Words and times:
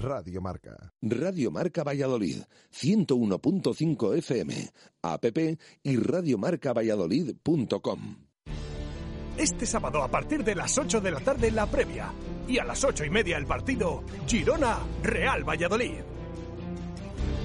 Radio 0.00 0.40
Marca. 0.40 0.94
Radio 1.02 1.50
Marca 1.50 1.84
Valladolid, 1.84 2.38
101.5 2.72 4.16
FM, 4.16 4.72
app 5.02 5.26
y 5.82 5.96
radiomarcavalladolid.com. 5.96 8.16
Este 9.36 9.66
sábado 9.66 10.02
a 10.02 10.08
partir 10.08 10.42
de 10.42 10.54
las 10.54 10.78
8 10.78 11.02
de 11.02 11.10
la 11.10 11.20
tarde 11.20 11.50
la 11.50 11.66
previa 11.66 12.14
y 12.48 12.56
a 12.58 12.64
las 12.64 12.82
8 12.82 13.04
y 13.04 13.10
media 13.10 13.36
el 13.36 13.44
partido 13.46 14.02
Girona 14.26 14.78
Real 15.02 15.46
Valladolid. 15.46 16.19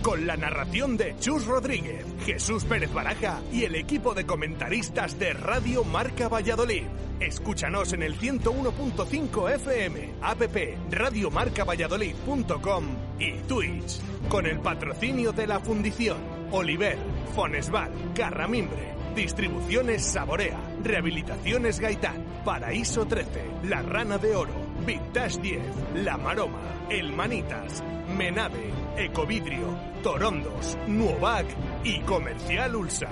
Con 0.05 0.27
la 0.27 0.37
narración 0.37 0.97
de 0.97 1.15
Chus 1.17 1.47
Rodríguez, 1.47 2.05
Jesús 2.27 2.63
Pérez 2.63 2.93
Baraja 2.93 3.41
y 3.51 3.63
el 3.63 3.73
equipo 3.73 4.13
de 4.13 4.23
comentaristas 4.23 5.17
de 5.17 5.33
Radio 5.33 5.83
Marca 5.83 6.29
Valladolid. 6.29 6.83
Escúchanos 7.19 7.91
en 7.91 8.03
el 8.03 8.15
101.5 8.19 9.55
FM, 9.55 10.13
app 10.21 10.43
radiomarcavalladolid.com 10.91 12.85
y 13.17 13.31
Twitch. 13.47 13.99
Con 14.29 14.45
el 14.45 14.59
patrocinio 14.59 15.31
de 15.31 15.47
la 15.47 15.59
Fundición, 15.59 16.19
Oliver, 16.51 16.99
Fonesval, 17.33 17.91
Carramimbre, 18.13 18.93
Distribuciones 19.15 20.05
Saborea, 20.05 20.59
Rehabilitaciones 20.83 21.79
Gaitán, 21.79 22.43
Paraíso 22.45 23.07
13, 23.07 23.43
La 23.63 23.81
Rana 23.81 24.19
de 24.19 24.35
Oro, 24.35 24.53
Vintage 24.85 25.41
10, 25.41 25.61
La 26.03 26.15
Maroma, 26.17 26.61
El 26.91 27.11
Manitas, 27.11 27.83
Menave, 28.15 28.71
Ecovidrio, 28.97 29.67
Torondos, 30.03 30.77
Nuovac 30.87 31.45
y 31.83 31.99
Comercial 32.01 32.75
Ulsa. 32.75 33.09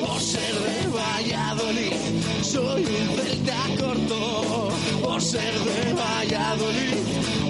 Por 0.00 0.20
ser 0.20 0.54
de 0.54 0.86
Valladolid, 0.88 1.92
soy 2.42 2.84
un 2.84 3.08
celta 3.16 3.62
corto. 3.78 4.68
Por 5.02 5.22
ser 5.22 5.54
de 5.54 5.94
Valladolid, 5.94 7.49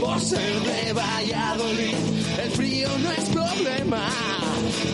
Por 0.00 0.20
ser 0.20 0.60
de 0.60 0.92
Valladolid, 0.92 1.94
el 2.42 2.50
frío 2.52 2.88
no 2.98 3.10
es 3.12 3.28
problema. 3.28 4.08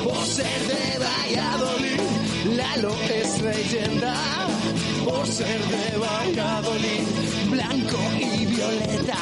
Por 0.04 0.26
ser 0.26 0.60
de 0.66 0.98
Valladolid, 0.98 2.00
Lalo 2.56 2.94
es 3.04 3.40
leyenda. 3.40 4.14
Por 5.04 5.26
ser 5.26 5.60
de 5.60 5.98
Valladolid, 5.98 7.06
blanco 7.50 7.98
y 8.20 8.46
violeta. 8.46 9.18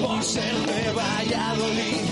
Por 0.00 0.22
ser 0.22 0.54
de 0.54 0.92
Valladolid, 0.92 2.02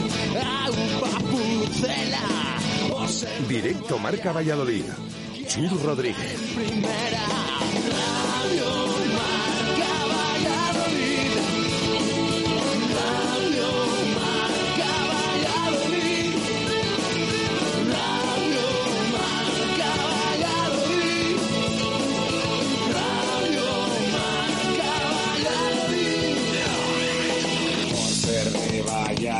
agua 0.64 1.19
pucela. 1.30 2.58
Por 2.91 3.08
ser 3.08 3.48
Directo 3.48 3.98
Marca 3.98 4.33
Valladolid. 4.33 4.84
Chur 5.47 5.83
Rodríguez. 5.83 6.36
primera. 6.55 7.67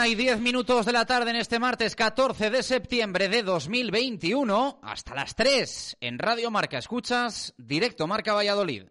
Una 0.00 0.08
y 0.08 0.14
diez 0.14 0.40
minutos 0.40 0.86
de 0.86 0.92
la 0.92 1.04
tarde 1.04 1.28
en 1.28 1.36
este 1.36 1.58
martes 1.58 1.94
14 1.94 2.48
de 2.48 2.62
septiembre 2.62 3.28
de 3.28 3.42
2021 3.42 4.80
hasta 4.82 5.14
las 5.14 5.34
3 5.34 5.98
en 6.00 6.18
Radio 6.18 6.50
Marca 6.50 6.78
Escuchas, 6.78 7.52
directo 7.58 8.06
Marca 8.06 8.32
Valladolid. 8.32 8.84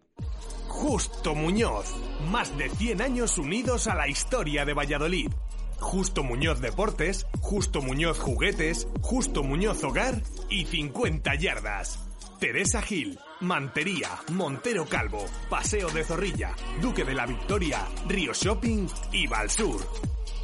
Justo 0.68 1.34
Muñoz, 1.34 1.92
más 2.30 2.56
de 2.56 2.70
100 2.70 3.02
años 3.02 3.38
unidos 3.38 3.88
a 3.88 3.96
la 3.96 4.06
historia 4.06 4.64
de 4.64 4.72
Valladolid. 4.72 5.32
Justo 5.80 6.22
Muñoz 6.22 6.60
Deportes, 6.60 7.26
Justo 7.40 7.82
Muñoz 7.82 8.20
Juguetes, 8.20 8.86
Justo 9.00 9.42
Muñoz 9.42 9.82
Hogar 9.82 10.22
y 10.48 10.66
50 10.66 11.34
Yardas. 11.34 11.98
Teresa 12.38 12.82
Gil, 12.82 13.18
Mantería, 13.40 14.10
Montero 14.30 14.86
Calvo, 14.86 15.26
Paseo 15.48 15.90
de 15.90 16.04
Zorrilla, 16.04 16.54
Duque 16.80 17.04
de 17.04 17.14
la 17.14 17.26
Victoria, 17.26 17.84
Río 18.06 18.32
Shopping 18.32 18.86
y 19.10 19.26
Valsur. 19.26 19.84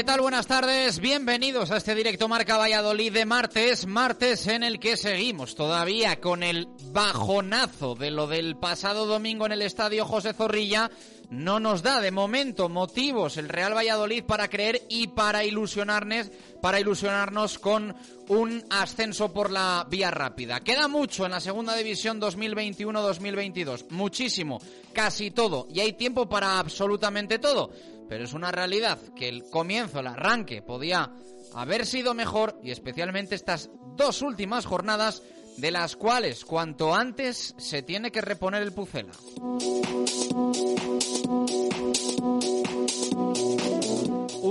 ¿Qué 0.00 0.04
tal? 0.04 0.22
Buenas 0.22 0.46
tardes, 0.46 0.98
bienvenidos 0.98 1.70
a 1.70 1.76
este 1.76 1.94
directo 1.94 2.26
Marca 2.26 2.56
Valladolid 2.56 3.12
de 3.12 3.26
martes, 3.26 3.86
martes 3.86 4.46
en 4.46 4.62
el 4.62 4.80
que 4.80 4.96
seguimos 4.96 5.54
todavía 5.54 6.22
con 6.22 6.42
el 6.42 6.68
bajonazo 6.90 7.96
de 7.96 8.10
lo 8.10 8.26
del 8.26 8.56
pasado 8.56 9.04
domingo 9.04 9.44
en 9.44 9.52
el 9.52 9.60
estadio 9.60 10.06
José 10.06 10.32
Zorrilla. 10.32 10.90
No 11.28 11.60
nos 11.60 11.82
da 11.82 12.00
de 12.00 12.12
momento 12.12 12.70
motivos 12.70 13.36
el 13.36 13.50
Real 13.50 13.76
Valladolid 13.76 14.24
para 14.24 14.48
creer 14.48 14.80
y 14.88 15.08
para 15.08 15.44
ilusionarnos, 15.44 16.30
para 16.62 16.80
ilusionarnos 16.80 17.58
con 17.58 17.94
un 18.28 18.64
ascenso 18.70 19.34
por 19.34 19.50
la 19.50 19.86
vía 19.90 20.10
rápida. 20.10 20.60
Queda 20.60 20.88
mucho 20.88 21.26
en 21.26 21.32
la 21.32 21.40
segunda 21.40 21.76
división 21.76 22.18
2021-2022, 22.22 23.90
muchísimo, 23.90 24.62
casi 24.94 25.30
todo, 25.30 25.68
y 25.70 25.80
hay 25.80 25.92
tiempo 25.92 26.26
para 26.26 26.58
absolutamente 26.58 27.38
todo 27.38 27.70
pero 28.10 28.24
es 28.24 28.32
una 28.32 28.50
realidad 28.50 28.98
que 29.14 29.28
el 29.28 29.44
comienzo, 29.44 30.00
el 30.00 30.08
arranque, 30.08 30.62
podía 30.62 31.12
haber 31.54 31.86
sido 31.86 32.12
mejor 32.12 32.58
y 32.60 32.72
especialmente 32.72 33.36
estas 33.36 33.70
dos 33.94 34.20
últimas 34.20 34.66
jornadas 34.66 35.22
de 35.58 35.70
las 35.70 35.94
cuales 35.94 36.44
cuanto 36.44 36.92
antes 36.92 37.54
se 37.56 37.82
tiene 37.82 38.10
que 38.10 38.20
reponer 38.20 38.62
el 38.62 38.72
Pucela. 38.72 39.12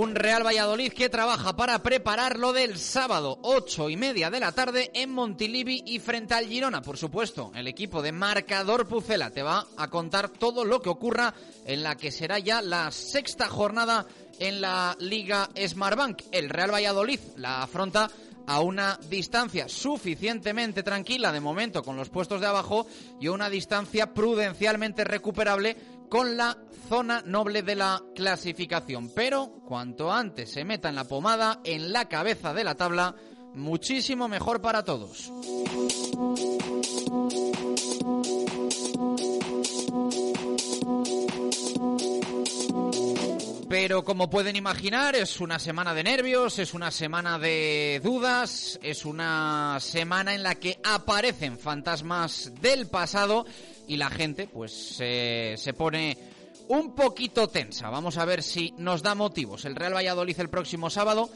Un 0.00 0.14
Real 0.14 0.42
Valladolid 0.42 0.94
que 0.94 1.10
trabaja 1.10 1.54
para 1.56 1.82
preparar 1.82 2.38
lo 2.38 2.54
del 2.54 2.78
sábado, 2.78 3.38
ocho 3.42 3.90
y 3.90 3.98
media 3.98 4.30
de 4.30 4.40
la 4.40 4.50
tarde 4.50 4.90
en 4.94 5.10
Montilivi 5.10 5.82
y 5.84 5.98
frente 5.98 6.32
al 6.32 6.46
Girona. 6.46 6.80
Por 6.80 6.96
supuesto, 6.96 7.52
el 7.54 7.66
equipo 7.66 8.00
de 8.00 8.10
marcador 8.10 8.88
Pucela 8.88 9.28
te 9.28 9.42
va 9.42 9.66
a 9.76 9.90
contar 9.90 10.30
todo 10.30 10.64
lo 10.64 10.80
que 10.80 10.88
ocurra 10.88 11.34
en 11.66 11.82
la 11.82 11.98
que 11.98 12.10
será 12.10 12.38
ya 12.38 12.62
la 12.62 12.90
sexta 12.90 13.50
jornada 13.50 14.06
en 14.38 14.62
la 14.62 14.96
Liga 15.00 15.50
Smartbank. 15.54 16.22
El 16.32 16.48
Real 16.48 16.72
Valladolid 16.72 17.20
la 17.36 17.62
afronta 17.62 18.10
a 18.46 18.60
una 18.60 18.98
distancia 19.10 19.68
suficientemente 19.68 20.82
tranquila 20.82 21.30
de 21.30 21.40
momento 21.40 21.82
con 21.82 21.98
los 21.98 22.08
puestos 22.08 22.40
de 22.40 22.46
abajo 22.46 22.86
y 23.20 23.28
una 23.28 23.50
distancia 23.50 24.14
prudencialmente 24.14 25.04
recuperable 25.04 25.76
con 26.10 26.36
la 26.36 26.58
zona 26.88 27.22
noble 27.24 27.62
de 27.62 27.76
la 27.76 28.02
clasificación. 28.14 29.10
Pero 29.14 29.62
cuanto 29.64 30.12
antes 30.12 30.50
se 30.50 30.64
meta 30.64 30.90
en 30.90 30.96
la 30.96 31.04
pomada, 31.04 31.60
en 31.64 31.92
la 31.92 32.08
cabeza 32.08 32.52
de 32.52 32.64
la 32.64 32.74
tabla, 32.74 33.14
muchísimo 33.54 34.28
mejor 34.28 34.60
para 34.60 34.84
todos. 34.84 35.32
Pero 43.70 44.02
como 44.02 44.28
pueden 44.28 44.56
imaginar, 44.56 45.14
es 45.14 45.40
una 45.40 45.60
semana 45.60 45.94
de 45.94 46.02
nervios, 46.02 46.58
es 46.58 46.74
una 46.74 46.90
semana 46.90 47.38
de 47.38 48.00
dudas, 48.02 48.80
es 48.82 49.04
una 49.04 49.78
semana 49.80 50.34
en 50.34 50.42
la 50.42 50.56
que 50.56 50.80
aparecen 50.82 51.56
fantasmas 51.56 52.50
del 52.60 52.88
pasado 52.88 53.46
y 53.90 53.96
la 53.96 54.08
gente 54.08 54.46
pues 54.46 54.72
se 54.72 55.74
pone 55.76 56.16
un 56.68 56.94
poquito 56.94 57.48
tensa. 57.48 57.90
Vamos 57.90 58.18
a 58.18 58.24
ver 58.24 58.44
si 58.44 58.72
nos 58.78 59.02
da 59.02 59.16
motivos 59.16 59.64
el 59.64 59.74
Real 59.74 59.94
Valladolid 59.94 60.38
el 60.38 60.48
próximo 60.48 60.90
sábado 60.90 61.28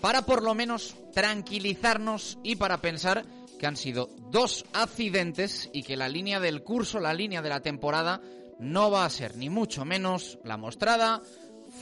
para 0.00 0.22
por 0.22 0.42
lo 0.42 0.54
menos 0.54 0.96
tranquilizarnos 1.12 2.38
y 2.42 2.56
para 2.56 2.80
pensar 2.80 3.26
que 3.58 3.66
han 3.66 3.76
sido 3.76 4.08
dos 4.30 4.64
accidentes 4.72 5.68
y 5.74 5.82
que 5.82 5.98
la 5.98 6.08
línea 6.08 6.40
del 6.40 6.62
curso, 6.62 6.98
la 6.98 7.12
línea 7.12 7.42
de 7.42 7.50
la 7.50 7.60
temporada, 7.60 8.22
no 8.58 8.90
va 8.90 9.04
a 9.04 9.10
ser 9.10 9.36
ni 9.36 9.50
mucho 9.50 9.84
menos 9.84 10.38
la 10.44 10.56
mostrada 10.56 11.20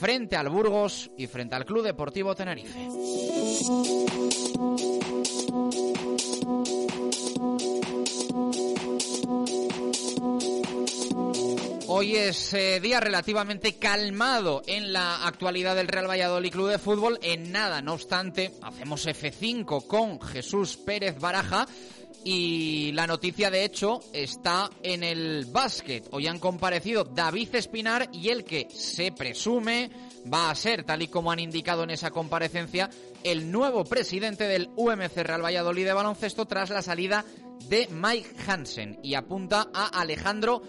frente 0.00 0.34
al 0.34 0.48
Burgos 0.48 1.12
y 1.16 1.28
frente 1.28 1.54
al 1.54 1.64
Club 1.64 1.84
Deportivo 1.84 2.34
Tenerife. 2.34 2.88
Hoy 11.92 12.14
es 12.14 12.54
eh, 12.54 12.78
día 12.78 13.00
relativamente 13.00 13.74
calmado 13.74 14.62
en 14.68 14.92
la 14.92 15.26
actualidad 15.26 15.74
del 15.74 15.88
Real 15.88 16.08
Valladolid 16.08 16.52
Club 16.52 16.68
de 16.68 16.78
Fútbol. 16.78 17.18
En 17.20 17.50
nada, 17.50 17.82
no 17.82 17.94
obstante, 17.94 18.52
hacemos 18.62 19.08
F5 19.08 19.88
con 19.88 20.20
Jesús 20.20 20.76
Pérez 20.76 21.18
Baraja. 21.18 21.66
Y 22.22 22.92
la 22.92 23.08
noticia, 23.08 23.50
de 23.50 23.64
hecho, 23.64 23.98
está 24.12 24.70
en 24.84 25.02
el 25.02 25.46
básquet. 25.46 26.06
Hoy 26.12 26.28
han 26.28 26.38
comparecido 26.38 27.02
David 27.02 27.56
Espinar 27.56 28.08
y 28.12 28.28
el 28.28 28.44
que 28.44 28.68
se 28.70 29.10
presume 29.10 29.90
va 30.32 30.48
a 30.48 30.54
ser, 30.54 30.84
tal 30.84 31.02
y 31.02 31.08
como 31.08 31.32
han 31.32 31.40
indicado 31.40 31.82
en 31.82 31.90
esa 31.90 32.12
comparecencia, 32.12 32.88
el 33.24 33.50
nuevo 33.50 33.82
presidente 33.82 34.44
del 34.44 34.70
UMC 34.76 35.16
Real 35.16 35.44
Valladolid 35.44 35.86
de 35.86 35.92
baloncesto 35.92 36.46
tras 36.46 36.70
la 36.70 36.82
salida 36.82 37.24
de 37.68 37.88
Mike 37.90 38.36
Hansen. 38.46 39.00
Y 39.02 39.14
apunta 39.14 39.70
a 39.74 39.88
Alejandro 40.00 40.62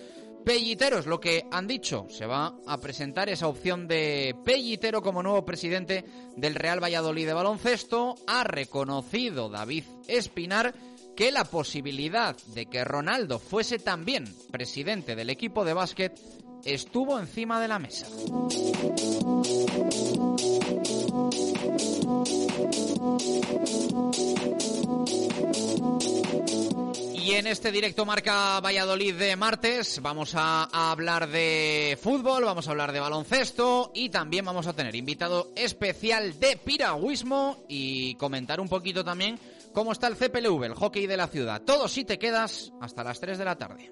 Pellitero 0.46 0.98
es 0.98 1.06
lo 1.06 1.20
que 1.20 1.46
han 1.52 1.68
dicho. 1.68 2.08
Se 2.10 2.26
va 2.26 2.56
a 2.66 2.78
presentar 2.80 3.30
esa 3.30 3.48
opción 3.48 3.88
de 3.88 4.36
Pellitero 4.44 5.02
como 5.02 5.24
nuevo 5.24 5.46
presidente 5.46 6.04
del 6.36 6.56
Real 6.56 6.84
Valladolid 6.84 7.28
de 7.28 7.34
baloncesto. 7.34 8.16
Ha 8.28 8.44
reconocido 8.44 9.50
David 9.50 9.84
Espinar 10.08 10.74
que 11.16 11.32
la 11.32 11.44
posibilidad 11.44 12.36
de 12.54 12.66
que 12.66 12.84
Ronaldo 12.84 13.40
fuese 13.40 13.80
también 13.80 14.26
presidente 14.52 15.16
del 15.16 15.30
equipo 15.30 15.64
de 15.64 15.74
básquet 15.74 16.20
estuvo 16.66 17.20
encima 17.20 17.62
de 17.62 17.68
la 17.68 17.80
mesa. 17.80 18.08
Y 27.24 27.34
en 27.34 27.46
este 27.46 27.72
directo 27.72 28.04
marca 28.04 28.60
Valladolid 28.62 29.14
de 29.14 29.36
martes 29.36 30.02
vamos 30.02 30.34
a, 30.36 30.64
hablar 30.92 31.30
de 31.30 31.96
fútbol, 32.02 32.46
vamos 32.46 32.68
a 32.68 32.72
hablar 32.72 32.92
de 32.92 33.00
baloncesto 33.00 33.92
y 33.94 34.10
también 34.10 34.44
vamos 34.44 34.66
a 34.66 34.74
tener 34.74 34.96
invitado 34.96 35.52
especial 35.56 36.40
de 36.40 36.58
piragüismo 36.58 37.64
y 37.68 38.16
comentar 38.16 38.60
un 38.60 38.68
poquito 38.68 39.04
también 39.04 39.38
cómo 39.72 39.92
está 39.92 40.08
el 40.08 40.16
CPLV, 40.16 40.64
el 40.64 40.74
hockey 40.74 41.06
de 41.06 41.18
la 41.18 41.28
ciudad. 41.28 41.62
Todo 41.62 41.88
si 41.88 42.06
te 42.06 42.18
quedas 42.18 42.72
hasta 42.82 43.04
las 43.04 43.20
3 43.20 43.38
de 43.38 43.46
la 43.46 43.56
tarde. 43.56 43.92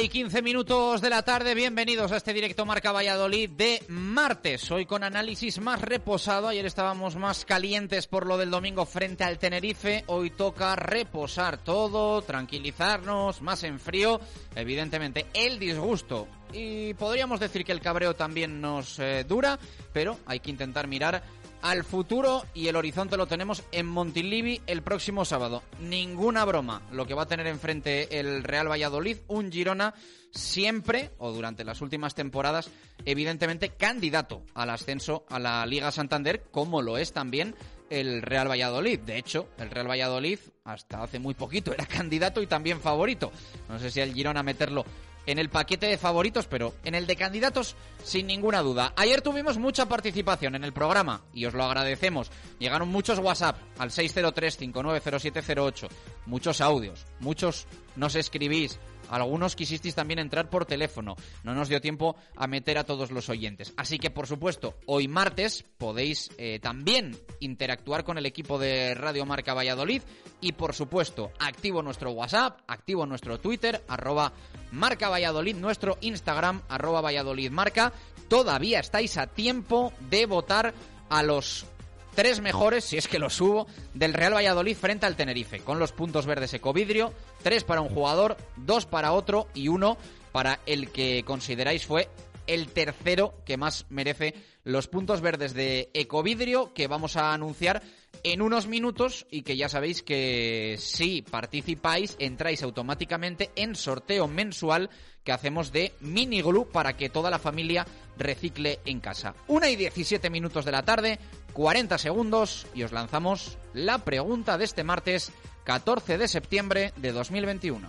Y 0.00 0.10
quince 0.10 0.42
minutos 0.42 1.00
de 1.00 1.08
la 1.08 1.22
tarde, 1.22 1.54
bienvenidos 1.54 2.12
a 2.12 2.18
este 2.18 2.34
directo 2.34 2.66
Marca 2.66 2.92
Valladolid 2.92 3.48
de 3.48 3.82
martes. 3.88 4.70
Hoy 4.70 4.84
con 4.84 5.02
análisis 5.02 5.58
más 5.58 5.80
reposado. 5.80 6.48
Ayer 6.48 6.66
estábamos 6.66 7.16
más 7.16 7.46
calientes 7.46 8.06
por 8.06 8.26
lo 8.26 8.36
del 8.36 8.50
domingo 8.50 8.84
frente 8.84 9.24
al 9.24 9.38
Tenerife. 9.38 10.04
Hoy 10.08 10.30
toca 10.30 10.76
reposar 10.76 11.56
todo, 11.56 12.20
tranquilizarnos, 12.20 13.40
más 13.40 13.62
en 13.62 13.80
frío. 13.80 14.20
Evidentemente, 14.54 15.26
el 15.32 15.58
disgusto. 15.58 16.28
Y 16.52 16.92
podríamos 16.94 17.40
decir 17.40 17.64
que 17.64 17.72
el 17.72 17.80
cabreo 17.80 18.14
también 18.14 18.60
nos 18.60 18.98
eh, 18.98 19.24
dura, 19.26 19.58
pero 19.94 20.18
hay 20.26 20.40
que 20.40 20.50
intentar 20.50 20.88
mirar 20.88 21.22
al 21.66 21.82
futuro 21.82 22.44
y 22.54 22.68
el 22.68 22.76
horizonte 22.76 23.16
lo 23.16 23.26
tenemos 23.26 23.64
en 23.72 23.86
Montilivi 23.86 24.60
el 24.68 24.82
próximo 24.82 25.24
sábado. 25.24 25.64
Ninguna 25.80 26.44
broma 26.44 26.82
lo 26.92 27.06
que 27.06 27.14
va 27.14 27.22
a 27.22 27.26
tener 27.26 27.48
enfrente 27.48 28.20
el 28.20 28.44
Real 28.44 28.70
Valladolid, 28.70 29.18
un 29.26 29.50
Girona 29.50 29.92
siempre 30.30 31.10
o 31.18 31.32
durante 31.32 31.64
las 31.64 31.80
últimas 31.80 32.14
temporadas 32.14 32.70
evidentemente 33.04 33.70
candidato 33.70 34.44
al 34.54 34.70
ascenso 34.70 35.24
a 35.28 35.40
la 35.40 35.66
Liga 35.66 35.90
Santander 35.90 36.44
como 36.52 36.82
lo 36.82 36.98
es 36.98 37.12
también 37.12 37.56
el 37.90 38.22
Real 38.22 38.48
Valladolid. 38.48 39.00
De 39.00 39.18
hecho, 39.18 39.48
el 39.58 39.70
Real 39.70 39.90
Valladolid 39.90 40.38
hasta 40.64 41.02
hace 41.02 41.18
muy 41.18 41.34
poquito 41.34 41.72
era 41.72 41.86
candidato 41.86 42.42
y 42.42 42.46
también 42.46 42.80
favorito. 42.80 43.32
No 43.68 43.80
sé 43.80 43.90
si 43.90 44.00
el 44.00 44.14
Girona 44.14 44.44
meterlo 44.44 44.84
en 45.26 45.38
el 45.38 45.50
paquete 45.50 45.86
de 45.86 45.98
favoritos, 45.98 46.46
pero 46.46 46.74
en 46.84 46.94
el 46.94 47.06
de 47.06 47.16
candidatos 47.16 47.76
sin 48.02 48.26
ninguna 48.26 48.62
duda. 48.62 48.92
Ayer 48.96 49.20
tuvimos 49.20 49.58
mucha 49.58 49.86
participación 49.86 50.54
en 50.54 50.64
el 50.64 50.72
programa 50.72 51.22
y 51.34 51.44
os 51.44 51.54
lo 51.54 51.64
agradecemos. 51.64 52.30
Llegaron 52.58 52.88
muchos 52.88 53.18
WhatsApp 53.18 53.58
al 53.78 53.90
603-590708, 53.90 55.88
muchos 56.26 56.60
audios, 56.60 57.04
muchos 57.20 57.66
nos 57.96 58.14
escribís, 58.14 58.78
algunos 59.10 59.56
quisisteis 59.56 59.94
también 59.94 60.18
entrar 60.18 60.50
por 60.50 60.66
teléfono. 60.66 61.16
No 61.44 61.54
nos 61.54 61.68
dio 61.68 61.80
tiempo 61.80 62.16
a 62.36 62.46
meter 62.46 62.78
a 62.78 62.84
todos 62.84 63.10
los 63.10 63.28
oyentes. 63.28 63.72
Así 63.76 63.98
que, 63.98 64.10
por 64.10 64.26
supuesto, 64.26 64.74
hoy 64.86 65.08
martes 65.08 65.64
podéis 65.78 66.30
eh, 66.38 66.58
también 66.60 67.16
interactuar 67.40 68.04
con 68.04 68.18
el 68.18 68.26
equipo 68.26 68.58
de 68.58 68.94
Radio 68.94 69.26
Marca 69.26 69.54
Valladolid. 69.54 70.02
Y, 70.40 70.52
por 70.52 70.74
supuesto, 70.74 71.32
activo 71.38 71.82
nuestro 71.82 72.10
WhatsApp, 72.12 72.60
activo 72.66 73.06
nuestro 73.06 73.38
Twitter, 73.40 73.82
arroba 73.88 74.32
Marca 74.72 75.08
Valladolid, 75.08 75.56
nuestro 75.56 75.96
Instagram, 76.00 76.62
arroba 76.68 77.00
Valladolid 77.00 77.50
Marca. 77.50 77.92
Todavía 78.28 78.80
estáis 78.80 79.16
a 79.18 79.28
tiempo 79.28 79.92
de 80.10 80.26
votar 80.26 80.74
a 81.08 81.22
los 81.22 81.66
tres 82.16 82.40
mejores, 82.40 82.82
si 82.84 82.96
es 82.96 83.06
que 83.06 83.20
los 83.20 83.40
hubo, 83.40 83.68
del 83.94 84.14
Real 84.14 84.34
Valladolid 84.34 84.76
frente 84.76 85.06
al 85.06 85.16
Tenerife, 85.16 85.60
con 85.60 85.78
los 85.78 85.92
puntos 85.92 86.26
verdes 86.26 86.54
Ecovidrio, 86.54 87.12
tres 87.42 87.62
para 87.62 87.82
un 87.82 87.90
jugador, 87.90 88.38
dos 88.56 88.86
para 88.86 89.12
otro 89.12 89.46
y 89.54 89.68
uno 89.68 89.98
para 90.32 90.58
el 90.66 90.90
que 90.90 91.22
consideráis 91.24 91.86
fue 91.86 92.08
el 92.46 92.68
tercero 92.68 93.34
que 93.44 93.56
más 93.56 93.86
merece 93.90 94.34
los 94.64 94.88
puntos 94.88 95.20
verdes 95.20 95.52
de 95.52 95.90
Ecovidrio, 95.94 96.72
que 96.74 96.86
vamos 96.86 97.16
a 97.16 97.32
anunciar 97.32 97.82
en 98.22 98.40
unos 98.40 98.66
minutos 98.66 99.26
y 99.30 99.42
que 99.42 99.56
ya 99.56 99.68
sabéis 99.68 100.02
que 100.02 100.76
si 100.78 101.22
participáis 101.22 102.16
entráis 102.18 102.62
automáticamente 102.62 103.50
en 103.56 103.76
sorteo 103.76 104.26
mensual 104.26 104.90
que 105.22 105.32
hacemos 105.32 105.72
de 105.72 105.92
mini 106.00 106.40
glue 106.40 106.68
para 106.72 106.96
que 106.96 107.10
toda 107.10 107.30
la 107.30 107.38
familia 107.38 107.86
recicle 108.16 108.80
en 108.84 109.00
casa. 109.00 109.34
Una 109.48 109.68
y 109.68 109.76
17 109.76 110.30
minutos 110.30 110.64
de 110.64 110.72
la 110.72 110.84
tarde, 110.84 111.18
40 111.56 111.96
segundos 111.96 112.66
y 112.74 112.82
os 112.82 112.92
lanzamos 112.92 113.56
la 113.72 114.04
pregunta 114.04 114.58
de 114.58 114.66
este 114.66 114.84
martes 114.84 115.32
14 115.64 116.18
de 116.18 116.28
septiembre 116.28 116.92
de 116.96 117.12
2021. 117.12 117.88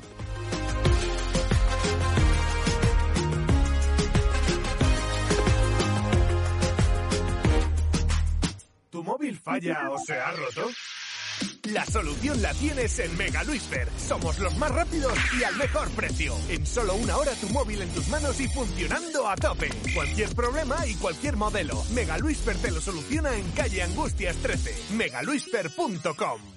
¿Tu 8.89 9.03
móvil 9.03 9.37
falla 9.37 9.89
o 9.91 9.97
se 9.99 10.13
ha 10.13 10.31
roto? 10.31 10.69
La 11.71 11.85
solución 11.85 12.41
la 12.41 12.53
tienes 12.53 12.97
en 12.99 13.15
Mega 13.17 13.43
Luisfer. 13.43 13.89
Somos 13.97 14.39
los 14.39 14.55
más 14.57 14.71
rápidos 14.71 15.13
y 15.39 15.43
al 15.43 15.55
mejor 15.57 15.89
precio. 15.91 16.33
En 16.49 16.65
solo 16.65 16.95
una 16.95 17.17
hora 17.17 17.31
tu 17.33 17.49
móvil 17.49 17.81
en 17.81 17.89
tus 17.89 18.07
manos 18.07 18.39
y 18.39 18.47
funcionando 18.47 19.27
a 19.27 19.35
tope. 19.35 19.69
Cualquier 19.93 20.29
problema 20.29 20.87
y 20.87 20.95
cualquier 20.95 21.35
modelo. 21.35 21.83
Mega 21.93 22.17
Luisfer 22.17 22.57
te 22.57 22.71
lo 22.71 22.79
soluciona 22.79 23.35
en 23.35 23.49
calle 23.51 23.83
Angustias 23.83 24.37
13. 24.37 24.75
megaluisfer.com 24.93 26.56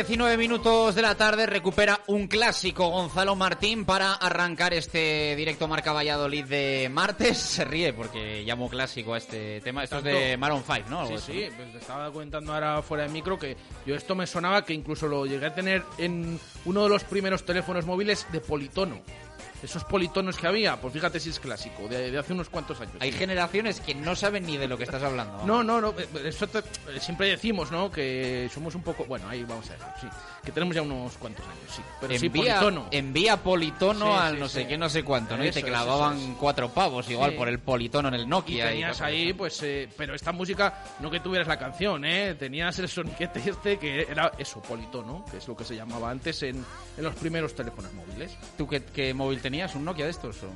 19 0.00 0.38
minutos 0.38 0.94
de 0.94 1.02
la 1.02 1.14
tarde 1.14 1.44
recupera 1.44 2.00
un 2.06 2.26
clásico 2.26 2.88
Gonzalo 2.88 3.36
Martín 3.36 3.84
para 3.84 4.14
arrancar 4.14 4.72
este 4.72 5.36
directo 5.36 5.68
Marca 5.68 5.92
Valladolid 5.92 6.46
de 6.46 6.88
martes. 6.90 7.36
Se 7.38 7.66
ríe 7.66 7.92
porque 7.92 8.42
llamo 8.46 8.70
clásico 8.70 9.12
a 9.12 9.18
este 9.18 9.60
tema. 9.60 9.84
Esto 9.84 9.98
es 9.98 10.04
de 10.04 10.36
Maroon 10.38 10.64
5, 10.66 10.88
¿no? 10.88 11.00
Algo 11.00 11.10
Sí, 11.10 11.14
eso, 11.16 11.26
sí, 11.26 11.50
¿no? 11.50 11.56
pues 11.56 11.72
te 11.72 11.78
estaba 11.80 12.10
comentando 12.10 12.54
ahora 12.54 12.80
fuera 12.80 13.02
de 13.04 13.10
micro 13.10 13.38
que 13.38 13.58
yo 13.84 13.94
esto 13.94 14.14
me 14.14 14.26
sonaba 14.26 14.64
que 14.64 14.72
incluso 14.72 15.06
lo 15.06 15.26
llegué 15.26 15.44
a 15.44 15.54
tener 15.54 15.82
en 15.98 16.40
uno 16.64 16.82
de 16.84 16.88
los 16.88 17.04
primeros 17.04 17.44
teléfonos 17.44 17.84
móviles 17.84 18.26
de 18.32 18.40
politono. 18.40 19.02
Esos 19.62 19.84
politonos 19.84 20.36
que 20.38 20.46
había, 20.46 20.80
pues 20.80 20.92
fíjate 20.94 21.20
si 21.20 21.30
es 21.30 21.38
clásico, 21.38 21.86
de, 21.88 22.10
de 22.10 22.18
hace 22.18 22.32
unos 22.32 22.48
cuantos 22.48 22.80
años. 22.80 22.94
Hay 23.00 23.12
generaciones 23.12 23.80
que 23.80 23.94
no 23.94 24.16
saben 24.16 24.46
ni 24.46 24.56
de 24.56 24.66
lo 24.66 24.78
que 24.78 24.84
estás 24.84 25.02
hablando. 25.02 25.44
No, 25.44 25.62
no, 25.62 25.80
no, 25.80 25.90
eh, 25.98 26.08
eso 26.24 26.46
te- 26.46 26.60
eh, 26.60 26.98
siempre 27.00 27.28
decimos, 27.28 27.70
¿no? 27.70 27.90
Que 27.90 28.48
somos 28.52 28.74
un 28.74 28.82
poco, 28.82 29.04
bueno, 29.04 29.28
ahí 29.28 29.44
vamos 29.44 29.68
a 29.68 29.74
dejar, 29.74 29.94
sí, 30.00 30.06
que 30.42 30.50
tenemos 30.52 30.74
ya 30.74 30.80
unos 30.82 31.12
cuantos 31.18 31.44
años, 31.44 31.58
sí, 31.76 31.82
pero 32.00 32.18
sí 32.18 32.26
envía, 32.26 32.54
politono. 32.60 32.88
envía 32.90 33.36
politono 33.36 34.06
Sí, 34.06 34.12
al 34.22 34.34
sí, 34.34 34.40
no 34.40 34.48
sí. 34.48 34.54
sé 34.54 34.66
qué, 34.66 34.78
no 34.78 34.88
sé 34.88 35.02
cuánto, 35.04 35.36
¿no? 35.36 35.44
y 35.44 35.50
te 35.50 35.58
Eso 35.58 35.68
clavaban 35.68 36.16
eso 36.18 36.36
cuatro 36.40 36.70
pavos 36.70 37.10
igual 37.10 37.32
Sí. 37.32 37.36
por 37.36 37.48
el 37.48 37.58
politono 37.58 38.08
en 38.08 38.14
el 38.14 38.22
Y 38.22 38.26
Nokia. 38.26 38.68
tenías 38.68 39.00
ahí, 39.02 39.34
pues, 39.34 39.62
eh, 39.62 39.88
pero 39.96 40.14
esta 40.14 40.32
música, 40.32 40.84
no 41.00 41.10
que 41.10 41.20
tuvieras 41.20 41.46
la 41.46 41.58
canción, 41.58 42.04
¿eh? 42.06 42.34
Tenías 42.34 42.78
el 42.78 42.88
soniquete 42.88 43.42
este 43.44 43.78
que 43.78 44.02
era 44.10 44.32
eso, 44.38 44.62
politono, 44.62 45.22
que 45.30 45.36
es 45.36 45.46
lo 45.46 45.54
que 45.54 45.64
se 45.64 45.76
llamaba 45.76 46.10
antes 46.10 46.42
en, 46.44 46.64
en 46.96 47.04
los 47.04 47.14
primeros 47.16 47.54
teléfonos 47.54 47.92
móviles. 47.92 48.32
¿Tú 48.56 48.66
qué, 48.66 48.82
qué 48.84 49.12
móvil 49.12 49.38
tenías? 49.40 49.49
¿Un 49.74 49.84
Nokia 49.84 50.04
de 50.06 50.10
estos? 50.12 50.36
o? 50.42 50.46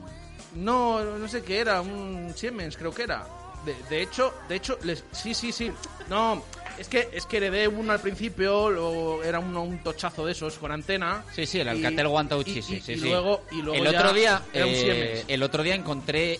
No, 0.56 1.02
no 1.18 1.28
sé 1.28 1.42
qué 1.42 1.58
era, 1.58 1.80
un 1.80 2.32
Siemens 2.36 2.76
creo 2.76 2.92
que 2.94 3.02
era. 3.02 3.26
De, 3.64 3.74
de 3.88 4.02
hecho, 4.02 4.32
de 4.48 4.56
hecho, 4.56 4.78
les, 4.82 5.04
sí, 5.12 5.32
sí, 5.34 5.50
sí. 5.50 5.72
No, 6.08 6.42
es 6.78 6.86
que 6.86 7.08
es 7.12 7.24
que 7.26 7.38
heredé 7.38 7.66
uno 7.66 7.92
al 7.92 8.00
principio, 8.00 8.70
lo, 8.70 9.24
era 9.24 9.38
uno, 9.40 9.62
un 9.62 9.78
tochazo 9.82 10.26
de 10.26 10.32
esos 10.32 10.58
con 10.58 10.70
antena. 10.70 11.24
Sí, 11.34 11.46
sí, 11.46 11.60
el 11.60 11.68
Alcatel 11.68 12.06
One 12.06 12.28
Touch, 12.28 12.46
y- 12.48 12.62
sí, 12.62 12.80
sí, 12.80 12.92
y- 12.92 12.96
luego, 12.96 13.42
y 13.50 13.62
luego 13.62 13.82
el 13.84 13.90
ya 13.90 13.98
otro 13.98 14.12
día, 14.12 14.42
era 14.52 14.66
un 14.66 14.72
eh, 14.74 15.24
el 15.28 15.42
otro 15.42 15.62
día 15.62 15.74
encontré 15.74 16.38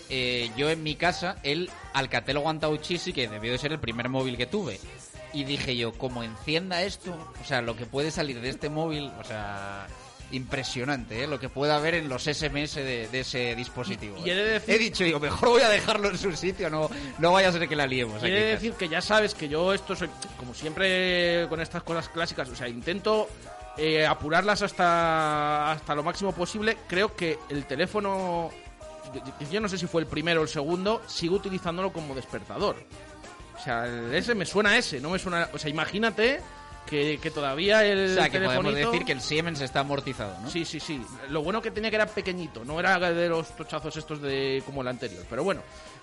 yo 0.55 0.69
en 0.69 0.83
mi 0.83 0.95
casa 0.95 1.37
el 1.43 1.69
Alcatel 1.93 2.37
One 2.37 2.59
Touch 2.59 2.87
que 3.13 3.27
debió 3.27 3.51
de 3.51 3.57
ser 3.57 3.71
el 3.71 3.79
primer 3.79 4.07
móvil 4.07 4.37
que 4.37 4.45
tuve. 4.45 4.79
Y 5.33 5.43
dije 5.43 5.75
yo, 5.75 5.91
como 5.93 6.23
encienda 6.23 6.83
esto, 6.83 7.11
o 7.41 7.43
sea, 7.43 7.61
lo 7.61 7.75
que 7.75 7.85
puede 7.85 8.11
salir 8.11 8.39
de 8.39 8.49
este 8.49 8.69
móvil, 8.69 9.11
o 9.19 9.23
sea, 9.25 9.87
impresionante, 10.31 11.23
¿eh? 11.23 11.27
lo 11.27 11.39
que 11.39 11.49
puede 11.49 11.71
haber 11.73 11.95
en 11.95 12.09
los 12.09 12.23
SMS 12.23 12.75
de, 12.75 13.07
de 13.11 13.19
ese 13.19 13.55
dispositivo. 13.55 14.17
Y 14.25 14.29
he 14.29 14.35
de 14.35 14.59
decir- 14.59 14.75
He 14.75 14.77
dicho 14.79 15.05
yo, 15.05 15.19
mejor 15.19 15.49
voy 15.49 15.61
a 15.61 15.69
dejarlo 15.69 16.09
en 16.09 16.17
su 16.17 16.31
sitio, 16.35 16.69
no, 16.69 16.89
no 17.19 17.31
vaya 17.31 17.49
a 17.49 17.51
ser 17.51 17.67
que 17.67 17.75
la 17.75 17.85
liemos. 17.87 18.19
Quiere 18.21 18.39
¿sabes? 18.41 18.61
decir 18.61 18.73
que 18.73 18.87
ya 18.89 19.01
sabes 19.01 19.33
que 19.35 19.47
yo 19.47 19.73
esto 19.73 19.95
soy, 19.95 20.09
como 20.37 20.53
siempre 20.53 21.45
con 21.49 21.61
estas 21.61 21.83
cosas 21.83 22.09
clásicas, 22.09 22.49
o 22.49 22.55
sea, 22.55 22.67
intento 22.67 23.27
eh, 23.77 24.05
apurarlas 24.05 24.61
hasta, 24.61 25.71
hasta 25.71 25.95
lo 25.95 26.03
máximo 26.03 26.31
posible. 26.31 26.77
Creo 26.87 27.15
que 27.15 27.37
el 27.49 27.65
teléfono, 27.65 28.49
yo- 29.13 29.47
yo 29.51 29.61
no 29.61 29.69
sé 29.69 29.77
si 29.77 29.87
fue 29.87 30.01
el 30.01 30.07
primero 30.07 30.41
o 30.41 30.43
el 30.43 30.49
segundo, 30.49 31.01
sigo 31.07 31.35
utilizándolo 31.35 31.91
como 31.93 32.15
despertador. 32.15 32.75
O 33.57 33.63
sea, 33.63 33.85
el 33.85 34.13
ese 34.13 34.35
me 34.35 34.45
suena 34.45 34.71
a 34.71 34.77
ese, 34.77 34.99
no 34.99 35.09
me 35.09 35.17
suena... 35.19 35.49
O 35.53 35.57
sea, 35.57 35.69
imagínate 35.69 36.41
que, 36.85 37.19
que 37.21 37.31
todavía 37.31 37.83
el 37.85 38.11
O 38.11 38.13
sea, 38.15 38.29
que 38.29 38.39
podemos 38.39 38.65
telefonito- 38.73 38.91
decir 38.91 39.05
que 39.05 39.11
el 39.11 39.21
Siemens 39.21 39.61
está 39.61 39.79
amortizado, 39.81 40.39
¿no? 40.41 40.49
Sí, 40.49 40.65
sí, 40.65 40.79
sí. 40.79 41.01
Lo 41.29 41.41
bueno 41.43 41.61
que 41.61 41.71
tenía 41.71 41.89
que 41.89 41.95
era 41.97 42.05
pequeñito, 42.05 42.63
no 42.63 42.79
era 42.79 42.97
de 43.11 43.27
los 43.29 43.55
tochazos 43.55 43.95
estos 43.97 44.21
de 44.21 44.61
como 44.65 44.81
el 44.81 44.87
anterior. 44.87 45.23
Pero 45.29 45.43
bueno, 45.43 45.61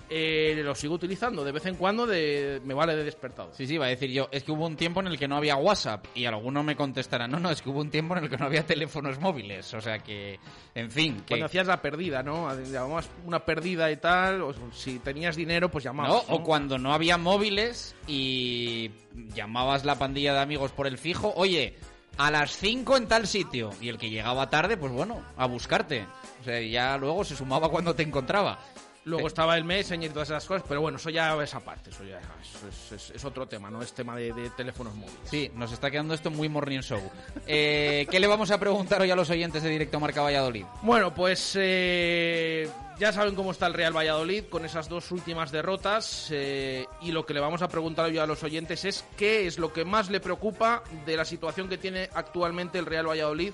eh, 0.09 0.59
lo 0.63 0.75
sigo 0.75 0.95
utilizando 0.95 1.43
de 1.43 1.51
vez 1.51 1.65
en 1.65 1.75
cuando, 1.75 2.05
de, 2.05 2.61
me 2.63 2.73
vale 2.73 2.95
de 2.95 3.03
despertador. 3.03 3.53
Sí, 3.55 3.65
sí, 3.65 3.77
va 3.77 3.85
a 3.85 3.89
decir 3.89 4.11
yo, 4.11 4.27
es 4.31 4.43
que 4.43 4.51
hubo 4.51 4.65
un 4.65 4.75
tiempo 4.75 4.99
en 4.99 5.07
el 5.07 5.17
que 5.17 5.27
no 5.27 5.37
había 5.37 5.55
WhatsApp 5.55 6.05
y 6.15 6.25
alguno 6.25 6.63
me 6.63 6.75
contestará, 6.75 7.27
no, 7.27 7.39
no, 7.39 7.49
es 7.49 7.61
que 7.61 7.69
hubo 7.69 7.81
un 7.81 7.89
tiempo 7.89 8.15
en 8.15 8.25
el 8.25 8.29
que 8.29 8.37
no 8.37 8.45
había 8.45 8.65
teléfonos 8.65 9.19
móviles, 9.19 9.73
o 9.73 9.81
sea 9.81 9.99
que, 9.99 10.39
en 10.75 10.91
fin, 10.91 11.17
que... 11.21 11.29
Cuando 11.29 11.45
hacías 11.47 11.67
la 11.67 11.81
perdida, 11.81 12.23
¿no? 12.23 12.53
Llamabas 12.63 13.09
una 13.25 13.39
perdida 13.39 13.91
y 13.91 13.97
tal, 13.97 14.41
o 14.41 14.53
si 14.71 14.99
tenías 14.99 15.35
dinero, 15.35 15.69
pues 15.69 15.85
¿no? 15.85 15.91
llamabas. 15.91 16.25
O 16.29 16.43
cuando 16.43 16.77
no 16.77 16.93
había 16.93 17.17
móviles 17.17 17.95
y 18.07 18.91
llamabas 19.33 19.85
la 19.85 19.95
pandilla 19.95 20.33
de 20.33 20.39
amigos 20.39 20.71
por 20.71 20.87
el 20.87 20.97
fijo, 20.97 21.33
oye, 21.35 21.75
a 22.17 22.29
las 22.29 22.55
5 22.57 22.97
en 22.97 23.07
tal 23.07 23.27
sitio, 23.27 23.71
y 23.81 23.89
el 23.89 23.97
que 23.97 24.09
llegaba 24.09 24.49
tarde, 24.49 24.77
pues 24.77 24.91
bueno, 24.91 25.21
a 25.37 25.47
buscarte. 25.47 26.05
O 26.41 26.43
sea, 26.43 26.61
ya 26.61 26.97
luego 26.97 27.23
se 27.23 27.35
sumaba 27.35 27.69
cuando 27.69 27.95
te 27.95 28.03
encontraba. 28.03 28.59
Luego 29.05 29.27
estaba 29.27 29.57
el 29.57 29.65
Messenger 29.65 30.09
y 30.09 30.13
todas 30.13 30.29
esas 30.29 30.45
cosas, 30.45 30.63
pero 30.67 30.79
bueno, 30.79 30.97
eso 30.97 31.09
ya 31.09 31.35
es 31.43 31.53
aparte, 31.53 31.89
eso 31.89 32.03
ya 32.05 32.19
es, 32.19 32.63
es- 32.63 32.91
es- 33.09 33.15
es 33.15 33.25
otro 33.25 33.45
tema, 33.47 33.69
no 33.69 33.81
es 33.81 33.91
tema 33.93 34.15
de, 34.15 34.31
de 34.31 34.49
teléfonos 34.51 34.95
móviles. 34.95 35.19
Sí, 35.25 35.51
nos 35.55 35.71
está 35.73 35.91
quedando 35.91 36.13
esto 36.13 36.31
muy 36.31 36.47
morning 36.47 36.79
show. 36.79 37.01
Eh, 37.45 38.07
¿Qué 38.09 38.19
le 38.19 38.27
vamos 38.27 38.49
a 38.51 38.57
preguntar 38.59 39.01
hoy 39.01 39.11
a 39.11 39.15
los 39.15 39.29
oyentes 39.29 39.61
de 39.61 39.69
Directo 39.69 39.99
Marca 39.99 40.21
Valladolid? 40.21 40.63
Bueno, 40.83 41.13
pues 41.13 41.53
eh, 41.59 42.69
ya 42.97 43.11
saben 43.11 43.35
cómo 43.35 43.51
está 43.51 43.67
el 43.67 43.73
Real 43.73 43.95
Valladolid 43.95 44.45
con 44.45 44.63
esas 44.63 44.87
dos 44.87 45.11
últimas 45.11 45.51
derrotas 45.51 46.27
eh, 46.31 46.85
y 47.01 47.11
lo 47.11 47.25
que 47.25 47.33
le 47.33 47.39
vamos 47.41 47.61
a 47.61 47.67
preguntar 47.67 48.05
hoy 48.05 48.17
a 48.19 48.25
los 48.25 48.41
oyentes 48.43 48.85
es 48.85 49.03
qué 49.17 49.47
es 49.47 49.59
lo 49.59 49.73
que 49.73 49.83
más 49.83 50.09
le 50.09 50.21
preocupa 50.21 50.83
de 51.05 51.17
la 51.17 51.25
situación 51.25 51.67
que 51.67 51.77
tiene 51.77 52.09
actualmente 52.13 52.79
el 52.79 52.85
Real 52.85 53.07
Valladolid 53.09 53.51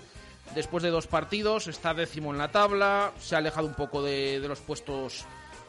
después 0.55 0.83
de 0.83 0.89
dos 0.89 1.05
partidos, 1.07 1.67
está 1.67 1.93
décimo 1.93 2.31
en 2.31 2.39
la 2.39 2.51
tabla, 2.51 3.11
se 3.19 3.35
ha 3.35 3.37
alejado 3.37 3.67
un 3.67 3.75
poco 3.75 4.01
de, 4.01 4.39
de 4.39 4.47
los 4.47 4.59
puestos 4.59 5.25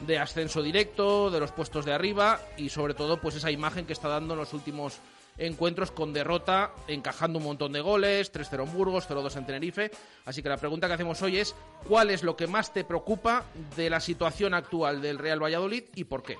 de 0.07 0.19
ascenso 0.19 0.63
directo, 0.63 1.31
de 1.31 1.41
los 1.41 1.53
puestos 1.53 1.85
de 1.85 1.93
arriba 1.93 2.41
y 2.57 2.71
sobre 2.71 2.95
todo 2.95 3.21
pues 3.21 3.35
esa 3.37 3.51
imagen 3.51 3.87
que 3.87 3.93
está 3.93 4.09
dando 4.09 4.35
en 4.35 4.41
los 4.41 4.53
últimos 4.53 5.01
encuentros 5.39 5.91
con 5.91 6.13
derrota, 6.13 6.73
encajando 6.87 7.39
un 7.39 7.47
montón 7.47 7.73
de 7.73 7.81
goles, 7.81 8.33
3-0 8.33 8.65
en 8.65 8.73
Burgos, 8.73 9.09
0-2 9.09 9.37
en 9.37 9.47
Tenerife. 9.47 9.91
Así 10.27 10.43
que 10.43 10.49
la 10.49 10.59
pregunta 10.59 10.87
que 10.87 10.95
hacemos 10.95 11.21
hoy 11.23 11.39
es, 11.39 11.57
¿cuál 11.89 12.11
es 12.11 12.23
lo 12.23 12.37
que 12.37 12.47
más 12.47 12.73
te 12.73 12.85
preocupa 12.85 13.45
de 13.77 13.91
la 13.91 13.99
situación 14.01 14.55
actual 14.55 15.01
del 15.01 15.19
Real 15.19 15.43
Valladolid 15.43 15.85
y 15.95 16.05
por 16.05 16.23
qué? 16.23 16.37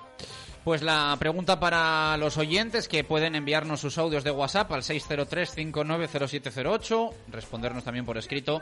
Pues 0.63 0.83
la 0.83 1.15
pregunta 1.17 1.59
para 1.59 2.15
los 2.17 2.37
oyentes 2.37 2.87
que 2.87 3.03
pueden 3.03 3.33
enviarnos 3.33 3.79
sus 3.79 3.97
audios 3.97 4.23
de 4.23 4.29
WhatsApp 4.29 4.71
al 4.71 4.83
603-590708, 4.83 7.13
respondernos 7.31 7.83
también 7.83 8.05
por 8.05 8.19
escrito 8.19 8.61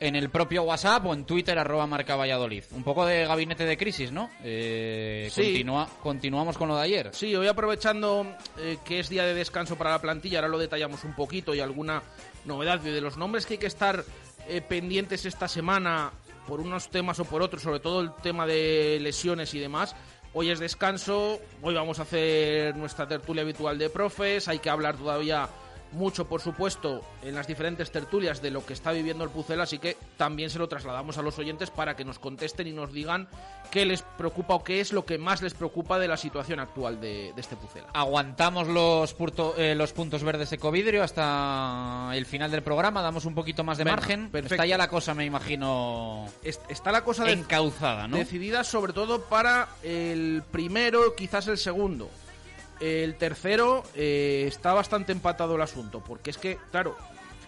en 0.00 0.14
el 0.16 0.30
propio 0.30 0.62
WhatsApp 0.62 1.06
o 1.06 1.14
en 1.14 1.24
Twitter 1.24 1.58
arroba 1.58 1.86
marca 1.86 2.14
Valladolid. 2.16 2.64
Un 2.72 2.84
poco 2.84 3.04
de 3.04 3.26
gabinete 3.26 3.64
de 3.64 3.76
crisis, 3.76 4.12
¿no? 4.12 4.30
Eh, 4.44 5.28
Sí. 5.32 5.64
continuamos 6.02 6.56
con 6.56 6.68
lo 6.68 6.76
de 6.76 6.82
ayer. 6.82 7.10
Sí, 7.12 7.34
hoy 7.34 7.48
aprovechando 7.48 8.26
eh, 8.58 8.78
que 8.84 9.00
es 9.00 9.08
día 9.08 9.24
de 9.24 9.34
descanso 9.34 9.76
para 9.76 9.90
la 9.90 10.00
plantilla, 10.00 10.38
ahora 10.38 10.48
lo 10.48 10.58
detallamos 10.58 11.04
un 11.04 11.14
poquito 11.14 11.54
y 11.54 11.60
alguna 11.60 12.02
novedad 12.44 12.78
de 12.80 13.00
los 13.00 13.16
nombres 13.16 13.44
que 13.46 13.54
hay 13.54 13.58
que 13.58 13.66
estar 13.66 14.04
eh, 14.48 14.60
pendientes 14.60 15.26
esta 15.26 15.48
semana 15.48 16.12
por 16.46 16.60
unos 16.60 16.88
temas 16.88 17.18
o 17.20 17.24
por 17.24 17.42
otros, 17.42 17.62
sobre 17.62 17.80
todo 17.80 18.00
el 18.00 18.14
tema 18.22 18.46
de 18.46 18.98
lesiones 19.00 19.52
y 19.54 19.58
demás. 19.58 19.94
Hoy 20.32 20.50
es 20.50 20.58
descanso, 20.58 21.40
hoy 21.62 21.74
vamos 21.74 21.98
a 21.98 22.02
hacer 22.02 22.76
nuestra 22.76 23.08
tertulia 23.08 23.42
habitual 23.42 23.78
de 23.78 23.90
profes, 23.90 24.46
hay 24.46 24.58
que 24.58 24.70
hablar 24.70 24.96
todavía 24.96 25.48
mucho, 25.92 26.26
por 26.28 26.40
supuesto, 26.40 27.02
en 27.22 27.34
las 27.34 27.46
diferentes 27.46 27.90
tertulias 27.90 28.42
de 28.42 28.50
lo 28.50 28.64
que 28.66 28.72
está 28.74 28.92
viviendo 28.92 29.24
el 29.24 29.30
Pucel, 29.30 29.60
así 29.60 29.78
que 29.78 29.96
también 30.16 30.50
se 30.50 30.58
lo 30.58 30.68
trasladamos 30.68 31.18
a 31.18 31.22
los 31.22 31.38
oyentes 31.38 31.70
para 31.70 31.96
que 31.96 32.04
nos 32.04 32.18
contesten 32.18 32.66
y 32.66 32.72
nos 32.72 32.92
digan 32.92 33.28
qué 33.70 33.84
les 33.86 34.02
preocupa 34.02 34.54
o 34.54 34.64
qué 34.64 34.80
es 34.80 34.92
lo 34.92 35.04
que 35.04 35.18
más 35.18 35.42
les 35.42 35.54
preocupa 35.54 35.98
de 35.98 36.08
la 36.08 36.16
situación 36.16 36.60
actual 36.60 37.00
de, 37.00 37.32
de 37.34 37.40
este 37.40 37.56
Pucela. 37.56 37.88
Aguantamos 37.94 38.68
los, 38.68 39.14
purto- 39.16 39.54
eh, 39.56 39.74
los 39.74 39.92
puntos 39.92 40.22
verdes 40.22 40.52
ecovidrio 40.52 41.02
hasta 41.02 42.10
el 42.14 42.26
final 42.26 42.50
del 42.50 42.62
programa, 42.62 43.02
damos 43.02 43.24
un 43.24 43.34
poquito 43.34 43.64
más 43.64 43.78
de 43.78 43.84
Venga, 43.84 43.96
margen. 43.96 44.30
perfecto. 44.30 44.54
Está 44.54 44.66
ya 44.66 44.78
la 44.78 44.88
cosa, 44.88 45.14
me 45.14 45.24
imagino, 45.24 46.26
Es- 46.42 46.60
Está 46.68 46.92
la 46.92 47.02
cosa 47.04 47.24
de- 47.24 47.32
encauzada, 47.32 48.08
¿no? 48.08 48.16
decidida 48.16 48.64
sobre 48.64 48.92
todo 48.92 49.22
para 49.22 49.68
el 49.82 50.42
primero, 50.50 51.14
quizás 51.16 51.46
el 51.48 51.58
segundo. 51.58 52.08
El 52.80 53.16
tercero 53.16 53.82
eh, 53.94 54.44
está 54.46 54.72
bastante 54.72 55.12
empatado 55.12 55.56
el 55.56 55.62
asunto, 55.62 56.02
porque 56.06 56.30
es 56.30 56.38
que, 56.38 56.58
claro, 56.70 56.96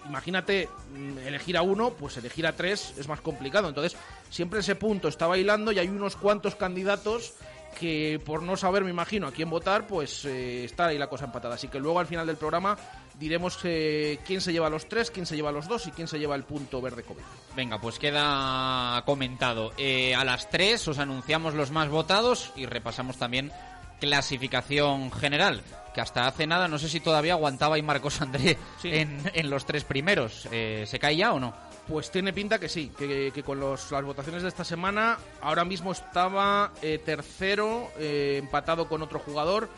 imagínate 0.07 0.69
mm, 0.93 1.19
elegir 1.19 1.57
a 1.57 1.63
uno, 1.63 1.91
pues 1.91 2.17
elegir 2.17 2.47
a 2.47 2.57
tres 2.57 2.95
es 2.99 3.09
más 3.09 3.21
complicado. 3.21 3.69
Entonces, 3.69 3.97
siempre 4.29 4.61
ese 4.61 4.75
punto 4.75 5.09
está 5.09 5.27
bailando 5.27 5.73
y 5.73 5.79
hay 5.79 5.89
unos 5.89 6.17
cuantos 6.17 6.55
candidatos 6.57 7.35
que 7.79 8.21
por 8.25 8.43
no 8.43 8.57
saber, 8.57 8.85
me 8.85 8.91
imagino, 8.91 9.27
a 9.27 9.33
quién 9.33 9.49
votar, 9.49 9.87
pues 9.87 10.25
eh, 10.25 10.65
está 10.65 10.87
ahí 10.87 10.99
la 10.99 11.09
cosa 11.09 11.27
empatada. 11.27 11.55
Así 11.55 11.69
que 11.69 11.79
luego 11.79 12.01
al 12.01 12.07
final 12.07 12.27
del 12.27 12.37
programa 12.37 12.77
diremos 13.19 13.59
eh, 13.65 14.19
quién 14.27 14.41
se 14.41 14.53
lleva 14.53 14.71
los 14.71 14.89
tres, 14.89 15.11
quién 15.11 15.27
se 15.27 15.37
lleva 15.37 15.53
los 15.53 15.69
dos 15.69 15.87
y 15.87 15.93
quién 15.93 16.09
se 16.09 16.19
lleva 16.19 16.35
el 16.35 16.45
punto 16.45 16.81
verde 16.81 17.03
COVID. 17.03 17.23
Venga, 17.55 17.81
pues 17.81 17.99
queda 17.99 19.03
comentado. 19.07 19.73
Eh, 19.77 20.15
a 20.15 20.25
las 20.25 20.51
3 20.51 20.89
os 20.89 20.99
anunciamos 20.99 21.55
los 21.55 21.71
más 21.71 21.89
votados 21.89 22.53
y 22.57 22.67
repasamos 22.67 23.19
también 23.19 23.53
clasificación 24.01 25.11
general. 25.13 25.63
Que 25.95 26.01
hasta 26.01 26.27
hace 26.27 26.47
nada, 26.47 26.69
no 26.69 26.79
sé 26.79 26.89
si 26.89 27.01
todavía 27.01 27.33
aguantaba 27.33 27.77
y 27.79 27.83
Marcos 27.83 28.21
André 28.21 28.57
Sí. 28.81 28.89
en, 28.93 29.21
en 29.35 29.51
los 29.51 29.67
tres 29.67 29.85
primeros. 29.85 30.49
Eh, 30.53 30.85
¿Se 30.87 30.99
cae 30.99 31.17
ya 31.17 31.33
o 31.33 31.41
no? 31.41 31.53
Pues 31.89 32.11
tiene 32.13 32.33
pinta 32.33 32.61
que 32.61 32.69
sí, 32.69 32.93
que, 32.97 33.33
que 33.35 33.43
con 33.43 33.59
los- 33.59 33.91
las 33.91 34.05
votaciones 34.05 34.43
de 34.43 34.49
esta 34.49 34.63
semana 34.65 35.19
ahora 35.41 35.65
mismo 35.65 35.91
estaba 35.91 36.71
eh, 36.83 36.99
tercero, 37.05 37.91
eh, 37.99 38.37
empatado 38.41 38.89
con 38.89 39.03
otro 39.03 39.19
jugador. 39.19 39.69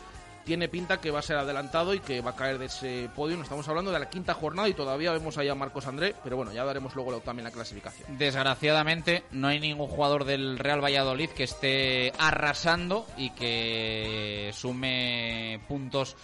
Tiene 0.43 0.67
pinta 0.67 0.99
que 0.99 1.11
va 1.11 1.19
a 1.19 1.23
ser 1.23 1.37
adelantado 1.37 1.93
y 1.93 1.99
que 1.99 2.21
va 2.21 2.31
a 2.31 2.35
caer 2.35 2.57
de 2.57 2.65
ese 2.65 3.09
podio. 3.15 3.41
Estamos 3.41 3.67
hablando 3.67 3.91
de 3.91 3.99
la 3.99 4.09
quinta 4.09 4.33
jornada 4.33 4.67
y 4.67 4.73
todavía 4.73 5.11
vemos 5.11 5.37
ahí 5.37 5.47
a 5.47 5.55
Marcos 5.55 5.87
André, 5.87 6.15
pero 6.23 6.35
bueno, 6.35 6.51
ya 6.51 6.65
daremos 6.65 6.95
luego 6.95 7.19
también 7.21 7.45
la 7.45 7.51
clasificación. 7.51 8.17
Desgraciadamente, 8.17 9.23
no 9.31 9.47
hay 9.47 9.59
ningún 9.59 9.87
jugador 9.87 10.25
del 10.25 10.59
Real 10.59 10.83
Valladolid 10.83 11.29
que 11.29 11.43
esté 11.43 12.11
arrasando 12.17 13.07
y 13.17 13.29
que 13.31 14.51
sume 14.53 15.61
puntos 15.67 16.15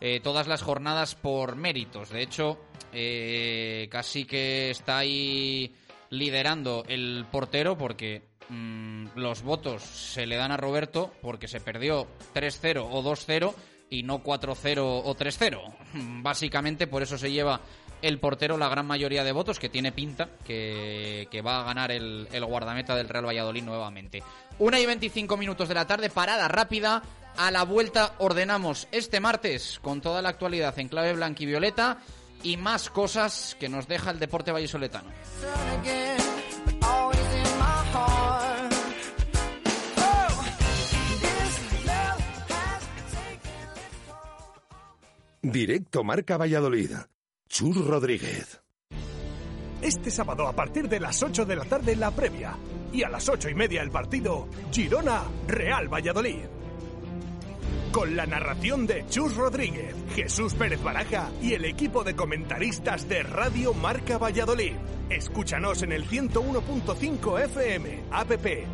eh, 0.00 0.20
todas 0.20 0.46
las 0.46 0.62
jornadas 0.62 1.14
por 1.14 1.56
méritos. 1.56 2.10
De 2.10 2.22
hecho, 2.22 2.58
eh, 2.92 3.88
casi 3.90 4.24
que 4.24 4.70
está 4.70 4.98
ahí 4.98 5.74
liderando 6.10 6.84
el 6.88 7.26
portero 7.30 7.76
porque 7.76 8.27
mm, 8.48 9.06
los 9.16 9.42
votos 9.42 9.82
se 9.82 10.26
le 10.26 10.36
dan 10.36 10.52
a 10.52 10.56
Roberto 10.56 11.12
porque 11.22 11.48
se 11.48 11.60
perdió 11.60 12.06
3-0 12.34 12.86
o 12.90 13.02
2-0 13.02 13.54
y 13.90 14.02
no 14.02 14.22
4-0 14.22 14.78
o 14.78 15.16
3-0. 15.16 16.22
Básicamente 16.22 16.86
por 16.86 17.02
eso 17.02 17.18
se 17.18 17.30
lleva 17.30 17.60
el 18.02 18.20
portero 18.20 18.56
la 18.56 18.68
gran 18.68 18.86
mayoría 18.86 19.24
de 19.24 19.32
votos, 19.32 19.58
que 19.58 19.68
tiene 19.68 19.92
pinta 19.92 20.28
que, 20.44 21.26
que 21.30 21.42
va 21.42 21.60
a 21.60 21.64
ganar 21.64 21.90
el, 21.90 22.28
el 22.32 22.44
guardameta 22.44 22.94
del 22.94 23.08
Real 23.08 23.26
Valladolid 23.26 23.64
nuevamente. 23.64 24.22
Una 24.58 24.78
y 24.80 24.86
25 24.86 25.36
minutos 25.36 25.68
de 25.68 25.74
la 25.74 25.86
tarde, 25.86 26.10
parada 26.10 26.48
rápida. 26.48 27.02
A 27.36 27.52
la 27.52 27.62
vuelta 27.62 28.14
ordenamos 28.18 28.88
este 28.90 29.20
martes 29.20 29.78
con 29.80 30.00
toda 30.00 30.22
la 30.22 30.30
actualidad 30.30 30.76
en 30.78 30.88
clave 30.88 31.12
blanquivioleta 31.12 31.98
y 32.42 32.56
más 32.56 32.90
cosas 32.90 33.56
que 33.60 33.68
nos 33.68 33.86
deja 33.86 34.10
el 34.10 34.18
deporte 34.18 34.50
vallisoletano. 34.50 35.10
Directo 45.42 46.02
Marca 46.02 46.36
Valladolid. 46.36 46.90
Chur 47.48 47.86
Rodríguez. 47.86 48.60
Este 49.80 50.10
sábado 50.10 50.48
a 50.48 50.52
partir 50.52 50.88
de 50.88 50.98
las 50.98 51.22
8 51.22 51.44
de 51.44 51.54
la 51.54 51.64
tarde 51.64 51.94
la 51.94 52.10
previa 52.10 52.56
y 52.92 53.04
a 53.04 53.08
las 53.08 53.28
8 53.28 53.50
y 53.50 53.54
media 53.54 53.82
el 53.82 53.90
partido 53.90 54.48
Girona 54.72 55.22
Real 55.46 55.86
Valladolid. 55.92 56.46
con 57.92 58.16
la 58.16 58.26
narración 58.26 58.86
de 58.86 59.06
Chus 59.08 59.34
Rodríguez, 59.36 59.94
Jesús 60.14 60.54
Pérez 60.54 60.82
Baraja 60.82 61.30
y 61.40 61.54
el 61.54 61.64
equipo 61.64 62.04
de 62.04 62.14
comentaristas 62.14 63.08
de 63.08 63.22
Radio 63.22 63.72
Marca 63.74 64.18
Valladolid. 64.18 64.74
Escúchanos 65.08 65.82
en 65.82 65.92
el 65.92 66.06
101.5 66.06 67.44
FM, 67.44 68.04
app 68.10 68.30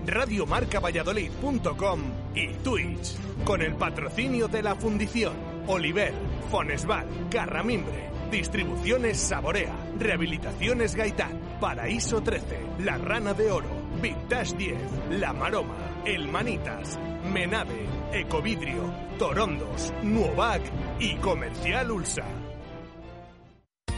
radiomarcavalladolid.com 0.07 2.01
y 2.35 2.49
Twitch, 2.55 3.17
con 3.45 3.63
el 3.63 3.77
patrocinio 3.77 4.49
de 4.49 4.63
la 4.63 4.75
Fundición, 4.75 5.54
Oliver, 5.67 6.13
Fonesval, 6.51 7.07
Carramimbre, 7.31 8.11
Distribuciones 8.31 9.19
Saborea, 9.19 9.75
Rehabilitaciones 9.99 10.95
Gaitán, 10.95 11.41
Paraíso 11.61 12.23
13, 12.23 12.61
La 12.81 12.99
Rana 12.99 13.35
de 13.35 13.51
Oro, 13.51 13.69
Vintage 14.03 14.57
10, 14.57 14.79
La 15.21 15.33
Maroma, 15.33 16.03
El 16.05 16.29
Manitas, 16.29 16.99
Menave, 17.33 17.87
Ecovidrio, 18.13 18.93
Torondos, 19.19 19.93
Nuovac. 20.03 20.63
Y 20.99 21.17
Comercial 21.17 21.91
Ulsa. 21.91 22.25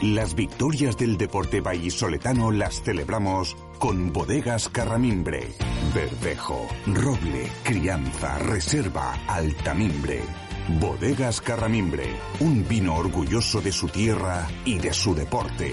Las 0.03 0.35
victorias 0.35 0.97
del 0.97 1.17
deporte 1.17 1.61
vallisoletano 1.61 2.51
las 2.51 2.83
celebramos 2.83 3.57
con 3.79 4.13
bodegas 4.13 4.69
Carramimbre, 4.69 5.49
Verdejo, 5.95 6.67
Roble, 6.87 7.49
Crianza, 7.65 8.39
Reserva, 8.39 9.15
Altamimbre. 9.27 10.23
Bodegas 10.69 11.41
Carramimbre, 11.41 12.17
un 12.41 12.67
vino 12.67 12.97
orgulloso 12.97 13.61
de 13.61 13.71
su 13.71 13.87
tierra 13.87 14.49
y 14.65 14.79
de 14.79 14.93
su 14.93 15.15
deporte. 15.15 15.73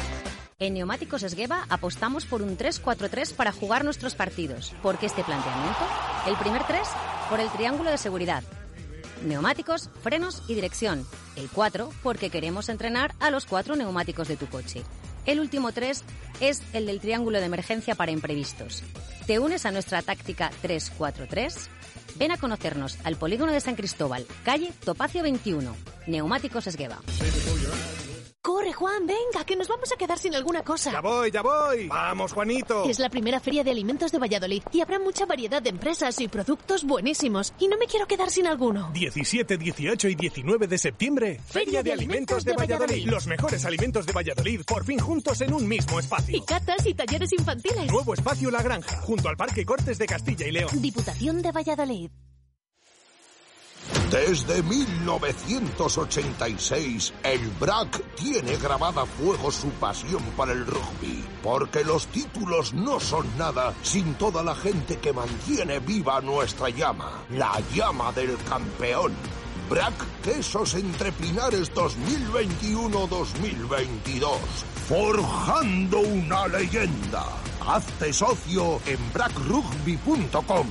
En 0.61 0.75
Neumáticos 0.75 1.23
Esgueva 1.23 1.65
apostamos 1.69 2.25
por 2.25 2.43
un 2.43 2.55
3-4-3 2.55 3.33
para 3.33 3.51
jugar 3.51 3.83
nuestros 3.83 4.13
partidos. 4.13 4.75
¿Por 4.83 4.99
qué 4.99 5.07
este 5.07 5.23
planteamiento? 5.23 5.79
El 6.27 6.35
primer 6.35 6.63
3 6.67 6.87
por 7.31 7.39
el 7.39 7.49
triángulo 7.49 7.89
de 7.89 7.97
seguridad. 7.97 8.43
Neumáticos, 9.25 9.89
frenos 10.03 10.43
y 10.47 10.53
dirección. 10.53 11.03
El 11.35 11.49
4 11.49 11.89
porque 12.03 12.29
queremos 12.29 12.69
entrenar 12.69 13.15
a 13.19 13.31
los 13.31 13.47
cuatro 13.47 13.75
neumáticos 13.75 14.27
de 14.27 14.37
tu 14.37 14.45
coche. 14.45 14.83
El 15.25 15.39
último 15.39 15.71
3 15.71 16.03
es 16.41 16.61
el 16.73 16.85
del 16.85 16.99
triángulo 16.99 17.39
de 17.39 17.45
emergencia 17.47 17.95
para 17.95 18.11
imprevistos. 18.11 18.83
¿Te 19.25 19.39
unes 19.39 19.65
a 19.65 19.71
nuestra 19.71 20.03
táctica 20.03 20.51
3-4-3? 20.61 21.55
Ven 22.17 22.33
a 22.33 22.37
conocernos 22.37 22.99
al 23.03 23.15
polígono 23.15 23.51
de 23.51 23.61
San 23.61 23.73
Cristóbal, 23.73 24.27
calle 24.43 24.71
Topacio 24.85 25.23
21, 25.23 25.75
Neumáticos 26.05 26.67
Esgueva. 26.67 26.99
Corre, 28.43 28.73
Juan, 28.73 29.05
venga, 29.05 29.45
que 29.45 29.55
nos 29.55 29.67
vamos 29.67 29.91
a 29.91 29.95
quedar 29.95 30.17
sin 30.17 30.33
alguna 30.33 30.63
cosa. 30.63 30.91
Ya 30.91 30.99
voy, 30.99 31.29
ya 31.29 31.43
voy. 31.43 31.87
Vamos, 31.87 32.33
Juanito. 32.33 32.85
Es 32.85 32.97
la 32.97 33.07
primera 33.07 33.39
feria 33.39 33.63
de 33.63 33.69
alimentos 33.69 34.11
de 34.11 34.17
Valladolid 34.17 34.63
y 34.71 34.81
habrá 34.81 34.97
mucha 34.97 35.27
variedad 35.27 35.61
de 35.61 35.69
empresas 35.69 36.19
y 36.19 36.27
productos 36.27 36.83
buenísimos. 36.83 37.53
Y 37.59 37.67
no 37.67 37.77
me 37.77 37.85
quiero 37.85 38.07
quedar 38.07 38.31
sin 38.31 38.47
alguno. 38.47 38.89
17, 38.93 39.59
18 39.59 40.09
y 40.09 40.15
19 40.15 40.67
de 40.67 40.77
septiembre. 40.79 41.39
Feria 41.45 41.83
de 41.83 41.93
Alimentos 41.93 42.43
de 42.43 42.53
Valladolid. 42.53 43.07
Los 43.07 43.27
mejores 43.27 43.63
alimentos 43.63 44.07
de 44.07 44.13
Valladolid 44.13 44.61
por 44.65 44.85
fin 44.85 44.97
juntos 44.97 45.39
en 45.41 45.53
un 45.53 45.67
mismo 45.67 45.99
espacio. 45.99 46.35
Y 46.35 46.41
catas 46.41 46.83
y 46.87 46.95
talleres 46.95 47.31
infantiles. 47.33 47.91
Nuevo 47.91 48.15
espacio 48.15 48.49
La 48.49 48.63
Granja, 48.63 49.01
junto 49.01 49.29
al 49.29 49.37
Parque 49.37 49.63
Cortes 49.63 49.99
de 49.99 50.07
Castilla 50.07 50.47
y 50.47 50.51
León. 50.51 50.81
Diputación 50.81 51.43
de 51.43 51.51
Valladolid. 51.51 52.09
Desde 54.11 54.61
1986, 54.63 57.13
el 57.23 57.49
BRAC 57.59 58.15
tiene 58.15 58.55
grabada 58.57 59.01
a 59.03 59.05
fuego 59.05 59.51
su 59.51 59.69
pasión 59.71 60.21
para 60.35 60.51
el 60.51 60.65
rugby, 60.65 61.23
porque 61.41 61.85
los 61.85 62.07
títulos 62.07 62.73
no 62.73 62.99
son 62.99 63.25
nada 63.37 63.73
sin 63.83 64.15
toda 64.15 64.43
la 64.43 64.53
gente 64.53 64.97
que 64.97 65.13
mantiene 65.13 65.79
viva 65.79 66.19
nuestra 66.19 66.67
llama, 66.69 67.23
la 67.29 67.57
llama 67.73 68.11
del 68.11 68.35
campeón. 68.49 69.13
BRAC 69.69 69.93
Quesos 70.21 70.73
Entre 70.73 71.13
Pinares 71.13 71.73
2021-2022, 71.73 74.29
forjando 74.89 76.01
una 76.01 76.49
leyenda. 76.49 77.25
Hazte 77.65 78.11
socio 78.11 78.81
en 78.85 78.99
brackrugby.com. 79.13 80.67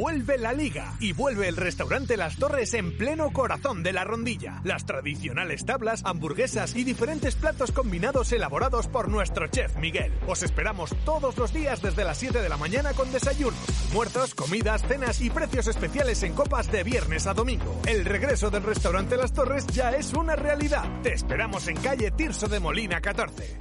Vuelve 0.00 0.38
la 0.38 0.54
liga 0.54 0.94
y 0.98 1.12
vuelve 1.12 1.46
el 1.46 1.58
restaurante 1.58 2.16
Las 2.16 2.38
Torres 2.38 2.72
en 2.72 2.96
pleno 2.96 3.34
corazón 3.34 3.82
de 3.82 3.92
la 3.92 4.02
rondilla. 4.02 4.62
Las 4.64 4.86
tradicionales 4.86 5.66
tablas, 5.66 6.00
hamburguesas 6.06 6.74
y 6.74 6.84
diferentes 6.84 7.34
platos 7.34 7.70
combinados 7.70 8.32
elaborados 8.32 8.86
por 8.86 9.10
nuestro 9.10 9.46
chef 9.48 9.76
Miguel. 9.76 10.10
Os 10.26 10.42
esperamos 10.42 10.96
todos 11.04 11.36
los 11.36 11.52
días 11.52 11.82
desde 11.82 12.04
las 12.04 12.16
7 12.16 12.40
de 12.40 12.48
la 12.48 12.56
mañana 12.56 12.94
con 12.94 13.12
desayuno, 13.12 13.58
muertos, 13.92 14.34
comidas, 14.34 14.82
cenas 14.88 15.20
y 15.20 15.28
precios 15.28 15.66
especiales 15.66 16.22
en 16.22 16.32
copas 16.32 16.72
de 16.72 16.82
viernes 16.82 17.26
a 17.26 17.34
domingo. 17.34 17.82
El 17.86 18.06
regreso 18.06 18.50
del 18.50 18.62
restaurante 18.62 19.18
Las 19.18 19.34
Torres 19.34 19.66
ya 19.66 19.90
es 19.90 20.14
una 20.14 20.34
realidad. 20.34 21.02
Te 21.02 21.12
esperamos 21.12 21.68
en 21.68 21.76
calle 21.76 22.10
Tirso 22.10 22.48
de 22.48 22.58
Molina 22.58 23.02
14. 23.02 23.58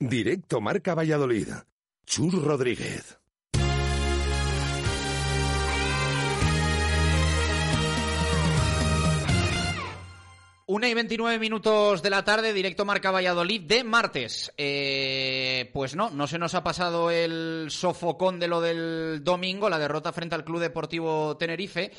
Directo 0.00 0.60
Marca 0.60 0.96
Valladolid. 0.96 1.50
Chur 2.04 2.42
Rodríguez. 2.42 3.21
Una 10.72 10.88
y 10.88 10.94
29 10.94 11.38
minutos 11.38 12.02
de 12.02 12.08
la 12.08 12.24
tarde, 12.24 12.54
directo 12.54 12.86
Marca 12.86 13.10
Valladolid 13.10 13.60
de 13.60 13.84
martes. 13.84 14.54
Eh, 14.56 15.68
pues 15.74 15.94
no, 15.94 16.08
no 16.08 16.26
se 16.26 16.38
nos 16.38 16.54
ha 16.54 16.64
pasado 16.64 17.10
el 17.10 17.66
sofocón 17.68 18.40
de 18.40 18.48
lo 18.48 18.62
del 18.62 19.22
domingo, 19.22 19.68
la 19.68 19.78
derrota 19.78 20.14
frente 20.14 20.34
al 20.34 20.46
Club 20.46 20.60
Deportivo 20.60 21.36
Tenerife. 21.36 21.92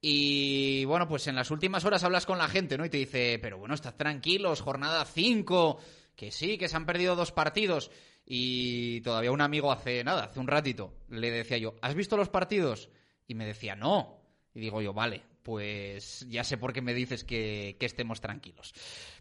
Y 0.00 0.86
bueno, 0.86 1.06
pues 1.06 1.26
en 1.26 1.36
las 1.36 1.50
últimas 1.50 1.84
horas 1.84 2.02
hablas 2.02 2.24
con 2.24 2.38
la 2.38 2.48
gente, 2.48 2.78
¿no? 2.78 2.86
Y 2.86 2.88
te 2.88 2.96
dice, 2.96 3.38
pero 3.42 3.58
bueno, 3.58 3.74
estás 3.74 3.94
tranquilos, 3.94 4.62
jornada 4.62 5.04
5, 5.04 5.78
que 6.16 6.30
sí, 6.30 6.56
que 6.56 6.70
se 6.70 6.76
han 6.76 6.86
perdido 6.86 7.16
dos 7.16 7.30
partidos. 7.30 7.90
Y 8.24 9.02
todavía 9.02 9.32
un 9.32 9.42
amigo 9.42 9.70
hace 9.70 10.02
nada, 10.02 10.24
hace 10.24 10.40
un 10.40 10.46
ratito, 10.48 10.94
le 11.10 11.30
decía 11.30 11.58
yo, 11.58 11.74
¿has 11.82 11.94
visto 11.94 12.16
los 12.16 12.30
partidos? 12.30 12.88
Y 13.28 13.34
me 13.34 13.44
decía, 13.44 13.76
no. 13.76 14.16
Y 14.54 14.60
digo 14.60 14.80
yo, 14.80 14.94
vale, 14.94 15.24
pues 15.44 16.26
ya 16.28 16.42
sé 16.42 16.56
por 16.56 16.72
qué 16.72 16.80
me 16.80 16.94
dices 16.94 17.22
que, 17.22 17.76
estemos 17.78 18.20
tranquilos. 18.20 18.74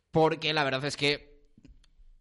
Porque 0.10 0.54
la 0.54 0.64
verdad 0.64 0.86
es 0.86 0.98
que 0.98 1.34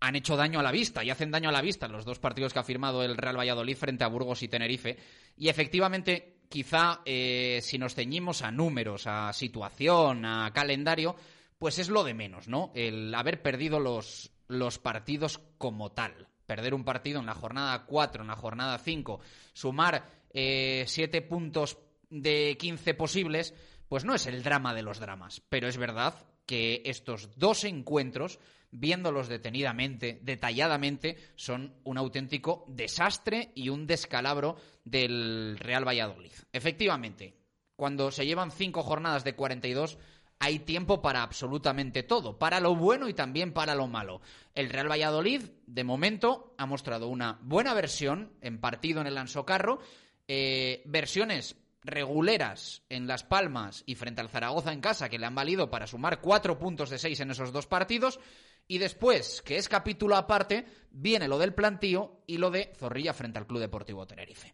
han 0.01 0.17
hecho 0.17 0.37
daño 0.37 0.59
a 0.59 0.63
la 0.65 0.73
vista 0.73 1.05
y 1.05 1.11
hacen 1.11 1.31
daño 1.31 1.49
a 1.49 1.53
la 1.53 1.63
vista 1.63 1.87
los 1.87 2.05
dos 2.05 2.19
partidos 2.19 2.53
que 2.53 2.59
ha 2.59 2.65
firmado 2.65 3.05
el 3.05 3.17
Real 3.17 3.39
Valladolid 3.39 3.77
frente 3.77 4.03
a 4.03 4.09
Burgos 4.09 4.43
y 4.43 4.49
Tenerife. 4.49 4.99
Y 5.37 5.49
efectivamente, 5.49 6.41
quizá 6.49 7.01
eh, 7.05 7.61
si 7.63 7.79
nos 7.79 7.95
ceñimos 7.95 8.43
a 8.43 8.51
números, 8.51 9.07
a 9.07 9.33
situación, 9.33 10.25
a 10.25 10.53
calendario, 10.53 11.15
pues 11.57 11.79
es 11.79 11.89
lo 11.89 12.03
de 12.03 12.15
menos, 12.15 12.49
¿no? 12.49 12.73
El 12.75 13.15
haber 13.15 13.41
perdido 13.41 13.79
los, 13.79 14.33
los 14.49 14.81
partidos 14.81 15.39
como 15.59 15.93
tal. 15.93 16.27
Perder 16.45 16.75
un 16.75 16.85
partido 16.85 17.21
en 17.21 17.27
la 17.27 17.35
jornada 17.35 17.87
4, 17.87 18.23
en 18.23 18.29
la 18.29 18.37
jornada 18.37 18.79
5, 18.79 19.21
sumar 19.53 20.05
eh, 20.35 20.83
7 20.89 21.23
puntos 21.23 21.79
de 22.11 22.57
15 22.59 22.95
posibles, 22.95 23.55
pues 23.93 24.07
no 24.07 24.15
es 24.15 24.27
el 24.27 24.43
drama 24.43 24.73
de 24.73 24.81
los 24.81 25.01
dramas. 25.01 25.43
Pero 25.51 25.69
es 25.69 25.77
verdad 25.77 26.15
que 26.47 26.81
estos 26.87 27.29
dos 27.37 27.65
encuentros, 27.65 28.39
viéndolos 28.71 29.29
detenidamente, 29.29 30.19
detalladamente, 30.23 31.19
son 31.37 31.75
un 31.85 31.99
auténtico 31.99 32.65
desastre 32.69 33.53
y 33.55 33.69
un 33.69 33.87
descalabro 33.87 34.57
del 34.83 35.59
Real 35.59 35.87
Valladolid. 35.87 36.33
Efectivamente, 36.55 37.37
cuando 37.77 38.11
se 38.11 38.25
llevan 38.25 38.51
cinco 38.51 38.83
jornadas 38.83 39.25
de 39.25 39.35
42, 39.35 39.99
hay 40.39 40.61
tiempo 40.61 41.03
para 41.03 41.23
absolutamente 41.23 42.03
todo, 42.03 42.39
para 42.39 42.61
lo 42.61 42.75
bueno 42.75 43.11
y 43.11 43.13
también 43.13 43.53
para 43.53 43.75
lo 43.75 43.89
malo. 43.89 44.23
El 44.55 44.71
Real 44.71 44.91
Valladolid, 44.91 45.43
de 45.67 45.85
momento, 45.85 46.55
ha 46.57 46.65
mostrado 46.65 47.09
una 47.09 47.39
buena 47.43 47.75
versión 47.75 48.33
en 48.41 48.59
partido 48.59 49.03
en 49.03 49.09
el 49.09 49.19
Ansocarro, 49.19 49.81
eh, 50.29 50.81
versiones 50.87 51.62
reguleras 51.85 52.83
en 52.89 53.07
Las 53.07 53.25
Palmas 53.25 53.83
y 53.87 53.95
frente 53.95 54.21
al 54.21 54.29
Zaragoza 54.29 54.73
en 54.73 54.81
casa, 54.81 55.09
que 55.09 55.19
le 55.19 55.27
han 55.27 55.35
valido 55.35 55.71
para 55.71 55.87
sumar 55.87 56.21
cuatro 56.21 56.59
puntos 56.59 56.91
de 56.91 56.99
seis 56.99 57.21
en 57.21 57.31
esos 57.31 57.53
dos 57.53 57.67
partidos. 57.67 58.21
Y 58.69 58.79
después, 58.79 59.43
que 59.43 59.57
es 59.57 59.69
capítulo 59.69 60.17
aparte, 60.17 60.67
viene 60.91 61.29
lo 61.29 61.39
del 61.39 61.55
plantío 61.55 62.23
y 62.27 62.39
lo 62.39 62.51
de 62.51 62.73
Zorrilla 62.77 63.13
frente 63.13 63.39
al 63.39 63.47
Club 63.47 63.61
Deportivo 63.61 64.07
Tenerife. 64.07 64.53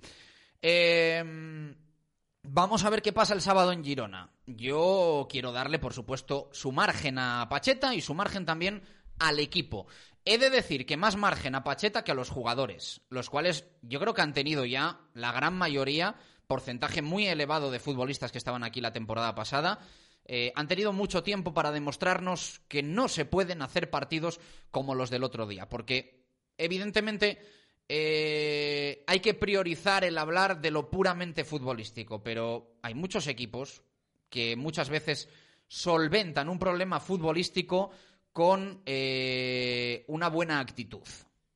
Eh, 0.63 1.23
vamos 2.43 2.85
a 2.85 2.91
ver 2.91 3.03
qué 3.03 3.13
pasa 3.13 3.35
el 3.35 3.43
sábado 3.43 3.73
en 3.73 3.85
Girona. 3.85 4.33
Yo 4.47 5.27
quiero 5.31 5.53
darle, 5.53 5.79
por 5.79 5.93
supuesto, 5.93 6.49
su 6.53 6.73
margen 6.73 7.19
a 7.19 7.47
Pacheta 7.51 7.95
y 7.95 8.01
su 8.01 8.15
margen 8.15 8.47
también 8.47 8.83
al 9.19 9.39
equipo. 9.39 9.87
He 10.25 10.39
de 10.39 10.51
decir 10.51 10.87
que 10.87 10.97
más 10.97 11.17
margen 11.17 11.55
a 11.55 11.65
Pacheta 11.65 12.05
que 12.05 12.13
a 12.13 12.15
los 12.15 12.31
jugadores, 12.31 13.03
los 13.09 13.31
cuales 13.31 13.67
yo 13.83 14.01
creo 14.01 14.15
que 14.15 14.23
han 14.23 14.35
tenido 14.35 14.65
ya 14.65 15.01
la 15.15 15.33
gran 15.33 15.55
mayoría, 15.55 16.17
porcentaje 16.49 17.03
muy 17.03 17.29
elevado 17.29 17.71
de 17.71 17.79
futbolistas 17.79 18.33
que 18.33 18.39
estaban 18.39 18.65
aquí 18.65 18.81
la 18.81 18.93
temporada 18.93 19.35
pasada, 19.35 19.79
eh, 20.25 20.51
han 20.57 20.67
tenido 20.67 20.93
mucho 20.93 21.23
tiempo 21.23 21.55
para 21.55 21.71
demostrarnos 21.71 22.61
que 22.69 22.83
no 22.83 23.09
se 23.09 23.27
pueden 23.27 23.63
hacer 23.63 23.91
partidos 23.91 24.41
como 24.71 24.95
los 24.95 25.11
del 25.11 25.25
otro 25.25 25.47
día, 25.47 25.69
porque 25.69 26.25
evidentemente 26.57 27.39
eh, 27.89 29.05
hay 29.07 29.21
que 29.21 29.35
priorizar 29.35 30.05
el 30.05 30.19
hablar 30.19 30.61
de 30.61 30.71
lo 30.71 30.91
puramente 30.91 31.45
futbolístico, 31.45 32.23
pero 32.23 32.79
hay 32.83 32.95
muchos 32.95 33.27
equipos 33.27 33.83
que 34.31 34.57
muchas 34.57 34.89
veces 34.89 35.29
solventan 35.67 36.49
un 36.49 36.59
problema 36.59 36.99
futbolístico 36.99 37.91
con 38.33 38.83
eh, 38.87 40.05
una 40.09 40.29
buena 40.29 40.61
actitud. 40.61 41.07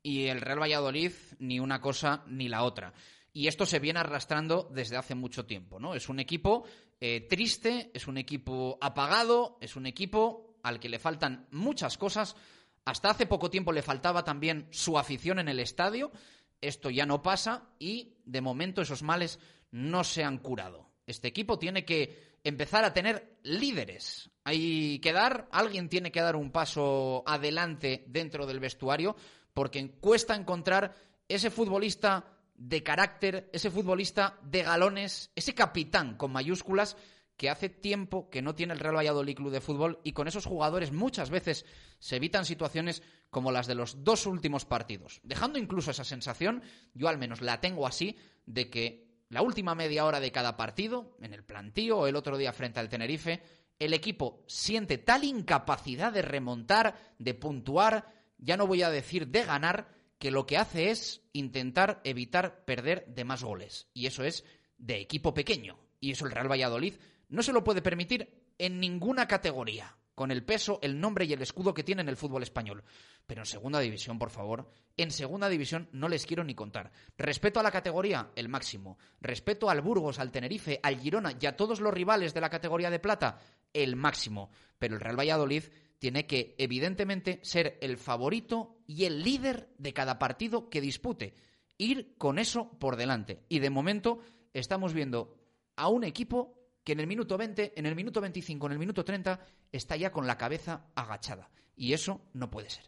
Y 0.02 0.26
el 0.26 0.40
Real 0.40 0.61
Valladolid 0.61 1.12
ni 1.38 1.61
una 1.61 1.81
cosa 1.81 2.24
ni 2.26 2.48
la 2.48 2.64
otra. 2.64 2.92
Y 3.32 3.46
esto 3.46 3.64
se 3.64 3.78
viene 3.78 4.00
arrastrando 4.00 4.68
desde 4.72 4.96
hace 4.96 5.14
mucho 5.14 5.46
tiempo, 5.46 5.80
¿no? 5.80 5.94
Es 5.94 6.08
un 6.08 6.20
equipo 6.20 6.64
eh, 7.00 7.26
triste, 7.28 7.90
es 7.94 8.06
un 8.06 8.18
equipo 8.18 8.78
apagado, 8.80 9.58
es 9.60 9.74
un 9.76 9.86
equipo 9.86 10.58
al 10.62 10.78
que 10.78 10.88
le 10.88 10.98
faltan 10.98 11.46
muchas 11.50 11.96
cosas. 11.96 12.36
Hasta 12.84 13.10
hace 13.10 13.26
poco 13.26 13.48
tiempo 13.48 13.72
le 13.72 13.82
faltaba 13.82 14.22
también 14.24 14.68
su 14.70 14.98
afición 14.98 15.38
en 15.38 15.48
el 15.48 15.60
estadio. 15.60 16.12
Esto 16.60 16.90
ya 16.90 17.06
no 17.06 17.22
pasa 17.22 17.70
y 17.78 18.16
de 18.24 18.40
momento 18.40 18.82
esos 18.82 19.02
males 19.02 19.38
no 19.70 20.04
se 20.04 20.24
han 20.24 20.38
curado. 20.38 20.90
Este 21.06 21.28
equipo 21.28 21.58
tiene 21.58 21.84
que 21.84 22.38
empezar 22.44 22.84
a 22.84 22.92
tener 22.92 23.38
líderes. 23.42 24.30
Hay 24.44 24.98
que 24.98 25.12
dar, 25.12 25.48
alguien 25.52 25.88
tiene 25.88 26.12
que 26.12 26.20
dar 26.20 26.36
un 26.36 26.50
paso 26.50 27.22
adelante 27.26 28.04
dentro 28.08 28.46
del 28.46 28.60
vestuario 28.60 29.16
porque 29.54 29.90
cuesta 30.00 30.34
encontrar 30.34 30.94
ese 31.28 31.50
futbolista 31.50 32.31
de 32.54 32.82
carácter, 32.82 33.50
ese 33.52 33.70
futbolista 33.70 34.38
de 34.42 34.62
galones, 34.62 35.30
ese 35.34 35.54
capitán 35.54 36.16
con 36.16 36.32
mayúsculas 36.32 36.96
que 37.36 37.50
hace 37.50 37.68
tiempo 37.68 38.30
que 38.30 38.42
no 38.42 38.54
tiene 38.54 38.72
el 38.72 38.78
Real 38.78 38.96
Valladolid 38.96 39.34
Club 39.36 39.50
de 39.50 39.60
Fútbol 39.60 40.00
y 40.04 40.12
con 40.12 40.28
esos 40.28 40.46
jugadores 40.46 40.92
muchas 40.92 41.30
veces 41.30 41.64
se 41.98 42.16
evitan 42.16 42.44
situaciones 42.44 43.02
como 43.30 43.50
las 43.50 43.66
de 43.66 43.74
los 43.74 44.04
dos 44.04 44.26
últimos 44.26 44.64
partidos. 44.64 45.20
Dejando 45.24 45.58
incluso 45.58 45.90
esa 45.90 46.04
sensación, 46.04 46.62
yo 46.94 47.08
al 47.08 47.18
menos 47.18 47.40
la 47.40 47.60
tengo 47.60 47.86
así, 47.86 48.16
de 48.46 48.70
que 48.70 49.24
la 49.28 49.42
última 49.42 49.74
media 49.74 50.04
hora 50.04 50.20
de 50.20 50.30
cada 50.30 50.56
partido, 50.56 51.16
en 51.20 51.32
el 51.32 51.42
plantío 51.42 51.98
o 51.98 52.06
el 52.06 52.16
otro 52.16 52.36
día 52.36 52.52
frente 52.52 52.80
al 52.80 52.88
Tenerife, 52.88 53.42
el 53.78 53.94
equipo 53.94 54.44
siente 54.46 54.98
tal 54.98 55.24
incapacidad 55.24 56.12
de 56.12 56.22
remontar, 56.22 57.14
de 57.18 57.34
puntuar, 57.34 58.12
ya 58.38 58.56
no 58.56 58.66
voy 58.66 58.82
a 58.82 58.90
decir 58.90 59.28
de 59.28 59.44
ganar, 59.44 59.88
que 60.22 60.30
lo 60.30 60.46
que 60.46 60.56
hace 60.56 60.92
es 60.92 61.20
intentar 61.32 62.00
evitar 62.04 62.64
perder 62.64 63.06
de 63.08 63.24
más 63.24 63.42
goles. 63.42 63.88
Y 63.92 64.06
eso 64.06 64.22
es 64.22 64.44
de 64.78 65.00
equipo 65.00 65.35
pequeño. 65.35 65.80
Y 65.98 66.12
eso 66.12 66.26
el 66.26 66.30
Real 66.30 66.48
Valladolid 66.48 66.94
no 67.28 67.42
se 67.42 67.52
lo 67.52 67.64
puede 67.64 67.82
permitir 67.82 68.32
en 68.56 68.78
ninguna 68.78 69.26
categoría, 69.26 69.96
con 70.14 70.30
el 70.30 70.44
peso, 70.44 70.78
el 70.80 71.00
nombre 71.00 71.24
y 71.24 71.32
el 71.32 71.42
escudo 71.42 71.74
que 71.74 71.82
tiene 71.82 72.02
en 72.02 72.08
el 72.08 72.16
fútbol 72.16 72.44
español. 72.44 72.85
Pero 73.26 73.40
en 73.40 73.46
segunda 73.46 73.80
división, 73.80 74.20
por 74.20 74.30
favor, 74.30 74.70
en 74.96 75.11
segunda 75.11 75.48
división 75.48 75.88
no 75.90 76.08
les 76.08 76.24
quiero 76.24 76.44
ni 76.44 76.54
contar. 76.54 76.92
Respeto 77.18 77.58
a 77.58 77.64
la 77.64 77.72
categoría, 77.72 78.30
el 78.37 78.48
máximo. 78.48 78.98
Respeto 79.20 79.70
al 79.70 79.80
Burgos, 79.80 80.20
al 80.20 80.30
Tenerife, 80.30 80.78
al 80.85 81.00
Girona 81.00 81.37
y 81.40 81.46
a 81.46 81.56
todos 81.56 81.80
los 81.80 81.92
rivales 81.92 82.32
de 82.32 82.40
la 82.42 82.48
categoría 82.48 82.90
de 82.90 83.00
plata, 83.00 83.40
el 83.72 83.96
máximo. 83.96 84.52
Pero 84.78 84.94
el 84.94 85.00
Real 85.00 85.18
Valladolid 85.18 85.64
tiene 86.02 86.26
que, 86.26 86.56
evidentemente, 86.58 87.38
ser 87.42 87.78
el 87.80 87.96
favorito 87.96 88.81
y 88.92 89.07
el 89.07 89.22
líder 89.22 89.68
de 89.78 89.94
cada 89.94 90.18
partido 90.18 90.68
que 90.68 90.83
dispute. 90.83 91.35
Ir 91.78 92.14
con 92.18 92.38
eso 92.38 92.70
por 92.78 92.96
delante. 92.96 93.42
Y 93.48 93.59
de 93.61 93.70
momento 93.70 94.20
estamos 94.52 94.92
viendo 94.92 95.35
a 95.76 95.88
un 95.88 96.05
equipo 96.05 96.59
que 96.85 96.92
en 96.92 97.00
el 97.00 97.07
minuto 97.07 97.38
20, 97.38 97.72
en 97.74 97.87
el 97.87 97.94
minuto 97.94 98.20
25, 98.20 98.66
en 98.66 98.72
el 98.72 98.78
minuto 98.78 99.05
30 99.05 99.40
está 99.70 99.96
ya 99.96 100.12
con 100.12 100.26
la 100.26 100.37
cabeza 100.37 100.87
agachada. 100.94 101.48
Y 101.74 101.94
eso 101.94 102.20
no 102.35 102.50
puede 102.50 102.68
ser. 102.68 102.85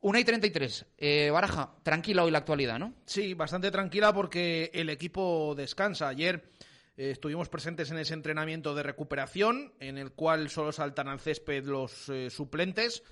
Una 0.00 0.20
y 0.20 0.24
33. 0.24 0.86
Eh, 0.96 1.30
Baraja, 1.30 1.74
tranquila 1.82 2.22
hoy 2.22 2.30
la 2.30 2.38
actualidad, 2.38 2.78
¿no? 2.78 2.94
Sí, 3.04 3.34
bastante 3.34 3.70
tranquila 3.72 4.12
porque 4.12 4.70
el 4.74 4.90
equipo 4.90 5.54
descansa. 5.56 6.08
Ayer 6.08 6.50
eh, 6.96 7.10
estuvimos 7.10 7.48
presentes 7.48 7.90
en 7.90 7.98
ese 7.98 8.14
entrenamiento 8.14 8.76
de 8.76 8.84
recuperación, 8.84 9.74
en 9.80 9.98
el 9.98 10.12
cual 10.12 10.50
solo 10.50 10.70
saltan 10.70 11.08
al 11.08 11.20
césped 11.20 11.64
los 11.64 12.08
eh, 12.08 12.30
suplentes. 12.30 13.02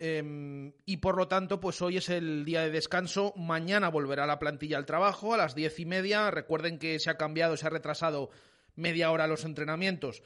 Em, 0.00 0.72
y 0.86 0.98
por 0.98 1.16
lo 1.16 1.26
tanto, 1.26 1.58
pues 1.60 1.82
hoy 1.82 1.96
es 1.96 2.08
el 2.08 2.44
día 2.44 2.62
de 2.62 2.70
descanso. 2.70 3.32
Mañana 3.36 3.88
volverá 3.88 4.26
la 4.26 4.38
plantilla 4.38 4.78
al 4.78 4.86
trabajo 4.86 5.34
a 5.34 5.36
las 5.36 5.54
diez 5.54 5.78
y 5.80 5.86
media. 5.86 6.30
Recuerden 6.30 6.78
que 6.78 6.98
se 6.98 7.10
ha 7.10 7.16
cambiado, 7.16 7.56
se 7.56 7.66
ha 7.66 7.70
retrasado 7.70 8.30
media 8.76 9.10
hora 9.10 9.26
los 9.26 9.44
entrenamientos 9.44 10.22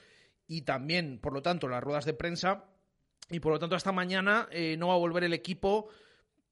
y 0.46 0.62
también, 0.62 1.18
por 1.18 1.32
lo 1.32 1.42
tanto, 1.42 1.68
las 1.68 1.82
ruedas 1.82 2.04
de 2.04 2.14
prensa. 2.14 2.64
Y 3.30 3.40
por 3.40 3.52
lo 3.52 3.58
tanto, 3.58 3.76
hasta 3.76 3.92
mañana 3.92 4.48
eh, 4.50 4.76
no 4.78 4.88
va 4.88 4.94
a 4.94 4.98
volver 4.98 5.24
el 5.24 5.32
equipo 5.32 5.88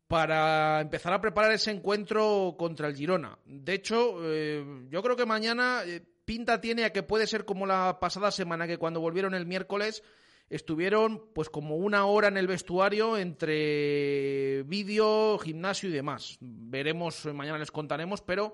para 0.09 0.80
empezar 0.80 1.12
a 1.12 1.20
preparar 1.20 1.52
ese 1.52 1.70
encuentro 1.70 2.56
contra 2.59 2.88
el 2.88 2.96
Girona. 2.96 3.38
De 3.44 3.74
hecho, 3.74 4.18
eh, 4.24 4.64
yo 4.88 5.02
creo 5.02 5.14
que 5.14 5.26
mañana 5.26 5.83
eh, 5.85 6.02
pinta 6.24 6.61
tiene 6.61 6.85
a 6.85 6.92
que 6.92 7.02
puede 7.02 7.26
ser 7.26 7.44
como 7.44 7.66
la 7.66 7.98
pasada 8.00 8.30
semana, 8.30 8.66
que 8.66 8.78
cuando 8.78 9.00
volvieron 9.00 9.35
el 9.35 9.46
miércoles 9.46 10.02
estuvieron 10.50 11.30
pues 11.34 11.48
como 11.48 11.76
una 11.76 12.04
hora 12.04 12.28
en 12.28 12.36
el 12.36 12.46
vestuario 12.46 13.16
entre 13.16 14.64
vídeo, 14.64 15.38
gimnasio 15.38 15.88
y 15.88 15.92
demás. 15.92 16.36
Veremos, 16.40 17.24
mañana 17.32 17.58
les 17.58 17.70
contaremos, 17.70 18.20
pero 18.20 18.52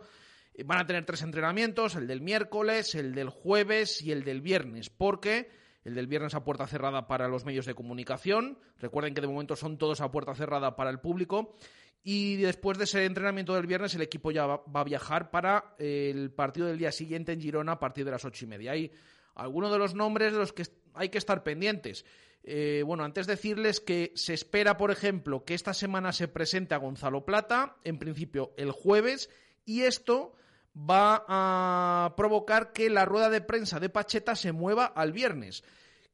Van 0.65 0.79
a 0.79 0.87
tener 0.87 1.05
tres 1.05 1.23
entrenamientos, 1.23 1.97
el 1.97 2.07
del 2.07 2.23
miércoles, 2.23 2.95
el 2.95 3.15
del 3.15 3.29
jueves 3.29 4.01
y 4.01 4.13
el 4.13 4.25
del 4.25 4.41
viernes, 4.41 4.89
porque 4.89 5.51
el 5.85 5.95
del 5.95 6.07
viernes 6.07 6.35
a 6.35 6.45
puerta 6.45 6.67
cerrada 6.67 7.07
para 7.07 7.29
los 7.29 7.45
medios 7.45 7.67
de 7.67 7.75
comunicación. 7.75 8.59
Recuerden 8.79 9.13
que 9.13 9.21
de 9.21 9.27
momento 9.27 9.55
son 9.55 9.77
todos 9.77 10.01
a 10.01 10.11
puerta 10.11 10.35
cerrada 10.35 10.75
para 10.75 10.91
el 10.91 10.99
público. 10.99 11.57
Y 12.03 12.37
después 12.37 12.79
de 12.79 12.85
ese 12.85 13.05
entrenamiento 13.05 13.55
del 13.55 13.67
viernes, 13.67 13.95
el 13.95 14.03
equipo 14.03 14.31
ya 14.31 14.47
va, 14.47 14.63
a 14.73 14.85
viajar 14.85 15.31
para 15.31 15.75
el 15.79 16.31
partido 16.31 16.69
del 16.69 16.79
día 16.79 16.93
siguiente 16.93 17.33
en 17.33 17.41
Girona 17.41 17.73
a 17.73 17.79
partir 17.81 18.05
de 18.05 18.13
las 18.13 18.25
ocho 18.25 18.45
y 18.45 18.49
media. 18.49 18.73
Hay 18.73 18.93
algunos 19.35 19.71
de 19.71 19.79
los 19.79 19.95
nombres 19.95 20.33
de 20.33 20.39
los 20.39 20.53
que 20.53 20.65
hay 20.97 21.09
que 21.09 21.19
estar 21.19 21.43
pendientes. 21.43 22.05
Eh, 22.43 22.83
bueno, 22.87 23.05
antes 23.05 23.27
decirles 23.27 23.81
que 23.81 24.13
se 24.15 24.33
espera, 24.33 24.77
por 24.77 24.91
ejemplo, 24.91 25.45
que 25.45 25.55
esta 25.55 25.75
semana 25.75 26.13
se 26.13 26.29
presente 26.29 26.75
a 26.75 26.79
Gonzalo 26.79 27.25
Plata, 27.25 27.77
en 27.83 27.99
principio 27.99 28.53
el 28.57 28.71
jueves, 28.71 29.31
y 29.65 29.83
esto 29.83 30.35
va 30.77 31.25
a 31.27 32.15
provocar 32.17 32.73
que 32.73 32.89
la 32.91 33.05
rueda 33.05 33.31
de 33.31 33.41
prensa 33.41 33.81
de 33.81 33.89
Pacheta 33.89 34.37
se 34.37 34.53
mueva 34.53 34.87
al 34.87 35.13
viernes. 35.13 35.65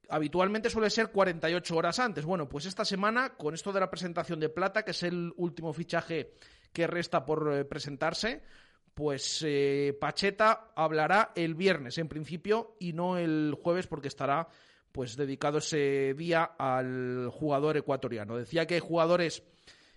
Habitualmente 0.09 0.71
suele 0.71 0.91
ser 0.91 1.09
48 1.09 1.77
horas 1.77 1.99
antes. 1.99 2.25
Bueno, 2.25 2.49
pues 2.49 2.67
esta 2.67 2.85
semana, 2.85 3.35
con 3.37 3.55
esto 3.55 3.73
de 3.73 3.81
la 3.81 3.91
presentación 3.91 4.41
de 4.41 4.49
Plata, 4.49 4.85
que 4.85 4.93
es 4.93 5.03
el 5.03 5.33
último 5.37 5.73
fichaje 5.73 6.35
que 6.73 6.87
resta 6.87 7.25
por 7.27 7.53
eh, 7.53 7.65
presentarse, 7.65 8.43
pues 8.95 9.43
eh, 9.47 9.97
Pacheta 10.01 10.73
hablará 10.77 11.33
el 11.35 11.55
viernes 11.55 11.99
en 11.99 12.09
principio 12.09 12.77
y 12.79 12.93
no 12.93 13.19
el 13.19 13.57
jueves 13.61 13.87
porque 13.87 14.09
estará 14.09 14.49
pues 14.93 15.17
dedicado 15.17 15.59
ese 15.59 16.15
día 16.15 16.45
al 16.59 17.29
jugador 17.31 17.77
ecuatoriano. 17.77 18.37
Decía 18.37 18.67
que 18.67 18.75
hay 18.75 18.81
jugadores, 18.81 19.43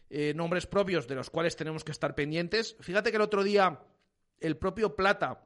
eh, 0.09 0.33
nombres 0.33 0.65
propios 0.65 1.07
de 1.07 1.15
los 1.15 1.29
cuales 1.29 1.55
tenemos 1.55 1.83
que 1.83 1.91
estar 1.91 2.15
pendientes. 2.15 2.75
Fíjate 2.79 3.11
que 3.11 3.17
el 3.17 3.21
otro 3.21 3.43
día 3.43 3.81
el 4.39 4.57
propio 4.57 4.95
Plata 4.95 5.43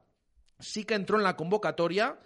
sí 0.59 0.83
que 0.83 0.93
entró 0.93 1.17
en 1.17 1.23
la 1.23 1.35
convocatoria, 1.35 2.19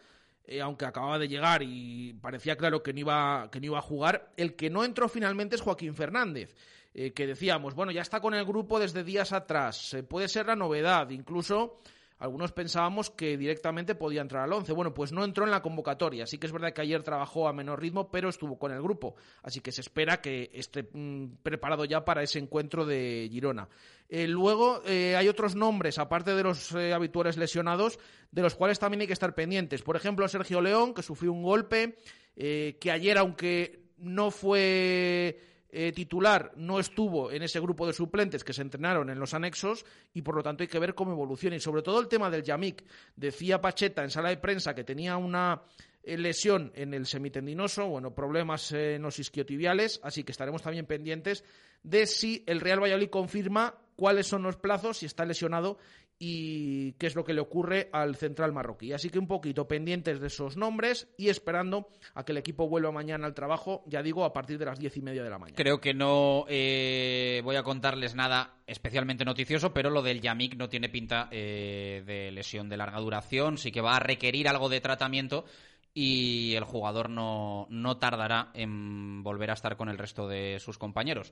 eh, 0.45 0.61
aunque 0.61 0.85
acababa 0.85 1.17
de 1.17 1.27
llegar 1.27 1.63
y 1.63 2.13
parecía 2.13 2.57
claro 2.57 2.83
que 2.83 2.93
no, 2.93 2.99
iba, 2.99 3.49
que 3.51 3.59
no 3.59 3.67
iba 3.67 3.79
a 3.79 3.83
jugar. 3.83 4.33
El 4.35 4.55
que 4.55 4.69
no 4.69 4.83
entró 4.83 5.07
finalmente 5.07 5.55
es 5.55 5.61
Joaquín 5.61 5.95
Fernández, 5.95 6.55
eh, 6.93 7.13
que 7.13 7.25
decíamos, 7.25 7.73
bueno, 7.73 7.91
ya 7.91 8.01
está 8.01 8.19
con 8.19 8.33
el 8.33 8.45
grupo 8.45 8.79
desde 8.79 9.03
días 9.03 9.31
atrás, 9.31 9.95
puede 10.09 10.27
ser 10.27 10.47
la 10.47 10.55
novedad, 10.55 11.09
incluso 11.09 11.79
algunos 12.19 12.51
pensábamos 12.51 13.09
que 13.09 13.37
directamente 13.37 13.95
podía 13.95 14.21
entrar 14.21 14.43
al 14.43 14.53
11. 14.53 14.71
Bueno, 14.73 14.93
pues 14.93 15.11
no 15.11 15.23
entró 15.23 15.45
en 15.45 15.51
la 15.51 15.61
convocatoria. 15.61 16.25
Sí 16.25 16.37
que 16.37 16.47
es 16.47 16.53
verdad 16.53 16.73
que 16.73 16.81
ayer 16.81 17.03
trabajó 17.03 17.47
a 17.47 17.53
menor 17.53 17.81
ritmo, 17.81 18.09
pero 18.09 18.29
estuvo 18.29 18.57
con 18.57 18.71
el 18.71 18.81
grupo. 18.81 19.15
Así 19.41 19.59
que 19.59 19.71
se 19.71 19.81
espera 19.81 20.21
que 20.21 20.49
esté 20.53 20.87
mm, 20.91 21.37
preparado 21.43 21.85
ya 21.85 22.05
para 22.05 22.23
ese 22.23 22.39
encuentro 22.39 22.85
de 22.85 23.27
Girona. 23.31 23.67
Eh, 24.09 24.27
luego 24.27 24.81
eh, 24.85 25.15
hay 25.15 25.27
otros 25.27 25.55
nombres, 25.55 25.97
aparte 25.97 26.35
de 26.35 26.43
los 26.43 26.73
eh, 26.73 26.93
habituales 26.93 27.37
lesionados, 27.37 27.99
de 28.31 28.41
los 28.41 28.55
cuales 28.55 28.79
también 28.79 29.01
hay 29.01 29.07
que 29.07 29.13
estar 29.13 29.35
pendientes. 29.35 29.81
Por 29.81 29.95
ejemplo, 29.95 30.27
Sergio 30.27 30.61
León, 30.61 30.93
que 30.93 31.01
sufrió 31.01 31.33
un 31.33 31.43
golpe, 31.43 31.97
que 32.35 32.91
ayer, 32.91 33.17
aunque 33.17 33.83
no 33.97 34.31
fue 34.31 35.52
eh, 35.75 35.91
titular 35.91 36.51
no 36.55 36.79
estuvo 36.79 37.31
en 37.31 37.41
ese 37.41 37.59
grupo 37.59 37.87
de 37.87 37.93
suplentes 37.93 38.43
que 38.43 38.53
se 38.53 38.61
entrenaron 38.61 39.09
en 39.09 39.19
los 39.19 39.33
anexos 39.33 39.85
y 40.13 40.21
por 40.21 40.35
lo 40.35 40.43
tanto 40.43 40.61
hay 40.61 40.67
que 40.67 40.77
ver 40.77 40.93
cómo 40.93 41.13
evoluciona. 41.13 41.55
Y 41.55 41.59
sobre 41.59 41.81
todo 41.81 41.99
el 41.99 42.07
tema 42.07 42.29
del 42.29 42.43
Yamik. 42.43 42.83
Decía 43.15 43.59
Pacheta 43.59 44.03
en 44.03 44.11
sala 44.11 44.29
de 44.29 44.37
prensa 44.37 44.75
que 44.75 44.83
tenía 44.83 45.17
una 45.17 45.63
eh, 46.03 46.15
lesión 46.15 46.71
en 46.75 46.93
el 46.93 47.07
semitendinoso, 47.07 47.87
bueno, 47.87 48.13
problemas 48.13 48.71
en 48.71 49.01
los 49.01 49.17
isquiotibiales, 49.17 49.99
así 50.03 50.23
que 50.23 50.31
estaremos 50.31 50.61
también 50.61 50.85
pendientes 50.85 51.43
de 51.81 52.05
si 52.05 52.43
el 52.45 52.61
Real 52.61 52.81
Valladolid 52.81 53.09
confirma 53.09 53.75
cuáles 53.95 54.27
son 54.27 54.43
los 54.43 54.57
plazos, 54.57 54.97
si 54.97 55.07
está 55.07 55.25
lesionado 55.25 55.79
y 56.19 56.93
qué 56.93 57.07
es 57.07 57.15
lo 57.15 57.23
que 57.23 57.33
le 57.33 57.41
ocurre 57.41 57.89
al 57.91 58.15
central 58.15 58.53
marroquí. 58.53 58.93
Así 58.93 59.09
que 59.09 59.19
un 59.19 59.27
poquito 59.27 59.67
pendientes 59.67 60.19
de 60.19 60.27
esos 60.27 60.57
nombres 60.57 61.07
y 61.17 61.29
esperando 61.29 61.89
a 62.13 62.23
que 62.23 62.31
el 62.31 62.37
equipo 62.37 62.67
vuelva 62.67 62.91
mañana 62.91 63.27
al 63.27 63.33
trabajo, 63.33 63.83
ya 63.87 64.01
digo, 64.01 64.23
a 64.23 64.33
partir 64.33 64.57
de 64.57 64.65
las 64.65 64.79
diez 64.79 64.95
y 64.97 65.01
media 65.01 65.23
de 65.23 65.29
la 65.29 65.39
mañana. 65.39 65.57
Creo 65.57 65.81
que 65.81 65.93
no 65.93 66.45
eh, 66.47 67.41
voy 67.43 67.55
a 67.55 67.63
contarles 67.63 68.15
nada 68.15 68.55
especialmente 68.67 69.25
noticioso, 69.25 69.73
pero 69.73 69.89
lo 69.89 70.01
del 70.01 70.21
Yamik 70.21 70.55
no 70.55 70.69
tiene 70.69 70.89
pinta 70.89 71.27
eh, 71.31 72.03
de 72.05 72.31
lesión 72.31 72.69
de 72.69 72.77
larga 72.77 72.99
duración, 72.99 73.57
sí 73.57 73.71
que 73.71 73.81
va 73.81 73.97
a 73.97 73.99
requerir 73.99 74.47
algo 74.47 74.69
de 74.69 74.81
tratamiento 74.81 75.45
y 75.93 76.55
el 76.55 76.63
jugador 76.63 77.09
no, 77.09 77.67
no 77.69 77.97
tardará 77.97 78.51
en 78.53 79.23
volver 79.23 79.51
a 79.51 79.53
estar 79.53 79.77
con 79.77 79.89
el 79.89 79.97
resto 79.97 80.27
de 80.27 80.59
sus 80.59 80.77
compañeros 80.77 81.31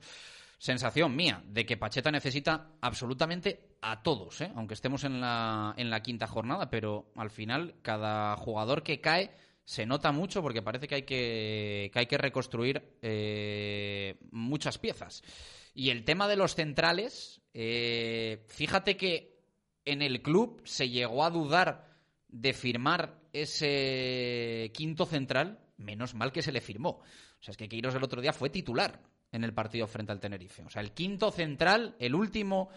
sensación 0.62 1.16
mía 1.16 1.42
de 1.44 1.66
que 1.66 1.76
Pacheta 1.76 2.12
necesita 2.12 2.68
absolutamente 2.80 3.74
a 3.80 4.04
todos, 4.04 4.42
¿eh? 4.42 4.52
aunque 4.54 4.74
estemos 4.74 5.02
en 5.02 5.20
la, 5.20 5.74
en 5.76 5.90
la 5.90 6.04
quinta 6.04 6.28
jornada, 6.28 6.70
pero 6.70 7.10
al 7.16 7.30
final 7.30 7.74
cada 7.82 8.36
jugador 8.36 8.84
que 8.84 9.00
cae 9.00 9.32
se 9.64 9.86
nota 9.86 10.12
mucho 10.12 10.40
porque 10.40 10.62
parece 10.62 10.86
que 10.86 10.94
hay 10.94 11.02
que, 11.02 11.90
que, 11.92 11.98
hay 11.98 12.06
que 12.06 12.16
reconstruir 12.16 12.96
eh, 13.02 14.20
muchas 14.30 14.78
piezas. 14.78 15.24
Y 15.74 15.90
el 15.90 16.04
tema 16.04 16.28
de 16.28 16.36
los 16.36 16.54
centrales, 16.54 17.42
eh, 17.54 18.44
fíjate 18.46 18.96
que 18.96 19.42
en 19.84 20.00
el 20.00 20.22
club 20.22 20.62
se 20.64 20.88
llegó 20.88 21.24
a 21.24 21.30
dudar 21.30 21.91
de 22.32 22.52
firmar 22.52 23.20
ese 23.32 24.72
quinto 24.74 25.06
central, 25.06 25.60
menos 25.76 26.14
mal 26.14 26.32
que 26.32 26.42
se 26.42 26.50
le 26.50 26.60
firmó. 26.60 26.90
O 26.90 27.42
sea, 27.42 27.52
es 27.52 27.56
que 27.56 27.68
Queiroz 27.68 27.94
el 27.94 28.02
otro 28.02 28.20
día 28.20 28.32
fue 28.32 28.50
titular 28.50 29.00
en 29.30 29.44
el 29.44 29.54
partido 29.54 29.86
frente 29.86 30.12
al 30.12 30.20
Tenerife. 30.20 30.64
O 30.64 30.70
sea, 30.70 30.82
el 30.82 30.92
quinto 30.92 31.30
central, 31.30 31.94
el 31.98 32.14
último 32.14 32.70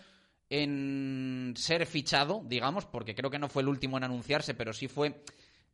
en 0.49 1.53
ser 1.55 1.85
fichado, 1.85 2.43
digamos, 2.45 2.85
porque 2.85 3.15
creo 3.15 3.31
que 3.31 3.39
no 3.39 3.49
fue 3.49 3.63
el 3.63 3.69
último 3.69 3.97
en 3.97 4.03
anunciarse, 4.03 4.53
pero 4.53 4.73
sí 4.73 4.87
fue 4.87 5.23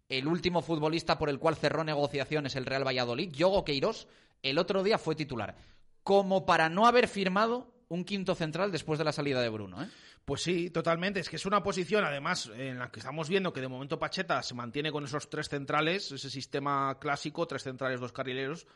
el 0.07 0.27
último 0.27 0.61
futbolista 0.61 1.17
por 1.17 1.29
el 1.29 1.39
cual 1.39 1.55
cerró 1.55 1.83
negociaciones 1.83 2.55
el 2.55 2.65
Real 2.65 2.85
Valladolid, 2.85 3.31
Yogo 3.31 3.65
Queiroz, 3.65 4.07
el 4.41 4.57
otro 4.57 4.83
día 4.83 4.97
fue 4.97 5.15
titular. 5.15 5.55
Como 6.03 6.45
para 6.45 6.69
no 6.69 6.85
haber 6.85 7.07
firmado 7.07 7.73
un 7.89 8.05
quinto 8.05 8.35
central 8.35 8.71
después 8.71 8.97
de 8.97 9.05
la 9.05 9.11
salida 9.11 9.41
de 9.41 9.49
Bruno, 9.49 9.83
¿eh? 9.83 9.89
Pues 10.25 10.41
sí, 10.41 10.69
totalmente. 10.69 11.19
Es 11.19 11.29
que 11.29 11.35
es 11.35 11.45
una 11.45 11.63
posición, 11.63 12.03
además, 12.03 12.51
en 12.55 12.79
la 12.79 12.91
que 12.91 12.99
estamos 12.99 13.27
viendo 13.27 13.51
que 13.51 13.61
de 13.61 13.67
momento 13.67 13.99
Pacheta 13.99 14.41
se 14.43 14.53
mantiene 14.53 14.91
con 14.91 15.03
esos 15.03 15.29
tres 15.29 15.49
centrales, 15.49 16.11
ese 16.11 16.29
sistema 16.29 16.97
clásico, 16.99 17.47
tres 17.47 17.63
centrales, 17.63 17.99
dos 17.99 18.11
carrileros, 18.11 18.67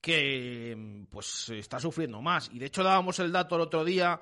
que 0.00 1.06
pues 1.10 1.50
está 1.50 1.78
sufriendo 1.80 2.22
más. 2.22 2.50
Y 2.52 2.58
de 2.58 2.66
hecho 2.66 2.82
dábamos 2.82 3.18
el 3.18 3.32
dato 3.32 3.56
el 3.56 3.62
otro 3.62 3.84
día 3.84 4.20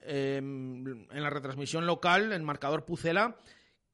em, 0.00 1.06
en 1.10 1.22
la 1.22 1.30
retransmisión 1.30 1.86
local, 1.86 2.32
en 2.32 2.44
marcador 2.44 2.84
Pucela, 2.84 3.36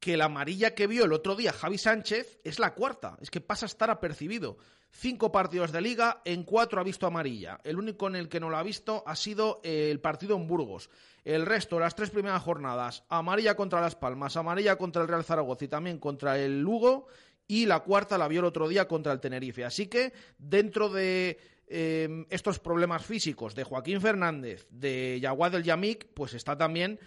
que 0.03 0.17
la 0.17 0.25
amarilla 0.25 0.75
que 0.75 0.89
vio 0.89 1.05
el 1.05 1.13
otro 1.13 1.37
día 1.37 1.53
Javi 1.53 1.79
Sánchez 1.79 2.41
es 2.43 2.59
la 2.59 2.75
cuarta, 2.75 3.17
es 3.21 3.31
que 3.31 3.41
pasa 3.41 3.67
a 3.67 3.69
estar 3.69 3.89
apercibido. 3.89 4.59
Cinco 4.91 5.31
partidos 5.31 5.71
de 5.71 5.81
liga, 5.81 6.23
en 6.25 6.43
cuatro 6.43 6.81
ha 6.81 6.85
visto 6.85 7.07
amarilla. 7.07 7.61
El 7.63 7.79
único 7.79 8.09
en 8.09 8.17
el 8.17 8.29
que 8.29 8.41
no 8.41 8.51
lo 8.51 8.57
ha 8.57 8.65
visto 8.65 9.05
ha 9.07 9.15
sido 9.15 9.61
el 9.63 10.01
partido 10.01 10.35
en 10.37 10.49
Burgos. 10.49 10.91
El 11.25 11.47
resto, 11.47 11.79
las 11.79 11.95
tres 11.95 12.11
primeras 12.11 12.43
jornadas, 12.43 13.05
amarilla 13.09 13.55
contra 13.55 13.81
Las 13.81 13.95
Palmas, 13.95 14.37
amarilla 14.37 14.75
contra 14.75 15.03
el 15.03 15.09
Real 15.09 15.23
Zaragoza 15.23 15.67
y 15.67 15.69
también 15.69 15.99
contra 15.99 16.37
el 16.37 16.61
Lugo 16.61 17.07
y 17.47 17.67
la 17.67 17.79
cuarta 17.79 18.19
la 18.19 18.27
vio 18.27 18.41
el 18.41 18.47
otro 18.47 18.67
día 18.67 18.89
contra 18.89 19.13
el 19.13 19.21
Tenerife. 19.21 19.65
Así 19.65 19.87
que 19.87 20.13
dentro 20.37 20.89
de 20.89 21.39
em, 21.69 22.27
estos 22.29 22.59
problemas 22.59 23.07
físicos 23.07 23.55
de 23.55 23.63
Joaquín 23.63 24.01
Fernández, 24.01 24.67
de 24.69 25.21
Yaguad 25.23 25.53
del 25.53 25.63
Yamik, 25.63 26.09
pues 26.13 26.35
está 26.35 26.59
también 26.59 26.99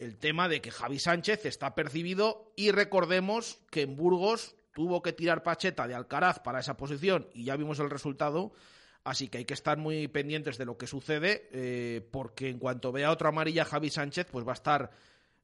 el 0.00 0.16
tema 0.16 0.48
de 0.48 0.62
que 0.62 0.70
Javi 0.70 0.98
Sánchez 0.98 1.44
está 1.44 1.74
percibido 1.74 2.52
y 2.56 2.70
recordemos 2.70 3.60
que 3.70 3.82
en 3.82 3.96
Burgos 3.96 4.56
tuvo 4.72 5.02
que 5.02 5.12
tirar 5.12 5.42
Pacheta 5.42 5.86
de 5.86 5.94
Alcaraz 5.94 6.40
para 6.40 6.60
esa 6.60 6.76
posición 6.76 7.28
y 7.34 7.44
ya 7.44 7.56
vimos 7.56 7.78
el 7.80 7.90
resultado. 7.90 8.52
Así 9.04 9.28
que 9.28 9.38
hay 9.38 9.44
que 9.44 9.54
estar 9.54 9.76
muy 9.76 10.08
pendientes 10.08 10.56
de 10.56 10.64
lo 10.64 10.78
que 10.78 10.86
sucede, 10.86 11.48
eh, 11.52 12.06
porque 12.10 12.48
en 12.48 12.58
cuanto 12.58 12.92
vea 12.92 13.10
otra 13.10 13.28
amarilla 13.28 13.64
Javi 13.64 13.90
Sánchez, 13.90 14.26
pues 14.30 14.46
va 14.46 14.52
a 14.52 14.54
estar 14.54 14.90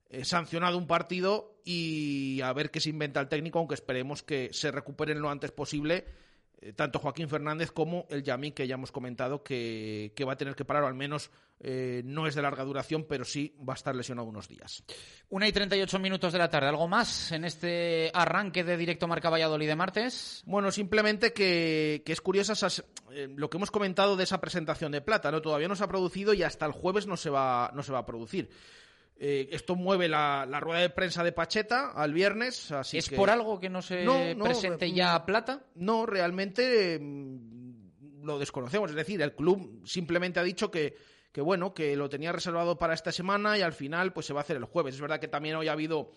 eh, 0.08 0.24
sancionado 0.24 0.78
un 0.78 0.86
partido 0.86 1.60
y 1.62 2.40
a 2.42 2.52
ver 2.54 2.70
qué 2.70 2.80
se 2.80 2.90
inventa 2.90 3.20
el 3.20 3.28
técnico, 3.28 3.58
aunque 3.58 3.74
esperemos 3.74 4.22
que 4.22 4.50
se 4.52 4.70
recuperen 4.70 5.20
lo 5.20 5.30
antes 5.30 5.52
posible 5.52 6.06
tanto 6.74 6.98
Joaquín 6.98 7.28
Fernández 7.28 7.70
como 7.70 8.06
el 8.10 8.22
Yamí, 8.22 8.52
que 8.52 8.66
ya 8.66 8.74
hemos 8.74 8.90
comentado 8.90 9.42
que, 9.42 10.12
va 10.26 10.32
a 10.32 10.36
tener 10.36 10.54
que 10.54 10.64
parar, 10.64 10.84
o 10.84 10.86
al 10.86 10.94
menos 10.94 11.30
eh, 11.60 12.02
no 12.04 12.26
es 12.26 12.34
de 12.34 12.42
larga 12.42 12.64
duración, 12.64 13.04
pero 13.08 13.24
sí 13.24 13.54
va 13.66 13.74
a 13.74 13.76
estar 13.76 13.94
lesionado 13.94 14.26
unos 14.26 14.48
días. 14.48 14.82
Una 15.28 15.46
y 15.46 15.52
38 15.52 15.98
minutos 15.98 16.32
de 16.32 16.38
la 16.38 16.48
tarde. 16.48 16.68
¿Algo 16.68 16.88
más 16.88 17.32
en 17.32 17.44
este 17.44 18.10
arranque 18.14 18.64
de 18.64 18.76
directo 18.76 19.06
Marca 19.06 19.30
Valladolid 19.30 19.66
de 19.66 19.76
martes? 19.76 20.42
Bueno, 20.46 20.70
simplemente 20.70 21.32
que, 21.32 22.02
es 22.04 22.20
curiosa 22.20 22.54
lo 23.34 23.50
que 23.50 23.56
hemos 23.56 23.70
comentado 23.70 24.16
de 24.16 24.24
esa 24.24 24.40
presentación 24.40 24.92
de 24.92 25.02
plata, 25.02 25.30
¿no? 25.30 25.42
Todavía 25.42 25.68
no 25.68 25.76
se 25.76 25.84
ha 25.84 25.88
producido 25.88 26.34
y 26.34 26.42
hasta 26.42 26.66
el 26.66 26.72
jueves 26.72 27.06
no 27.06 27.16
se 27.16 27.30
va, 27.30 27.70
no 27.74 27.82
se 27.82 27.92
va 27.92 28.00
a 28.00 28.06
producir. 28.06 28.50
Eh, 29.18 29.48
esto 29.50 29.76
mueve 29.76 30.08
la, 30.08 30.44
rueda 30.60 30.80
de 30.80 30.90
prensa 30.90 31.24
de 31.24 31.32
Pacheta 31.32 31.90
al 31.92 32.12
viernes. 32.12 32.70
Así 32.70 32.98
¿Es 32.98 33.08
por 33.08 33.30
algo 33.30 33.58
que 33.58 33.70
no 33.70 33.80
se 33.80 34.04
presente 34.42 34.92
ya 34.92 35.24
plata? 35.24 35.64
No, 35.74 36.04
realmente 36.04 36.98
mm, 37.00 38.24
lo 38.24 38.38
desconocemos. 38.38 38.90
Es 38.90 38.96
decir, 38.96 39.22
el 39.22 39.34
club 39.34 39.82
simplemente 39.86 40.38
ha 40.38 40.42
dicho 40.42 40.70
que, 40.70 40.96
que, 41.32 41.40
bueno, 41.40 41.72
que 41.72 41.96
lo 41.96 42.10
tenía 42.10 42.30
reservado 42.30 42.76
para 42.76 42.92
esta 42.92 43.10
semana 43.10 43.56
y 43.56 43.62
al 43.62 43.72
final 43.72 44.12
pues 44.12 44.26
se 44.26 44.34
va 44.34 44.40
a 44.40 44.42
hacer 44.42 44.58
el 44.58 44.64
jueves. 44.64 44.94
Es 44.94 45.00
verdad 45.00 45.18
que 45.18 45.28
también 45.28 45.56
hoy 45.56 45.68
ha 45.68 45.72
habido. 45.72 46.12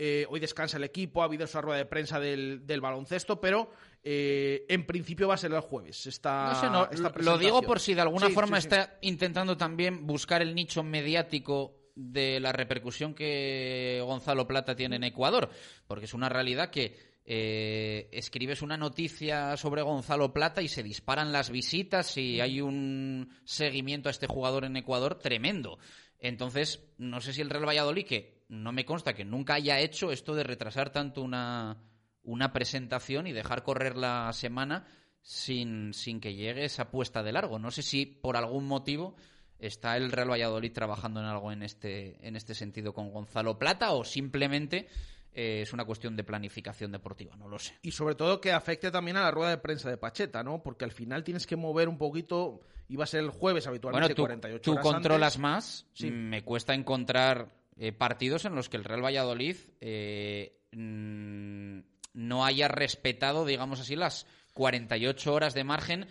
Eh, 0.00 0.26
hoy 0.30 0.38
descansa 0.38 0.76
el 0.76 0.84
equipo, 0.84 1.22
ha 1.22 1.24
habido 1.24 1.44
esa 1.44 1.60
rueda 1.60 1.78
de 1.78 1.84
prensa 1.84 2.20
del, 2.20 2.62
baloncesto, 2.80 3.40
pero 3.40 3.72
eh, 4.04 4.64
en 4.68 4.86
principio 4.86 5.26
va 5.26 5.34
a 5.34 5.38
ser 5.38 5.52
el 5.52 5.60
jueves. 5.60 6.06
Esta, 6.06 6.88
lo 7.16 7.36
digo 7.36 7.62
por 7.62 7.80
si 7.80 7.94
de 7.94 8.02
alguna 8.02 8.30
forma 8.30 8.58
está 8.58 8.96
intentando 9.00 9.56
también 9.56 10.06
buscar 10.06 10.40
el 10.40 10.54
nicho 10.54 10.84
mediático 10.84 11.77
de 11.98 12.38
la 12.38 12.52
repercusión 12.52 13.12
que 13.12 14.00
Gonzalo 14.04 14.46
Plata 14.46 14.76
tiene 14.76 14.96
en 14.96 15.04
Ecuador, 15.04 15.50
porque 15.88 16.04
es 16.04 16.14
una 16.14 16.28
realidad 16.28 16.70
que 16.70 16.96
eh, 17.24 18.08
escribes 18.12 18.62
una 18.62 18.76
noticia 18.76 19.56
sobre 19.56 19.82
Gonzalo 19.82 20.32
Plata 20.32 20.62
y 20.62 20.68
se 20.68 20.84
disparan 20.84 21.32
las 21.32 21.50
visitas 21.50 22.16
y 22.16 22.40
hay 22.40 22.60
un 22.60 23.30
seguimiento 23.44 24.08
a 24.08 24.12
este 24.12 24.28
jugador 24.28 24.64
en 24.64 24.76
Ecuador 24.76 25.16
tremendo. 25.16 25.78
Entonces, 26.20 26.88
no 26.98 27.20
sé 27.20 27.32
si 27.32 27.40
el 27.40 27.50
Real 27.50 27.66
Valladolid, 27.68 28.06
que 28.06 28.44
no 28.48 28.70
me 28.72 28.84
consta 28.84 29.14
que 29.14 29.24
nunca 29.24 29.54
haya 29.54 29.80
hecho 29.80 30.12
esto 30.12 30.36
de 30.36 30.44
retrasar 30.44 30.90
tanto 30.90 31.20
una, 31.20 31.82
una 32.22 32.52
presentación 32.52 33.26
y 33.26 33.32
dejar 33.32 33.64
correr 33.64 33.96
la 33.96 34.32
semana 34.32 34.86
sin, 35.20 35.92
sin 35.94 36.20
que 36.20 36.34
llegue 36.34 36.64
esa 36.64 36.92
puesta 36.92 37.24
de 37.24 37.32
largo. 37.32 37.58
No 37.58 37.72
sé 37.72 37.82
si 37.82 38.06
por 38.06 38.36
algún 38.36 38.66
motivo 38.66 39.16
¿Está 39.58 39.96
el 39.96 40.12
Real 40.12 40.30
Valladolid 40.30 40.72
trabajando 40.72 41.20
en 41.20 41.26
algo 41.26 41.50
en 41.50 41.62
este, 41.62 42.16
en 42.26 42.36
este 42.36 42.54
sentido 42.54 42.92
con 42.92 43.10
Gonzalo 43.10 43.58
Plata 43.58 43.90
o 43.92 44.04
simplemente 44.04 44.86
eh, 45.34 45.62
es 45.62 45.72
una 45.72 45.84
cuestión 45.84 46.16
de 46.16 46.22
planificación 46.22 46.92
deportiva? 46.92 47.34
No 47.36 47.48
lo 47.48 47.58
sé. 47.58 47.74
Y 47.82 47.90
sobre 47.90 48.14
todo 48.14 48.40
que 48.40 48.52
afecte 48.52 48.90
también 48.90 49.16
a 49.16 49.22
la 49.22 49.30
rueda 49.30 49.50
de 49.50 49.58
prensa 49.58 49.90
de 49.90 49.96
Pacheta, 49.96 50.44
¿no? 50.44 50.62
Porque 50.62 50.84
al 50.84 50.92
final 50.92 51.24
tienes 51.24 51.46
que 51.46 51.56
mover 51.56 51.88
un 51.88 51.98
poquito, 51.98 52.60
iba 52.88 53.02
a 53.02 53.06
ser 53.08 53.20
el 53.20 53.30
jueves 53.30 53.66
habitualmente, 53.66 54.14
bueno, 54.14 54.14
tú, 54.14 54.22
48 54.22 54.62
tú 54.62 54.80
controlas 54.80 55.38
más, 55.38 55.86
sí. 55.92 56.10
me 56.10 56.44
cuesta 56.44 56.74
encontrar 56.74 57.52
eh, 57.76 57.92
partidos 57.92 58.44
en 58.44 58.54
los 58.54 58.68
que 58.68 58.76
el 58.76 58.84
Real 58.84 59.04
Valladolid 59.04 59.56
eh, 59.80 60.58
no 60.70 62.44
haya 62.44 62.68
respetado, 62.68 63.44
digamos 63.44 63.80
así, 63.80 63.96
las 63.96 64.26
48 64.54 65.32
horas 65.32 65.54
de 65.54 65.64
margen 65.64 66.06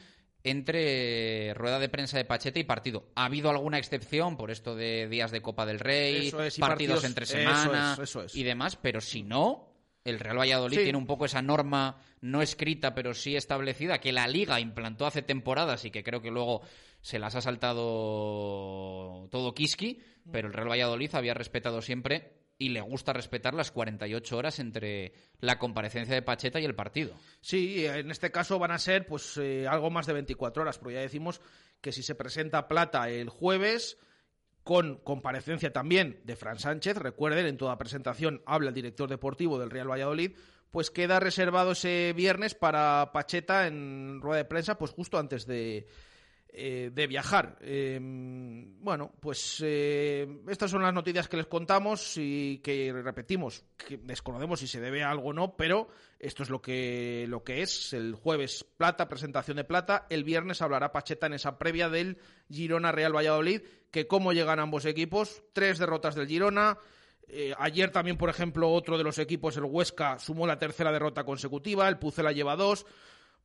entre 0.49 1.53
rueda 1.53 1.79
de 1.79 1.89
prensa 1.89 2.17
de 2.17 2.25
Pachete 2.25 2.59
y 2.59 2.63
partido. 2.63 3.09
Ha 3.15 3.25
habido 3.25 3.49
alguna 3.49 3.77
excepción 3.77 4.37
por 4.37 4.51
esto 4.51 4.75
de 4.75 5.07
días 5.07 5.31
de 5.31 5.41
Copa 5.41 5.65
del 5.65 5.79
Rey, 5.79 6.31
partidos, 6.59 7.03
entre 7.03 7.25
semana 7.25 7.97
y 8.33 8.43
demás, 8.43 8.75
pero 8.75 9.01
si 9.01 9.23
no, 9.23 9.73
el 10.03 10.19
Real 10.19 10.39
Valladolid 10.39 10.83
tiene 10.83 10.97
un 10.97 11.07
poco 11.07 11.25
esa 11.25 11.41
norma 11.41 12.01
no 12.21 12.41
escrita, 12.41 12.95
pero 12.95 13.13
sí 13.13 13.35
establecida, 13.35 13.99
que 13.99 14.11
la 14.11 14.27
Liga 14.27 14.59
implantó 14.59 15.05
hace 15.05 15.21
temporadas 15.21 15.85
y 15.85 15.91
que 15.91 16.03
creo 16.03 16.21
que 16.21 16.31
luego 16.31 16.61
se 17.01 17.19
las 17.19 17.35
ha 17.35 17.41
saltado 17.41 19.27
todo 19.29 19.53
Kiski, 19.53 20.01
pero 20.31 20.47
el 20.47 20.53
Real 20.53 20.69
Valladolid 20.69 21.13
había 21.13 21.33
respetado 21.33 21.81
siempre 21.81 22.36
y 22.57 22.69
le 22.69 22.81
gusta 22.81 23.13
respetar 23.13 23.53
las 23.53 23.71
48 23.71 24.37
horas 24.37 24.59
entre 24.59 25.13
la 25.39 25.59
comparecencia 25.59 26.15
de 26.15 26.21
Pacheta 26.21 26.59
y 26.59 26.65
el 26.65 26.75
partido. 26.75 27.15
Sí, 27.39 27.85
en 27.85 28.09
este 28.09 28.31
caso 28.31 28.57
van 28.57 28.71
a 28.71 28.79
ser 28.79 29.05
pues 29.05 29.37
eh, 29.37 29.67
algo 29.67 29.89
más 29.89 30.07
de 30.07 30.13
24 30.13 30.63
horas, 30.63 30.79
pero 30.79 30.91
ya 30.91 31.01
decimos 31.01 31.41
que 31.81 31.91
si 31.91 32.01
se 32.01 32.15
presenta 32.15 32.67
Plata 32.67 33.09
el 33.09 33.29
jueves, 33.29 33.97
con 34.63 34.97
comparecencia 34.97 35.71
también 35.71 36.19
de 36.23 36.35
Fran 36.35 36.59
Sánchez, 36.59 36.97
recuerden, 36.97 37.45
en 37.45 37.57
toda 37.57 37.77
presentación 37.77 38.41
habla 38.45 38.69
el 38.69 38.75
director 38.75 39.09
deportivo 39.09 39.59
del 39.59 39.69
Real 39.69 39.89
Valladolid, 39.89 40.35
pues 40.71 40.91
queda 40.91 41.19
reservado 41.19 41.71
ese 41.71 42.11
viernes 42.13 42.55
para 42.55 43.11
Pacheta 43.13 43.67
en 43.67 44.19
rueda 44.21 44.39
de 44.39 44.45
prensa, 44.45 44.77
pues 44.77 44.91
justo 44.91 45.17
antes 45.17 45.45
de, 45.45 45.87
eh, 46.49 46.89
de 46.91 47.05
viajar. 47.05 47.57
Eh, 47.61 47.99
bueno, 48.01 49.11
pues 49.19 49.61
eh, 49.63 50.27
estas 50.47 50.71
son 50.71 50.81
las 50.81 50.93
noticias 50.93 51.27
que 51.27 51.37
les 51.37 51.45
contamos 51.45 52.13
y 52.17 52.59
que 52.63 52.91
repetimos, 52.91 53.63
que 53.77 53.97
desconocemos 53.97 54.59
si 54.59 54.67
se 54.67 54.79
debe 54.79 55.03
a 55.03 55.11
algo 55.11 55.29
o 55.29 55.33
no, 55.33 55.55
pero 55.55 55.89
esto 56.19 56.41
es 56.41 56.49
lo 56.49 56.59
que, 56.61 57.25
lo 57.27 57.43
que 57.43 57.61
es. 57.61 57.93
El 57.93 58.15
jueves 58.15 58.63
plata, 58.63 59.07
presentación 59.07 59.57
de 59.57 59.65
plata. 59.65 60.07
El 60.09 60.23
viernes 60.23 60.61
hablará 60.63 60.91
Pacheta 60.91 61.27
en 61.27 61.33
esa 61.33 61.59
previa 61.59 61.89
del 61.89 62.17
Girona 62.49 62.91
Real 62.91 63.15
Valladolid, 63.15 63.61
que 63.91 64.07
cómo 64.07 64.33
llegan 64.33 64.59
ambos 64.59 64.85
equipos. 64.85 65.43
Tres 65.53 65.77
derrotas 65.77 66.15
del 66.15 66.27
Girona. 66.27 66.79
ayer 67.59 67.91
también, 67.91 68.17
por 68.17 68.29
ejemplo, 68.29 68.71
otro 68.71 68.97
de 68.97 69.03
los 69.03 69.19
equipos, 69.19 69.57
el 69.57 69.65
Huesca, 69.65 70.17
sumó 70.17 70.47
la 70.47 70.57
tercera 70.57 70.91
derrota 70.91 71.23
consecutiva. 71.23 71.87
El 71.87 71.99
Pucela 71.99 72.31
lleva 72.31 72.55
dos. 72.55 72.85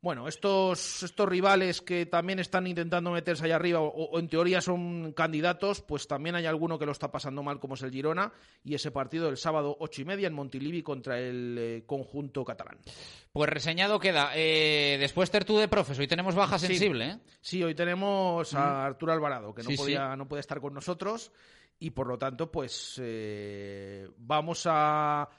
Bueno, 0.03 0.27
estos, 0.27 1.01
estos 1.01 1.29
rivales 1.29 1.81
que 1.81 2.05
también 2.05 2.37
están 2.39 2.67
intentando 2.67 3.09
meterse 3.09 3.45
allá 3.45 3.55
arriba 3.55 3.79
o, 3.79 4.19
en 4.19 4.27
teoría 4.27 4.59
son 4.59 5.13
candidatos, 5.13 5.79
pues 5.79 6.09
también 6.09 6.35
hay 6.35 6.45
alguno 6.45 6.77
que 6.77 6.85
lo 6.85 6.91
está 6.91 7.09
pasando 7.09 7.41
mal 7.41 7.61
como 7.61 7.75
es 7.75 7.83
el 7.83 7.91
Girona 7.91 8.33
y 8.65 8.75
ese 8.75 8.91
partido 8.91 9.27
del 9.27 9.37
sábado 9.37 9.77
ocho 9.79 10.01
y 10.01 10.05
media 10.05 10.27
en 10.27 10.33
Montilivi 10.33 10.83
contra 10.83 11.17
el 11.17 11.57
eh, 11.57 11.83
conjunto 11.85 12.43
catalán. 12.43 12.79
Pues 13.31 13.49
reseñado 13.49 13.97
queda. 13.97 14.31
Eh, 14.35 14.97
después 14.99 15.31
Tertú 15.31 15.57
de 15.57 15.69
Profes, 15.69 15.97
hoy 15.97 16.07
tenemos 16.07 16.35
baja 16.35 16.59
sensible. 16.59 17.11
¿eh? 17.11 17.19
Sí, 17.39 17.63
hoy 17.63 17.73
tenemos 17.73 18.53
a 18.55 18.59
mm. 18.59 18.85
Arturo 18.87 19.13
Alvarado, 19.13 19.55
que 19.55 19.63
no, 19.63 19.69
podía, 19.73 20.17
no 20.17 20.27
puede 20.27 20.41
estar 20.41 20.59
con 20.59 20.73
nosotros 20.73 21.31
y 21.79 21.91
por 21.91 22.07
lo 22.07 22.17
tanto 22.17 22.51
pues 22.51 23.01
vamos 24.17 24.63
a 24.65 25.29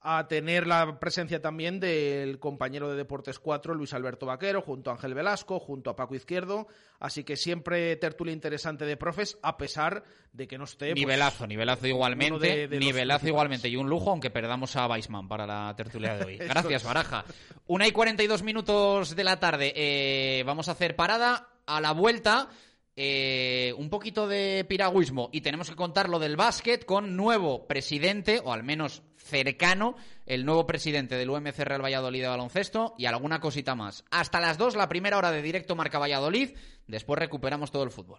a 0.00 0.28
tener 0.28 0.66
la 0.66 1.00
presencia 1.00 1.42
también 1.42 1.80
del 1.80 2.38
compañero 2.38 2.88
de 2.88 2.96
Deportes 2.96 3.38
4, 3.40 3.74
Luis 3.74 3.92
Alberto 3.94 4.26
Vaquero, 4.26 4.62
junto 4.62 4.90
a 4.90 4.94
Ángel 4.94 5.14
Velasco, 5.14 5.58
junto 5.58 5.90
a 5.90 5.96
Paco 5.96 6.14
Izquierdo. 6.14 6.68
Así 7.00 7.24
que 7.24 7.36
siempre 7.36 7.96
tertulia 7.96 8.32
interesante 8.32 8.84
de 8.84 8.96
profes, 8.96 9.38
a 9.42 9.56
pesar 9.56 10.04
de 10.32 10.46
que 10.46 10.56
no 10.56 10.64
esté. 10.64 10.92
Pues, 10.92 11.00
nivelazo, 11.00 11.46
nivelazo 11.46 11.86
igualmente. 11.88 12.68
nivelazo 12.68 13.26
igualmente. 13.26 13.68
Y 13.68 13.76
un 13.76 13.88
lujo, 13.88 14.10
aunque 14.10 14.30
perdamos 14.30 14.76
a 14.76 14.86
Weisman 14.86 15.26
para 15.26 15.46
la 15.46 15.74
tertulia 15.76 16.16
de 16.16 16.24
hoy. 16.24 16.36
Gracias, 16.38 16.84
Baraja. 16.84 17.24
Una 17.66 17.86
y 17.86 17.90
42 17.90 18.42
minutos 18.42 19.16
de 19.16 19.24
la 19.24 19.40
tarde. 19.40 19.72
Eh, 19.74 20.44
vamos 20.44 20.68
a 20.68 20.72
hacer 20.72 20.94
parada. 20.94 21.48
A 21.66 21.82
la 21.82 21.92
vuelta. 21.92 22.48
Eh, 23.00 23.72
un 23.78 23.90
poquito 23.90 24.26
de 24.26 24.66
piragüismo 24.68 25.30
y 25.30 25.42
tenemos 25.42 25.70
que 25.70 25.76
contar 25.76 26.08
lo 26.08 26.18
del 26.18 26.34
básquet 26.34 26.84
con 26.84 27.16
nuevo 27.16 27.68
presidente, 27.68 28.40
o 28.42 28.52
al 28.52 28.64
menos 28.64 29.04
cercano 29.16 29.94
el 30.26 30.44
nuevo 30.44 30.66
presidente 30.66 31.14
del 31.14 31.30
UMC 31.30 31.58
Real 31.58 31.84
Valladolid 31.84 32.22
de 32.22 32.26
baloncesto 32.26 32.96
y 32.98 33.06
alguna 33.06 33.38
cosita 33.38 33.76
más. 33.76 34.04
Hasta 34.10 34.40
las 34.40 34.58
2, 34.58 34.74
la 34.74 34.88
primera 34.88 35.16
hora 35.16 35.30
de 35.30 35.42
directo 35.42 35.76
Marca 35.76 36.00
Valladolid. 36.00 36.56
Después 36.88 37.20
recuperamos 37.20 37.70
todo 37.70 37.84
el 37.84 37.92
fútbol. 37.92 38.18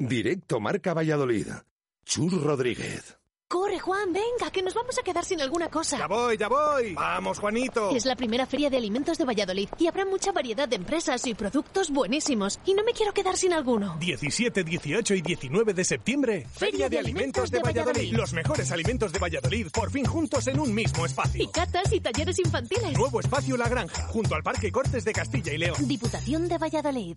Directo 0.00 0.60
Marca 0.60 0.94
Valladolid. 0.94 1.48
Chur 2.04 2.40
Rodríguez. 2.40 3.18
Corre, 3.48 3.80
Juan, 3.80 4.12
venga, 4.12 4.52
que 4.52 4.62
nos 4.62 4.72
vamos 4.72 4.96
a 4.96 5.02
quedar 5.02 5.24
sin 5.24 5.40
alguna 5.40 5.68
cosa. 5.70 5.98
Ya 5.98 6.06
voy, 6.06 6.36
ya 6.36 6.46
voy. 6.46 6.94
Vamos, 6.94 7.40
Juanito. 7.40 7.90
Es 7.90 8.04
la 8.04 8.14
primera 8.14 8.46
feria 8.46 8.70
de 8.70 8.76
alimentos 8.76 9.18
de 9.18 9.24
Valladolid 9.24 9.68
y 9.76 9.88
habrá 9.88 10.04
mucha 10.04 10.30
variedad 10.30 10.68
de 10.68 10.76
empresas 10.76 11.26
y 11.26 11.34
productos 11.34 11.90
buenísimos. 11.90 12.60
Y 12.64 12.74
no 12.74 12.84
me 12.84 12.92
quiero 12.92 13.12
quedar 13.12 13.36
sin 13.36 13.52
alguno. 13.52 13.96
17, 13.98 14.62
18 14.62 15.14
y 15.16 15.22
19 15.22 15.74
de 15.74 15.84
septiembre. 15.84 16.46
Feria, 16.48 16.88
de, 16.88 17.00
Alimentos, 17.00 17.50
de, 17.50 17.58
Valladolid. 17.58 18.12
Los 18.12 18.32
mejores 18.32 18.70
alimentos 18.70 19.12
de 19.12 19.18
Valladolid 19.18 19.66
por 19.72 19.90
fin 19.90 20.04
juntos 20.04 20.46
en 20.46 20.60
un 20.60 20.72
mismo 20.72 21.06
espacio. 21.06 21.42
Y 21.42 21.48
catas 21.48 21.92
y 21.92 22.00
talleres 22.00 22.38
infantiles. 22.38 22.96
Nuevo 22.96 23.18
espacio 23.18 23.56
La 23.56 23.68
Granja, 23.68 24.06
junto 24.06 24.36
al 24.36 24.44
Parque 24.44 24.70
Cortes 24.70 25.04
de 25.04 25.12
Castilla 25.12 25.52
y 25.52 25.58
León. 25.58 25.88
Diputación 25.88 26.46
de 26.46 26.56
Valladolid 26.56 27.16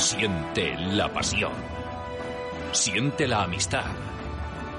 Siente 0.00 0.76
la 0.78 1.12
pasión. 1.12 1.52
Siente 2.72 3.28
la 3.28 3.42
amistad. 3.42 3.84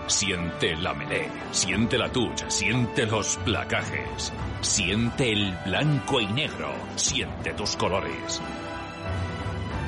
Siente 0.08 0.76
la 0.76 0.96
melé. 0.96 1.30
Siente 1.52 2.00
la 2.00 2.12
tuya. 2.12 2.50
Siente 2.50 3.06
los 3.06 3.38
placajes. 3.38 4.34
Siente 4.62 5.32
el 5.32 5.56
blanco 5.64 6.20
y 6.20 6.26
negro. 6.26 6.74
Siente 6.96 7.54
tus 7.54 7.76
colores. 7.76 8.42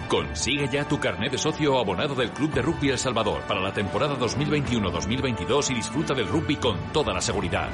Consigue 0.07 0.69
ya 0.71 0.87
tu 0.87 0.99
carnet 0.99 1.31
de 1.31 1.39
socio 1.39 1.79
abonado 1.79 2.13
del 2.13 2.29
Club 2.29 2.53
de 2.53 2.61
Rugby 2.61 2.91
El 2.91 2.99
Salvador 2.99 3.41
para 3.47 3.59
la 3.59 3.73
temporada 3.73 4.15
2021-2022 4.19 5.71
y 5.71 5.73
disfruta 5.73 6.13
del 6.13 6.27
rugby 6.27 6.57
con 6.57 6.77
toda 6.93 7.11
la 7.11 7.21
seguridad. 7.21 7.69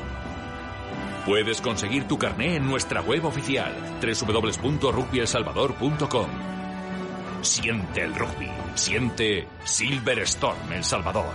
Puedes 1.25 1.59
conseguir 1.59 2.07
tu 2.07 2.17
carné 2.17 2.55
en 2.55 2.65
nuestra 2.65 3.01
web 3.01 3.25
oficial 3.25 3.75
www.rugbyelsalvador.com. 4.01 6.58
Siente 7.41 8.03
el 8.03 8.13
rugby. 8.15 8.49
Siente 8.75 9.47
Silverstone 9.63 10.75
El 10.75 10.83
Salvador. 10.83 11.33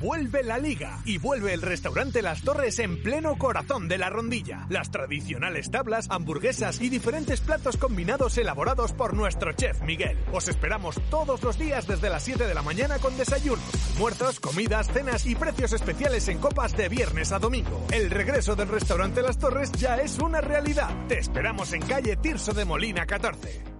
Vuelve 0.00 0.42
la 0.42 0.58
liga 0.58 1.00
y 1.04 1.18
vuelve 1.18 1.52
el 1.52 1.62
restaurante 1.62 2.22
Las 2.22 2.42
Torres 2.42 2.78
en 2.78 3.02
pleno 3.02 3.36
corazón 3.36 3.86
de 3.86 3.98
la 3.98 4.08
rondilla. 4.08 4.66
Las 4.68 4.90
tradicionales 4.90 5.70
tablas, 5.70 6.06
hamburguesas 6.10 6.80
y 6.80 6.88
diferentes 6.88 7.40
platos 7.40 7.76
combinados 7.76 8.38
elaborados 8.38 8.92
por 8.92 9.14
nuestro 9.14 9.52
chef 9.52 9.80
Miguel. 9.82 10.18
Os 10.32 10.48
esperamos 10.48 11.00
todos 11.10 11.42
los 11.42 11.58
días 11.58 11.86
desde 11.86 12.08
las 12.08 12.22
7 12.22 12.46
de 12.46 12.54
la 12.54 12.62
mañana 12.62 12.98
con 12.98 13.16
desayunos, 13.16 13.64
almuerzos, 13.94 14.40
comidas, 14.40 14.88
cenas 14.88 15.26
y 15.26 15.34
precios 15.34 15.72
especiales 15.72 16.26
en 16.28 16.38
copas 16.38 16.76
de 16.76 16.88
viernes 16.88 17.32
a 17.32 17.38
domingo. 17.38 17.86
El 17.92 18.10
regreso 18.10 18.56
del 18.56 18.68
restaurante 18.68 19.22
Las 19.22 19.38
Torres 19.38 19.70
ya 19.72 19.96
es 19.96 20.18
una 20.18 20.40
realidad. 20.40 20.90
Te 21.08 21.18
esperamos 21.18 21.72
en 21.74 21.82
calle 21.82 22.16
Tirso 22.16 22.54
de 22.54 22.64
Molina 22.64 23.06
14. 23.06 23.79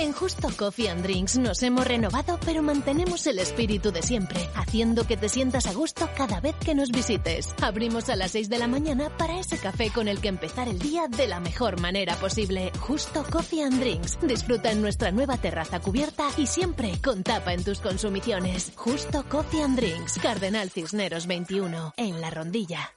En 0.00 0.12
Justo 0.12 0.48
Coffee 0.56 0.88
and 0.88 1.02
Drinks 1.02 1.38
nos 1.38 1.60
hemos 1.64 1.84
renovado, 1.84 2.38
pero 2.46 2.62
mantenemos 2.62 3.26
el 3.26 3.40
espíritu 3.40 3.90
de 3.90 4.00
siempre, 4.00 4.48
haciendo 4.54 5.04
que 5.04 5.16
te 5.16 5.28
sientas 5.28 5.66
a 5.66 5.74
gusto 5.74 6.08
cada 6.16 6.38
vez 6.40 6.54
que 6.64 6.76
nos 6.76 6.90
visites. 6.90 7.52
Abrimos 7.60 8.08
a 8.08 8.14
las 8.14 8.30
6 8.30 8.48
de 8.48 8.60
la 8.60 8.68
mañana 8.68 9.10
para 9.18 9.40
ese 9.40 9.58
café 9.58 9.90
con 9.90 10.06
el 10.06 10.20
que 10.20 10.28
empezar 10.28 10.68
el 10.68 10.78
día 10.78 11.08
de 11.08 11.26
la 11.26 11.40
mejor 11.40 11.80
manera 11.80 12.14
posible. 12.14 12.70
Justo 12.78 13.24
Coffee 13.28 13.64
and 13.64 13.80
Drinks. 13.80 14.20
Disfruta 14.22 14.70
en 14.70 14.82
nuestra 14.82 15.10
nueva 15.10 15.36
terraza 15.36 15.80
cubierta 15.80 16.28
y 16.36 16.46
siempre 16.46 16.92
con 17.02 17.24
tapa 17.24 17.52
en 17.52 17.64
tus 17.64 17.80
consumiciones. 17.80 18.70
Justo 18.76 19.24
Coffee 19.28 19.64
and 19.64 19.76
Drinks. 19.76 20.20
Cardenal 20.22 20.70
Cisneros 20.70 21.26
21, 21.26 21.94
en 21.96 22.20
La 22.20 22.30
Rondilla. 22.30 22.94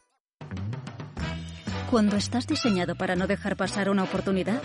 Cuando 1.92 2.16
estás 2.16 2.48
diseñado 2.48 2.96
para 2.96 3.18
no 3.18 3.28
dejar 3.28 3.58
pasar 3.58 3.90
una 3.90 4.04
oportunidad, 4.04 4.62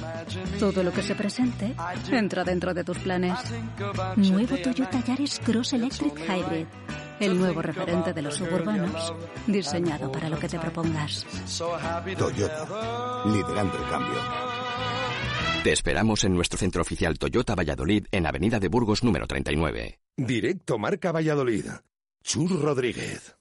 todo 0.61 0.85
lo 0.85 0.93
que 0.93 1.03
se 1.03 1.17
presente 1.17 1.75
entra 2.13 2.45
dentro 2.45 2.73
de 2.73 2.85
tus 2.85 2.99
planes. 3.01 3.37
Nuevo 4.15 4.57
Toyota 4.59 5.03
Yaris 5.05 5.41
Cross 5.41 5.73
Electric 5.73 6.17
Hybrid 6.21 6.67
El 7.19 7.37
nuevo 7.37 7.63
referente 7.63 8.13
de 8.13 8.23
los 8.23 8.37
suburbanos, 8.37 9.13
diseñado 9.49 10.13
para 10.13 10.29
lo 10.29 10.39
que 10.39 10.49
te 10.49 10.59
propongas. 10.61 11.27
Toyota, 12.17 13.25
liderando 13.27 13.77
el 13.77 13.91
cambio. 13.91 14.21
Te 15.65 15.73
esperamos 15.73 16.23
en 16.23 16.33
nuestro 16.33 16.61
centro 16.61 16.83
oficial 16.83 17.19
Toyota 17.19 17.57
Valladolid 17.57 18.07
en 18.13 18.25
Avenida 18.25 18.61
de 18.61 18.69
Burgos 18.69 19.03
número 19.03 19.27
39. 19.27 19.99
Directo 20.17 20.79
Marca 20.79 21.11
Valladolid. 21.11 21.67
Chur 22.23 22.63
Rodríguez. 22.63 23.37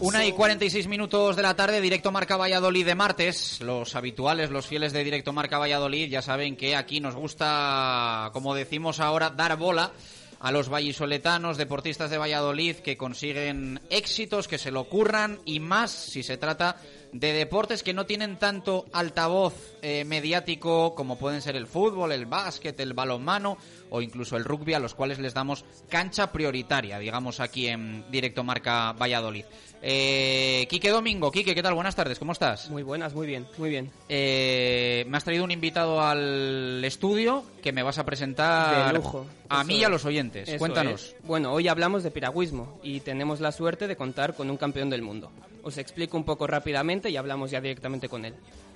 Una 0.00 0.24
y 0.24 0.30
told. 0.30 0.36
46 0.36 0.88
minutos 0.88 1.36
de 1.36 1.42
la 1.42 1.54
tarde, 1.54 1.80
directo 1.80 2.10
Marca 2.10 2.36
Valladolid 2.36 2.84
de 2.84 2.94
martes. 2.94 3.60
Los 3.60 3.94
habituales, 3.94 4.50
los 4.50 4.66
fieles 4.66 4.92
de 4.92 5.04
directo 5.04 5.32
Marca 5.32 5.58
Valladolid, 5.58 6.10
ya 6.10 6.22
saben 6.22 6.56
que 6.56 6.74
aquí 6.74 7.00
nos 7.00 7.14
gusta, 7.14 8.30
como 8.32 8.54
decimos 8.54 9.00
ahora, 9.00 9.30
dar 9.30 9.56
bola 9.56 9.92
a 10.40 10.52
los 10.52 10.68
vallisoletanos, 10.68 11.56
deportistas 11.56 12.10
de 12.10 12.18
Valladolid 12.18 12.76
que 12.76 12.98
consiguen 12.98 13.80
éxitos, 13.88 14.46
que 14.48 14.58
se 14.58 14.70
lo 14.70 14.84
curran 14.84 15.38
y 15.46 15.60
más 15.60 15.90
si 15.90 16.22
se 16.22 16.36
trata 16.36 16.76
de 16.76 16.93
deportes 17.20 17.82
que 17.82 17.92
no 17.94 18.06
tienen 18.06 18.38
tanto 18.38 18.86
altavoz 18.92 19.54
eh, 19.82 20.04
mediático 20.04 20.94
como 20.94 21.16
pueden 21.16 21.40
ser 21.42 21.54
el 21.56 21.66
fútbol, 21.66 22.12
el 22.12 22.26
básquet, 22.26 22.78
el 22.80 22.92
balonmano 22.92 23.56
o 23.90 24.02
incluso 24.02 24.36
el 24.36 24.44
rugby, 24.44 24.74
a 24.74 24.80
los 24.80 24.94
cuales 24.94 25.18
les 25.20 25.34
damos 25.34 25.64
cancha 25.88 26.32
prioritaria, 26.32 26.98
digamos 26.98 27.38
aquí 27.38 27.68
en 27.68 28.04
directo 28.10 28.42
Marca 28.42 28.92
Valladolid. 28.92 29.44
Eh, 29.86 30.66
Quique 30.68 30.90
Domingo, 30.90 31.30
Quique, 31.30 31.54
¿qué 31.54 31.62
tal? 31.62 31.74
Buenas 31.74 31.94
tardes, 31.94 32.18
¿cómo 32.18 32.32
estás? 32.32 32.70
Muy 32.70 32.82
buenas, 32.82 33.14
muy 33.14 33.26
bien, 33.26 33.46
muy 33.58 33.68
bien. 33.70 33.90
Eh, 34.08 35.04
me 35.08 35.16
has 35.16 35.24
traído 35.24 35.44
un 35.44 35.50
invitado 35.50 36.00
al 36.00 36.82
estudio 36.84 37.44
que 37.62 37.70
me 37.72 37.82
vas 37.82 37.98
a 37.98 38.04
presentar 38.04 38.88
De 38.88 38.98
lujo. 38.98 39.26
a 39.50 39.58
Eso 39.60 39.64
mí 39.68 39.76
y 39.76 39.84
a 39.84 39.88
los 39.90 40.04
oyentes. 40.06 40.48
Eso 40.48 40.58
Cuéntanos. 40.58 41.02
es. 41.02 41.16
Bueno, 41.24 41.52
hoy 41.52 41.68
hablamos 41.68 42.02
de 42.02 42.10
piragüismo 42.10 42.80
y 42.82 43.00
tenemos 43.00 43.40
la 43.40 43.52
suerte 43.52 43.86
de 43.86 43.94
contar 43.96 44.34
con 44.34 44.50
un 44.50 44.56
campeón 44.56 44.88
del 44.90 45.02
mundo. 45.02 45.30
Os 45.62 45.78
explico 45.78 46.16
un 46.16 46.24
poco 46.24 46.46
rápidamente 46.46 47.03
y 47.08 47.16
hablamos 47.16 47.50
ya 47.50 47.60
directamente 47.60 48.08
con 48.08 48.24
él. 48.24 48.34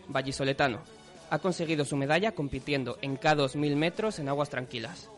Vallisoletano. 0.09 0.81
Ha 1.31 1.39
conseguido 1.39 1.85
su 1.85 1.97
medalla 1.97 2.33
compitiendo 2.33 2.99
en 3.03 3.19
K2000 3.19 3.77
metros 3.77 4.19
en 4.19 4.29
aguas 4.29 4.49
tranquilas. 4.49 5.11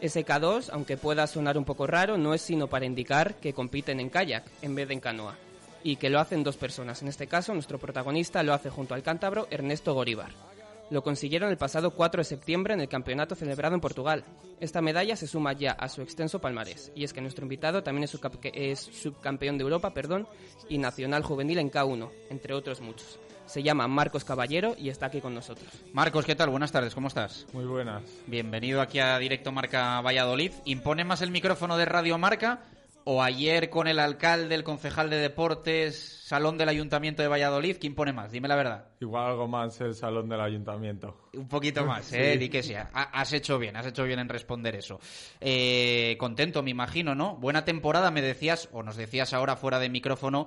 Ese 0.00 0.24
K2, 0.24 0.70
aunque 0.72 0.96
pueda 0.96 1.26
sonar 1.26 1.56
un 1.56 1.64
poco 1.64 1.86
raro, 1.86 2.18
no 2.18 2.34
es 2.34 2.42
sino 2.42 2.66
para 2.66 2.86
indicar 2.86 3.34
que 3.34 3.52
compiten 3.52 4.00
en 4.00 4.10
kayak 4.10 4.44
en 4.62 4.74
vez 4.74 4.88
de 4.88 4.94
en 4.94 5.00
canoa. 5.00 5.36
Y 5.84 5.96
que 5.96 6.10
lo 6.10 6.20
hacen 6.20 6.42
dos 6.42 6.56
personas. 6.56 7.02
En 7.02 7.08
este 7.08 7.26
caso, 7.26 7.54
nuestro 7.54 7.78
protagonista 7.78 8.42
lo 8.42 8.54
hace 8.54 8.70
junto 8.70 8.94
al 8.94 9.02
cántabro 9.02 9.46
Ernesto 9.50 9.94
Goríbar. 9.94 10.51
Lo 10.92 11.02
consiguieron 11.02 11.48
el 11.48 11.56
pasado 11.56 11.92
4 11.92 12.20
de 12.20 12.24
septiembre 12.24 12.74
en 12.74 12.80
el 12.82 12.88
campeonato 12.88 13.34
celebrado 13.34 13.74
en 13.74 13.80
Portugal. 13.80 14.24
Esta 14.60 14.82
medalla 14.82 15.16
se 15.16 15.26
suma 15.26 15.54
ya 15.54 15.72
a 15.72 15.88
su 15.88 16.02
extenso 16.02 16.38
palmarés, 16.38 16.92
y 16.94 17.04
es 17.04 17.14
que 17.14 17.22
nuestro 17.22 17.46
invitado 17.46 17.82
también 17.82 18.04
es, 18.04 18.80
subcampeón 18.80 19.56
de 19.56 19.64
Europa 19.64 19.94
perdón, 19.94 20.28
y 20.68 20.76
nacional 20.76 21.22
juvenil 21.22 21.56
en 21.60 21.70
K1, 21.70 22.10
entre 22.28 22.52
otros 22.52 22.82
muchos. 22.82 23.18
Se 23.46 23.62
llama 23.62 23.88
Marcos 23.88 24.24
Caballero 24.24 24.74
y 24.78 24.90
está 24.90 25.06
aquí 25.06 25.22
con 25.22 25.34
nosotros. 25.34 25.66
Marcos, 25.94 26.26
¿qué 26.26 26.34
tal? 26.34 26.50
Buenas 26.50 26.72
tardes, 26.72 26.94
¿cómo 26.94 27.08
estás? 27.08 27.46
Muy 27.54 27.64
buenas. 27.64 28.02
Bienvenido 28.26 28.82
aquí 28.82 28.98
a 28.98 29.18
Directo 29.18 29.50
Marca 29.50 29.98
Valladolid. 30.02 30.52
¿Impone 30.66 31.04
más 31.04 31.22
el 31.22 31.30
micrófono 31.30 31.78
de 31.78 31.86
Radio 31.86 32.18
Marca 32.18 32.64
o 33.04 33.22
ayer 33.22 33.68
con 33.70 33.88
el 33.88 33.98
alcalde, 33.98 34.54
el 34.54 34.64
concejal 34.64 35.10
de 35.10 35.16
deportes, 35.16 36.20
salón 36.24 36.56
del 36.58 36.68
Ayuntamiento 36.68 37.22
de 37.22 37.28
Valladolid? 37.28 37.76
¿Quién 37.80 37.92
impone 37.92 38.12
más? 38.12 38.30
Dime 38.32 38.48
la 38.48 38.56
verdad. 38.56 38.86
Igual 39.00 39.26
algo 39.30 39.48
más 39.48 39.80
el 39.80 39.94
salón 39.94 40.28
del 40.28 40.40
ayuntamiento. 40.40 41.28
Un 41.34 41.48
poquito 41.48 41.84
más, 41.86 42.06
Sí. 42.06 42.16
¿eh? 42.16 42.38
Di 42.38 42.48
que 42.48 42.62
sí. 42.62 42.74
Ha- 42.74 42.88
Has 42.92 43.32
hecho 43.32 43.58
bien, 43.58 43.76
has 43.76 43.86
hecho 43.86 44.04
bien 44.04 44.18
en 44.18 44.28
responder 44.28 44.74
eso. 44.76 45.00
Eh, 45.40 46.16
contento, 46.18 46.62
me 46.62 46.70
imagino, 46.70 47.14
¿no? 47.14 47.36
Buena 47.36 47.64
temporada, 47.64 48.10
me 48.10 48.22
decías, 48.22 48.68
o 48.72 48.82
nos 48.82 48.96
decías 48.96 49.32
ahora 49.32 49.56
fuera 49.56 49.78
de 49.78 49.88
micrófono, 49.88 50.46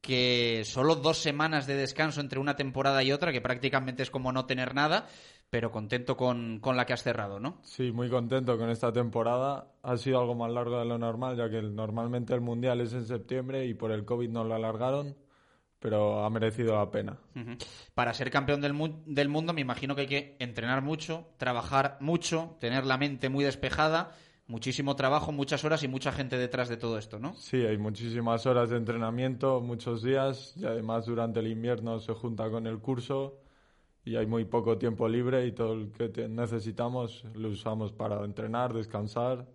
que 0.00 0.62
solo 0.64 0.94
dos 0.94 1.18
semanas 1.18 1.66
de 1.66 1.74
descanso 1.74 2.20
entre 2.20 2.38
una 2.38 2.54
temporada 2.54 3.02
y 3.02 3.10
otra, 3.10 3.32
que 3.32 3.40
prácticamente 3.40 4.04
es 4.04 4.10
como 4.10 4.30
no 4.30 4.46
tener 4.46 4.72
nada, 4.74 5.06
pero 5.50 5.70
contento 5.70 6.16
con, 6.16 6.58
con 6.60 6.76
la 6.76 6.86
que 6.86 6.92
has 6.92 7.02
cerrado, 7.02 7.40
¿no? 7.40 7.58
Sí, 7.62 7.92
muy 7.92 8.10
contento 8.10 8.58
con 8.58 8.68
esta 8.70 8.92
temporada. 8.92 9.72
Ha 9.82 9.96
sido 9.96 10.20
algo 10.20 10.34
más 10.34 10.50
largo 10.52 10.78
de 10.78 10.84
lo 10.84 10.98
normal, 10.98 11.36
ya 11.36 11.48
que 11.48 11.62
normalmente 11.62 12.34
el 12.34 12.40
Mundial 12.40 12.80
es 12.80 12.92
en 12.92 13.06
septiembre 13.06 13.66
y 13.66 13.74
por 13.74 13.92
el 13.92 14.04
COVID 14.04 14.28
no 14.28 14.44
lo 14.44 14.54
alargaron, 14.54 15.16
pero 15.78 16.24
ha 16.24 16.30
merecido 16.30 16.74
la 16.76 16.90
pena. 16.90 17.18
Para 17.94 18.12
ser 18.14 18.30
campeón 18.30 18.60
del, 18.60 18.72
mu- 18.72 19.02
del 19.06 19.28
mundo 19.28 19.52
me 19.52 19.60
imagino 19.60 19.94
que 19.94 20.02
hay 20.02 20.06
que 20.08 20.36
entrenar 20.40 20.82
mucho, 20.82 21.28
trabajar 21.36 21.96
mucho, 22.00 22.56
tener 22.60 22.84
la 22.84 22.98
mente 22.98 23.28
muy 23.28 23.44
despejada, 23.44 24.12
muchísimo 24.48 24.96
trabajo, 24.96 25.32
muchas 25.32 25.64
horas 25.64 25.82
y 25.82 25.88
mucha 25.88 26.12
gente 26.12 26.38
detrás 26.38 26.68
de 26.68 26.76
todo 26.76 26.98
esto, 26.98 27.18
¿no? 27.18 27.34
Sí, 27.34 27.58
hay 27.64 27.78
muchísimas 27.78 28.46
horas 28.46 28.70
de 28.70 28.76
entrenamiento, 28.78 29.60
muchos 29.60 30.02
días, 30.02 30.54
y 30.56 30.64
además 30.66 31.06
durante 31.06 31.40
el 31.40 31.46
invierno 31.48 31.98
se 32.00 32.12
junta 32.14 32.50
con 32.50 32.66
el 32.66 32.78
curso 32.78 33.38
y 34.06 34.16
hay 34.16 34.24
muy 34.24 34.44
poco 34.44 34.78
tiempo 34.78 35.08
libre 35.08 35.44
y 35.46 35.52
todo 35.52 35.74
lo 35.74 35.90
que 35.92 36.28
necesitamos 36.28 37.24
lo 37.34 37.48
usamos 37.48 37.92
para 37.92 38.24
entrenar, 38.24 38.72
descansar 38.72 39.46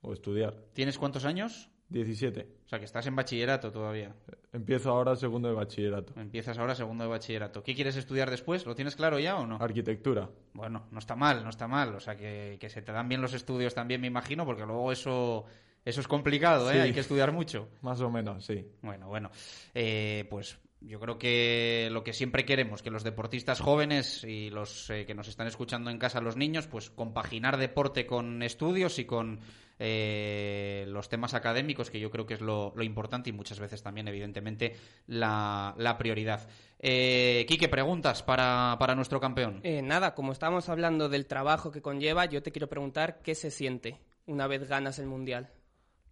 o 0.00 0.14
estudiar. 0.14 0.56
¿Tienes 0.72 0.98
cuántos 0.98 1.26
años? 1.26 1.68
17. 1.90 2.48
O 2.64 2.68
sea, 2.70 2.78
que 2.78 2.86
estás 2.86 3.06
en 3.06 3.14
bachillerato 3.14 3.70
todavía. 3.70 4.14
Empiezo 4.50 4.90
ahora 4.90 5.14
segundo 5.14 5.48
de 5.48 5.54
bachillerato. 5.54 6.18
Empiezas 6.18 6.56
ahora 6.56 6.74
segundo 6.74 7.04
de 7.04 7.10
bachillerato. 7.10 7.62
¿Qué 7.62 7.74
quieres 7.74 7.96
estudiar 7.96 8.30
después? 8.30 8.64
¿Lo 8.64 8.74
tienes 8.74 8.96
claro 8.96 9.18
ya 9.18 9.36
o 9.36 9.46
no? 9.46 9.56
Arquitectura. 9.60 10.30
Bueno, 10.54 10.86
no 10.90 10.98
está 10.98 11.14
mal, 11.14 11.44
no 11.44 11.50
está 11.50 11.68
mal. 11.68 11.94
O 11.94 12.00
sea, 12.00 12.16
que, 12.16 12.56
que 12.58 12.70
se 12.70 12.80
te 12.80 12.92
dan 12.92 13.10
bien 13.10 13.20
los 13.20 13.34
estudios 13.34 13.74
también, 13.74 14.00
me 14.00 14.06
imagino, 14.06 14.46
porque 14.46 14.64
luego 14.64 14.90
eso, 14.90 15.44
eso 15.84 16.00
es 16.00 16.08
complicado, 16.08 16.70
¿eh? 16.70 16.74
Sí. 16.74 16.80
Hay 16.80 16.92
que 16.94 17.00
estudiar 17.00 17.30
mucho. 17.30 17.68
Más 17.82 18.00
o 18.00 18.10
menos, 18.10 18.42
sí. 18.42 18.66
Bueno, 18.80 19.08
bueno. 19.08 19.30
Eh, 19.74 20.26
pues 20.30 20.58
yo 20.86 20.98
creo 21.00 21.18
que 21.18 21.88
lo 21.92 22.02
que 22.04 22.12
siempre 22.12 22.44
queremos, 22.44 22.82
que 22.82 22.90
los 22.90 23.04
deportistas 23.04 23.60
jóvenes 23.60 24.24
y 24.24 24.50
los 24.50 24.90
eh, 24.90 25.04
que 25.06 25.14
nos 25.14 25.28
están 25.28 25.46
escuchando 25.46 25.90
en 25.90 25.98
casa, 25.98 26.20
los 26.20 26.36
niños, 26.36 26.66
pues 26.66 26.90
compaginar 26.90 27.56
deporte 27.56 28.06
con 28.06 28.42
estudios 28.42 28.98
y 28.98 29.04
con 29.04 29.40
eh, 29.78 30.84
los 30.88 31.08
temas 31.08 31.34
académicos, 31.34 31.90
que 31.90 32.00
yo 32.00 32.10
creo 32.10 32.26
que 32.26 32.34
es 32.34 32.40
lo, 32.40 32.72
lo 32.76 32.82
importante 32.82 33.30
y 33.30 33.32
muchas 33.32 33.58
veces 33.58 33.82
también, 33.82 34.08
evidentemente, 34.08 34.76
la, 35.06 35.74
la 35.78 35.98
prioridad. 35.98 36.48
Eh, 36.78 37.44
Quique, 37.48 37.68
preguntas 37.68 38.22
para, 38.22 38.76
para 38.78 38.94
nuestro 38.94 39.20
campeón. 39.20 39.60
Eh, 39.62 39.82
nada, 39.82 40.14
como 40.14 40.32
estábamos 40.32 40.68
hablando 40.68 41.08
del 41.08 41.26
trabajo 41.26 41.70
que 41.70 41.82
conlleva, 41.82 42.26
yo 42.26 42.42
te 42.42 42.52
quiero 42.52 42.68
preguntar 42.68 43.20
qué 43.22 43.34
se 43.34 43.50
siente 43.50 43.98
una 44.26 44.46
vez 44.46 44.68
ganas 44.68 44.98
el 44.98 45.06
Mundial. 45.06 45.50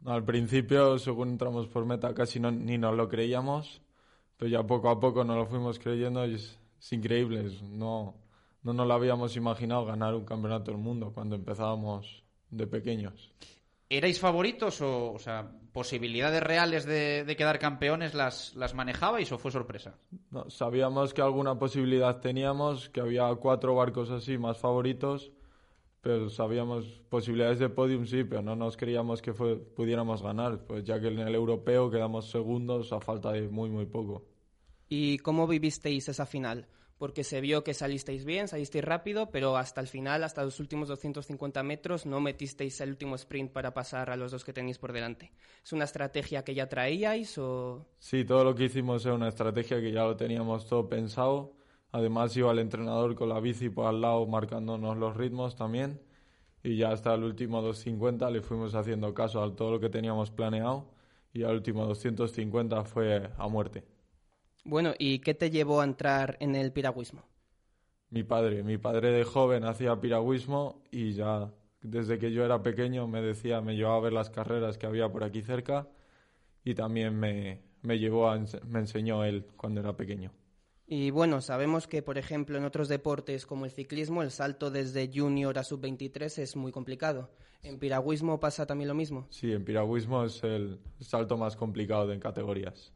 Al 0.04 0.24
principio, 0.24 0.98
según 0.98 1.28
entramos 1.30 1.66
por 1.68 1.84
meta, 1.84 2.14
casi 2.14 2.40
no- 2.40 2.50
ni 2.50 2.78
nos 2.78 2.96
lo 2.96 3.08
creíamos, 3.08 3.82
pero 4.40 4.50
ya 4.50 4.62
poco 4.66 4.88
a 4.88 4.98
poco 4.98 5.22
nos 5.22 5.36
lo 5.36 5.44
fuimos 5.46 5.78
creyendo 5.78 6.26
y 6.26 6.36
es, 6.36 6.58
es 6.80 6.92
increíble. 6.94 7.46
es- 7.46 7.60
no, 7.62 8.14
no 8.62 8.72
nos 8.72 8.86
lo 8.88 8.94
habíamos 8.94 9.36
imaginado 9.36 9.84
ganar 9.84 10.14
un 10.14 10.24
campeonato 10.24 10.70
del 10.70 10.80
mundo 10.80 11.12
cuando 11.12 11.36
empezábamos 11.36 12.24
de 12.48 12.66
pequeños. 12.66 13.30
¿Erais 13.90 14.18
favoritos 14.18 14.80
o, 14.80 15.12
o 15.12 15.18
sea, 15.18 15.50
posibilidades 15.72 16.42
reales 16.42 16.86
de, 16.86 17.24
de 17.24 17.36
quedar 17.36 17.58
campeones 17.58 18.14
las, 18.14 18.54
las 18.54 18.72
manejabais 18.74 19.30
o 19.32 19.36
fue 19.38 19.50
sorpresa? 19.50 19.98
No, 20.30 20.48
sabíamos 20.48 21.12
que 21.12 21.20
alguna 21.20 21.58
posibilidad 21.58 22.20
teníamos, 22.20 22.88
que 22.88 23.00
había 23.00 23.34
cuatro 23.34 23.74
barcos 23.74 24.10
así 24.10 24.38
más 24.38 24.56
favoritos, 24.58 25.32
pero 26.00 26.30
sabíamos 26.30 26.86
posibilidades 27.10 27.58
de 27.58 27.68
podium 27.68 28.06
sí, 28.06 28.24
pero 28.24 28.40
no 28.42 28.56
nos 28.56 28.76
creíamos 28.78 29.20
que 29.20 29.34
fue- 29.34 29.56
pudiéramos 29.58 30.22
ganar, 30.22 30.64
pues 30.64 30.84
ya 30.84 30.98
que 30.98 31.08
en 31.08 31.18
el 31.18 31.34
europeo 31.34 31.90
quedamos 31.90 32.30
segundos 32.30 32.92
a 32.94 33.00
falta 33.00 33.32
de 33.32 33.48
muy 33.48 33.68
muy 33.68 33.84
poco. 33.86 34.29
¿Y 34.92 35.18
cómo 35.18 35.46
vivisteis 35.46 36.08
esa 36.08 36.26
final? 36.26 36.66
Porque 36.98 37.22
se 37.22 37.40
vio 37.40 37.62
que 37.62 37.74
salisteis 37.74 38.24
bien, 38.24 38.48
salisteis 38.48 38.84
rápido, 38.84 39.30
pero 39.30 39.56
hasta 39.56 39.80
el 39.80 39.86
final, 39.86 40.24
hasta 40.24 40.42
los 40.42 40.58
últimos 40.58 40.88
250 40.88 41.62
metros, 41.62 42.06
no 42.06 42.20
metisteis 42.20 42.80
el 42.80 42.90
último 42.90 43.14
sprint 43.14 43.52
para 43.52 43.72
pasar 43.72 44.10
a 44.10 44.16
los 44.16 44.32
dos 44.32 44.44
que 44.44 44.52
tenéis 44.52 44.78
por 44.78 44.92
delante. 44.92 45.32
¿Es 45.64 45.72
una 45.72 45.84
estrategia 45.84 46.42
que 46.42 46.54
ya 46.54 46.68
traíais 46.68 47.38
o...? 47.38 47.86
Sí, 48.00 48.24
todo 48.24 48.42
lo 48.42 48.54
que 48.56 48.64
hicimos 48.64 49.06
era 49.06 49.14
una 49.14 49.28
estrategia 49.28 49.80
que 49.80 49.92
ya 49.92 50.02
lo 50.02 50.16
teníamos 50.16 50.66
todo 50.66 50.88
pensado. 50.88 51.54
Además 51.92 52.36
iba 52.36 52.50
el 52.50 52.58
entrenador 52.58 53.14
con 53.14 53.28
la 53.28 53.38
bici 53.40 53.70
por 53.70 53.86
al 53.86 54.00
lado 54.00 54.26
marcándonos 54.26 54.96
los 54.98 55.16
ritmos 55.16 55.54
también. 55.54 56.02
Y 56.64 56.76
ya 56.76 56.90
hasta 56.90 57.14
el 57.14 57.22
último 57.22 57.62
250 57.62 58.28
le 58.30 58.42
fuimos 58.42 58.74
haciendo 58.74 59.14
caso 59.14 59.40
a 59.42 59.54
todo 59.54 59.70
lo 59.70 59.80
que 59.80 59.88
teníamos 59.88 60.32
planeado. 60.32 60.90
y 61.32 61.44
al 61.44 61.54
último 61.54 61.86
250 61.86 62.84
fue 62.84 63.30
a 63.38 63.48
muerte. 63.48 63.84
Bueno, 64.64 64.94
¿y 64.98 65.18
qué 65.20 65.34
te 65.34 65.50
llevó 65.50 65.80
a 65.80 65.84
entrar 65.84 66.36
en 66.40 66.54
el 66.54 66.72
piragüismo? 66.72 67.24
Mi 68.10 68.22
padre, 68.24 68.62
mi 68.62 68.78
padre 68.78 69.10
de 69.10 69.24
joven 69.24 69.64
hacía 69.64 70.00
piragüismo 70.00 70.82
y 70.90 71.12
ya 71.12 71.52
desde 71.80 72.18
que 72.18 72.32
yo 72.32 72.44
era 72.44 72.62
pequeño 72.62 73.06
me 73.06 73.22
decía, 73.22 73.60
me 73.60 73.76
llevaba 73.76 73.96
a 73.96 74.00
ver 74.00 74.12
las 74.12 74.30
carreras 74.30 74.78
que 74.78 74.86
había 74.86 75.10
por 75.10 75.24
aquí 75.24 75.42
cerca 75.42 75.88
y 76.64 76.74
también 76.74 77.18
me, 77.18 77.62
me 77.82 77.98
llevó 77.98 78.28
a, 78.30 78.38
me 78.66 78.80
enseñó 78.80 79.24
él 79.24 79.46
cuando 79.56 79.80
era 79.80 79.96
pequeño. 79.96 80.32
Y 80.86 81.10
bueno, 81.10 81.40
sabemos 81.40 81.86
que, 81.86 82.02
por 82.02 82.18
ejemplo, 82.18 82.58
en 82.58 82.64
otros 82.64 82.88
deportes 82.88 83.46
como 83.46 83.64
el 83.64 83.70
ciclismo, 83.70 84.22
el 84.22 84.30
salto 84.30 84.70
desde 84.70 85.10
junior 85.14 85.56
a 85.58 85.64
sub-23 85.64 86.38
es 86.38 86.56
muy 86.56 86.72
complicado. 86.72 87.30
¿En 87.62 87.78
piragüismo 87.78 88.40
pasa 88.40 88.66
también 88.66 88.88
lo 88.88 88.94
mismo? 88.94 89.28
Sí, 89.30 89.52
en 89.52 89.64
piragüismo 89.64 90.24
es 90.24 90.42
el 90.44 90.80
salto 91.00 91.36
más 91.38 91.56
complicado 91.56 92.06
de 92.06 92.14
en 92.14 92.20
categorías. 92.20 92.92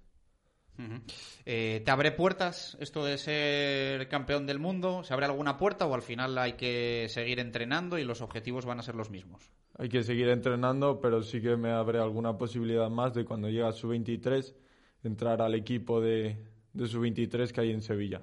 Eh, 1.47 1.83
¿Te 1.85 1.91
abre 1.91 2.13
puertas 2.13 2.77
esto 2.81 3.05
de 3.05 3.19
ser 3.19 4.09
campeón 4.09 4.47
del 4.47 4.59
mundo? 4.59 5.03
¿Se 5.05 5.13
abre 5.15 5.27
alguna 5.27 5.57
puerta 5.57 5.87
o 5.87 5.95
al 5.95 6.03
final 6.03 6.37
hay 6.39 6.55
que 6.55 7.07
seguir 7.09 7.39
entrenando 7.41 7.99
y 7.99 8.05
los 8.05 8.21
objetivos 8.21 8.65
van 8.65 8.81
a 8.81 8.83
ser 8.83 8.95
los 8.95 9.11
mismos? 9.11 9.51
Hay 9.77 9.89
que 9.89 10.03
seguir 10.03 10.29
entrenando, 10.29 11.01
pero 11.01 11.23
sí 11.23 11.41
que 11.41 11.57
me 11.57 11.71
abre 11.71 11.99
alguna 11.99 12.37
posibilidad 12.39 12.91
más 12.91 13.15
de 13.15 13.25
cuando 13.25 13.49
llega 13.49 13.69
a 13.69 13.73
su 13.73 13.89
23 13.89 14.55
entrar 15.03 15.43
al 15.43 15.55
equipo 15.55 16.01
de, 16.01 16.39
de 16.73 16.87
su 16.87 17.01
23 17.01 17.53
que 17.53 17.61
hay 17.61 17.71
en 17.71 17.83
Sevilla. 17.83 18.23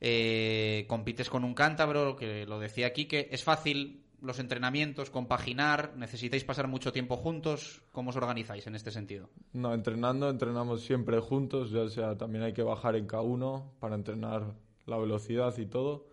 Eh, 0.00 0.84
compites 0.86 1.30
con 1.30 1.44
un 1.44 1.54
cántabro, 1.54 2.14
que 2.14 2.44
lo 2.46 2.58
decía 2.58 2.86
aquí, 2.86 3.06
que 3.06 3.28
es 3.30 3.42
fácil 3.42 4.04
los 4.22 4.38
entrenamientos, 4.38 5.10
compaginar, 5.10 5.94
necesitáis 5.96 6.44
pasar 6.44 6.68
mucho 6.68 6.92
tiempo 6.92 7.16
juntos, 7.16 7.82
¿cómo 7.92 8.10
os 8.10 8.16
organizáis 8.16 8.66
en 8.66 8.74
este 8.74 8.90
sentido? 8.90 9.30
No, 9.52 9.74
entrenando, 9.74 10.28
entrenamos 10.28 10.82
siempre 10.82 11.18
juntos, 11.20 11.70
ya 11.70 11.88
sea 11.88 12.16
también 12.16 12.44
hay 12.44 12.52
que 12.52 12.62
bajar 12.62 12.96
en 12.96 13.06
K1 13.06 13.78
para 13.78 13.94
entrenar 13.94 14.54
la 14.86 14.98
velocidad 14.98 15.56
y 15.58 15.66
todo, 15.66 16.06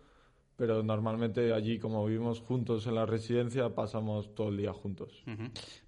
pero 0.56 0.82
normalmente 0.82 1.52
allí 1.52 1.78
como 1.78 2.04
vivimos 2.06 2.40
juntos 2.40 2.86
en 2.86 2.94
la 2.94 3.06
residencia 3.06 3.74
pasamos 3.74 4.34
todo 4.34 4.48
el 4.48 4.56
día 4.56 4.72
juntos. 4.72 5.24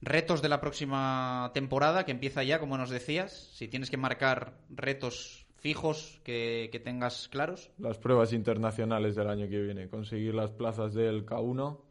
Retos 0.01 0.43
de 0.43 0.49
la 0.49 0.61
próxima 0.61 1.51
temporada 1.55 2.05
que 2.05 2.13
empieza 2.13 2.43
ya, 2.43 2.61
como 2.61 2.77
nos 2.79 2.91
decías, 2.91 3.51
si 3.55 3.69
tienes 3.69 3.91
que 3.91 3.97
marcar 3.97 4.59
retos 4.71 5.47
fijos 5.57 6.21
que, 6.25 6.71
que, 6.73 6.81
tengas 6.81 7.29
claros? 7.29 7.71
Las 7.79 7.99
pruebas 7.99 8.33
internacionales 8.33 9.15
del 9.15 9.29
año 9.29 9.49
que 9.49 9.61
viene, 9.61 9.89
conseguir 9.89 10.35
las 10.35 10.53
plazas 10.53 10.95
del 10.95 11.27
K1 11.27 11.90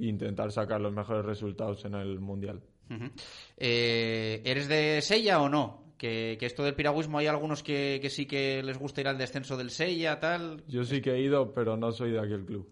e 0.00 0.06
intentar 0.08 0.50
sacar 0.52 0.80
los 0.80 0.92
mejores 0.92 1.24
resultados 1.24 1.84
en 1.84 1.94
el 1.94 2.20
Mundial. 2.20 2.60
Uh 2.88 2.94
-huh. 2.94 3.10
eh, 3.56 4.42
¿Eres 4.44 4.68
de 4.68 5.00
Sella 5.02 5.40
o 5.40 5.48
no? 5.48 5.94
Que, 5.96 6.36
que, 6.40 6.46
esto 6.46 6.64
del 6.64 6.74
piragüismo 6.74 7.18
hay 7.18 7.26
algunos 7.26 7.62
que, 7.62 7.98
que, 8.00 8.08
sí 8.08 8.24
que 8.24 8.62
les 8.62 8.78
gusta 8.78 9.02
ir 9.02 9.08
al 9.08 9.18
descenso 9.18 9.56
del 9.56 9.70
Sella, 9.70 10.18
tal. 10.18 10.64
Yo 10.66 10.82
sí 10.84 11.02
que 11.02 11.12
he 11.12 11.20
ido, 11.20 11.52
pero 11.52 11.76
no 11.76 11.92
soy 11.92 12.12
de 12.12 12.20
aquel 12.20 12.44
club. 12.46 12.66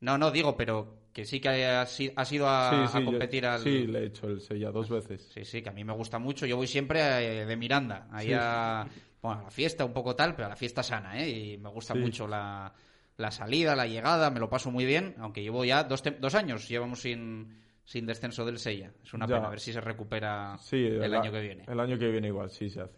No, 0.00 0.18
no, 0.18 0.30
digo, 0.32 0.56
pero 0.56 1.04
que 1.12 1.24
sí 1.24 1.38
que 1.40 1.48
has, 1.66 1.98
has 2.16 2.32
ido 2.32 2.48
a, 2.48 2.88
sí, 2.88 2.92
sí, 2.92 2.98
a 2.98 3.04
competir 3.04 3.44
yo, 3.44 3.50
al... 3.52 3.60
Sí, 3.60 3.86
le 3.86 4.00
he 4.00 4.06
hecho 4.06 4.26
el 4.26 4.40
Sella 4.40 4.72
dos 4.72 4.90
veces. 4.90 5.22
Sí, 5.32 5.44
sí, 5.44 5.62
que 5.62 5.68
a 5.68 5.72
mí 5.72 5.84
me 5.84 5.92
gusta 5.92 6.18
mucho. 6.18 6.44
Yo 6.46 6.56
voy 6.56 6.66
siempre 6.66 7.00
a, 7.00 7.18
de 7.18 7.56
Miranda, 7.56 8.08
ahí 8.10 8.26
Sí. 8.26 8.32
a, 8.36 8.86
bueno, 9.22 9.40
a 9.40 9.44
la 9.44 9.50
fiesta 9.50 9.84
un 9.84 9.92
poco 9.92 10.16
tal, 10.16 10.34
pero 10.34 10.46
a 10.46 10.50
la 10.50 10.56
fiesta 10.56 10.82
sana, 10.82 11.22
¿eh? 11.22 11.30
Y 11.30 11.58
me 11.58 11.70
gusta 11.70 11.94
mucho 11.94 12.26
la, 12.26 12.74
la 13.16 13.30
salida, 13.30 13.76
la 13.76 13.86
llegada, 13.86 14.30
me 14.30 14.40
lo 14.40 14.48
paso 14.48 14.70
muy 14.70 14.84
bien, 14.84 15.14
aunque 15.18 15.42
llevo 15.42 15.64
ya 15.64 15.84
dos, 15.84 16.02
dos 16.20 16.34
años, 16.34 16.68
llevamos 16.68 17.00
sin, 17.02 17.62
sin 17.84 18.06
descenso 18.06 18.44
del 18.44 18.58
Sella. 18.58 18.90
Es 19.04 19.12
una 19.14 19.26
Ya. 19.26 19.36
pena, 19.36 19.46
a 19.46 19.50
ver 19.50 19.60
si 19.60 19.72
se 19.72 19.80
recupera 19.80 20.56
Sí, 20.58 20.76
el 20.84 21.14
año 21.14 21.30
que 21.30 21.40
viene. 21.40 21.64
El 21.68 21.78
año 21.78 21.98
que 21.98 22.08
viene 22.08 22.28
igual, 22.28 22.50
sí 22.50 22.68
se 22.70 22.80
hace. 22.80 22.96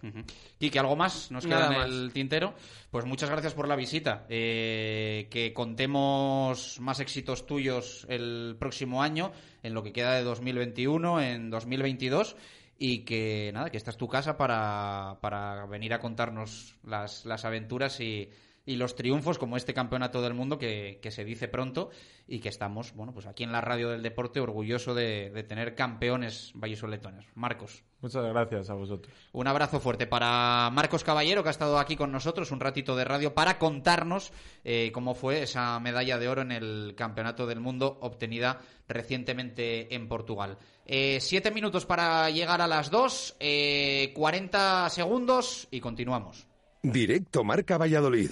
Quique, 0.58 0.78
¿algo 0.78 0.96
más? 0.96 1.30
¿Nos 1.30 1.44
queda 1.44 1.60
Nada 1.68 1.72
en 1.74 1.78
más. 1.80 1.88
el 1.88 2.12
tintero? 2.14 2.54
Pues 2.90 3.04
muchas 3.04 3.28
gracias 3.28 3.52
por 3.52 3.68
la 3.68 3.76
visita. 3.76 4.24
Eh, 4.28 5.28
que 5.30 5.52
contemos 5.52 6.78
más 6.80 7.00
éxitos 7.00 7.46
tuyos 7.46 8.06
el 8.08 8.56
próximo 8.58 9.02
año, 9.02 9.32
en 9.62 9.74
lo 9.74 9.82
que 9.82 9.92
queda 9.92 10.14
de 10.14 10.22
2021, 10.22 11.20
en 11.20 11.50
2022. 11.50 12.36
Y 12.78 13.04
que 13.04 13.50
nada, 13.54 13.70
que 13.70 13.78
esta 13.78 13.90
es 13.90 13.96
tu 13.96 14.06
casa 14.06 14.36
para, 14.36 15.18
para 15.22 15.64
venir 15.66 15.94
a 15.94 15.98
contarnos 15.98 16.76
las, 16.84 17.24
las 17.24 17.44
aventuras 17.46 18.00
y, 18.00 18.28
y 18.66 18.76
los 18.76 18.96
triunfos 18.96 19.38
como 19.38 19.56
este 19.56 19.72
campeonato 19.72 20.20
del 20.20 20.34
mundo 20.34 20.58
que, 20.58 20.98
que 21.00 21.10
se 21.10 21.24
dice 21.24 21.48
pronto 21.48 21.90
y 22.26 22.40
que 22.40 22.48
estamos, 22.48 22.92
bueno, 22.94 23.14
pues 23.14 23.26
aquí 23.26 23.44
en 23.44 23.52
la 23.52 23.60
radio 23.60 23.90
del 23.90 24.02
deporte 24.02 24.40
orgulloso 24.40 24.94
de, 24.94 25.30
de 25.30 25.42
tener 25.44 25.74
campeones 25.74 26.50
vallisoletanos. 26.54 27.26
Marcos. 27.34 27.84
Muchas 28.00 28.24
gracias 28.24 28.68
a 28.68 28.74
vosotros. 28.74 29.14
Un 29.32 29.46
abrazo 29.46 29.80
fuerte 29.80 30.06
para 30.06 30.68
Marcos 30.70 31.02
Caballero, 31.02 31.42
que 31.42 31.48
ha 31.48 31.52
estado 31.52 31.78
aquí 31.78 31.96
con 31.96 32.12
nosotros 32.12 32.50
un 32.50 32.60
ratito 32.60 32.94
de 32.94 33.04
radio 33.04 33.34
para 33.34 33.58
contarnos 33.58 34.32
eh, 34.64 34.90
cómo 34.92 35.14
fue 35.14 35.42
esa 35.42 35.78
medalla 35.80 36.18
de 36.18 36.28
oro 36.28 36.42
en 36.42 36.52
el 36.52 36.94
Campeonato 36.96 37.46
del 37.46 37.60
Mundo 37.60 37.98
obtenida 38.02 38.60
recientemente 38.88 39.94
en 39.94 40.08
Portugal. 40.08 40.58
Eh, 40.84 41.18
siete 41.20 41.50
minutos 41.50 41.86
para 41.86 42.28
llegar 42.30 42.60
a 42.60 42.68
las 42.68 42.90
dos, 42.90 43.36
eh, 43.40 44.12
40 44.14 44.88
segundos 44.90 45.66
y 45.70 45.80
continuamos. 45.80 46.46
Directo 46.82 47.42
Marca 47.42 47.78
Valladolid. 47.78 48.30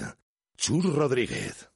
Chur 0.57 0.95
Rodríguez. 0.95 1.69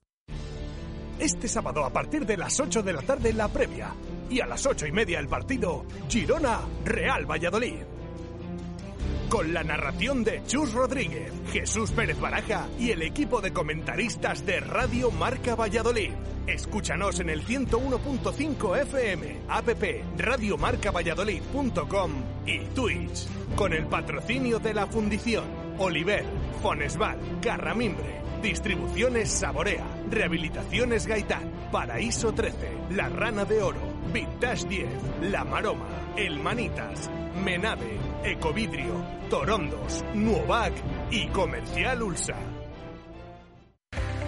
Este 1.19 1.49
sábado 1.49 1.85
a 1.85 1.93
partir 1.93 2.25
de 2.25 2.37
las 2.37 2.59
8 2.61 2.83
de 2.83 2.93
la 2.93 3.03
tarde 3.03 3.33
la 3.33 3.49
previa 3.49 3.93
y 4.31 4.41
a 4.41 4.47
las 4.47 4.67
ocho 4.67 4.87
y 4.87 4.93
media 4.93 5.19
el 5.19 5.29
partido 5.29 5.85
Girona 6.09 6.61
Real 6.85 7.27
Valladolid. 7.27 7.83
Con 9.29 9.53
la 9.53 9.63
narración 9.63 10.25
de 10.25 10.43
Chus 10.47 10.73
Rodríguez, 10.73 11.31
Jesús 11.53 11.91
Pérez 11.91 12.19
Baraja 12.19 12.67
y 12.79 12.93
el 12.93 13.03
equipo 13.03 13.43
de 13.43 13.53
comentaristas 13.53 14.47
de 14.47 14.61
Radio 14.61 15.11
Marca 15.11 15.55
Valladolid. 15.55 16.13
Escúchanos 16.47 17.21
en 17.21 17.29
el 17.29 17.45
101.5 17.45 18.81
FM, 18.83 19.41
app 19.49 19.69
radiomarcavalladolid.com 20.17 22.11
y 22.47 22.61
Twitch. 22.75 23.27
Con 23.55 23.75
el 23.75 23.87
patrocinio 23.87 24.59
de 24.61 24.73
la 24.73 24.87
Fundición, 24.87 25.45
Oliver, 25.79 26.25
Fonesval, 26.63 27.19
Carramimbre, 27.43 28.23
Distribuciones 28.43 29.31
Saborea, 29.31 29.87
Rehabilitaciones 30.11 31.07
Gaitán, 31.07 31.51
Paraíso 31.71 32.33
13, 32.33 32.57
La 32.91 33.09
Rana 33.09 33.45
de 33.45 33.63
Oro, 33.63 33.81
Vintage 34.13 34.67
10, 34.69 34.89
La 35.31 35.45
Maroma, 35.45 35.89
El 36.17 36.41
Manitas, 36.41 37.11
Menave, 37.45 37.99
Ecovidrio, 38.25 39.05
Torondos, 39.31 40.05
Nuovac. 40.15 40.73
Y 41.11 41.27
Comercial 41.29 42.03
Ulsa. 42.03 42.37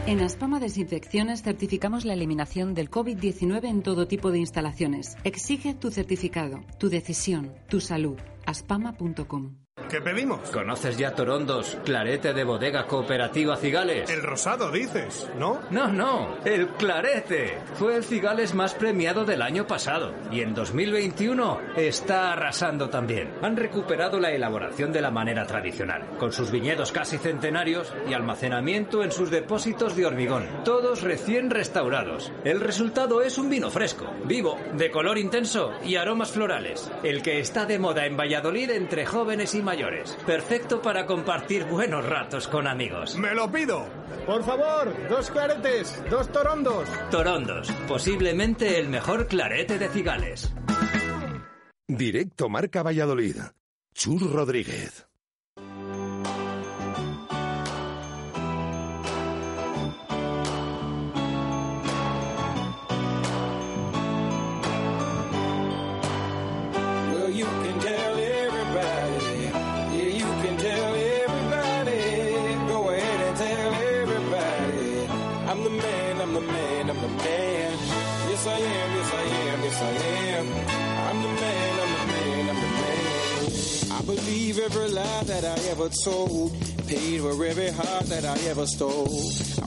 En 0.07 0.21
Aspama 0.21 0.61
Desinfecciones 0.61 1.43
certificamos 1.43 2.05
la 2.05 2.15
eliminación 2.15 2.75
del 2.75 2.91
COVID-19 2.91 3.69
en 3.69 3.83
todo 3.83 4.07
tipo 4.09 4.31
de 4.31 4.39
instalaciones. 4.39 5.17
Exige 5.25 5.75
tu 5.75 5.91
certificado, 5.91 6.63
tu 6.79 6.89
decisión, 6.89 7.53
tu 7.69 7.81
salud. 7.81 8.19
aspama.com. 8.47 9.60
¿Qué 9.91 10.01
pedimos? 10.01 10.49
¿Conoces 10.51 10.97
ya 10.97 11.17
Torondos, 11.17 11.77
clarete 11.85 12.33
de 12.33 12.45
bodega 12.45 12.87
cooperativa 12.87 13.57
Cigales? 13.57 14.09
El 14.09 14.23
rosado 14.23 14.71
dices, 14.71 15.29
¿no? 15.37 15.63
No, 15.71 15.89
no, 15.89 16.37
el 16.45 16.69
clarete. 16.69 17.59
Fue 17.75 17.97
el 17.97 18.05
Cigales 18.05 18.55
más 18.55 18.75
premiado 18.75 19.25
del 19.25 19.43
año 19.43 19.67
pasado 19.67 20.15
y 20.31 20.43
en 20.43 20.55
2021 20.55 21.61
está 21.77 22.33
arrasando 22.33 22.89
también. 22.89 23.33
Han 23.43 23.57
recuperado 23.57 24.21
la 24.21 24.31
elaboración 24.31 24.93
de 24.93 25.01
la 25.01 25.11
manera 25.11 25.45
tradicional, 25.45 26.07
con 26.21 26.31
sus 26.33 26.53
viñedos 26.53 26.93
casi 26.93 27.19
centenarios 27.19 27.93
y 28.09 28.13
almacenamiento 28.13 29.03
en 29.03 29.11
sus 29.11 29.29
depósitos 29.29 29.97
de 29.97 30.07
hormigón, 30.07 30.47
todos 30.65 31.03
recién 31.03 31.51
restaurados. 31.51 32.31
El 32.45 32.61
resultado 32.61 33.23
es 33.23 33.39
un 33.39 33.51
vino 33.51 33.71
fresco, 33.71 34.07
vivo, 34.25 34.57
de 34.75 34.93
color 34.93 35.19
intenso 35.19 35.73
y 35.85 35.97
aromas 35.97 36.31
florales. 36.31 36.89
El 37.03 37.23
que 37.23 37.41
está 37.41 37.67
de 37.67 37.81
moda 37.81 38.07
en 38.07 38.17
Valladolid 38.17 38.71
entre 38.71 39.05
jóvenes 39.05 39.53
y 39.57 39.63
mayores. 39.63 39.80
Perfecto 40.27 40.83
para 40.83 41.07
compartir 41.07 41.65
buenos 41.65 42.05
ratos 42.05 42.49
con 42.49 42.67
amigos. 42.67 43.17
¡Me 43.17 43.35
lo 43.35 43.51
pido! 43.51 43.87
Por 44.27 44.45
favor, 44.45 44.95
dos 45.09 45.31
claretes, 45.31 46.03
dos 46.11 46.31
torondos. 46.31 46.89
Torondos, 47.11 47.71
posiblemente 47.89 48.79
el 48.79 48.89
mejor 48.89 49.27
clarete 49.27 49.79
de 49.79 49.89
Cigales. 49.89 50.53
Directo 51.89 52.49
Marca 52.49 52.83
Valladolid. 52.83 53.37
Chur 53.95 54.33
Rodríguez. 54.33 55.10
Lie 85.21 85.27
that 85.27 85.45
I 85.45 85.71
ever 85.71 85.89
told. 86.05 86.53
Paid 86.87 87.21
for 87.21 87.45
every 87.45 87.71
heart 87.71 88.07
that 88.07 88.25
I 88.25 88.49
ever 88.49 88.67
stole. 88.67 89.61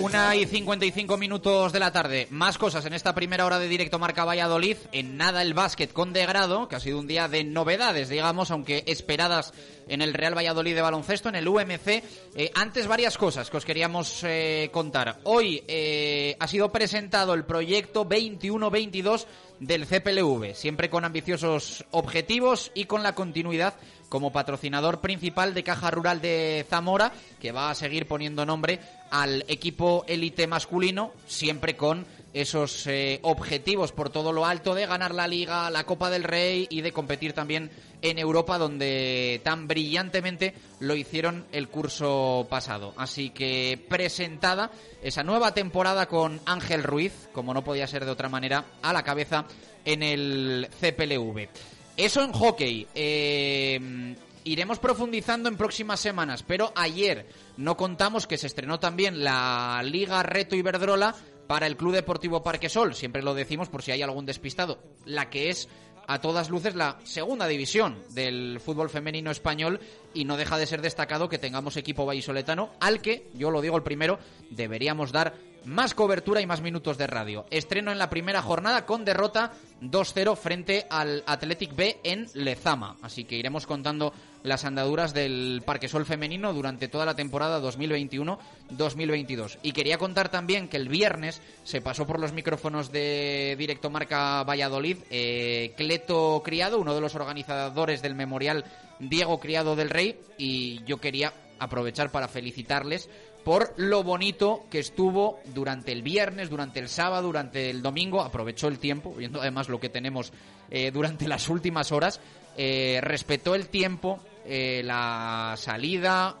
Una 0.00 0.36
y 0.36 0.46
55 0.46 1.16
minutos 1.16 1.72
de 1.72 1.78
la 1.78 1.92
tarde. 1.92 2.26
Más 2.30 2.58
cosas 2.58 2.84
en 2.86 2.92
esta 2.92 3.14
primera 3.14 3.46
hora 3.46 3.58
de 3.58 3.68
directo 3.68 3.98
Marca 3.98 4.24
Valladolid. 4.24 4.76
En 4.92 5.16
nada 5.16 5.42
el 5.42 5.54
básquet 5.54 5.92
con 5.92 6.12
degrado, 6.12 6.68
que 6.68 6.76
ha 6.76 6.80
sido 6.80 6.98
un 6.98 7.06
día 7.06 7.28
de 7.28 7.44
novedades, 7.44 8.08
digamos, 8.08 8.50
aunque 8.50 8.82
esperadas 8.86 9.52
en 9.88 10.02
el 10.02 10.14
Real 10.14 10.36
Valladolid 10.36 10.74
de 10.74 10.82
baloncesto, 10.82 11.28
en 11.28 11.36
el 11.36 11.48
UMC. 11.48 11.86
Eh, 12.34 12.50
antes 12.54 12.86
varias 12.86 13.16
cosas 13.16 13.50
que 13.50 13.56
os 13.56 13.64
queríamos 13.64 14.22
eh, 14.24 14.68
contar. 14.72 15.20
Hoy 15.24 15.62
eh, 15.68 16.36
ha 16.38 16.48
sido 16.48 16.70
presentado 16.72 17.34
el 17.34 17.44
proyecto 17.44 18.08
21-22 18.08 19.26
del 19.60 19.86
CPLV, 19.86 20.54
siempre 20.54 20.90
con 20.90 21.04
ambiciosos 21.04 21.84
objetivos 21.90 22.70
y 22.74 22.84
con 22.84 23.02
la 23.02 23.14
continuidad 23.14 23.74
como 24.08 24.30
patrocinador 24.32 25.00
principal 25.00 25.54
de 25.54 25.64
Caja 25.64 25.90
Rural 25.90 26.20
de 26.20 26.64
Zamora, 26.68 27.12
que 27.40 27.52
va 27.52 27.70
a 27.70 27.74
seguir 27.74 28.06
poniendo 28.06 28.46
nombre 28.46 28.80
al 29.10 29.44
equipo 29.48 30.04
élite 30.06 30.46
masculino, 30.46 31.12
siempre 31.26 31.76
con 31.76 32.06
esos 32.34 32.86
objetivos 33.22 33.92
por 33.92 34.10
todo 34.10 34.30
lo 34.30 34.44
alto 34.44 34.74
de 34.74 34.86
ganar 34.86 35.14
la 35.14 35.26
Liga, 35.26 35.70
la 35.70 35.84
Copa 35.84 36.10
del 36.10 36.22
Rey 36.22 36.66
y 36.68 36.82
de 36.82 36.92
competir 36.92 37.32
también 37.32 37.70
en 38.02 38.18
Europa, 38.18 38.58
donde 38.58 39.40
tan 39.44 39.66
brillantemente 39.66 40.54
lo 40.80 40.94
hicieron 40.94 41.46
el 41.52 41.68
curso 41.68 42.46
pasado. 42.48 42.94
Así 42.96 43.30
que 43.30 43.84
presentada 43.88 44.70
esa 45.02 45.22
nueva 45.22 45.54
temporada 45.54 46.06
con 46.06 46.40
Ángel 46.46 46.82
Ruiz, 46.82 47.28
como 47.32 47.54
no 47.54 47.64
podía 47.64 47.86
ser 47.86 48.04
de 48.04 48.10
otra 48.10 48.28
manera, 48.28 48.64
a 48.82 48.92
la 48.92 49.02
cabeza 49.02 49.46
en 49.84 50.02
el 50.02 50.68
CPLV. 50.80 51.48
Eso 51.96 52.22
en 52.22 52.32
hockey. 52.32 52.86
Eh, 52.94 54.14
iremos 54.44 54.78
profundizando 54.78 55.48
en 55.48 55.56
próximas 55.56 55.98
semanas, 56.00 56.44
pero 56.46 56.72
ayer 56.76 57.26
no 57.56 57.76
contamos 57.76 58.26
que 58.26 58.38
se 58.38 58.46
estrenó 58.46 58.78
también 58.78 59.24
la 59.24 59.82
Liga 59.84 60.22
Reto 60.22 60.54
Iberdrola 60.54 61.14
para 61.46 61.66
el 61.66 61.76
Club 61.76 61.94
Deportivo 61.94 62.42
Parquesol. 62.42 62.94
Siempre 62.94 63.22
lo 63.22 63.34
decimos 63.34 63.68
por 63.68 63.82
si 63.82 63.92
hay 63.92 64.02
algún 64.02 64.26
despistado. 64.26 64.78
La 65.04 65.30
que 65.30 65.50
es 65.50 65.68
a 66.06 66.20
todas 66.20 66.50
luces 66.50 66.74
la 66.74 66.98
segunda 67.04 67.46
división 67.46 68.02
del 68.10 68.60
fútbol 68.60 68.90
femenino 68.90 69.30
español 69.30 69.80
y 70.14 70.24
no 70.24 70.36
deja 70.36 70.58
de 70.58 70.66
ser 70.66 70.82
destacado 70.82 71.28
que 71.28 71.38
tengamos 71.38 71.76
equipo 71.76 72.06
vallisoletano 72.06 72.70
al 72.80 73.00
que, 73.00 73.28
yo 73.34 73.50
lo 73.50 73.60
digo 73.60 73.76
el 73.76 73.82
primero, 73.82 74.18
deberíamos 74.50 75.12
dar 75.12 75.34
más 75.64 75.94
cobertura 75.94 76.40
y 76.40 76.46
más 76.46 76.62
minutos 76.62 76.96
de 76.96 77.06
radio. 77.06 77.44
Estreno 77.50 77.90
en 77.90 77.98
la 77.98 78.08
primera 78.08 78.40
jornada 78.40 78.86
con 78.86 79.04
derrota 79.04 79.52
2-0 79.82 80.36
frente 80.36 80.86
al 80.90 81.22
Athletic 81.26 81.74
B 81.74 82.00
en 82.02 82.26
Lezama. 82.34 82.96
Así 83.02 83.24
que 83.24 83.36
iremos 83.36 83.66
contando 83.66 84.12
las 84.42 84.64
andaduras 84.64 85.12
del 85.12 85.62
Parque 85.64 85.88
Sol 85.88 86.06
femenino 86.06 86.52
durante 86.52 86.88
toda 86.88 87.04
la 87.04 87.16
temporada 87.16 87.60
2021-2022. 87.60 89.58
Y 89.62 89.72
quería 89.72 89.98
contar 89.98 90.28
también 90.28 90.68
que 90.68 90.76
el 90.76 90.88
viernes 90.88 91.42
se 91.64 91.80
pasó 91.80 92.06
por 92.06 92.20
los 92.20 92.32
micrófonos 92.32 92.92
de 92.92 93.56
Directo 93.58 93.90
Marca 93.90 94.44
Valladolid 94.44 94.98
eh, 95.10 95.74
Cleto 95.76 96.42
Criado, 96.44 96.78
uno 96.78 96.94
de 96.94 97.00
los 97.00 97.14
organizadores 97.14 98.02
del 98.02 98.14
memorial 98.14 98.64
Diego 98.98 99.40
Criado 99.40 99.76
del 99.76 99.90
Rey, 99.90 100.18
y 100.38 100.82
yo 100.84 100.98
quería 100.98 101.32
aprovechar 101.58 102.10
para 102.10 102.28
felicitarles 102.28 103.08
por 103.46 103.74
lo 103.76 104.02
bonito 104.02 104.64
que 104.68 104.80
estuvo 104.80 105.38
durante 105.54 105.92
el 105.92 106.02
viernes, 106.02 106.50
durante 106.50 106.80
el 106.80 106.88
sábado, 106.88 107.28
durante 107.28 107.70
el 107.70 107.80
domingo. 107.80 108.20
Aprovechó 108.20 108.66
el 108.66 108.80
tiempo, 108.80 109.14
viendo 109.14 109.40
además 109.40 109.68
lo 109.68 109.78
que 109.78 109.88
tenemos 109.88 110.32
eh, 110.68 110.90
durante 110.90 111.28
las 111.28 111.48
últimas 111.48 111.92
horas. 111.92 112.18
Eh, 112.56 112.98
respetó 113.02 113.54
el 113.54 113.68
tiempo, 113.68 114.18
eh, 114.44 114.82
la 114.84 115.54
salida, 115.58 116.34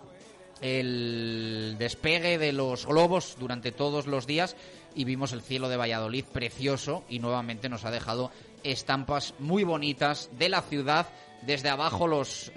el 0.60 1.76
despegue 1.78 2.38
de 2.38 2.52
los 2.52 2.86
globos 2.86 3.36
durante 3.38 3.70
todos 3.70 4.08
los 4.08 4.26
días 4.26 4.56
y 4.96 5.04
vimos 5.04 5.30
el 5.30 5.42
cielo 5.42 5.68
de 5.68 5.76
Valladolid 5.76 6.24
precioso 6.24 7.04
y 7.08 7.20
nuevamente 7.20 7.68
nos 7.68 7.84
ha 7.84 7.92
dejado 7.92 8.32
estampas 8.64 9.32
muy 9.38 9.62
bonitas 9.62 10.28
de 10.40 10.48
la 10.48 10.60
ciudad. 10.60 11.06
Desde 11.42 11.68
abajo 11.68 12.08
los 12.08 12.50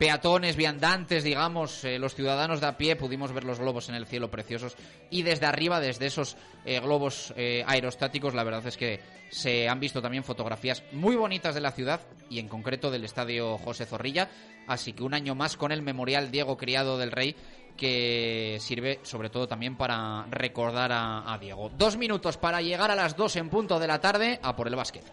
peatones, 0.00 0.56
viandantes, 0.56 1.22
digamos, 1.22 1.84
eh, 1.84 1.98
los 1.98 2.14
ciudadanos 2.14 2.62
de 2.62 2.68
a 2.68 2.78
pie, 2.78 2.96
pudimos 2.96 3.34
ver 3.34 3.44
los 3.44 3.58
globos 3.58 3.90
en 3.90 3.94
el 3.94 4.06
cielo 4.06 4.30
preciosos 4.30 4.74
y 5.10 5.24
desde 5.24 5.44
arriba, 5.44 5.78
desde 5.78 6.06
esos 6.06 6.38
eh, 6.64 6.80
globos 6.80 7.34
eh, 7.36 7.62
aerostáticos, 7.66 8.32
la 8.32 8.42
verdad 8.42 8.66
es 8.66 8.78
que 8.78 9.00
se 9.30 9.68
han 9.68 9.78
visto 9.78 10.00
también 10.00 10.24
fotografías 10.24 10.82
muy 10.92 11.16
bonitas 11.16 11.54
de 11.54 11.60
la 11.60 11.72
ciudad 11.72 12.00
y 12.30 12.38
en 12.38 12.48
concreto 12.48 12.90
del 12.90 13.04
estadio 13.04 13.58
José 13.58 13.84
Zorrilla, 13.84 14.30
así 14.66 14.94
que 14.94 15.02
un 15.02 15.12
año 15.12 15.34
más 15.34 15.58
con 15.58 15.70
el 15.70 15.82
memorial 15.82 16.30
Diego 16.30 16.56
Criado 16.56 16.96
del 16.96 17.12
Rey 17.12 17.36
que 17.76 18.56
sirve 18.58 19.00
sobre 19.02 19.28
todo 19.28 19.48
también 19.48 19.76
para 19.76 20.24
recordar 20.30 20.92
a, 20.92 21.30
a 21.30 21.36
Diego. 21.36 21.70
Dos 21.76 21.98
minutos 21.98 22.38
para 22.38 22.62
llegar 22.62 22.90
a 22.90 22.96
las 22.96 23.16
dos 23.18 23.36
en 23.36 23.50
punto 23.50 23.78
de 23.78 23.86
la 23.86 24.00
tarde 24.00 24.40
a 24.42 24.56
por 24.56 24.66
el 24.66 24.76
básquet. 24.76 25.04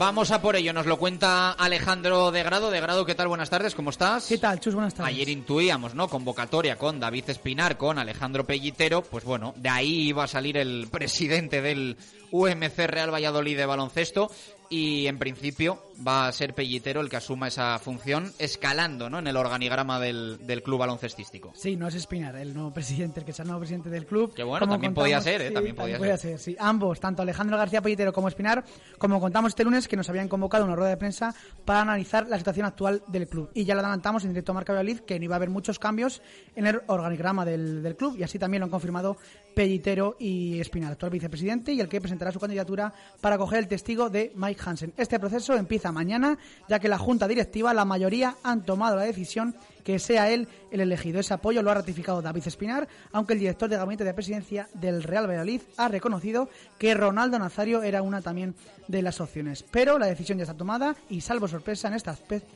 Vamos 0.00 0.30
a 0.30 0.40
por 0.40 0.56
ello, 0.56 0.72
nos 0.72 0.86
lo 0.86 0.98
cuenta 0.98 1.52
Alejandro 1.52 2.30
de 2.30 2.42
Grado. 2.42 2.70
De 2.70 2.80
Grado, 2.80 3.04
¿qué 3.04 3.14
tal? 3.14 3.28
Buenas 3.28 3.50
tardes, 3.50 3.74
¿cómo 3.74 3.90
estás? 3.90 4.24
¿Qué 4.28 4.38
tal, 4.38 4.58
Chus? 4.58 4.74
Buenas 4.74 4.94
tardes. 4.94 5.12
Ayer 5.12 5.28
intuíamos, 5.28 5.94
¿no? 5.94 6.08
Convocatoria 6.08 6.76
con 6.76 6.98
David 6.98 7.28
Espinar, 7.28 7.76
con 7.76 7.98
Alejandro 7.98 8.46
Pellitero. 8.46 9.02
Pues 9.02 9.24
bueno, 9.24 9.52
de 9.58 9.68
ahí 9.68 10.08
iba 10.08 10.24
a 10.24 10.26
salir 10.26 10.56
el 10.56 10.88
presidente 10.90 11.60
del 11.60 11.98
UMC 12.32 12.76
Real 12.86 13.12
Valladolid 13.12 13.56
de 13.56 13.66
baloncesto 13.66 14.30
y 14.70 15.08
en 15.08 15.18
principio 15.18 15.82
va 16.06 16.28
a 16.28 16.32
ser 16.32 16.54
Pellitero 16.54 17.00
el 17.00 17.10
que 17.10 17.16
asuma 17.16 17.48
esa 17.48 17.76
función 17.80 18.32
escalando 18.38 19.10
¿no? 19.10 19.18
en 19.18 19.26
el 19.26 19.36
organigrama 19.36 19.98
del, 19.98 20.38
del 20.46 20.62
club 20.62 20.78
baloncestístico. 20.78 21.52
Sí, 21.56 21.76
no 21.76 21.88
es 21.88 21.96
Espinar, 21.96 22.36
el 22.36 22.54
nuevo 22.54 22.72
presidente, 22.72 23.18
el 23.18 23.26
que 23.26 23.32
es 23.32 23.40
el 23.40 23.48
nuevo 23.48 23.58
presidente 23.58 23.90
del 23.90 24.06
club. 24.06 24.32
Que 24.32 24.44
bueno, 24.44 24.68
también 24.68 24.94
podía 24.94 25.20
ser, 25.20 25.42
¿eh? 25.42 25.50
también 25.50 25.74
podía 25.74 26.16
ser. 26.16 26.38
Sí, 26.38 26.56
ambos, 26.58 27.00
tanto 27.00 27.20
Alejandro 27.20 27.58
García 27.58 27.82
Pellitero 27.82 28.12
como 28.12 28.28
Espinar, 28.28 28.64
como 28.96 29.20
contamos 29.20 29.50
este 29.50 29.64
lunes 29.64 29.88
que 29.88 29.96
nos 29.96 30.08
habían 30.08 30.28
convocado 30.28 30.64
una 30.64 30.76
rueda 30.76 30.90
de 30.90 30.96
prensa 30.96 31.34
para 31.64 31.82
analizar 31.82 32.28
la 32.28 32.38
situación 32.38 32.64
actual 32.64 33.02
del 33.08 33.26
club. 33.26 33.50
Y 33.54 33.64
ya 33.64 33.74
lo 33.74 33.80
adelantamos 33.80 34.24
en 34.24 34.30
directo 34.30 34.52
a 34.52 34.54
Marca 34.54 34.72
Valladolid 34.72 35.00
que 35.00 35.18
no 35.18 35.24
iba 35.24 35.34
a 35.34 35.38
haber 35.38 35.50
muchos 35.50 35.80
cambios 35.80 36.22
en 36.54 36.68
el 36.68 36.80
organigrama 36.86 37.44
del, 37.44 37.82
del 37.82 37.96
club 37.96 38.16
y 38.16 38.22
así 38.22 38.38
también 38.38 38.60
lo 38.60 38.66
han 38.66 38.70
confirmado 38.70 39.16
Pellitero 39.54 40.16
y 40.18 40.60
Espinar, 40.60 40.92
actual 40.92 41.10
vicepresidente 41.10 41.72
y 41.72 41.80
el 41.80 41.88
que 41.88 42.00
presentará 42.20 42.32
su 42.32 42.40
candidatura 42.40 42.92
para 43.22 43.38
coger 43.38 43.60
el 43.60 43.68
testigo 43.68 44.10
de 44.10 44.32
Mike 44.34 44.60
Hansen. 44.64 44.92
Este 44.98 45.18
proceso 45.18 45.54
empieza 45.54 45.90
mañana, 45.90 46.36
ya 46.68 46.78
que 46.78 46.88
la 46.88 46.98
Junta 46.98 47.26
Directiva, 47.26 47.72
la 47.72 47.86
mayoría, 47.86 48.36
han 48.42 48.64
tomado 48.66 48.96
la 48.96 49.04
decisión 49.04 49.54
que 49.84 49.98
sea 49.98 50.30
él 50.30 50.48
el 50.70 50.80
elegido. 50.80 51.20
Ese 51.20 51.34
apoyo 51.34 51.62
lo 51.62 51.70
ha 51.70 51.74
ratificado 51.74 52.22
David 52.22 52.46
Espinar, 52.46 52.88
aunque 53.12 53.34
el 53.34 53.40
director 53.40 53.68
de 53.68 53.76
gabinete 53.76 54.04
de 54.04 54.14
presidencia 54.14 54.68
del 54.74 55.02
Real 55.02 55.26
Valladolid 55.26 55.62
ha 55.76 55.88
reconocido 55.88 56.48
que 56.78 56.94
Ronaldo 56.94 57.38
Nazario 57.38 57.82
era 57.82 58.02
una 58.02 58.22
también 58.22 58.54
de 58.88 59.02
las 59.02 59.20
opciones. 59.20 59.64
Pero 59.70 59.98
la 59.98 60.06
decisión 60.06 60.38
ya 60.38 60.44
está 60.44 60.56
tomada 60.56 60.96
y, 61.08 61.20
salvo 61.20 61.48
sorpresa 61.48 61.88
en 61.88 61.94
este, 61.94 62.10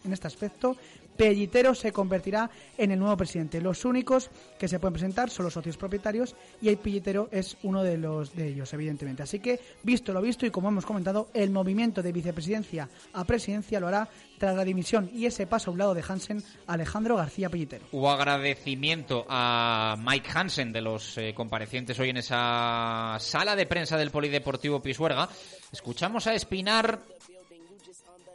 en 0.05 0.12
este 0.12 0.27
aspecto, 0.27 0.77
Pellitero 1.16 1.75
se 1.75 1.93
convertirá 1.93 2.51
en 2.77 2.91
el 2.91 2.99
nuevo 2.99 3.16
presidente. 3.16 3.61
Los 3.61 3.85
únicos 3.85 4.31
que 4.59 4.66
se 4.66 4.81
pueden 4.81 4.95
presentar 4.95 5.31
son 5.31 5.45
los 5.45 5.55
socios 5.55 5.77
propietarios 5.77 6.35
y 6.61 6.68
el 6.68 6.77
Pellitero 6.77 7.29
es 7.31 7.57
uno 7.62 7.83
de 7.83 7.97
los 7.97 8.35
de 8.35 8.49
ellos, 8.49 8.72
evidentemente. 8.75 9.22
Así 9.22 9.39
que, 9.39 9.61
visto 9.83 10.12
lo 10.12 10.20
visto 10.20 10.45
y 10.45 10.51
como 10.51 10.68
hemos 10.68 10.87
comentado, 10.87 11.29
el 11.33 11.51
movimiento 11.51 12.03
de 12.03 12.12
vicepresidencia 12.12 12.89
a 13.12 13.25
presidencia 13.25 13.79
lo 13.79 13.89
hará 13.89 14.09
tras 14.39 14.57
la 14.57 14.64
dimisión 14.64 15.11
y 15.12 15.26
ese 15.26 15.47
paso 15.47 15.70
a 15.70 15.72
un 15.72 15.78
lado 15.78 15.95
de 15.95 16.05
Hansen, 16.07 16.43
Alejandro 16.66 17.16
García 17.16 17.49
Pellitero. 17.49 17.87
Hubo 17.93 18.11
agradecimiento 18.11 19.26
a 19.28 19.97
Mike 19.99 20.30
Hansen 20.35 20.72
de 20.72 20.80
los 20.80 21.18
eh, 21.18 21.35
comparecientes 21.35 21.99
hoy 21.99 22.11
en 22.11 22.18
esa 22.18 23.16
sala 23.20 23.57
de 23.57 23.66
prensa 23.66 23.97
del 23.97 24.11
Polideportivo 24.11 24.80
Pisuerga. 24.80 25.28
Escuchamos 25.72 26.26
a 26.26 26.35
Espinar 26.35 27.01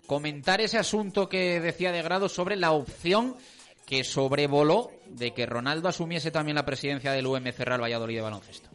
comentar 0.07 0.59
ese 0.59 0.79
asunto 0.79 1.29
que 1.29 1.59
decía 1.59 1.91
de 1.91 2.01
grado 2.01 2.29
sobre 2.29 2.55
la 2.55 2.71
opción 2.71 3.35
que 3.85 4.03
sobrevoló 4.03 4.91
de 5.07 5.33
que 5.33 5.45
Ronaldo 5.45 5.87
asumiese 5.87 6.31
también 6.31 6.55
la 6.55 6.65
presidencia 6.65 7.11
del 7.11 7.27
UMC 7.27 7.59
Real 7.59 7.81
Valladolid 7.81 8.15
de 8.15 8.21
baloncesto. 8.21 8.69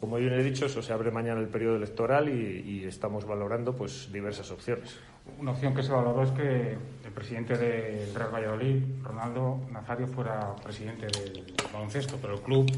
Como 0.00 0.16
bien 0.16 0.32
he 0.32 0.42
dicho, 0.42 0.66
eso 0.66 0.80
se 0.80 0.92
abre 0.92 1.10
mañana 1.10 1.40
el 1.40 1.48
periodo 1.48 1.76
electoral 1.76 2.28
y, 2.28 2.62
y, 2.64 2.84
estamos 2.84 3.24
valorando 3.24 3.74
pues 3.74 4.12
diversas 4.12 4.50
opciones. 4.52 4.96
Una 5.38 5.52
opción 5.52 5.74
que 5.74 5.82
se 5.82 5.92
valoró 5.92 6.22
es 6.22 6.30
que 6.32 6.72
el 7.04 7.12
presidente 7.12 7.56
del 7.56 8.14
Real 8.14 8.34
Valladolid, 8.34 8.82
Ronaldo 9.02 9.60
Nazario, 9.70 10.06
fuera 10.06 10.54
presidente 10.56 11.06
del 11.06 11.54
baloncesto, 11.72 12.18
pero 12.20 12.34
el 12.34 12.40
club 12.40 12.70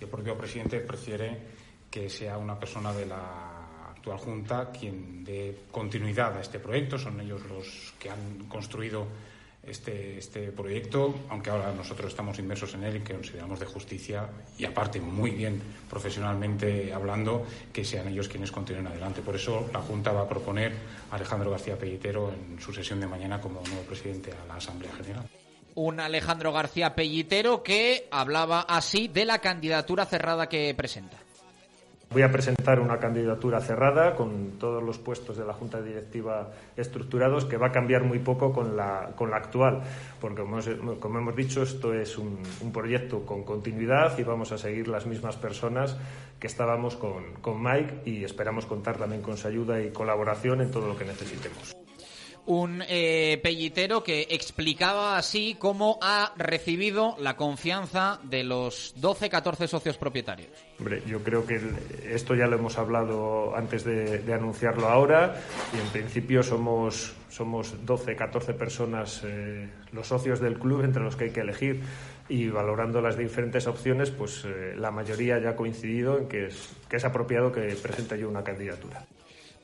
y 0.00 0.04
el 0.04 0.10
propio 0.10 0.36
presidente 0.36 0.80
prefiere 0.80 1.38
que 1.90 2.08
sea 2.08 2.38
una 2.38 2.58
persona 2.58 2.92
de 2.92 3.06
la 3.06 3.88
actual 3.90 4.18
Junta 4.18 4.70
quien 4.70 5.22
dé 5.22 5.64
continuidad 5.70 6.36
a 6.36 6.40
este 6.40 6.58
proyecto. 6.58 6.98
Son 6.98 7.20
ellos 7.20 7.42
los 7.46 7.94
que 7.98 8.10
han 8.10 8.46
construido 8.48 9.06
este, 9.62 10.18
este 10.18 10.50
proyecto, 10.50 11.14
aunque 11.28 11.50
ahora 11.50 11.72
nosotros 11.72 12.10
estamos 12.10 12.38
inmersos 12.38 12.74
en 12.74 12.82
él 12.84 12.96
y 12.96 13.00
que 13.00 13.14
consideramos 13.14 13.60
de 13.60 13.66
justicia 13.66 14.28
y 14.58 14.64
aparte 14.64 15.00
muy 15.00 15.30
bien 15.30 15.62
profesionalmente 15.88 16.92
hablando 16.92 17.46
que 17.72 17.84
sean 17.84 18.08
ellos 18.08 18.28
quienes 18.28 18.50
continúen 18.50 18.88
adelante. 18.88 19.22
Por 19.22 19.36
eso 19.36 19.68
la 19.72 19.80
Junta 19.80 20.12
va 20.12 20.22
a 20.22 20.28
proponer 20.28 20.72
a 21.10 21.14
Alejandro 21.14 21.50
García 21.50 21.78
Pellitero 21.78 22.32
en 22.32 22.60
su 22.60 22.72
sesión 22.72 23.00
de 23.00 23.06
mañana 23.06 23.40
como 23.40 23.62
nuevo 23.62 23.82
presidente 23.82 24.32
a 24.32 24.46
la 24.46 24.56
Asamblea 24.56 24.92
General. 24.94 25.28
Un 25.74 26.00
Alejandro 26.00 26.52
García 26.52 26.94
Pellitero 26.94 27.62
que 27.62 28.08
hablaba 28.10 28.62
así 28.62 29.08
de 29.08 29.24
la 29.24 29.38
candidatura 29.38 30.04
cerrada 30.06 30.48
que 30.48 30.74
presenta. 30.74 31.21
Voy 32.12 32.20
a 32.20 32.30
presentar 32.30 32.78
una 32.78 32.98
candidatura 32.98 33.60
cerrada 33.60 34.14
con 34.14 34.58
todos 34.58 34.82
los 34.82 34.98
puestos 34.98 35.38
de 35.38 35.46
la 35.46 35.54
Junta 35.54 35.80
Directiva 35.80 36.50
estructurados 36.76 37.46
que 37.46 37.56
va 37.56 37.68
a 37.68 37.72
cambiar 37.72 38.04
muy 38.04 38.18
poco 38.18 38.52
con 38.52 38.76
la, 38.76 39.12
con 39.16 39.30
la 39.30 39.38
actual, 39.38 39.80
porque 40.20 40.42
como 41.00 41.18
hemos, 41.18 41.36
dicho, 41.36 41.62
esto 41.62 41.94
es 41.94 42.18
un, 42.18 42.38
un, 42.60 42.70
proyecto 42.70 43.24
con 43.24 43.44
continuidad 43.44 44.18
y 44.18 44.24
vamos 44.24 44.52
a 44.52 44.58
seguir 44.58 44.88
las 44.88 45.06
mismas 45.06 45.36
personas 45.36 45.96
que 46.38 46.48
estábamos 46.48 46.96
con, 46.96 47.32
con 47.40 47.62
Mike 47.62 48.02
y 48.04 48.24
esperamos 48.24 48.66
contar 48.66 48.98
también 48.98 49.22
con 49.22 49.38
su 49.38 49.48
ayuda 49.48 49.80
y 49.80 49.90
colaboración 49.90 50.60
en 50.60 50.70
todo 50.70 50.88
lo 50.88 50.98
que 50.98 51.06
necesitemos 51.06 51.81
un 52.46 52.82
eh, 52.88 53.38
pellitero 53.42 54.02
que 54.02 54.26
explicaba 54.30 55.16
así 55.16 55.56
cómo 55.58 55.98
ha 56.02 56.32
recibido 56.36 57.14
la 57.18 57.36
confianza 57.36 58.18
de 58.24 58.42
los 58.42 58.94
12-14 59.00 59.66
socios 59.68 59.96
propietarios. 59.96 60.50
Hombre, 60.78 61.02
yo 61.06 61.22
creo 61.22 61.46
que 61.46 61.60
esto 62.10 62.34
ya 62.34 62.46
lo 62.46 62.56
hemos 62.56 62.78
hablado 62.78 63.56
antes 63.56 63.84
de, 63.84 64.22
anunciarlo 64.32 64.88
ahora 64.88 65.36
y 65.74 65.78
en 65.78 65.86
principio 65.88 66.42
somos, 66.42 67.14
somos 67.28 67.74
12-14 67.84 68.54
personas 68.56 69.22
eh, 69.24 69.68
los 69.92 70.08
socios 70.08 70.40
del 70.40 70.58
club 70.58 70.82
entre 70.84 71.02
los 71.02 71.16
que 71.16 71.24
hay 71.24 71.30
que 71.30 71.40
elegir 71.40 71.80
y 72.28 72.48
valorando 72.48 73.00
las 73.00 73.16
diferentes 73.16 73.66
opciones, 73.66 74.10
pues 74.10 74.44
eh, 74.46 74.74
la 74.76 74.90
mayoría 74.90 75.38
ya 75.38 75.50
ha 75.50 75.56
coincidido 75.56 76.18
en 76.18 76.28
que 76.28 76.46
es, 76.46 76.74
que 76.88 76.96
es 76.96 77.04
apropiado 77.04 77.52
que 77.52 77.60
presente 77.82 78.18
yo 78.18 78.28
una 78.28 78.42
candidatura 78.42 79.06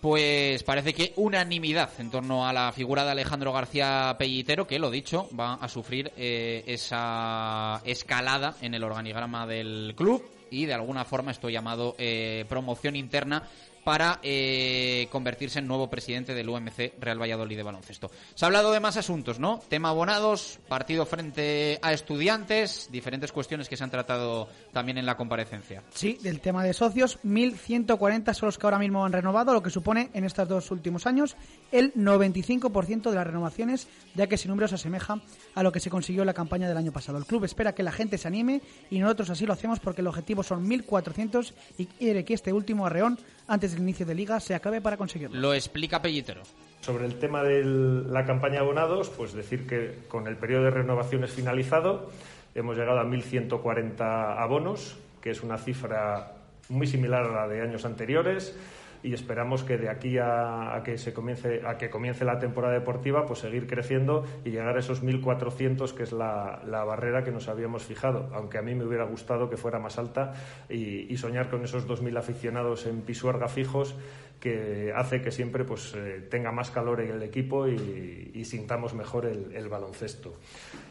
pues 0.00 0.62
parece 0.62 0.94
que 0.94 1.12
unanimidad 1.16 1.90
en 1.98 2.10
torno 2.10 2.46
a 2.46 2.52
la 2.52 2.70
figura 2.72 3.04
de 3.04 3.10
Alejandro 3.10 3.52
García 3.52 4.14
Pellitero, 4.18 4.66
que 4.66 4.78
lo 4.78 4.90
dicho, 4.90 5.28
va 5.38 5.54
a 5.54 5.68
sufrir 5.68 6.12
eh, 6.16 6.62
esa 6.66 7.82
escalada 7.84 8.54
en 8.60 8.74
el 8.74 8.84
organigrama 8.84 9.46
del 9.46 9.94
club 9.96 10.24
y 10.50 10.66
de 10.66 10.74
alguna 10.74 11.04
forma 11.04 11.30
esto 11.30 11.48
llamado 11.48 11.94
eh, 11.98 12.44
promoción 12.48 12.96
interna 12.96 13.48
para 13.88 14.18
eh, 14.22 15.08
convertirse 15.10 15.60
en 15.60 15.66
nuevo 15.66 15.88
presidente 15.88 16.34
del 16.34 16.50
UMC 16.50 17.00
Real 17.00 17.18
Valladolid 17.18 17.56
de 17.56 17.62
baloncesto. 17.62 18.10
Se 18.34 18.44
ha 18.44 18.48
hablado 18.48 18.70
de 18.70 18.80
más 18.80 18.98
asuntos, 18.98 19.40
¿no? 19.40 19.62
Tema 19.66 19.88
abonados, 19.88 20.58
partido 20.68 21.06
frente 21.06 21.78
a 21.80 21.94
estudiantes, 21.94 22.90
diferentes 22.92 23.32
cuestiones 23.32 23.66
que 23.66 23.78
se 23.78 23.84
han 23.84 23.90
tratado 23.90 24.50
también 24.74 24.98
en 24.98 25.06
la 25.06 25.16
comparecencia. 25.16 25.82
Sí, 25.94 26.18
del 26.22 26.40
tema 26.40 26.64
de 26.64 26.74
socios, 26.74 27.18
1.140 27.24 28.34
son 28.34 28.48
los 28.48 28.58
que 28.58 28.66
ahora 28.66 28.78
mismo 28.78 29.06
han 29.06 29.12
renovado, 29.14 29.54
lo 29.54 29.62
que 29.62 29.70
supone 29.70 30.10
en 30.12 30.24
estos 30.24 30.46
dos 30.46 30.70
últimos 30.70 31.06
años 31.06 31.34
el 31.72 31.94
95% 31.94 33.08
de 33.08 33.16
las 33.16 33.26
renovaciones, 33.26 33.88
ya 34.14 34.26
que 34.26 34.34
ese 34.34 34.48
número 34.48 34.68
se 34.68 34.74
asemeja 34.74 35.22
a 35.54 35.62
lo 35.62 35.72
que 35.72 35.80
se 35.80 35.88
consiguió 35.88 36.24
en 36.24 36.26
la 36.26 36.34
campaña 36.34 36.68
del 36.68 36.76
año 36.76 36.92
pasado. 36.92 37.16
El 37.16 37.24
club 37.24 37.44
espera 37.44 37.74
que 37.74 37.82
la 37.82 37.92
gente 37.92 38.18
se 38.18 38.28
anime 38.28 38.60
y 38.90 38.98
nosotros 38.98 39.30
así 39.30 39.46
lo 39.46 39.54
hacemos 39.54 39.80
porque 39.80 40.02
el 40.02 40.08
objetivo 40.08 40.42
son 40.42 40.68
1.400 40.68 41.54
y 41.78 41.86
quiere 41.86 42.26
que 42.26 42.34
este 42.34 42.52
último 42.52 42.84
arreón 42.84 43.18
antes 43.48 43.72
del 43.72 43.82
inicio 43.82 44.06
de 44.06 44.14
liga 44.14 44.38
se 44.38 44.54
acabe 44.54 44.80
para 44.80 44.96
conseguirlo. 44.96 45.40
Lo 45.40 45.54
explica 45.54 46.00
Pellitero. 46.00 46.42
Sobre 46.82 47.06
el 47.06 47.18
tema 47.18 47.42
de 47.42 47.64
la 47.64 48.24
campaña 48.24 48.54
de 48.54 48.60
abonados, 48.60 49.10
pues 49.10 49.32
decir 49.32 49.66
que 49.66 49.98
con 50.08 50.28
el 50.28 50.36
periodo 50.36 50.64
de 50.64 50.70
renovaciones 50.70 51.32
finalizado 51.32 52.10
hemos 52.54 52.76
llegado 52.76 53.00
a 53.00 53.04
1.140 53.04 54.38
abonos, 54.38 54.96
que 55.20 55.30
es 55.30 55.42
una 55.42 55.58
cifra 55.58 56.34
muy 56.68 56.86
similar 56.86 57.24
a 57.24 57.32
la 57.32 57.48
de 57.48 57.62
años 57.62 57.84
anteriores 57.84 58.54
y 59.02 59.14
esperamos 59.14 59.62
que 59.62 59.78
de 59.78 59.88
aquí 59.88 60.18
a, 60.18 60.80
que 60.84 60.98
se 60.98 61.12
comience 61.12 61.62
a 61.66 61.78
que 61.78 61.90
comience 61.90 62.24
la 62.24 62.38
temporada 62.38 62.74
deportiva 62.74 63.26
pues 63.26 63.40
seguir 63.40 63.66
creciendo 63.66 64.24
y 64.44 64.50
llegar 64.50 64.76
a 64.76 64.80
esos 64.80 65.02
1400 65.02 65.92
que 65.92 66.02
es 66.02 66.12
la, 66.12 66.62
la 66.66 66.84
barrera 66.84 67.22
que 67.22 67.30
nos 67.30 67.48
habíamos 67.48 67.84
fijado 67.84 68.28
aunque 68.32 68.58
a 68.58 68.62
mí 68.62 68.74
me 68.74 68.84
hubiera 68.84 69.04
gustado 69.04 69.48
que 69.48 69.56
fuera 69.56 69.78
más 69.78 69.98
alta 69.98 70.34
y, 70.68 71.16
soñar 71.18 71.50
con 71.50 71.64
esos 71.64 71.84
2000 71.88 72.16
aficionados 72.16 72.86
en 72.86 73.02
Pisuerga 73.02 73.48
fijos 73.48 73.96
que 74.38 74.92
hace 74.94 75.20
que 75.20 75.32
siempre 75.32 75.64
pues 75.64 75.94
eh, 75.96 76.24
tenga 76.30 76.52
más 76.52 76.70
calor 76.70 77.00
en 77.00 77.10
el 77.10 77.22
equipo 77.24 77.66
y, 77.66 78.44
sintamos 78.44 78.94
mejor 78.94 79.26
el, 79.26 79.52
el 79.52 79.68
baloncesto. 79.68 80.32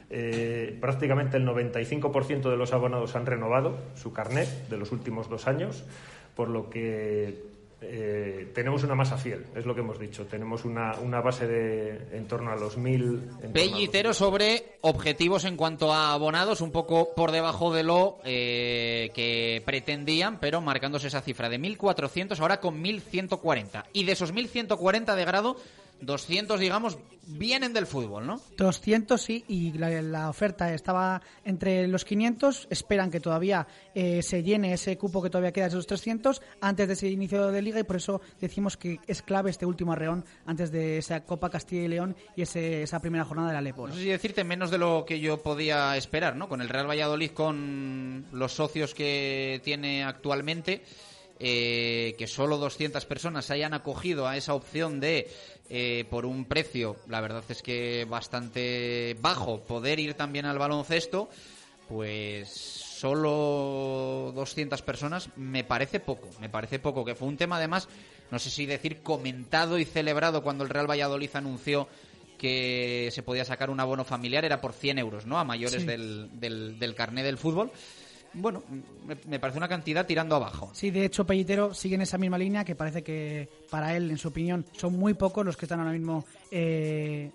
Eh, 0.10 0.78
prácticamente 0.82 1.38
el 1.38 1.48
95% 1.48 2.50
de 2.50 2.58
los 2.58 2.74
abonados 2.74 3.16
han 3.16 3.26
renovado 3.26 3.78
su 3.96 4.12
carnet 4.12 4.68
de 4.70 4.78
los 4.78 4.92
últimos 4.92 5.30
dos 5.30 5.48
años 5.48 5.86
por 6.38 6.50
lo 6.50 6.70
que 6.70 7.47
eh, 7.80 8.52
tenemos 8.56 8.84
una 8.84 8.96
masa 8.96 9.18
fiel, 9.18 9.46
es 9.56 9.66
lo 9.66 9.76
que 9.76 9.82
hemos 9.82 10.00
dicho. 10.00 10.26
Tenemos 10.26 10.66
una, 10.66 10.96
una 11.00 11.22
base 11.22 11.46
de 11.46 12.18
en 12.18 12.28
torno 12.28 12.52
a 12.52 12.56
los 12.56 12.76
mil. 12.76 13.30
Pellitero 13.54 14.14
sobre 14.14 14.78
objetivos 14.82 15.46
en 15.46 15.58
cuanto 15.58 15.94
a 15.94 16.14
abonados, 16.14 16.62
un 16.62 16.72
poco 16.72 17.14
por 17.16 17.32
debajo 17.32 17.72
de 17.72 17.84
lo 17.84 18.18
eh, 18.24 19.12
que 19.14 19.62
pretendían, 19.64 20.40
pero 20.40 20.60
marcándose 20.60 21.08
esa 21.08 21.22
cifra 21.22 21.50
de 21.50 21.60
1.400, 21.60 22.40
ahora 22.40 22.60
con 22.60 22.84
1.140. 22.84 23.84
Y 23.94 24.06
de 24.06 24.12
esos 24.14 24.34
1.140 24.34 25.16
de 25.16 25.26
grado, 25.26 25.58
200, 26.02 26.60
digamos, 26.60 26.98
vienen 27.28 27.74
del 27.74 27.86
fútbol, 27.86 28.26
¿no? 28.26 28.42
200 28.58 29.22
sí, 29.22 29.44
y 29.48 29.74
la, 29.74 30.02
la 30.02 30.30
oferta 30.30 30.74
estaba 30.74 31.22
entre 31.44 31.88
los 31.88 32.06
500. 32.06 32.68
Esperan 32.70 33.12
que 33.12 33.20
todavía 33.20 33.68
eh, 33.94 34.22
se 34.24 34.44
llene 34.44 34.74
ese 34.74 34.98
cupo 34.98 35.22
que 35.22 35.30
todavía 35.30 35.52
queda 35.52 35.66
de 35.66 35.70
esos 35.70 35.88
300 35.88 36.42
antes 36.62 36.88
de 36.88 36.94
ese 36.94 37.10
inicio 37.10 37.52
de 37.52 37.62
liga 37.62 37.80
y 37.80 37.84
por 37.84 37.98
eso 37.98 38.22
decimos 38.40 38.78
que 38.78 39.00
es 39.08 39.22
clave 39.22 39.50
este 39.50 39.66
último 39.66 39.92
arreón 39.92 40.26
antes 40.46 40.72
de 40.72 40.98
esa 40.98 41.24
Copa 41.26 41.50
Castilla 41.50 41.84
y 41.84 41.88
León 41.88 42.16
y 42.36 42.44
ese, 42.44 42.84
esa 42.84 43.00
primera 43.00 43.26
jornada 43.26 43.50
de 43.50 43.54
la 43.56 43.62
Lepor. 43.62 43.90
No 43.90 43.96
sé 43.96 44.02
si 44.02 44.10
decirte 44.10 44.44
menos 44.44 44.72
de 44.72 44.78
lo 44.78 45.06
que 45.06 45.20
yo 45.20 45.42
podía 45.42 45.98
esperar, 45.98 46.36
¿no? 46.36 46.48
Con 46.48 46.62
el 46.62 46.70
Real 46.70 46.90
Valladolid, 46.90 47.32
con 47.32 48.26
los 48.32 48.54
socios 48.54 48.94
que 48.94 49.62
tiene 49.64 50.04
actualmente. 50.04 50.84
Eh, 51.40 52.16
que 52.18 52.26
solo 52.26 52.58
200 52.58 53.06
personas 53.06 53.52
hayan 53.52 53.76
acogido 53.76 54.28
a 54.28 54.38
esa 54.38 54.56
opción 54.56 55.00
de 55.00 55.30
eh, 55.70 56.06
por 56.10 56.26
un 56.26 56.46
precio, 56.46 56.96
la 57.08 57.22
verdad 57.22 57.44
es 57.50 57.62
que 57.62 58.06
bastante 58.10 59.16
bajo, 59.22 59.60
poder 59.60 60.00
ir 60.00 60.16
también 60.16 60.46
al 60.46 60.58
baloncesto, 60.58 61.30
pues 61.88 62.50
solo 62.50 64.32
200 64.36 64.82
personas 64.82 65.30
me 65.36 65.64
parece 65.64 66.00
poco, 66.00 66.28
me 66.40 66.50
parece 66.50 66.80
poco, 66.80 67.06
que 67.06 67.14
fue 67.16 67.28
un 67.28 67.38
tema 67.38 67.58
además, 67.58 67.88
no 68.32 68.40
sé 68.40 68.50
si 68.50 68.66
decir 68.66 69.02
comentado 69.04 69.78
y 69.78 69.86
celebrado 69.86 70.42
cuando 70.42 70.64
el 70.64 70.70
Real 70.72 70.90
Valladolid 70.90 71.30
anunció 71.36 71.88
que 72.38 73.10
se 73.12 73.24
podía 73.24 73.46
sacar 73.46 73.70
un 73.70 73.80
abono 73.80 74.04
familiar, 74.06 74.46
era 74.46 74.62
por 74.62 74.74
100 74.74 75.00
euros, 75.00 75.26
¿no? 75.26 75.40
A 75.40 75.44
mayores 75.44 75.82
Sí. 75.82 75.88
del, 75.88 76.30
del, 76.40 76.78
del 76.80 76.94
carné 76.96 77.24
del 77.24 77.38
fútbol. 77.38 77.72
Bueno, 78.40 78.64
me, 79.28 79.40
parece 79.40 79.58
una 79.58 79.68
cantidad 79.68 80.06
tirando 80.06 80.36
abajo. 80.36 80.70
Sí, 80.74 80.92
de 80.92 81.06
hecho, 81.06 81.26
Pellitero 81.26 81.74
sigue 81.74 81.96
en 81.96 82.02
esa 82.02 82.18
misma 82.18 82.38
línea 82.38 82.64
que 82.64 82.76
parece 82.76 83.04
que 83.04 83.50
para 83.70 83.96
él, 83.96 84.12
en 84.12 84.18
su 84.18 84.28
opinión, 84.28 84.66
son 84.74 84.98
muy 84.98 85.14
pocos 85.16 85.46
los 85.46 85.58
que 85.58 85.66
están 85.66 85.80
ahora 85.80 85.92
mismo 85.92 86.24
eh, 86.52 87.32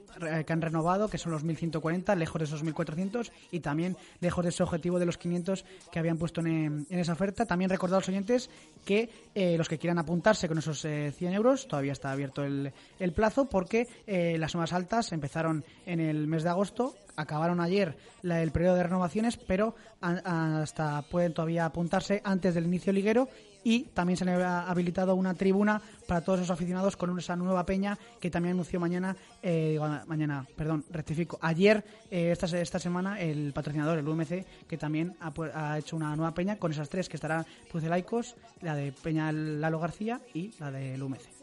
que 0.46 0.52
han 0.52 0.60
renovado, 0.60 1.08
que 1.08 1.18
son 1.18 1.32
los 1.32 1.44
1.140, 1.44 2.16
lejos 2.16 2.38
de 2.38 2.44
esos 2.44 2.64
1.400 2.64 3.30
y 3.50 3.60
también 3.60 3.96
lejos 4.20 4.44
de 4.44 4.50
ese 4.50 4.62
objetivo 4.62 4.98
de 4.98 5.06
los 5.06 5.18
500 5.18 5.64
que 5.90 5.98
habían 5.98 6.18
puesto 6.18 6.40
en, 6.40 6.86
esa 6.90 7.12
oferta. 7.12 7.46
También 7.46 7.70
recordar 7.70 7.96
a 7.96 8.00
los 8.00 8.08
oyentes 8.08 8.50
que 8.84 9.10
eh, 9.34 9.56
los 9.58 9.68
que 9.68 9.78
quieran 9.78 9.98
apuntarse 9.98 10.48
con 10.48 10.58
esos 10.58 10.84
eh, 10.84 11.12
100 11.16 11.32
euros, 11.34 11.68
todavía 11.68 11.92
está 11.92 12.12
abierto 12.12 12.44
el, 12.44 12.72
plazo 13.14 13.46
porque 13.46 13.86
eh, 14.06 14.36
las 14.38 14.52
sumas 14.52 14.72
altas 14.72 15.12
empezaron 15.12 15.64
en 15.86 16.00
el 16.00 16.26
mes 16.26 16.42
de 16.42 16.48
agosto, 16.50 16.94
acabaron 17.16 17.60
ayer 17.60 17.96
la- 18.22 18.42
el 18.42 18.52
periodo 18.52 18.76
de 18.76 18.84
renovaciones, 18.84 19.36
pero 19.36 19.74
hasta 20.00 21.02
pueden 21.02 21.34
todavía 21.34 21.64
apuntarse 21.66 22.20
antes 22.24 22.54
del 22.54 22.66
inicio 22.66 22.92
liguero 22.92 23.28
y 23.64 23.84
también 23.84 24.16
se 24.16 24.24
le 24.24 24.32
ha 24.32 24.68
habilitado 24.68 25.14
una 25.14 25.34
tribuna 25.34 25.80
para 26.06 26.20
todos 26.20 26.40
esos 26.40 26.50
aficionados 26.50 26.96
con 26.96 27.18
esa 27.18 27.36
nueva 27.36 27.64
peña 27.64 27.98
que 28.20 28.30
también 28.30 28.54
anunció 28.54 28.80
mañana, 28.80 29.16
eh, 29.42 29.78
mañana, 30.06 30.46
perdón, 30.56 30.84
rectifico, 30.90 31.38
ayer, 31.40 31.84
eh, 32.10 32.30
esta, 32.32 32.46
esta 32.58 32.78
semana, 32.78 33.20
el 33.20 33.52
patrocinador, 33.52 33.98
el 33.98 34.08
UMC, 34.08 34.44
que 34.66 34.78
también 34.78 35.16
ha, 35.20 35.78
hecho 35.78 35.96
una 35.96 36.14
nueva 36.16 36.34
peña 36.34 36.56
con 36.56 36.72
esas 36.72 36.88
tres 36.88 37.08
que 37.08 37.16
estará 37.16 37.44
Pucelaicos, 37.70 38.36
la 38.60 38.74
de 38.74 38.92
Peña 38.92 39.32
Lalo 39.32 39.78
García 39.78 40.20
y 40.34 40.52
la 40.58 40.70
del 40.70 41.02
UMC. 41.02 41.42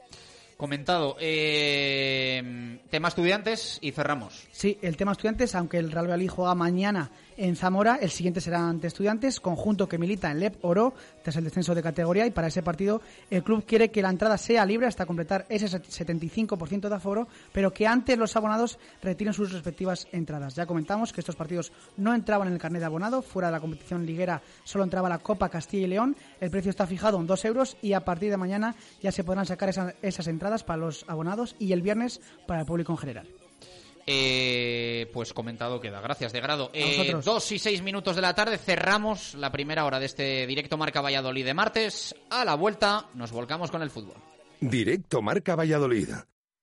Comentado. 0.59 1.15
Eh, 1.21 2.81
tema 2.89 3.07
estudiantes 3.07 3.79
y 3.81 3.93
cerramos. 3.93 4.45
Sí, 4.51 4.77
el 4.81 4.97
tema 4.97 5.13
estudiantes, 5.13 5.55
aunque 5.55 5.77
el 5.77 5.89
Real 5.89 6.07
Valladolid 6.07 6.27
juega 6.27 6.53
mañana 6.53 7.11
en 7.39 7.55
Zamora. 7.55 7.97
El 8.01 8.11
siguiente 8.11 8.41
será 8.41 8.67
ante 8.67 8.87
Estudiantes, 8.87 9.39
conjunto 9.39 9.87
que 9.87 9.97
milita 9.97 10.29
en 10.29 10.39
LEP 10.39 10.63
Oro 10.63 10.93
tras 11.23 11.35
el 11.37 11.45
descenso 11.45 11.73
de 11.73 11.81
categoría 11.81 12.25
y 12.25 12.31
para 12.31 12.47
ese 12.47 12.61
partido 12.61 13.01
el 13.31 13.43
club 13.43 13.65
quiere 13.65 13.89
que 13.89 14.01
la 14.01 14.09
entrada 14.09 14.37
sea 14.37 14.65
libre 14.65 14.87
hasta 14.87 15.05
completar 15.05 15.45
ese 15.49 15.67
75% 15.67 16.89
de 16.89 16.95
aforo, 16.95 17.27
pero 17.51 17.71
que 17.73 17.87
antes 17.87 18.17
los 18.17 18.35
abonados 18.35 18.77
retiren 19.01 19.33
sus 19.33 19.51
respectivas 19.53 20.07
entradas. 20.11 20.55
Ya 20.55 20.65
comentamos 20.65 21.13
que 21.13 21.21
estos 21.21 21.35
partidos 21.35 21.71
no 21.97 22.13
entraban 22.13 22.47
en 22.49 22.53
el 22.55 22.59
carnet 22.59 22.81
de 22.81 22.85
abonado, 22.85 23.21
fuera 23.21 23.47
de 23.47 23.53
la 23.53 23.59
competición 23.61 24.05
liguera 24.05 24.41
solo 24.63 24.83
entraba 24.83 25.09
la 25.09 25.19
Copa 25.19 25.49
Castilla 25.49 25.85
y 25.85 25.89
León, 25.89 26.15
el 26.41 26.51
precio 26.51 26.69
está 26.69 26.85
fijado 26.85 27.19
en 27.19 27.27
2 27.27 27.45
euros 27.45 27.77
y 27.81 27.93
a 27.93 28.03
partir 28.03 28.29
de 28.29 28.37
mañana 28.37 28.75
ya 29.01 29.11
se 29.11 29.23
podrán 29.23 29.45
sacar 29.45 29.69
esa- 29.69 29.93
esas 30.01 30.27
entradas 30.27 30.63
para 30.63 30.77
los 30.79 31.05
abonados 31.07 31.55
y 31.59 31.71
el 31.71 31.81
viernes 31.81 32.19
para 32.45 32.61
el 32.61 32.65
público 32.65 32.91
en 32.91 32.97
general. 32.97 33.27
Eh, 34.05 35.09
pues 35.13 35.33
comentado 35.33 35.79
queda. 35.79 36.01
Gracias, 36.01 36.33
de 36.33 36.41
grado. 36.41 36.71
Eh, 36.73 37.15
dos 37.23 37.51
y 37.51 37.59
seis 37.59 37.81
minutos 37.81 38.15
de 38.15 38.21
la 38.21 38.33
tarde 38.33 38.57
cerramos 38.57 39.35
la 39.35 39.51
primera 39.51 39.85
hora 39.85 39.99
de 39.99 40.05
este 40.05 40.47
directo 40.47 40.77
Marca 40.77 41.01
Valladolid 41.01 41.45
de 41.45 41.53
martes. 41.53 42.15
A 42.29 42.43
la 42.45 42.55
vuelta 42.55 43.07
nos 43.13 43.31
volcamos 43.31 43.71
con 43.71 43.81
el 43.81 43.89
fútbol. 43.89 44.17
Directo 44.59 45.21
Marca 45.21 45.55
Valladolid. 45.55 46.09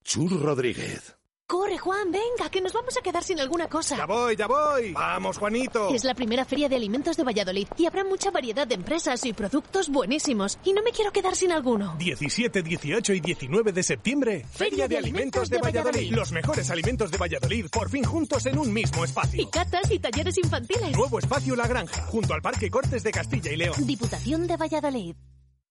Chur 0.05 0.41
Rodríguez. 0.41 1.16
Corre, 1.49 1.79
Juan, 1.79 2.11
venga, 2.11 2.51
que 2.51 2.61
nos 2.61 2.73
vamos 2.73 2.97
a 2.97 3.01
quedar 3.03 3.23
sin 3.23 3.39
alguna 3.39 3.69
cosa. 3.69 3.97
Ya 3.97 4.05
voy, 4.05 4.35
ya 4.35 4.49
voy. 4.49 4.93
Vamos, 4.93 5.39
Juanito. 5.39 5.91
Es 5.95 6.03
la 6.03 6.13
primera 6.13 6.45
feria 6.45 6.69
de 6.69 6.75
alimentos 6.75 7.17
de 7.17 7.23
Valladolid 7.23 7.69
y 7.77 7.87
habrá 7.87 8.03
mucha 8.03 8.33
variedad 8.33 8.67
de 8.67 8.75
empresas 8.75 9.25
y 9.25 9.33
productos 9.33 9.89
buenísimos. 9.89 10.59
Y 10.65 10.73
no 10.73 10.83
me 10.83 10.91
quiero 10.91 11.13
quedar 11.13 11.37
sin 11.37 11.53
alguno. 11.53 11.95
17, 11.99 12.65
18 12.65 13.15
y 13.15 13.21
19 13.21 13.73
de 13.73 13.83
septiembre. 13.85 14.45
Feria 14.51 14.89
de 14.89 14.99
Alimentos 14.99 15.49
de 15.49 15.59
Valladolid. 15.59 16.13
Los 16.13 16.33
mejores 16.33 16.69
alimentos 16.69 17.13
de 17.13 17.19
Valladolid 17.19 17.67
por 17.71 17.91
fin 17.91 18.03
juntos 18.03 18.45
en 18.47 18.59
un 18.59 18.73
mismo 18.73 19.05
espacio. 19.05 19.41
Y 19.41 19.47
catas 19.47 19.89
y 19.93 20.01
talleres 20.01 20.37
infantiles. 20.39 20.97
Nuevo 20.97 21.21
espacio 21.21 21.55
La 21.55 21.69
Granja, 21.69 22.07
junto 22.07 22.35
al 22.35 22.43
Parque 22.43 22.69
Cortes 22.73 23.05
de 23.05 23.13
Castilla 23.13 23.53
y 23.53 23.57
León. 23.57 23.87
Diputación 23.87 24.49
de 24.49 24.57
Valladolid. 24.57 25.15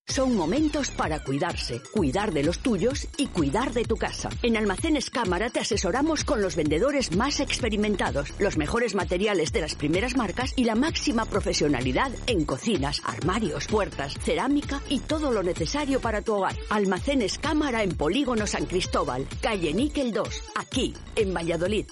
Son 0.08 0.36
momentos 0.36 0.90
para 0.92 1.18
cuidarse, 1.22 1.82
cuidar 1.92 2.32
de 2.32 2.44
los 2.44 2.60
tuyos 2.60 3.08
y 3.16 3.26
cuidar 3.26 3.74
de 3.74 3.84
tu 3.84 3.96
casa. 3.96 4.30
En 4.42 4.56
Almacenes 4.56 5.10
Cámara 5.10 5.50
te 5.50 5.58
asesoramos 5.60 6.24
con 6.24 6.40
los 6.40 6.54
vendedores 6.54 7.14
más 7.16 7.40
experimentados, 7.40 8.32
los 8.38 8.56
mejores 8.56 8.94
materiales 8.94 9.52
de 9.52 9.60
las 9.60 9.74
primeras 9.74 10.16
marcas 10.16 10.52
y 10.56 10.64
la 10.64 10.76
máxima 10.76 11.26
profesionalidad 11.26 12.12
en 12.28 12.44
cocinas, 12.44 13.02
armarios, 13.04 13.66
puertas, 13.66 14.14
cerámica 14.20 14.80
y 14.88 15.00
todo 15.00 15.32
lo 15.32 15.42
necesario 15.42 16.00
para 16.00 16.22
tu 16.22 16.34
hogar. 16.34 16.54
Almacenes 16.70 17.38
Cámara 17.38 17.82
en 17.82 17.96
Polígono 17.96 18.46
San 18.46 18.66
Cristóbal, 18.66 19.26
calle 19.42 19.74
Níquel 19.74 20.12
2, 20.12 20.42
aquí, 20.54 20.94
en 21.16 21.34
Valladolid. 21.34 21.86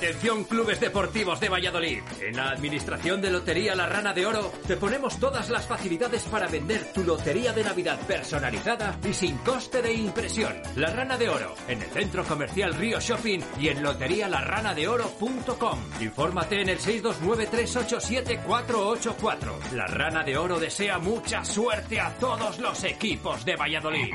Atención 0.00 0.44
clubes 0.44 0.80
deportivos 0.80 1.38
de 1.40 1.50
Valladolid. 1.50 1.98
En 2.22 2.34
la 2.34 2.52
administración 2.52 3.20
de 3.20 3.30
Lotería 3.30 3.74
La 3.74 3.86
Rana 3.86 4.14
de 4.14 4.24
Oro 4.24 4.50
te 4.66 4.78
ponemos 4.78 5.20
todas 5.20 5.50
las 5.50 5.66
facilidades 5.66 6.22
para 6.22 6.46
vender 6.46 6.90
tu 6.94 7.04
lotería 7.04 7.52
de 7.52 7.62
Navidad 7.62 8.00
personalizada 8.06 8.98
y 9.06 9.12
sin 9.12 9.36
coste 9.36 9.82
de 9.82 9.92
impresión. 9.92 10.54
La 10.76 10.88
Rana 10.88 11.18
de 11.18 11.28
Oro, 11.28 11.54
en 11.68 11.82
el 11.82 11.90
centro 11.90 12.24
comercial 12.24 12.72
Río 12.72 12.98
Shopping 12.98 13.40
y 13.60 13.68
en 13.68 13.82
loterialarranadeoro.com. 13.82 15.78
Infórmate 16.00 16.62
en 16.62 16.70
el 16.70 16.78
629387484. 16.78 19.72
La 19.74 19.86
Rana 19.86 20.24
de 20.24 20.38
Oro 20.38 20.58
desea 20.58 20.98
mucha 20.98 21.44
suerte 21.44 22.00
a 22.00 22.14
todos 22.14 22.58
los 22.58 22.84
equipos 22.84 23.44
de 23.44 23.54
Valladolid. 23.54 24.14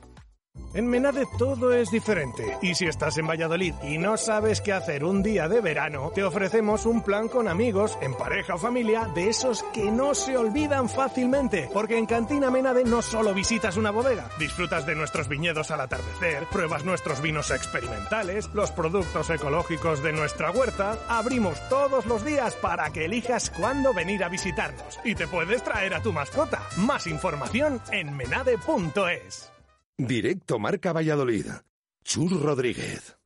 En 0.73 0.87
Menade 0.87 1.25
todo 1.37 1.73
es 1.73 1.91
diferente. 1.91 2.57
Y 2.61 2.75
si 2.75 2.85
estás 2.85 3.17
en 3.17 3.27
Valladolid 3.27 3.73
y 3.83 3.97
no 3.97 4.15
sabes 4.15 4.61
qué 4.61 4.71
hacer 4.71 5.03
un 5.03 5.21
día 5.21 5.49
de 5.49 5.59
verano, 5.59 6.11
te 6.15 6.23
ofrecemos 6.23 6.85
un 6.85 7.01
plan 7.01 7.27
con 7.27 7.49
amigos, 7.49 7.97
en 8.01 8.13
pareja 8.13 8.55
o 8.55 8.57
familia, 8.57 9.09
de 9.13 9.27
esos 9.27 9.63
que 9.73 9.91
no 9.91 10.15
se 10.15 10.37
olvidan 10.37 10.87
fácilmente. 10.87 11.69
Porque 11.73 11.97
en 11.97 12.05
Cantina 12.05 12.49
Menade 12.49 12.85
no 12.85 13.01
solo 13.01 13.33
visitas 13.33 13.75
una 13.75 13.91
bodega, 13.91 14.29
disfrutas 14.39 14.85
de 14.85 14.95
nuestros 14.95 15.27
viñedos 15.27 15.71
al 15.71 15.81
atardecer, 15.81 16.45
pruebas 16.45 16.85
nuestros 16.85 17.21
vinos 17.21 17.51
experimentales, 17.51 18.49
los 18.53 18.71
productos 18.71 19.29
ecológicos 19.29 20.01
de 20.01 20.13
nuestra 20.13 20.51
huerta. 20.51 20.97
Abrimos 21.09 21.59
todos 21.67 22.05
los 22.05 22.23
días 22.23 22.55
para 22.55 22.91
que 22.91 23.05
elijas 23.05 23.49
cuándo 23.49 23.93
venir 23.93 24.23
a 24.23 24.29
visitarnos. 24.29 24.99
Y 25.03 25.15
te 25.15 25.27
puedes 25.27 25.63
traer 25.63 25.93
a 25.93 26.01
tu 26.01 26.13
mascota. 26.13 26.61
Más 26.77 27.07
información 27.07 27.81
en 27.91 28.15
menade.es. 28.15 29.51
Directo 30.07 30.57
Marca 30.57 30.93
Valladolid. 30.93 31.45
Chur 32.03 32.31
Rodríguez. 32.41 33.20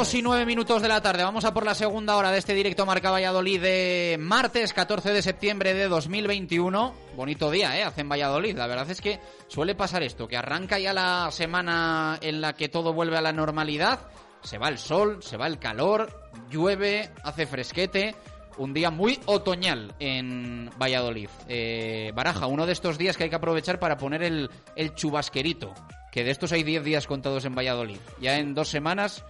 2 0.00 0.14
y 0.14 0.22
9 0.22 0.46
minutos 0.46 0.80
de 0.80 0.88
la 0.88 1.02
tarde. 1.02 1.22
Vamos 1.22 1.44
a 1.44 1.52
por 1.52 1.66
la 1.66 1.74
segunda 1.74 2.16
hora 2.16 2.32
de 2.32 2.38
este 2.38 2.54
directo 2.54 2.86
Marca 2.86 3.10
Valladolid 3.10 3.60
de 3.60 4.16
martes 4.18 4.72
14 4.72 5.12
de 5.12 5.20
septiembre 5.20 5.74
de 5.74 5.88
2021. 5.88 6.94
Bonito 7.16 7.50
día, 7.50 7.78
¿eh? 7.78 7.82
Hace 7.82 8.00
en 8.00 8.08
Valladolid. 8.08 8.56
La 8.56 8.66
verdad 8.66 8.88
es 8.90 9.02
que 9.02 9.20
suele 9.48 9.74
pasar 9.74 10.02
esto, 10.02 10.26
que 10.26 10.38
arranca 10.38 10.78
ya 10.78 10.94
la 10.94 11.28
semana 11.30 12.18
en 12.22 12.40
la 12.40 12.54
que 12.54 12.70
todo 12.70 12.94
vuelve 12.94 13.18
a 13.18 13.20
la 13.20 13.34
normalidad. 13.34 14.00
Se 14.42 14.56
va 14.56 14.70
el 14.70 14.78
sol, 14.78 15.22
se 15.22 15.36
va 15.36 15.46
el 15.46 15.58
calor, 15.58 16.30
llueve, 16.48 17.10
hace 17.22 17.44
fresquete. 17.44 18.14
Un 18.56 18.72
día 18.72 18.90
muy 18.90 19.20
otoñal 19.26 19.94
en 19.98 20.70
Valladolid. 20.80 21.28
Eh, 21.46 22.10
Baraja, 22.14 22.46
uno 22.46 22.64
de 22.64 22.72
estos 22.72 22.96
días 22.96 23.18
que 23.18 23.24
hay 23.24 23.30
que 23.30 23.36
aprovechar 23.36 23.78
para 23.78 23.98
poner 23.98 24.22
el, 24.22 24.48
el 24.76 24.94
chubasquerito. 24.94 25.74
Que 26.10 26.24
de 26.24 26.30
estos 26.30 26.52
hay 26.52 26.62
10 26.62 26.84
días 26.84 27.06
contados 27.06 27.44
en 27.44 27.54
Valladolid. 27.54 27.98
Ya 28.18 28.38
en 28.38 28.54
dos 28.54 28.68
semanas 28.68 29.22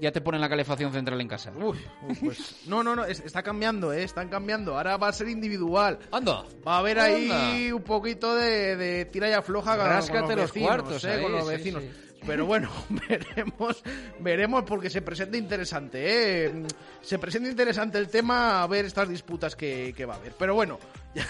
ya 0.00 0.12
te 0.12 0.20
ponen 0.20 0.40
la 0.40 0.48
calefacción 0.48 0.92
central 0.92 1.20
en 1.20 1.28
casa. 1.28 1.52
Uy, 1.56 1.78
pues 2.20 2.62
no, 2.66 2.82
no, 2.82 2.94
no, 2.96 3.04
es- 3.04 3.20
está 3.20 3.42
cambiando, 3.42 3.92
¿eh? 3.92 4.02
Están 4.02 4.28
cambiando. 4.28 4.76
Ahora 4.76 4.96
va 4.96 5.08
a 5.08 5.12
ser 5.12 5.28
individual. 5.28 5.98
Anda. 6.12 6.44
Va 6.66 6.76
a 6.76 6.78
haber 6.78 6.98
ahí 7.00 7.70
un 7.72 7.82
poquito 7.82 8.34
de, 8.34 8.76
de 8.76 9.04
tira 9.06 9.28
y 9.28 9.32
afloja 9.32 9.76
Ráscate 9.76 10.20
con 10.20 10.28
los, 10.28 10.36
los 10.38 10.52
vecinos, 10.52 10.68
cuartos 10.68 11.04
¿eh? 11.04 11.10
ahí, 11.12 11.22
con 11.22 11.32
los 11.32 11.44
sí, 11.46 11.50
vecinos. 11.50 11.82
sí. 11.82 11.90
Pero 12.26 12.44
bueno, 12.44 12.70
veremos, 13.08 13.82
veremos 14.18 14.64
porque 14.64 14.90
se 14.90 15.00
presenta 15.00 15.36
interesante, 15.36 16.46
¿eh? 16.46 16.62
Se 17.00 17.18
presenta 17.20 17.48
interesante 17.48 17.98
el 17.98 18.08
tema, 18.08 18.62
a 18.62 18.66
ver 18.66 18.84
estas 18.86 19.08
disputas 19.08 19.54
que, 19.54 19.92
que 19.96 20.06
va 20.06 20.14
a 20.14 20.16
haber. 20.16 20.32
Pero 20.36 20.54
bueno, 20.54 20.78
ya, 21.14 21.24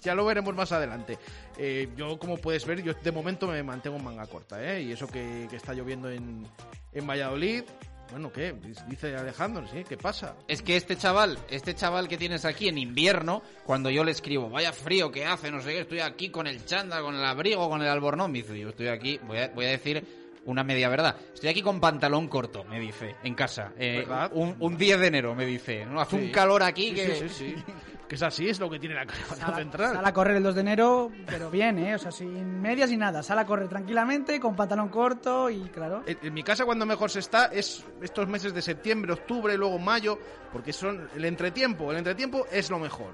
ya 0.00 0.14
lo 0.14 0.24
veremos 0.24 0.54
más 0.54 0.72
adelante. 0.72 1.18
Eh, 1.58 1.90
yo, 1.94 2.18
como 2.18 2.38
puedes 2.38 2.64
ver, 2.64 2.82
yo 2.82 2.94
de 2.94 3.12
momento 3.12 3.48
me 3.48 3.62
mantengo 3.62 3.96
en 3.98 4.04
manga 4.04 4.26
corta, 4.28 4.64
¿eh? 4.64 4.80
Y 4.82 4.92
eso 4.92 5.06
que, 5.08 5.46
que 5.50 5.56
está 5.56 5.74
lloviendo 5.74 6.08
en, 6.10 6.46
en 6.92 7.06
Valladolid. 7.06 7.64
Bueno, 8.10 8.32
¿qué? 8.32 8.54
Dice 8.88 9.14
Alejandro, 9.16 9.66
¿sí? 9.68 9.84
¿Qué 9.88 9.96
pasa? 9.96 10.34
Es 10.48 10.62
que 10.62 10.76
este 10.76 10.96
chaval, 10.96 11.38
este 11.48 11.74
chaval 11.74 12.08
que 12.08 12.16
tienes 12.18 12.44
aquí 12.44 12.68
en 12.68 12.78
invierno, 12.78 13.42
cuando 13.64 13.88
yo 13.90 14.02
le 14.04 14.10
escribo, 14.10 14.50
vaya 14.50 14.72
frío 14.72 15.12
que 15.12 15.24
hace, 15.26 15.50
no 15.50 15.60
sé 15.60 15.70
qué, 15.72 15.80
estoy 15.80 16.00
aquí 16.00 16.30
con 16.30 16.46
el 16.46 16.64
chándal, 16.64 17.02
con 17.02 17.14
el 17.14 17.24
abrigo, 17.24 17.68
con 17.68 17.80
el 17.82 17.88
albornoz, 17.88 18.28
me 18.28 18.38
dice, 18.38 18.58
yo 18.58 18.70
estoy 18.70 18.88
aquí, 18.88 19.18
voy 19.26 19.38
a, 19.38 19.48
voy 19.48 19.66
a 19.66 19.70
decir 19.70 20.04
una 20.46 20.64
media 20.64 20.88
verdad, 20.88 21.16
estoy 21.34 21.50
aquí 21.50 21.62
con 21.62 21.78
pantalón 21.80 22.26
corto, 22.26 22.64
me 22.64 22.80
dice, 22.80 23.14
en 23.22 23.34
casa, 23.34 23.72
Eh, 23.78 24.04
un, 24.32 24.56
un 24.58 24.76
10 24.76 24.98
de 25.00 25.06
enero, 25.06 25.34
me 25.34 25.46
dice, 25.46 25.84
¿no? 25.86 26.00
hace 26.00 26.16
Sí. 26.18 26.24
un 26.24 26.30
calor 26.32 26.62
aquí 26.62 26.88
Sí, 26.88 26.94
que... 26.94 27.14
sí, 27.14 27.28
sí, 27.28 27.54
sí. 27.56 27.56
Que 28.10 28.16
es 28.16 28.22
así, 28.24 28.48
es 28.48 28.58
lo 28.58 28.68
que 28.68 28.80
tiene 28.80 28.96
la 28.96 29.06
Sal 29.38 29.54
central. 29.54 30.04
a 30.04 30.12
correr 30.12 30.38
el 30.38 30.42
2 30.42 30.56
de 30.56 30.60
enero, 30.62 31.12
pero 31.26 31.48
bien, 31.48 31.78
¿eh? 31.78 31.94
O 31.94 31.98
sea, 31.98 32.10
sin 32.10 32.60
medias 32.60 32.90
y 32.90 32.96
nada. 32.96 33.22
Sal 33.22 33.38
a 33.38 33.46
correr 33.46 33.68
tranquilamente, 33.68 34.40
con 34.40 34.56
pantalón 34.56 34.88
corto 34.88 35.48
y 35.48 35.60
claro. 35.68 36.02
En, 36.04 36.18
en 36.20 36.34
mi 36.34 36.42
casa 36.42 36.64
cuando 36.64 36.84
mejor 36.84 37.08
se 37.08 37.20
está 37.20 37.44
es 37.46 37.84
estos 38.02 38.26
meses 38.26 38.52
de 38.52 38.62
septiembre, 38.62 39.12
octubre, 39.12 39.56
luego 39.56 39.78
mayo, 39.78 40.18
porque 40.52 40.72
son 40.72 41.08
el 41.14 41.24
entretiempo. 41.24 41.92
El 41.92 41.98
entretiempo 41.98 42.46
es 42.50 42.68
lo 42.68 42.80
mejor. 42.80 43.12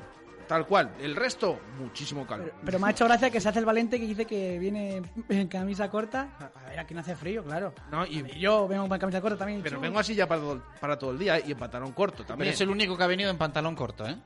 Tal 0.48 0.66
cual. 0.66 0.94
El 0.98 1.14
resto, 1.14 1.60
muchísimo 1.78 2.26
calor. 2.26 2.54
Pero 2.64 2.78
me 2.78 2.86
ha 2.86 2.90
hecho 2.92 3.04
gracia 3.04 3.28
que 3.28 3.38
se 3.38 3.50
hace 3.50 3.58
el 3.58 3.66
valente 3.66 4.00
que 4.00 4.06
dice 4.06 4.24
que 4.24 4.58
viene 4.58 5.02
en 5.28 5.48
camisa 5.48 5.90
corta. 5.90 6.30
A 6.40 6.70
ver, 6.70 6.78
aquí 6.78 6.94
no 6.94 7.00
hace 7.00 7.16
frío, 7.16 7.44
claro. 7.44 7.74
No, 7.90 8.06
y, 8.06 8.22
yo 8.38 8.66
vengo 8.66 8.84
en 8.84 8.98
camisa 8.98 9.20
corta 9.20 9.36
también. 9.36 9.60
Pero 9.62 9.78
vengo 9.78 9.98
así 9.98 10.14
ya 10.14 10.26
para 10.26 10.40
todo, 10.40 10.62
para 10.80 10.98
todo 10.98 11.10
el 11.10 11.18
día 11.18 11.38
y 11.38 11.52
en 11.52 11.58
pantalón 11.58 11.92
corto 11.92 12.24
también. 12.24 12.46
Pero 12.46 12.54
es 12.54 12.60
el 12.62 12.70
único 12.70 12.96
que 12.96 13.02
ha 13.02 13.08
venido 13.08 13.28
en 13.28 13.36
pantalón 13.36 13.74
corto, 13.74 14.06
¿eh? 14.06 14.16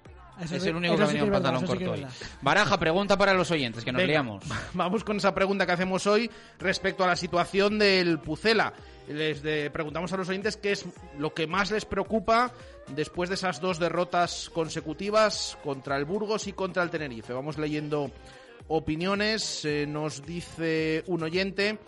Eso 0.42 0.56
es 0.56 0.64
el 0.66 0.76
único 0.76 0.96
que 0.96 1.02
ha 1.02 1.06
venido 1.06 1.26
en 1.26 1.32
pantalón 1.32 1.66
corto 1.66 1.92
hoy. 1.92 2.06
Baraja, 2.40 2.78
pregunta 2.78 3.16
para 3.16 3.34
los 3.34 3.50
oyentes, 3.50 3.84
que 3.84 3.92
nos 3.92 3.98
Venga, 4.00 4.12
liamos. 4.12 4.44
Vamos 4.74 5.04
con 5.04 5.16
esa 5.18 5.34
pregunta 5.34 5.66
que 5.66 5.72
hacemos 5.72 6.06
hoy 6.06 6.30
respecto 6.58 7.04
a 7.04 7.06
la 7.08 7.16
situación 7.16 7.78
del 7.78 8.18
Pucela. 8.18 8.72
Les 9.08 9.42
de- 9.42 9.70
preguntamos 9.70 10.12
a 10.12 10.16
los 10.16 10.28
oyentes 10.28 10.56
qué 10.56 10.72
es 10.72 10.84
lo 11.18 11.34
que 11.34 11.46
más 11.46 11.70
les 11.70 11.84
preocupa 11.84 12.52
después 12.94 13.28
de 13.28 13.34
esas 13.34 13.60
dos 13.60 13.78
derrotas 13.78 14.50
consecutivas 14.54 15.58
contra 15.64 15.96
el 15.96 16.04
Burgos 16.04 16.46
y 16.46 16.52
contra 16.52 16.82
el 16.82 16.90
Tenerife. 16.90 17.32
Vamos 17.32 17.58
leyendo 17.58 18.10
opiniones. 18.68 19.64
Eh, 19.64 19.86
nos 19.88 20.24
dice 20.24 21.02
un 21.06 21.22
oyente. 21.22 21.78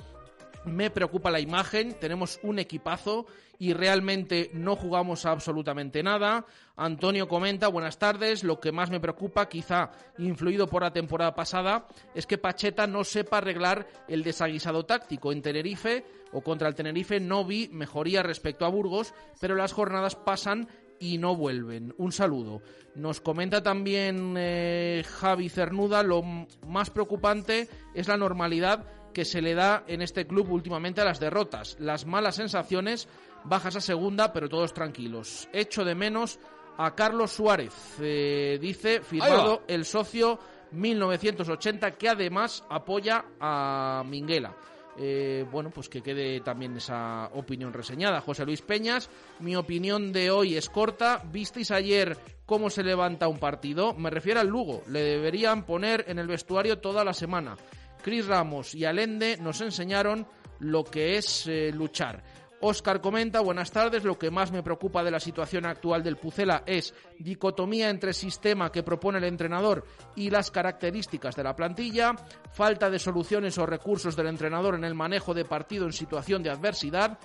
Me 0.65 0.91
preocupa 0.91 1.31
la 1.31 1.41
imagen, 1.41 1.95
tenemos 2.01 2.39
un 2.45 2.59
equipazo 2.61 3.27
y 3.63 3.75
realmente 3.75 4.51
no 4.55 4.75
jugamos 4.75 5.25
absolutamente 5.25 6.03
nada. 6.03 6.47
Antonio 6.75 7.29
comenta, 7.29 7.69
buenas 7.69 7.97
tardes, 7.97 8.43
lo 8.43 8.59
que 8.59 8.73
más 8.73 8.91
me 8.91 8.99
preocupa, 8.99 9.49
quizá 9.49 9.93
influido 10.19 10.67
por 10.67 10.83
la 10.83 10.93
temporada 10.93 11.33
pasada, 11.33 11.87
es 12.13 12.27
que 12.27 12.39
Pacheta 12.39 12.89
no 12.89 13.05
sepa 13.05 13.39
arreglar 13.39 13.87
el 14.09 14.25
desaguisado 14.25 14.85
táctico. 14.85 15.31
En 15.31 15.43
Tenerife 15.43 16.05
o 16.33 16.41
contra 16.41 16.67
el 16.67 16.75
Tenerife 16.75 17.21
no 17.21 17.45
vi 17.45 17.69
mejoría 17.69 18.25
respecto 18.25 18.67
a 18.67 18.69
Burgos, 18.69 19.15
pero 19.41 19.55
las 19.55 19.73
jornadas 19.73 20.17
pasan 20.17 20.67
y 20.99 21.19
no 21.19 21.37
vuelven. 21.37 21.95
Un 21.99 22.11
saludo. 22.11 22.63
Nos 22.97 23.21
comenta 23.21 23.63
también 23.63 24.35
eh, 24.39 25.05
Javi 25.07 25.49
Cernuda, 25.49 26.03
lo 26.03 26.25
más 26.67 26.91
preocupante 26.91 27.69
es 27.95 28.09
la 28.09 28.17
normalidad 28.17 28.87
que 29.13 29.25
se 29.25 29.43
le 29.43 29.55
da 29.55 29.85
en 29.87 30.03
este 30.03 30.27
club 30.27 30.51
últimamente 30.51 31.01
a 31.01 31.05
las 31.05 31.21
derrotas. 31.21 31.77
Las 31.79 32.07
malas 32.07 32.37
sensaciones, 32.37 33.09
bajas 33.45 33.77
a 33.77 33.81
segunda, 33.81 34.33
pero 34.33 34.49
todos 34.49 34.73
tranquilos. 34.73 35.49
Echo 35.53 35.85
de 35.85 35.95
menos 35.95 36.39
a 36.79 36.95
Carlos 36.95 37.33
Suárez, 37.33 37.75
eh, 38.01 38.59
dice, 38.61 39.01
firmado 39.01 39.63
el 39.69 39.85
socio 39.85 40.39
1980, 40.73 41.93
que 41.93 42.09
además 42.09 42.65
apoya 42.69 43.25
a 43.41 44.03
Minguela. 44.07 44.55
Eh, 44.99 45.47
bueno, 45.51 45.71
pues 45.71 45.89
que 45.89 46.03
quede 46.03 46.41
también 46.41 46.77
esa 46.77 47.31
opinión 47.35 47.73
reseñada. 47.73 48.21
José 48.21 48.45
Luis 48.45 48.61
Peñas, 48.61 49.09
mi 49.41 49.57
opinión 49.57 50.13
de 50.13 50.31
hoy 50.31 50.57
es 50.57 50.69
corta. 50.69 51.23
¿Visteis 51.33 51.71
ayer 51.71 52.17
cómo 52.45 52.69
se 52.69 52.83
levanta 52.83 53.29
un 53.29 53.39
partido? 53.39 53.95
Me 53.95 54.11
refiero 54.11 54.41
al 54.41 54.49
Lugo. 54.49 54.83
Le 54.89 55.01
deberían 55.01 55.65
poner 55.65 56.05
en 56.09 56.19
el 56.19 56.27
vestuario 56.27 56.79
toda 56.79 57.05
la 57.05 57.15
semana. 57.15 57.57
Cris 58.03 58.27
Ramos 58.27 58.75
y 58.75 58.85
Alende 58.85 59.39
nos 59.41 59.61
enseñaron 59.61 60.27
lo 60.59 60.85
que 60.85 61.17
es 61.17 61.47
eh, 61.47 61.71
luchar. 61.73 62.23
Óscar 62.65 63.01
comenta, 63.01 63.41
buenas 63.41 63.73
tardes, 63.73 64.05
lo 64.05 64.17
que 64.17 64.31
más 64.31 64.53
me 64.53 64.63
preocupa 64.63 65.03
de 65.03 65.11
la 65.11 65.19
situación 65.19 65.67
actual 65.67 66.05
del 66.05 66.17
Pucela 66.17 66.63
es 66.65 66.95
dicotomía 67.19 67.91
entre 67.91 68.13
sistema 68.13 68.71
que 68.71 68.85
propone 68.85 69.19
el 69.19 69.25
entrenador 69.25 69.85
y 70.15 70.31
las 70.31 70.53
características 70.53 71.35
de 71.35 71.43
la 71.43 71.57
plantilla, 71.57 72.15
falta 72.53 72.89
de 72.89 73.01
soluciones 73.01 73.59
o 73.59 73.67
recursos 73.67 74.15
del 74.15 74.29
entrenador 74.29 74.77
en 74.77 74.85
el 74.85 74.95
manejo 74.95 75.35
de 75.35 75.45
partido 75.45 75.87
en 75.87 75.93
situación 75.93 76.45
de 76.45 76.51
adversidad, 76.51 77.19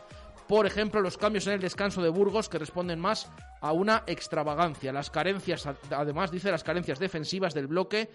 por 0.47 0.65
ejemplo, 0.65 1.01
los 1.01 1.19
cambios 1.19 1.45
en 1.45 1.53
el 1.53 1.59
descanso 1.59 2.01
de 2.01 2.09
Burgos 2.09 2.49
que 2.49 2.57
responden 2.57 2.99
más 2.99 3.29
a 3.61 3.73
una 3.73 4.05
extravagancia. 4.07 4.91
Las 4.91 5.11
carencias, 5.11 5.69
además, 5.91 6.31
dice 6.31 6.49
las 6.49 6.63
carencias 6.63 6.97
defensivas 6.97 7.53
del 7.53 7.67
bloque 7.67 8.09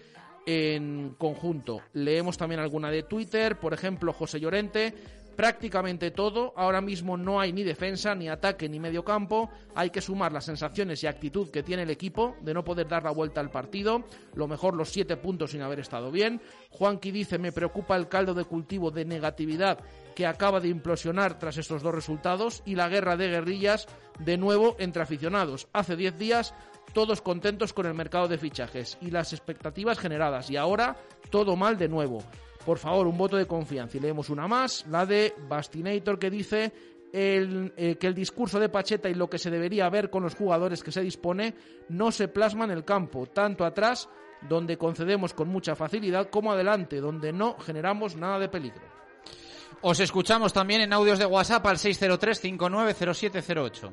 en 0.45 1.15
conjunto. 1.17 1.81
Leemos 1.93 2.37
también 2.37 2.59
alguna 2.59 2.91
de 2.91 3.03
Twitter, 3.03 3.57
por 3.59 3.73
ejemplo, 3.73 4.11
José 4.11 4.41
Llorente. 4.41 4.93
Prácticamente 5.35 6.11
todo, 6.11 6.53
ahora 6.55 6.79
mismo 6.79 7.17
no 7.17 7.39
hay 7.39 7.51
ni 7.53 7.63
defensa, 7.63 8.13
ni 8.13 8.29
ataque, 8.29 8.69
ni 8.69 8.79
medio 8.79 9.03
campo. 9.03 9.49
Hay 9.73 9.89
que 9.89 10.01
sumar 10.01 10.31
las 10.31 10.45
sensaciones 10.45 11.03
y 11.03 11.07
actitud 11.07 11.49
que 11.49 11.63
tiene 11.63 11.83
el 11.83 11.89
equipo 11.89 12.35
de 12.41 12.53
no 12.53 12.63
poder 12.63 12.87
dar 12.87 13.03
la 13.03 13.11
vuelta 13.11 13.41
al 13.41 13.49
partido. 13.49 14.03
Lo 14.35 14.47
mejor 14.47 14.75
los 14.75 14.89
siete 14.89 15.17
puntos 15.17 15.51
sin 15.51 15.61
haber 15.61 15.79
estado 15.79 16.11
bien. 16.11 16.39
Juanqui 16.69 17.11
dice, 17.11 17.39
me 17.39 17.51
preocupa 17.51 17.95
el 17.95 18.07
caldo 18.07 18.33
de 18.33 18.45
cultivo 18.45 18.91
de 18.91 19.05
negatividad 19.05 19.79
que 20.15 20.27
acaba 20.27 20.59
de 20.59 20.67
implosionar 20.67 21.39
tras 21.39 21.57
estos 21.57 21.81
dos 21.81 21.95
resultados 21.95 22.61
y 22.65 22.75
la 22.75 22.89
guerra 22.89 23.17
de 23.17 23.29
guerrillas 23.29 23.87
de 24.19 24.37
nuevo 24.37 24.75
entre 24.77 25.01
aficionados. 25.01 25.67
Hace 25.73 25.95
10 25.95 26.17
días 26.17 26.53
todos 26.93 27.21
contentos 27.21 27.73
con 27.73 27.87
el 27.87 27.95
mercado 27.95 28.27
de 28.27 28.37
fichajes 28.37 28.97
y 29.01 29.09
las 29.09 29.33
expectativas 29.33 29.97
generadas 29.97 30.51
y 30.51 30.57
ahora 30.57 30.95
todo 31.31 31.55
mal 31.55 31.77
de 31.77 31.89
nuevo. 31.89 32.23
Por 32.65 32.77
favor, 32.77 33.07
un 33.07 33.17
voto 33.17 33.35
de 33.35 33.45
confianza 33.45 33.97
y 33.97 33.99
leemos 33.99 34.29
una 34.29 34.47
más, 34.47 34.85
la 34.89 35.05
de 35.05 35.33
Bastinator 35.49 36.17
que 36.17 36.29
dice 36.29 36.71
el, 37.11 37.73
eh, 37.75 37.95
que 37.95 38.07
el 38.07 38.13
discurso 38.13 38.59
de 38.59 38.69
Pacheta 38.69 39.09
y 39.09 39.15
lo 39.15 39.29
que 39.29 39.37
se 39.37 39.51
debería 39.51 39.89
ver 39.89 40.09
con 40.09 40.23
los 40.23 40.35
jugadores 40.35 40.81
que 40.81 40.91
se 40.91 41.01
dispone 41.01 41.55
no 41.89 42.11
se 42.11 42.29
plasma 42.29 42.65
en 42.65 42.71
el 42.71 42.85
campo, 42.85 43.25
tanto 43.27 43.65
atrás 43.65 44.07
donde 44.47 44.77
concedemos 44.77 45.33
con 45.33 45.49
mucha 45.49 45.75
facilidad 45.75 46.29
como 46.29 46.51
adelante 46.51 47.01
donde 47.01 47.33
no 47.33 47.57
generamos 47.59 48.15
nada 48.15 48.39
de 48.39 48.49
peligro. 48.49 48.83
Os 49.81 49.99
escuchamos 49.99 50.53
también 50.53 50.79
en 50.79 50.93
audios 50.93 51.19
de 51.19 51.25
WhatsApp 51.25 51.65
al 51.65 51.77
603-590708. 51.77 53.91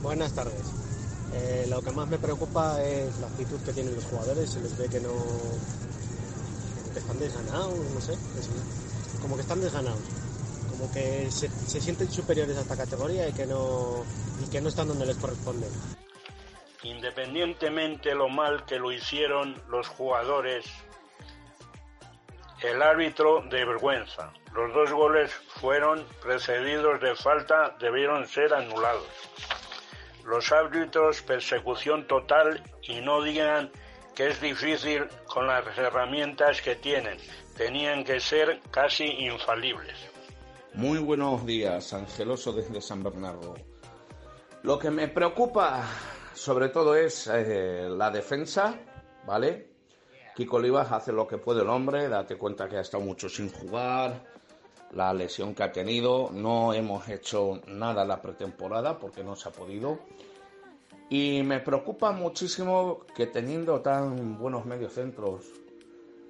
Buenas 0.00 0.32
tardes. 0.32 0.82
Eh, 1.34 1.66
lo 1.68 1.82
que 1.82 1.90
más 1.92 2.08
me 2.08 2.18
preocupa 2.18 2.82
es 2.82 3.18
la 3.18 3.26
actitud 3.26 3.58
que 3.64 3.72
tienen 3.72 3.94
los 3.94 4.04
jugadores. 4.04 4.50
Se 4.50 4.60
les 4.60 4.78
ve 4.78 4.88
que 4.88 5.00
no. 5.00 5.10
Que 6.92 6.98
están 7.00 7.18
desganados, 7.18 7.78
no 7.78 8.00
sé. 8.00 8.14
como 9.20 9.36
que 9.36 9.42
están 9.42 9.60
desganados. 9.60 10.00
Como 10.70 10.92
que 10.92 11.30
se, 11.30 11.48
se 11.48 11.80
sienten 11.80 12.10
superiores 12.10 12.56
a 12.56 12.60
esta 12.62 12.76
categoría 12.76 13.28
y 13.28 13.32
que 13.32 13.46
no. 13.46 14.04
y 14.44 14.50
que 14.50 14.60
no 14.60 14.68
están 14.68 14.88
donde 14.88 15.06
les 15.06 15.16
corresponde. 15.16 15.66
Independientemente 16.84 18.14
lo 18.14 18.28
mal 18.28 18.64
que 18.64 18.78
lo 18.78 18.90
hicieron 18.90 19.60
los 19.68 19.86
jugadores, 19.88 20.64
el 22.62 22.82
árbitro 22.82 23.42
de 23.48 23.64
vergüenza. 23.64 24.32
Los 24.52 24.74
dos 24.74 24.92
goles 24.92 25.32
fueron 25.60 26.04
precedidos 26.22 27.00
de 27.00 27.14
falta, 27.14 27.76
debieron 27.80 28.26
ser 28.26 28.52
anulados. 28.52 29.06
Los 30.24 30.52
árbitros, 30.52 31.22
persecución 31.22 32.06
total 32.06 32.62
y 32.82 33.00
no 33.00 33.22
digan 33.22 33.70
que 34.14 34.28
es 34.28 34.40
difícil 34.40 35.06
con 35.26 35.46
las 35.46 35.66
herramientas 35.76 36.60
que 36.62 36.76
tienen. 36.76 37.18
Tenían 37.56 38.04
que 38.04 38.20
ser 38.20 38.60
casi 38.70 39.04
infalibles. 39.04 39.96
Muy 40.74 40.98
buenos 40.98 41.44
días, 41.44 41.92
Angeloso 41.92 42.52
desde 42.52 42.80
San 42.80 43.02
Bernardo. 43.02 43.54
Lo 44.62 44.78
que 44.78 44.90
me 44.90 45.08
preocupa 45.08 45.84
sobre 46.34 46.70
todo 46.70 46.94
es 46.94 47.28
eh, 47.32 47.88
la 47.88 48.10
defensa, 48.10 48.74
¿vale? 49.26 49.70
Kiko 50.34 50.56
Olivas 50.56 50.90
hace 50.90 51.12
lo 51.12 51.26
que 51.26 51.38
puede 51.38 51.62
el 51.62 51.68
hombre, 51.68 52.08
date 52.08 52.36
cuenta 52.36 52.68
que 52.68 52.78
ha 52.78 52.80
estado 52.80 53.02
mucho 53.02 53.28
sin 53.28 53.50
jugar, 53.50 54.24
la 54.92 55.12
lesión 55.12 55.54
que 55.54 55.62
ha 55.62 55.72
tenido, 55.72 56.30
no 56.32 56.72
hemos 56.72 57.08
hecho 57.08 57.60
nada 57.66 58.04
la 58.04 58.20
pretemporada 58.20 58.98
porque 58.98 59.22
no 59.22 59.36
se 59.36 59.48
ha 59.48 59.52
podido. 59.52 60.00
Y 61.12 61.42
me 61.42 61.60
preocupa 61.60 62.10
muchísimo 62.10 63.00
que 63.14 63.26
teniendo 63.26 63.82
tan 63.82 64.38
buenos 64.38 64.64
mediocentros 64.64 65.44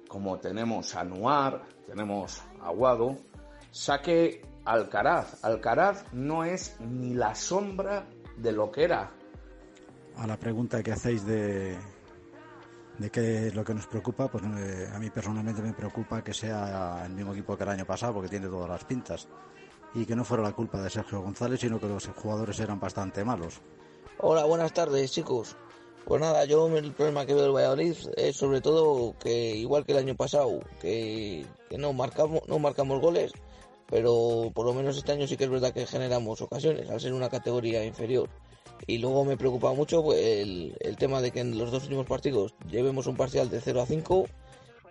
como 0.09 0.39
tenemos 0.39 0.93
a 0.95 1.05
Nuar, 1.05 1.63
tenemos 1.87 2.43
Aguado, 2.61 3.15
saque 3.71 4.41
Alcaraz. 4.65 5.41
Alcaraz 5.41 6.03
no 6.11 6.43
es 6.43 6.75
ni 6.81 7.13
la 7.13 7.33
sombra 7.33 8.09
de 8.35 8.51
lo 8.51 8.73
que 8.73 8.83
era. 8.83 9.09
A 10.17 10.27
la 10.27 10.35
pregunta 10.35 10.83
que 10.83 10.91
hacéis 10.91 11.25
de, 11.25 11.77
de 12.97 13.09
qué 13.09 13.47
es 13.47 13.55
lo 13.55 13.63
que 13.63 13.75
nos 13.75 13.87
preocupa, 13.87 14.27
pues 14.27 14.43
eh, 14.43 14.89
a 14.93 14.99
mí 14.99 15.09
personalmente 15.09 15.61
me 15.61 15.71
preocupa 15.71 16.21
que 16.21 16.33
sea 16.33 17.05
el 17.05 17.13
mismo 17.13 17.31
equipo 17.31 17.55
que 17.55 17.63
el 17.63 17.69
año 17.69 17.85
pasado, 17.85 18.15
porque 18.15 18.27
tiene 18.27 18.47
todas 18.47 18.67
las 18.67 18.83
pintas. 18.83 19.29
Y 19.93 20.05
que 20.05 20.13
no 20.13 20.25
fuera 20.25 20.43
la 20.43 20.51
culpa 20.51 20.81
de 20.81 20.89
Sergio 20.89 21.21
González, 21.21 21.61
sino 21.61 21.79
que 21.79 21.87
los 21.87 22.05
jugadores 22.07 22.59
eran 22.59 22.81
bastante 22.81 23.23
malos. 23.23 23.61
Hola, 24.19 24.45
buenas 24.45 24.73
tardes, 24.73 25.11
chicos. 25.11 25.55
Pues 26.05 26.21
nada, 26.21 26.45
yo 26.45 26.67
el 26.77 26.93
problema 26.93 27.25
que 27.25 27.33
veo 27.33 27.43
del 27.43 27.51
Valladolid 27.51 27.95
es 28.15 28.35
sobre 28.35 28.61
todo 28.61 29.15
que, 29.19 29.55
igual 29.55 29.85
que 29.85 29.93
el 29.93 29.97
año 29.97 30.15
pasado, 30.15 30.59
que, 30.79 31.45
que 31.69 31.77
no, 31.77 31.93
marcamos, 31.93 32.41
no 32.47 32.59
marcamos 32.59 33.01
goles, 33.01 33.33
pero 33.87 34.51
por 34.53 34.65
lo 34.65 34.73
menos 34.73 34.97
este 34.97 35.11
año 35.11 35.27
sí 35.27 35.35
que 35.35 35.45
es 35.45 35.49
verdad 35.49 35.73
que 35.73 35.87
generamos 35.87 36.41
ocasiones, 36.41 36.89
al 36.89 37.01
ser 37.01 37.13
una 37.13 37.29
categoría 37.29 37.83
inferior. 37.83 38.29
Y 38.85 38.99
luego 38.99 39.25
me 39.25 39.35
preocupa 39.35 39.73
mucho 39.73 40.03
pues, 40.03 40.19
el, 40.19 40.77
el 40.79 40.95
tema 40.97 41.21
de 41.21 41.31
que 41.31 41.39
en 41.39 41.57
los 41.57 41.71
dos 41.71 41.83
últimos 41.83 42.05
partidos 42.05 42.53
llevemos 42.69 43.07
un 43.07 43.17
parcial 43.17 43.49
de 43.49 43.61
0 43.61 43.81
a 43.81 43.85
5 43.85 44.25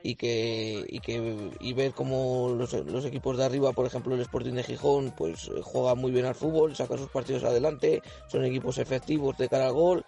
y 0.02 0.16
que 0.16 0.84
y 0.88 1.00
que 1.00 1.50
y 1.60 1.72
ver 1.72 1.92
cómo 1.92 2.54
los, 2.56 2.72
los 2.72 3.04
equipos 3.04 3.36
de 3.36 3.44
arriba, 3.44 3.72
por 3.72 3.86
ejemplo 3.86 4.14
el 4.14 4.20
Sporting 4.20 4.54
de 4.54 4.64
Gijón, 4.64 5.14
pues 5.16 5.48
eh, 5.48 5.60
juega 5.62 5.94
muy 5.94 6.10
bien 6.10 6.26
al 6.26 6.34
fútbol, 6.34 6.74
saca 6.74 6.96
sus 6.96 7.08
partidos 7.08 7.44
adelante, 7.44 8.02
son 8.28 8.44
equipos 8.44 8.78
efectivos 8.78 9.36
de 9.38 9.48
cara 9.48 9.66
al 9.66 9.72
gol 9.72 10.04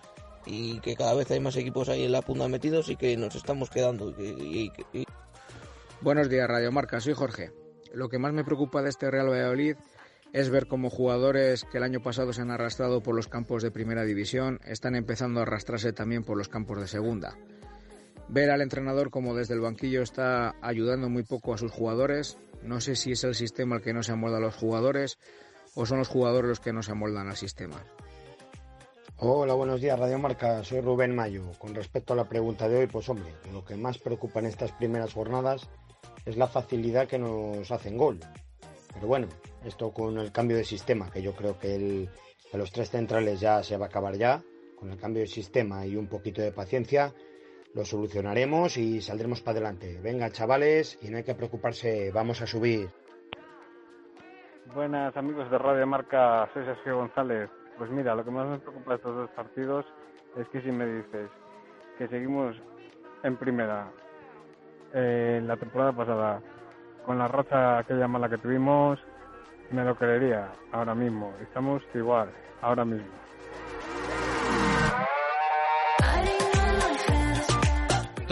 y 0.46 0.80
que 0.80 0.96
cada 0.96 1.14
vez 1.14 1.30
hay 1.30 1.40
más 1.40 1.56
equipos 1.56 1.88
ahí 1.88 2.04
en 2.04 2.12
la 2.12 2.22
punta 2.22 2.48
metidos 2.48 2.88
y 2.88 2.96
que 2.96 3.16
nos 3.16 3.34
estamos 3.34 3.70
quedando. 3.70 4.14
Buenos 6.00 6.28
días, 6.28 6.48
Radio 6.48 6.70
Marca. 6.70 7.00
Soy 7.00 7.14
Jorge. 7.14 7.50
Lo 7.92 8.08
que 8.08 8.18
más 8.18 8.32
me 8.32 8.44
preocupa 8.44 8.82
de 8.82 8.90
este 8.90 9.10
Real 9.10 9.30
Valladolid 9.30 9.76
es 10.32 10.50
ver 10.50 10.66
cómo 10.66 10.90
jugadores 10.90 11.64
que 11.64 11.78
el 11.78 11.84
año 11.84 12.00
pasado 12.02 12.32
se 12.32 12.42
han 12.42 12.50
arrastrado 12.50 13.02
por 13.02 13.14
los 13.14 13.28
campos 13.28 13.62
de 13.62 13.70
primera 13.70 14.04
división 14.04 14.58
están 14.64 14.96
empezando 14.96 15.38
a 15.38 15.44
arrastrarse 15.44 15.92
también 15.92 16.24
por 16.24 16.36
los 16.36 16.48
campos 16.48 16.80
de 16.80 16.88
segunda. 16.88 17.38
Ver 18.28 18.50
al 18.50 18.62
entrenador 18.62 19.10
como 19.10 19.34
desde 19.34 19.54
el 19.54 19.60
banquillo 19.60 20.02
está 20.02 20.54
ayudando 20.62 21.08
muy 21.08 21.22
poco 21.22 21.54
a 21.54 21.58
sus 21.58 21.70
jugadores. 21.70 22.38
No 22.62 22.80
sé 22.80 22.96
si 22.96 23.12
es 23.12 23.24
el 23.24 23.34
sistema 23.34 23.76
el 23.76 23.82
que 23.82 23.92
no 23.92 24.02
se 24.02 24.12
amolda 24.12 24.38
a 24.38 24.40
los 24.40 24.56
jugadores 24.56 25.18
o 25.74 25.86
son 25.86 25.98
los 25.98 26.08
jugadores 26.08 26.48
los 26.48 26.60
que 26.60 26.72
no 26.72 26.82
se 26.82 26.92
amoldan 26.92 27.28
al 27.28 27.36
sistema. 27.36 27.82
Hola, 29.18 29.54
buenos 29.54 29.80
días, 29.80 29.98
Radio 29.98 30.18
Marca. 30.18 30.64
Soy 30.64 30.80
Rubén 30.80 31.14
Mayo. 31.14 31.50
Con 31.58 31.74
respecto 31.74 32.14
a 32.14 32.16
la 32.16 32.28
pregunta 32.28 32.68
de 32.68 32.78
hoy, 32.78 32.86
pues 32.86 33.08
hombre, 33.08 33.32
lo 33.52 33.64
que 33.64 33.76
más 33.76 33.98
preocupa 33.98 34.40
en 34.40 34.46
estas 34.46 34.72
primeras 34.72 35.12
jornadas 35.12 35.68
es 36.24 36.36
la 36.36 36.48
facilidad 36.48 37.06
que 37.06 37.18
nos 37.18 37.70
hacen 37.70 37.96
gol. 37.96 38.18
Pero 38.92 39.06
bueno, 39.06 39.28
esto 39.64 39.92
con 39.92 40.18
el 40.18 40.32
cambio 40.32 40.56
de 40.56 40.64
sistema, 40.64 41.10
que 41.10 41.22
yo 41.22 41.34
creo 41.34 41.58
que 41.58 41.74
el 41.74 42.10
de 42.52 42.58
los 42.58 42.72
tres 42.72 42.90
centrales 42.90 43.40
ya 43.40 43.62
se 43.62 43.76
va 43.76 43.86
a 43.86 43.88
acabar 43.88 44.16
ya, 44.16 44.42
con 44.78 44.90
el 44.90 44.98
cambio 44.98 45.22
de 45.22 45.28
sistema 45.28 45.86
y 45.86 45.96
un 45.96 46.06
poquito 46.06 46.40
de 46.42 46.52
paciencia, 46.52 47.12
lo 47.74 47.84
solucionaremos 47.84 48.76
y 48.76 49.00
saldremos 49.00 49.40
para 49.40 49.58
adelante. 49.58 49.98
Venga, 50.02 50.30
chavales, 50.30 50.98
y 51.02 51.10
no 51.10 51.16
hay 51.16 51.24
que 51.24 51.34
preocuparse, 51.34 52.10
vamos 52.12 52.40
a 52.40 52.46
subir. 52.46 52.88
Buenas 54.74 55.16
amigos 55.16 55.50
de 55.50 55.58
Radio 55.58 55.86
Marca, 55.86 56.48
soy 56.54 56.64
Sergio 56.64 56.98
González. 56.98 57.50
Pues 57.76 57.90
mira, 57.90 58.14
lo 58.14 58.24
que 58.24 58.30
más 58.30 58.46
me 58.46 58.58
preocupa 58.58 58.92
de 58.92 58.96
estos 58.96 59.16
dos 59.16 59.30
partidos 59.30 59.84
es 60.36 60.48
que 60.48 60.60
si 60.62 60.70
me 60.70 60.86
dices 60.86 61.28
que 61.98 62.08
seguimos 62.08 62.56
en 63.24 63.36
primera 63.36 63.90
eh, 64.92 65.40
la 65.44 65.56
temporada 65.56 65.92
pasada 65.92 66.40
con 67.04 67.18
la 67.18 67.28
racha 67.28 67.78
aquella 67.78 68.06
mala 68.06 68.28
que 68.28 68.38
tuvimos, 68.38 68.98
me 69.70 69.84
lo 69.84 69.96
creería 69.96 70.52
ahora 70.72 70.94
mismo. 70.94 71.34
Estamos 71.42 71.82
igual, 71.94 72.30
ahora 72.62 72.84
mismo. 72.84 73.23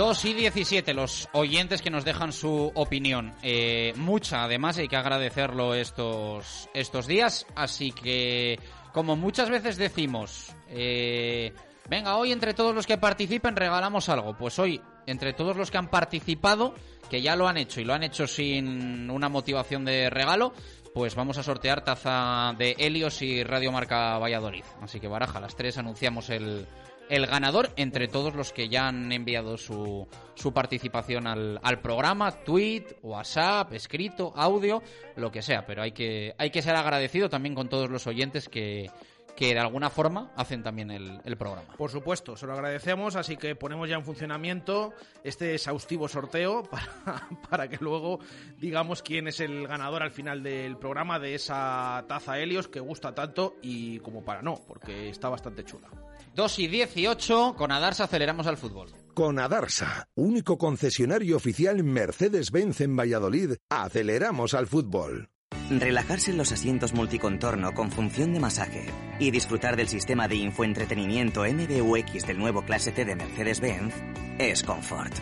Dos 0.03 0.25
y 0.25 0.35
17 0.35 0.95
los 0.95 1.29
oyentes 1.31 1.81
que 1.81 1.89
nos 1.89 2.05
dejan 2.05 2.33
su 2.33 2.73
opinión. 2.75 3.33
Eh, 3.41 3.93
mucha, 3.95 4.43
además, 4.43 4.77
hay 4.79 4.89
que 4.89 4.97
agradecerlo 4.97 5.75
estos, 5.75 6.69
estos 6.75 7.07
días. 7.07 7.47
Así 7.55 7.93
que, 7.93 8.59
como 8.93 9.15
muchas 9.15 9.49
veces 9.49 9.77
decimos, 9.77 10.57
eh, 10.69 11.53
venga, 11.89 12.17
hoy 12.17 12.33
entre 12.33 12.53
todos 12.53 12.75
los 12.75 12.85
que 12.85 12.99
participen 12.99 13.55
regalamos 13.55 14.09
algo. 14.09 14.37
Pues 14.37 14.59
hoy, 14.59 14.81
entre 15.07 15.35
todos 15.35 15.57
los 15.57 15.71
que 15.71 15.79
han 15.79 15.89
participado, 15.89 16.75
que 17.09 17.23
ya 17.23 17.37
lo 17.37 17.47
han 17.47 17.57
hecho 17.57 17.81
y 17.81 17.85
lo 17.85 17.95
han 17.95 18.03
hecho 18.03 18.27
sin 18.27 19.09
una 19.09 19.29
motivación 19.29 19.85
de 19.85 20.11
regalo, 20.11 20.53
pues 20.93 21.15
vamos 21.15 21.39
a 21.39 21.45
sortear 21.45 21.85
taza 21.85 22.53
de 22.59 22.75
Helios 22.77 23.23
y 23.23 23.45
Radio 23.45 23.71
Marca 23.71 24.19
Valladolid. 24.19 24.65
Así 24.81 24.99
que 24.99 25.07
baraja, 25.07 25.39
a 25.39 25.43
las 25.43 25.55
tres 25.55 25.79
anunciamos 25.79 26.29
el, 26.29 26.67
el 27.13 27.27
ganador 27.27 27.69
entre 27.77 28.09
todos 28.09 28.35
los 28.35 28.55
que 28.55 28.71
ya 28.71 28.89
han 28.89 29.13
enviado 29.13 29.59
su, 29.59 30.09
participación 30.55 31.27
al, 31.27 31.81
programa, 31.83 32.31
tweet, 32.31 32.87
WhatsApp, 33.03 33.75
escrito, 33.75 34.33
audio, 34.35 34.83
lo 35.17 35.31
que 35.31 35.43
sea. 35.43 35.67
Pero 35.67 35.83
hay 35.83 35.93
que, 35.93 36.63
ser 36.63 36.75
agradecido 36.75 37.29
también 37.29 37.55
con 37.55 37.69
todos 37.69 37.91
los 37.91 38.07
oyentes 38.07 38.49
que, 38.49 38.91
de 39.39 39.59
alguna 39.59 39.91
forma 39.91 40.33
hacen 40.37 40.63
también 40.63 40.91
el, 40.91 41.21
el 41.25 41.37
programa. 41.37 41.75
Por 41.77 41.91
supuesto, 41.91 42.35
se 42.35 42.47
lo 42.47 42.55
agradecemos, 42.55 43.15
así 43.17 43.37
que 43.37 43.57
ponemos 43.57 43.91
ya 43.91 43.97
en 43.97 44.05
funcionamiento 44.05 44.95
este 45.23 45.55
exhaustivo 45.55 46.09
sorteo 46.09 46.63
para, 47.05 47.29
para 47.51 47.69
que 47.69 47.77
luego 47.79 48.21
digamos 48.59 49.03
quién 49.03 49.29
es 49.29 49.41
el 49.41 49.67
ganador 49.69 50.03
al 50.03 50.13
final 50.13 50.43
del 50.43 50.79
programa 50.79 51.19
de 51.19 51.35
esa 51.35 52.07
taza 52.09 52.39
Helios 52.39 52.69
que 52.69 52.81
gusta 52.81 53.15
tanto 53.15 53.57
y 53.61 53.99
como 53.99 54.25
para 54.25 54.41
no, 54.41 54.63
porque 54.67 55.11
está 55.11 55.29
bastante 55.29 55.63
chula. 55.65 55.91
2 56.35 56.59
y 56.61 56.67
18, 56.69 57.55
con 57.57 57.73
Adarsa 57.73 58.05
aceleramos 58.05 58.47
al 58.47 58.57
fútbol. 58.57 58.89
Con 59.15 59.39
Adarsa, 59.39 60.09
único 60.15 60.57
concesionario 60.57 61.37
oficial 61.37 61.85
Mercedes-Benz 61.85 62.81
en 62.81 62.97
Valladolid, 62.97 63.57
aceleramos 63.69 64.55
al 64.55 64.67
fútbol. 64.67 65.29
Relajarse 65.71 66.31
en 66.31 66.39
los 66.39 66.51
asientos 66.51 66.95
multicontorno 66.95 67.75
con 67.75 67.91
función 67.91 68.33
de 68.33 68.41
masaje 68.41 68.87
y 69.19 69.31
disfrutar 69.31 69.77
del 69.77 69.89
sistema 69.89 70.27
de 70.27 70.37
infoentretenimiento 70.37 71.45
MBUX 71.45 72.27
del 72.27 72.39
nuevo 72.39 72.63
Clase 72.63 72.93
T 72.93 73.05
de 73.05 73.17
Mercedes-Benz 73.17 73.95
es 74.39 74.63
confort. 74.63 75.13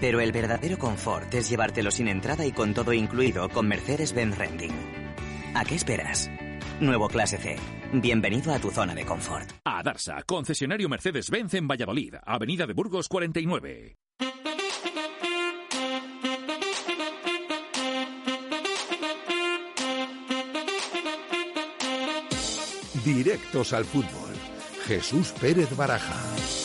Pero 0.00 0.20
el 0.20 0.30
verdadero 0.30 0.78
confort 0.78 1.32
es 1.34 1.50
llevártelo 1.50 1.90
sin 1.90 2.06
entrada 2.06 2.46
y 2.46 2.52
con 2.52 2.74
todo 2.74 2.92
incluido 2.92 3.48
con 3.48 3.66
Mercedes-Benz 3.66 4.38
Renting. 4.38 4.72
¿A 5.54 5.64
qué 5.64 5.74
esperas? 5.74 6.30
Nuevo 6.80 7.08
Clase 7.08 7.38
C. 7.38 7.56
Bienvenido 7.92 8.52
a 8.52 8.58
tu 8.58 8.70
zona 8.70 8.94
de 8.94 9.04
confort. 9.04 9.50
A 9.64 9.82
Darsa, 9.82 10.22
concesionario 10.24 10.88
Mercedes-Benz 10.88 11.54
en 11.54 11.68
Valladolid, 11.68 12.14
Avenida 12.24 12.66
de 12.66 12.72
Burgos 12.72 13.08
49. 13.08 13.96
Directos 23.04 23.72
al 23.72 23.84
fútbol. 23.84 24.30
Jesús 24.86 25.32
Pérez 25.40 25.76
Baraja. 25.76 26.61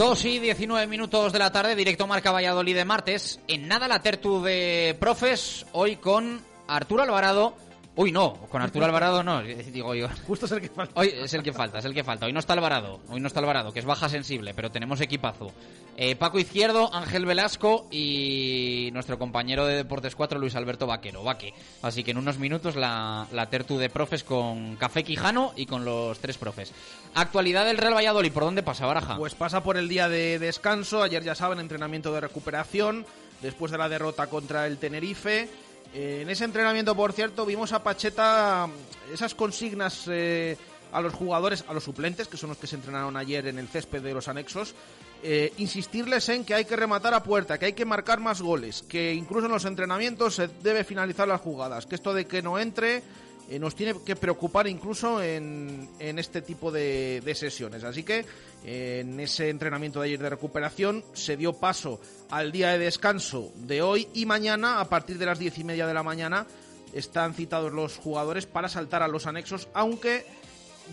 Dos 0.00 0.24
y 0.24 0.38
19 0.38 0.86
minutos 0.86 1.30
de 1.30 1.38
la 1.38 1.52
tarde, 1.52 1.76
directo 1.76 2.06
Marca 2.06 2.32
Valladolid 2.32 2.74
de 2.74 2.86
martes. 2.86 3.38
En 3.48 3.68
nada 3.68 3.86
la 3.86 4.00
tertu 4.00 4.40
de 4.40 4.96
profes, 4.98 5.66
hoy 5.72 5.96
con 5.96 6.40
Arturo 6.66 7.02
Alvarado. 7.02 7.54
Uy, 8.00 8.12
no, 8.12 8.32
con 8.48 8.62
Arturo 8.62 8.86
Alvarado 8.86 9.22
no, 9.22 9.42
digo 9.42 9.94
yo. 9.94 10.08
Justo 10.26 10.46
es 10.46 10.52
el 10.52 10.62
que 10.62 10.70
falta. 10.70 10.98
Hoy 10.98 11.12
es 11.14 11.34
el 11.34 11.42
que 11.42 11.52
falta, 11.52 11.80
es 11.80 11.84
el 11.84 11.92
que 11.92 12.02
falta. 12.02 12.24
Hoy 12.24 12.32
no 12.32 12.40
está 12.40 12.54
Alvarado, 12.54 13.00
hoy 13.10 13.20
no 13.20 13.26
está 13.26 13.40
Alvarado, 13.40 13.74
que 13.74 13.80
es 13.80 13.84
baja 13.84 14.08
sensible, 14.08 14.54
pero 14.54 14.70
tenemos 14.70 15.02
equipazo. 15.02 15.52
Eh, 15.98 16.16
Paco 16.16 16.38
Izquierdo, 16.38 16.88
Ángel 16.94 17.26
Velasco 17.26 17.88
y 17.90 18.88
nuestro 18.94 19.18
compañero 19.18 19.66
de 19.66 19.76
Deportes 19.76 20.16
4, 20.16 20.38
Luis 20.38 20.56
Alberto 20.56 20.86
Vaquero, 20.86 21.22
Vaque. 21.22 21.52
Así 21.82 22.02
que 22.02 22.12
en 22.12 22.16
unos 22.16 22.38
minutos 22.38 22.74
la, 22.74 23.26
la 23.32 23.50
tertu 23.50 23.76
de 23.76 23.90
profes 23.90 24.24
con 24.24 24.76
Café 24.76 25.04
Quijano 25.04 25.52
y 25.54 25.66
con 25.66 25.84
los 25.84 26.18
tres 26.20 26.38
profes. 26.38 26.72
Actualidad 27.14 27.66
del 27.66 27.76
Real 27.76 27.92
Valladolid, 27.92 28.32
¿por 28.32 28.44
dónde 28.44 28.62
pasa, 28.62 28.86
Baraja? 28.86 29.18
Pues 29.18 29.34
pasa 29.34 29.62
por 29.62 29.76
el 29.76 29.90
día 29.90 30.08
de 30.08 30.38
descanso. 30.38 31.02
Ayer 31.02 31.22
ya 31.22 31.34
saben, 31.34 31.60
entrenamiento 31.60 32.14
de 32.14 32.22
recuperación. 32.22 33.04
Después 33.42 33.70
de 33.70 33.76
la 33.76 33.90
derrota 33.90 34.28
contra 34.28 34.66
el 34.66 34.78
Tenerife. 34.78 35.50
Eh, 35.92 36.20
en 36.22 36.30
ese 36.30 36.44
entrenamiento, 36.44 36.94
por 36.94 37.12
cierto, 37.12 37.44
vimos 37.44 37.72
a 37.72 37.82
Pacheta 37.82 38.66
mm, 38.68 39.12
esas 39.14 39.34
consignas 39.34 40.04
eh, 40.08 40.56
a 40.92 41.00
los 41.00 41.14
jugadores, 41.14 41.64
a 41.68 41.74
los 41.74 41.84
suplentes, 41.84 42.28
que 42.28 42.36
son 42.36 42.50
los 42.50 42.58
que 42.58 42.66
se 42.66 42.76
entrenaron 42.76 43.16
ayer 43.16 43.46
en 43.46 43.58
el 43.58 43.68
césped 43.68 44.02
de 44.02 44.14
los 44.14 44.28
anexos. 44.28 44.74
eh, 45.22 45.52
insistirles 45.58 46.28
en 46.30 46.44
que 46.44 46.54
hay 46.54 46.64
que 46.64 46.76
rematar 46.76 47.12
a 47.14 47.22
puerta, 47.22 47.58
que 47.58 47.66
hay 47.66 47.72
que 47.74 47.84
marcar 47.84 48.20
más 48.20 48.40
goles, 48.40 48.84
que 48.88 49.12
incluso 49.12 49.46
en 49.46 49.52
los 49.52 49.64
entrenamientos 49.64 50.36
se 50.36 50.48
debe 50.62 50.84
finalizar 50.84 51.28
las 51.28 51.40
jugadas, 51.40 51.86
que 51.86 51.94
esto 51.94 52.14
de 52.14 52.24
que 52.24 52.42
no 52.42 52.58
entre 52.58 53.02
eh, 53.50 53.58
nos 53.58 53.74
tiene 53.74 53.96
que 54.04 54.14
preocupar 54.14 54.68
incluso 54.68 55.20
en, 55.20 55.88
en 55.98 56.20
este 56.20 56.40
tipo 56.40 56.70
de, 56.70 57.20
de 57.24 57.34
sesiones. 57.34 57.82
Así 57.82 58.04
que 58.04 58.24
eh, 58.64 59.00
en 59.00 59.18
ese 59.18 59.48
entrenamiento 59.48 60.00
de 60.00 60.06
ayer 60.06 60.20
de 60.20 60.30
recuperación 60.30 61.04
se 61.14 61.36
dio 61.36 61.52
paso 61.54 62.00
al 62.30 62.52
día 62.52 62.70
de 62.70 62.78
descanso 62.78 63.50
de 63.56 63.82
hoy 63.82 64.06
y 64.14 64.24
mañana 64.24 64.80
a 64.80 64.88
partir 64.88 65.18
de 65.18 65.26
las 65.26 65.40
diez 65.40 65.58
y 65.58 65.64
media 65.64 65.88
de 65.88 65.94
la 65.94 66.04
mañana 66.04 66.46
están 66.92 67.34
citados 67.34 67.72
los 67.72 67.96
jugadores 67.96 68.46
para 68.46 68.68
saltar 68.68 69.02
a 69.02 69.08
los 69.08 69.26
anexos, 69.26 69.68
aunque 69.74 70.24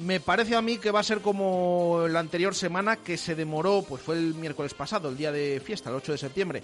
me 0.02 0.20
parece 0.20 0.56
a 0.56 0.62
mí 0.62 0.78
que 0.78 0.92
va 0.92 1.00
a 1.00 1.04
ser 1.04 1.22
como 1.22 2.06
la 2.10 2.20
anterior 2.20 2.56
semana 2.56 2.98
que 2.98 3.18
se 3.18 3.36
demoró, 3.36 3.84
pues 3.88 4.02
fue 4.02 4.16
el 4.16 4.34
miércoles 4.36 4.74
pasado, 4.74 5.10
el 5.10 5.18
día 5.18 5.32
de 5.32 5.62
fiesta, 5.64 5.90
el 5.90 5.96
8 5.96 6.12
de 6.12 6.18
septiembre. 6.18 6.64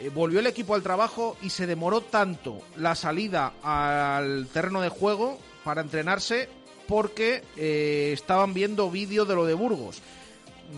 Eh, 0.00 0.10
volvió 0.14 0.40
el 0.40 0.46
equipo 0.46 0.74
al 0.74 0.82
trabajo 0.82 1.36
y 1.42 1.50
se 1.50 1.66
demoró 1.66 2.00
tanto 2.00 2.60
la 2.76 2.94
salida 2.94 3.52
al 3.62 4.48
terreno 4.52 4.80
de 4.80 4.88
juego 4.88 5.38
para 5.64 5.80
entrenarse 5.80 6.48
porque 6.86 7.42
eh, 7.56 8.10
estaban 8.12 8.54
viendo 8.54 8.90
vídeo 8.90 9.24
de 9.24 9.34
lo 9.34 9.46
de 9.46 9.54
Burgos. 9.54 10.02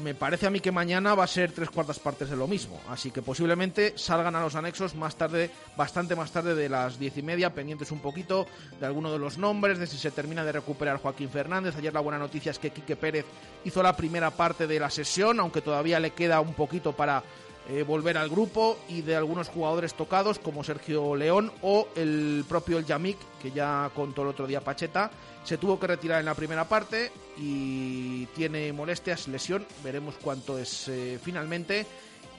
Me 0.03 0.15
parece 0.15 0.47
a 0.47 0.51
mí 0.51 0.59
que 0.59 0.73
mañana 0.73 1.15
va 1.15 1.25
a 1.25 1.29
ser 1.29 1.53
tres 1.53 1.71
cuartas 1.71 2.01
partes 2.01 2.29
de 2.29 2.37
lo 2.37 2.49
mismo, 2.49 2.81
así 2.89 3.13
que 3.13 3.23
posiblemente 3.23 3.95
salgan 3.97 4.35
a 4.35 4.41
los 4.41 4.57
anexos 4.57 4.97
más 4.97 5.15
tarde, 5.17 5.51
bastante 5.77 6.17
más 6.17 6.33
tarde 6.33 6.57
de 6.57 6.69
las 6.69 6.99
diez 6.99 7.17
y 7.17 7.23
media, 7.23 7.55
pendientes 7.55 7.93
un 7.93 8.01
poquito 8.01 8.47
de 8.81 8.87
alguno 8.87 9.13
de 9.13 9.21
los 9.21 9.39
nombres, 9.39 9.79
de 9.79 9.87
si 9.87 9.97
se 9.97 10.11
termina 10.11 10.45
de 10.45 10.53
recuperar 10.53 10.99
Joaquín 10.99 11.31
Fernández. 11.31 11.77
Ayer 11.77 11.95
la 11.95 12.01
buena 12.01 12.19
noticia 12.19 12.51
es 12.51 12.59
que 12.59 12.71
Quique 12.71 12.97
Pérez 12.97 13.25
hizo 13.65 13.81
la 13.81 13.97
primera 13.97 14.33
parte 14.33 14.67
de 14.67 14.81
la 14.81 14.91
sesión, 14.91 15.39
aunque 15.39 15.63
todavía 15.63 16.01
le 16.01 16.11
queda 16.11 16.41
un 16.41 16.55
poquito 16.55 16.93
para 16.93 17.23
eh, 17.69 17.83
volver 17.83 18.17
al 18.17 18.29
grupo 18.29 18.79
y 18.89 19.03
de 19.03 19.17
algunos 19.17 19.49
jugadores 19.49 19.95
tocados 19.95 20.39
como 20.39 20.63
Sergio 20.63 21.17
León 21.17 21.53
o 21.63 21.89
el 21.97 22.45
propio 22.49 22.79
El 22.79 22.87
Yamik, 22.87 23.19
que 23.43 23.51
ya 23.51 23.91
contó 23.95 24.23
el 24.23 24.29
otro 24.29 24.47
día 24.47 24.61
Pacheta, 24.61 25.11
se 25.43 25.59
tuvo 25.59 25.79
que 25.79 25.87
retirar 25.87 26.21
en 26.21 26.27
la 26.27 26.35
primera 26.35 26.69
parte 26.69 27.11
y 27.37 28.27
tiene 28.27 28.73
molestias, 28.73 29.29
lesión, 29.29 29.67
veremos 29.83 30.15
cuánto 30.23 30.59
es 30.59 30.89
eh, 30.89 31.19
finalmente 31.23 31.87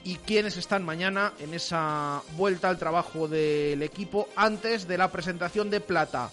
y 0.04 0.16
quiénes 0.16 0.56
están 0.56 0.84
mañana 0.84 1.34
en 1.38 1.52
esa 1.52 2.22
vuelta 2.36 2.70
al 2.70 2.78
trabajo 2.78 3.28
del 3.28 3.82
equipo 3.82 4.28
antes 4.36 4.88
de 4.88 4.96
la 4.96 5.10
presentación 5.12 5.68
de 5.68 5.80
Plata 5.80 6.30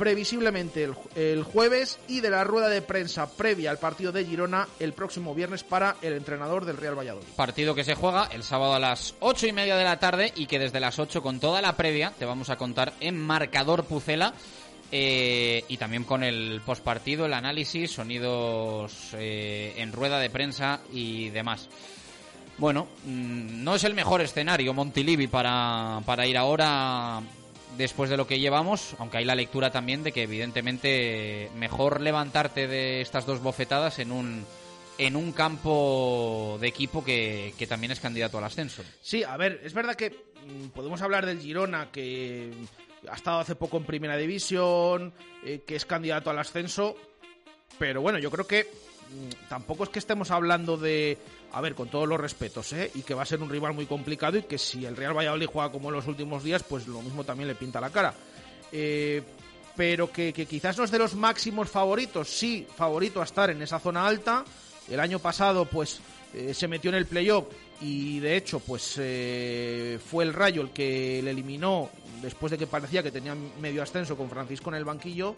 previsiblemente 0.00 0.82
el, 0.82 0.94
el, 1.14 1.42
jueves 1.42 1.98
y 2.08 2.22
de 2.22 2.30
la 2.30 2.42
rueda 2.42 2.70
de 2.70 2.80
prensa 2.80 3.30
previa 3.30 3.70
al 3.70 3.76
partido 3.76 4.12
de 4.12 4.24
Girona 4.24 4.66
el 4.78 4.94
próximo 4.94 5.34
viernes 5.34 5.62
para 5.62 5.96
el 6.00 6.14
entrenador 6.14 6.64
del 6.64 6.78
Real 6.78 6.98
Valladolid. 6.98 7.26
Partido 7.36 7.74
que 7.74 7.84
se 7.84 7.94
juega 7.94 8.24
el 8.32 8.42
sábado 8.42 8.72
a 8.72 8.78
las 8.78 9.14
ocho 9.20 9.46
y 9.46 9.52
media 9.52 9.76
de 9.76 9.84
la 9.84 9.98
tarde 9.98 10.32
y 10.34 10.46
que 10.46 10.58
desde 10.58 10.80
las 10.80 10.98
8 10.98 11.20
con 11.20 11.38
toda 11.38 11.60
la 11.60 11.76
previa 11.76 12.14
te 12.18 12.24
vamos 12.24 12.48
a 12.48 12.56
contar 12.56 12.94
en 13.00 13.18
marcador 13.18 13.84
Pucela. 13.84 14.32
Eh, 14.90 15.64
y 15.68 15.76
también 15.76 16.04
con 16.04 16.24
el 16.24 16.62
postpartido, 16.64 17.26
el 17.26 17.34
análisis, 17.34 17.92
sonidos 17.92 19.10
eh, 19.12 19.74
en 19.76 19.92
rueda 19.92 20.18
de 20.18 20.30
prensa 20.30 20.80
y 20.94 21.28
demás. 21.28 21.68
Bueno, 22.56 22.88
mmm, 23.04 23.62
no 23.62 23.74
es 23.74 23.84
el 23.84 23.92
mejor 23.92 24.22
escenario 24.22 24.72
Montilivi 24.72 25.26
para, 25.26 26.00
para 26.06 26.26
ir 26.26 26.38
ahora 26.38 27.22
después 27.80 28.10
de 28.10 28.16
lo 28.16 28.26
que 28.26 28.38
llevamos, 28.38 28.94
aunque 28.98 29.18
hay 29.18 29.24
la 29.24 29.34
lectura 29.34 29.70
también 29.72 30.02
de 30.02 30.12
que 30.12 30.22
evidentemente 30.22 31.50
mejor 31.56 32.00
levantarte 32.00 32.68
de 32.68 33.00
estas 33.00 33.26
dos 33.26 33.42
bofetadas 33.42 33.98
en 33.98 34.12
un 34.12 34.44
en 34.98 35.16
un 35.16 35.32
campo 35.32 36.58
de 36.60 36.68
equipo 36.68 37.02
que, 37.02 37.54
que 37.58 37.66
también 37.66 37.90
es 37.90 38.00
candidato 38.00 38.36
al 38.36 38.44
ascenso. 38.44 38.82
Sí, 39.00 39.24
a 39.24 39.36
ver, 39.38 39.62
es 39.64 39.72
verdad 39.72 39.94
que 39.94 40.10
mmm, 40.10 40.68
podemos 40.68 41.00
hablar 41.00 41.24
del 41.24 41.40
Girona 41.40 41.90
que 41.90 42.52
ha 43.10 43.14
estado 43.14 43.40
hace 43.40 43.54
poco 43.54 43.78
en 43.78 43.84
primera 43.84 44.18
división, 44.18 45.14
eh, 45.42 45.62
que 45.66 45.74
es 45.74 45.86
candidato 45.86 46.28
al 46.28 46.38
ascenso, 46.38 46.96
pero 47.78 48.02
bueno, 48.02 48.18
yo 48.18 48.30
creo 48.30 48.46
que 48.46 48.64
mmm, 48.64 49.48
tampoco 49.48 49.84
es 49.84 49.90
que 49.90 50.00
estemos 50.00 50.30
hablando 50.30 50.76
de 50.76 51.16
a 51.52 51.60
ver, 51.60 51.74
con 51.74 51.88
todos 51.88 52.08
los 52.08 52.20
respetos, 52.20 52.72
¿eh? 52.72 52.90
y 52.94 53.02
que 53.02 53.14
va 53.14 53.22
a 53.22 53.26
ser 53.26 53.42
un 53.42 53.50
rival 53.50 53.74
muy 53.74 53.86
complicado 53.86 54.38
y 54.38 54.42
que 54.42 54.58
si 54.58 54.86
el 54.86 54.96
Real 54.96 55.16
Valladolid 55.16 55.46
juega 55.46 55.72
como 55.72 55.88
en 55.88 55.96
los 55.96 56.06
últimos 56.06 56.44
días, 56.44 56.62
pues 56.62 56.86
lo 56.86 57.02
mismo 57.02 57.24
también 57.24 57.48
le 57.48 57.54
pinta 57.54 57.80
la 57.80 57.90
cara. 57.90 58.14
Eh, 58.72 59.22
pero 59.76 60.12
que, 60.12 60.32
quizás 60.32 60.76
no 60.76 60.84
es 60.84 60.90
de 60.90 60.98
los 60.98 61.14
máximos 61.14 61.68
favoritos, 61.68 62.28
sí, 62.28 62.66
favorito 62.76 63.20
a 63.20 63.24
estar 63.24 63.50
en 63.50 63.62
esa 63.62 63.80
zona 63.80 64.06
alta. 64.06 64.44
El 64.88 65.00
año 65.00 65.18
pasado, 65.18 65.64
pues, 65.64 66.00
eh, 66.34 66.54
se 66.54 66.68
metió 66.68 66.90
en 66.90 66.96
el 66.96 67.06
playoff 67.06 67.46
y 67.80 68.20
de 68.20 68.36
hecho, 68.36 68.60
pues, 68.60 68.96
eh, 68.98 69.98
fue 70.04 70.24
el 70.24 70.34
Rayo 70.34 70.62
el 70.62 70.70
que 70.70 71.20
le 71.22 71.30
eliminó 71.30 71.88
después 72.22 72.50
de 72.50 72.58
que 72.58 72.66
parecía 72.66 73.02
que 73.02 73.10
tenía 73.10 73.34
medio 73.34 73.82
ascenso 73.82 74.16
con 74.16 74.28
Francisco 74.28 74.70
en 74.70 74.76
el 74.76 74.84
banquillo 74.84 75.34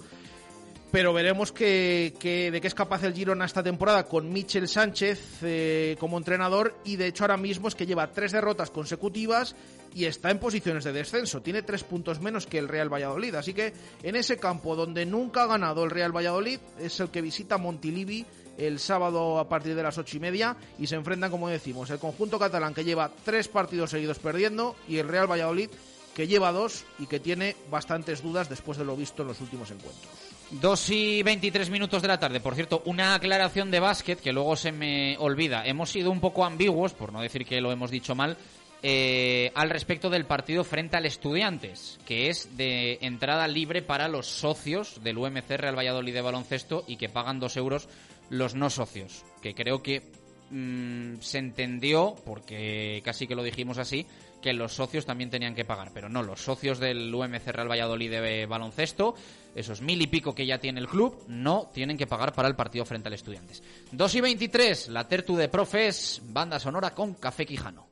pero 0.93 1.15
veremos 1.15 1.53
que, 1.53 2.13
de 2.53 2.61
qué 2.61 2.67
es 2.67 2.75
capaz 2.75 3.03
el 3.03 3.15
Girona 3.15 3.47
esta 3.47 3.63
temporada 3.63 4.05
con 4.05 4.31
Michel 4.31 4.69
Sánchez 4.69 5.39
eh, 5.41 5.97
como 5.99 6.19
entrenador 6.19 6.77
y 6.85 6.97
de 6.97 7.07
hecho 7.07 7.25
ahora 7.25 7.39
mismo 7.39 7.67
es 7.67 7.75
que 7.75 7.87
lleva 7.87 8.13
tres 8.13 8.31
derrotas 8.33 8.71
consecutivas 8.71 9.57
y 9.95 10.05
está 10.05 10.31
en 10.31 10.39
posiciones 10.39 10.85
de 10.85 10.93
descenso. 10.93 11.41
Tiene 11.41 11.63
tres 11.63 11.83
puntos 11.83 12.21
menos 12.21 12.47
que 12.47 12.59
el 12.59 12.69
Real 12.69 12.93
Valladolid. 12.93 13.35
Así 13.35 13.55
que 13.55 13.73
en 14.03 14.17
ese 14.17 14.37
campo 14.37 14.77
donde 14.77 15.07
nunca 15.07 15.45
ha 15.45 15.47
ganado 15.47 15.83
el 15.83 15.91
Real 15.91 16.15
Valladolid 16.15 16.61
es 16.79 17.01
el 17.01 17.09
que 17.09 17.23
visita 17.23 17.57
Montilivi 17.57 18.27
el 18.59 18.79
sábado 18.79 19.39
a 19.39 19.49
partir 19.49 19.75
de 19.75 19.83
las 19.83 19.97
ocho 19.97 20.19
y 20.19 20.21
media 20.21 20.59
y 20.79 20.87
se 20.87 20.97
enfrentan, 20.97 21.31
como 21.31 21.49
decimos, 21.49 21.89
el 21.89 21.99
conjunto 21.99 22.39
catalán 22.39 22.75
que 22.75 22.85
lleva 22.85 23.11
tres 23.25 23.49
partidos 23.49 23.91
seguidos 23.91 24.19
perdiendo 24.19 24.77
y 24.87 24.99
el 24.99 25.09
Real 25.09 25.31
Valladolid 25.31 25.71
que 26.15 26.27
lleva 26.27 26.53
dos 26.53 26.85
y 26.99 27.07
que 27.07 27.19
tiene 27.19 27.57
bastantes 27.71 28.23
dudas 28.23 28.51
después 28.51 28.77
de 28.77 28.85
lo 28.85 28.95
visto 28.95 29.23
en 29.23 29.29
los 29.29 29.41
últimos 29.41 29.71
encuentros. 29.71 30.32
2 30.61 30.91
y 30.91 31.23
23 31.23 31.71
minutos 31.71 32.03
de 32.03 32.09
la 32.09 32.19
tarde. 32.19 32.41
Por 32.41 32.55
cierto, 32.55 32.83
una 32.85 33.15
aclaración 33.15 33.71
de 33.71 33.81
básquet 33.81 34.21
que 34.21 34.33
luego 34.33 34.55
se 34.57 34.71
me 34.71 35.17
olvida. 35.19 35.65
Hemos 35.65 35.91
sido 35.91 36.11
un 36.11 36.21
poco 36.21 36.45
ambiguos, 36.45 36.93
por 36.93 37.13
no 37.13 37.23
decir 37.23 37.47
que 37.47 37.61
lo 37.61 37.73
hemos 37.73 37.91
dicho 37.91 38.15
mal, 38.15 38.37
eh, 38.83 39.51
al 39.55 39.71
respecto 39.71 40.11
del 40.11 40.27
partido 40.27 40.65
frente 40.65 40.97
al 40.97 41.07
Estudiantes, 41.07 41.99
que 42.05 42.29
es 42.29 42.57
de 42.57 42.99
entrada 43.01 43.47
libre 43.49 43.81
para 43.81 44.09
los 44.09 44.27
socios 44.27 45.03
del 45.03 45.19
UMC 45.19 45.49
Real 45.57 45.79
Valladolid 45.79 46.13
de 46.13 46.21
baloncesto 46.21 46.85
y 46.87 46.97
que 46.97 47.09
pagan 47.09 47.41
dos 47.41 47.57
euros 47.57 47.89
los 48.29 48.55
no 48.55 48.69
socios. 48.69 49.25
Que 49.41 49.55
creo 49.55 49.83
que 49.83 50.03
mmm, 50.51 51.15
se 51.21 51.39
entendió, 51.39 52.15
porque 52.27 53.01
casi 53.05 53.27
que 53.27 53.37
lo 53.37 53.43
dijimos 53.43 53.79
así, 53.79 54.07
que 54.43 54.53
los 54.53 54.75
socios 54.75 55.07
también 55.07 55.31
tenían 55.31 55.55
que 55.55 55.65
pagar, 55.65 55.91
pero 55.95 56.11
no, 56.11 56.23
los 56.23 56.43
socios 56.43 56.79
del 56.79 57.15
UMC 57.15 57.47
Real 57.47 57.71
Valladolid 57.71 58.11
de 58.11 58.47
baloncesto, 58.47 59.15
esos 59.55 59.81
mil 59.81 60.03
y 60.03 60.09
pico 60.09 60.35
que 60.35 60.45
ya 60.45 60.59
tiene 60.59 60.81
el 60.81 60.89
club, 60.89 61.25
no 61.29 61.71
tienen 61.73 61.97
que 61.97 62.07
pagar 62.07 62.35
para 62.35 62.49
el 62.49 62.57
partido 62.57 62.85
frente 62.85 63.09
al 63.09 63.15
Estudiantes. 63.15 63.63
2 63.93 64.15
y 64.17 64.21
23, 64.21 64.89
la 64.89 65.09
Tertu 65.09 65.37
de 65.37 65.49
Profes, 65.49 66.21
banda 66.25 66.59
sonora 66.59 66.95
con 66.95 67.15
Café 67.15 67.47
Quijano. 67.47 67.92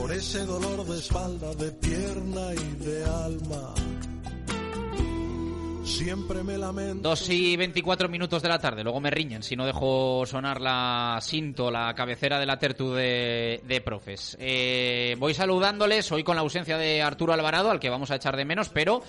por 0.00 0.12
ese 0.12 0.44
dolor 0.44 0.84
de 0.84 0.98
espalda, 0.98 1.54
de 1.54 1.70
pierna 1.72 2.52
y 2.52 2.84
de 2.84 3.04
alma. 3.04 3.74
Siempre 5.84 6.42
me 6.42 6.58
lamento. 6.58 7.10
2 7.10 7.28
y 7.30 7.56
24 7.56 8.08
minutos 8.08 8.42
de 8.42 8.48
la 8.48 8.58
tarde. 8.58 8.82
Luego 8.82 9.00
me 9.00 9.10
riñen 9.10 9.42
si 9.42 9.54
no 9.54 9.66
dejo 9.66 10.24
sonar 10.26 10.60
la 10.60 11.18
cinto, 11.22 11.70
la 11.70 11.94
cabecera 11.94 12.40
de 12.40 12.46
la 12.46 12.58
tertu 12.58 12.92
de, 12.92 13.60
de 13.64 13.80
profes. 13.80 14.36
Eh, 14.40 15.14
voy 15.18 15.34
saludándoles 15.34 16.10
hoy 16.10 16.24
con 16.24 16.36
la 16.36 16.42
ausencia 16.42 16.76
de 16.78 17.02
Arturo 17.02 17.32
Alvarado, 17.32 17.70
al 17.70 17.80
que 17.80 17.90
vamos 17.90 18.10
a 18.10 18.16
echar 18.16 18.36
de 18.36 18.44
menos, 18.44 18.70
pero 18.70 19.02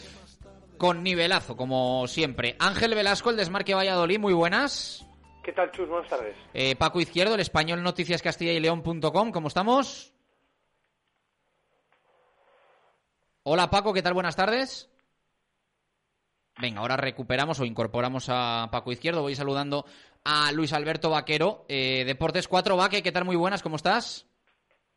con 0.77 1.01
nivelazo, 1.01 1.55
como 1.55 2.07
siempre. 2.07 2.55
Ángel 2.59 2.93
Velasco, 2.93 3.29
el 3.29 3.37
Desmarque 3.37 3.73
Valladolid, 3.73 4.19
muy 4.19 4.33
buenas. 4.33 5.05
¿Qué 5.43 5.53
tal, 5.53 5.71
Chus? 5.71 5.87
Buenas 5.87 6.09
tardes. 6.09 6.35
Eh, 6.53 6.75
Paco 6.75 6.99
Izquierdo, 6.99 7.35
el 7.35 7.41
español 7.41 7.81
Noticias 7.81 8.21
Castilla 8.21 8.51
y 8.51 8.59
León.com, 8.59 9.31
¿cómo 9.31 9.47
estamos? 9.47 10.14
Hola 13.47 13.69
Paco, 13.69 13.93
¿qué 13.93 14.01
tal? 14.01 14.15
Buenas 14.15 14.35
tardes. 14.35 14.89
Venga, 16.59 16.79
ahora 16.81 16.97
recuperamos 16.97 17.59
o 17.59 17.65
incorporamos 17.65 18.25
a 18.29 18.69
Paco 18.71 18.91
Izquierdo. 18.91 19.21
Voy 19.21 19.35
saludando 19.35 19.85
a 20.23 20.51
Luis 20.51 20.73
Alberto 20.73 21.11
Vaquero, 21.11 21.63
eh, 21.69 22.05
Deportes 22.07 22.47
4. 22.47 22.75
Vaque, 22.75 23.03
¿qué 23.03 23.11
tal? 23.11 23.23
Muy 23.23 23.35
buenas, 23.35 23.61
¿cómo 23.61 23.75
estás? 23.75 24.25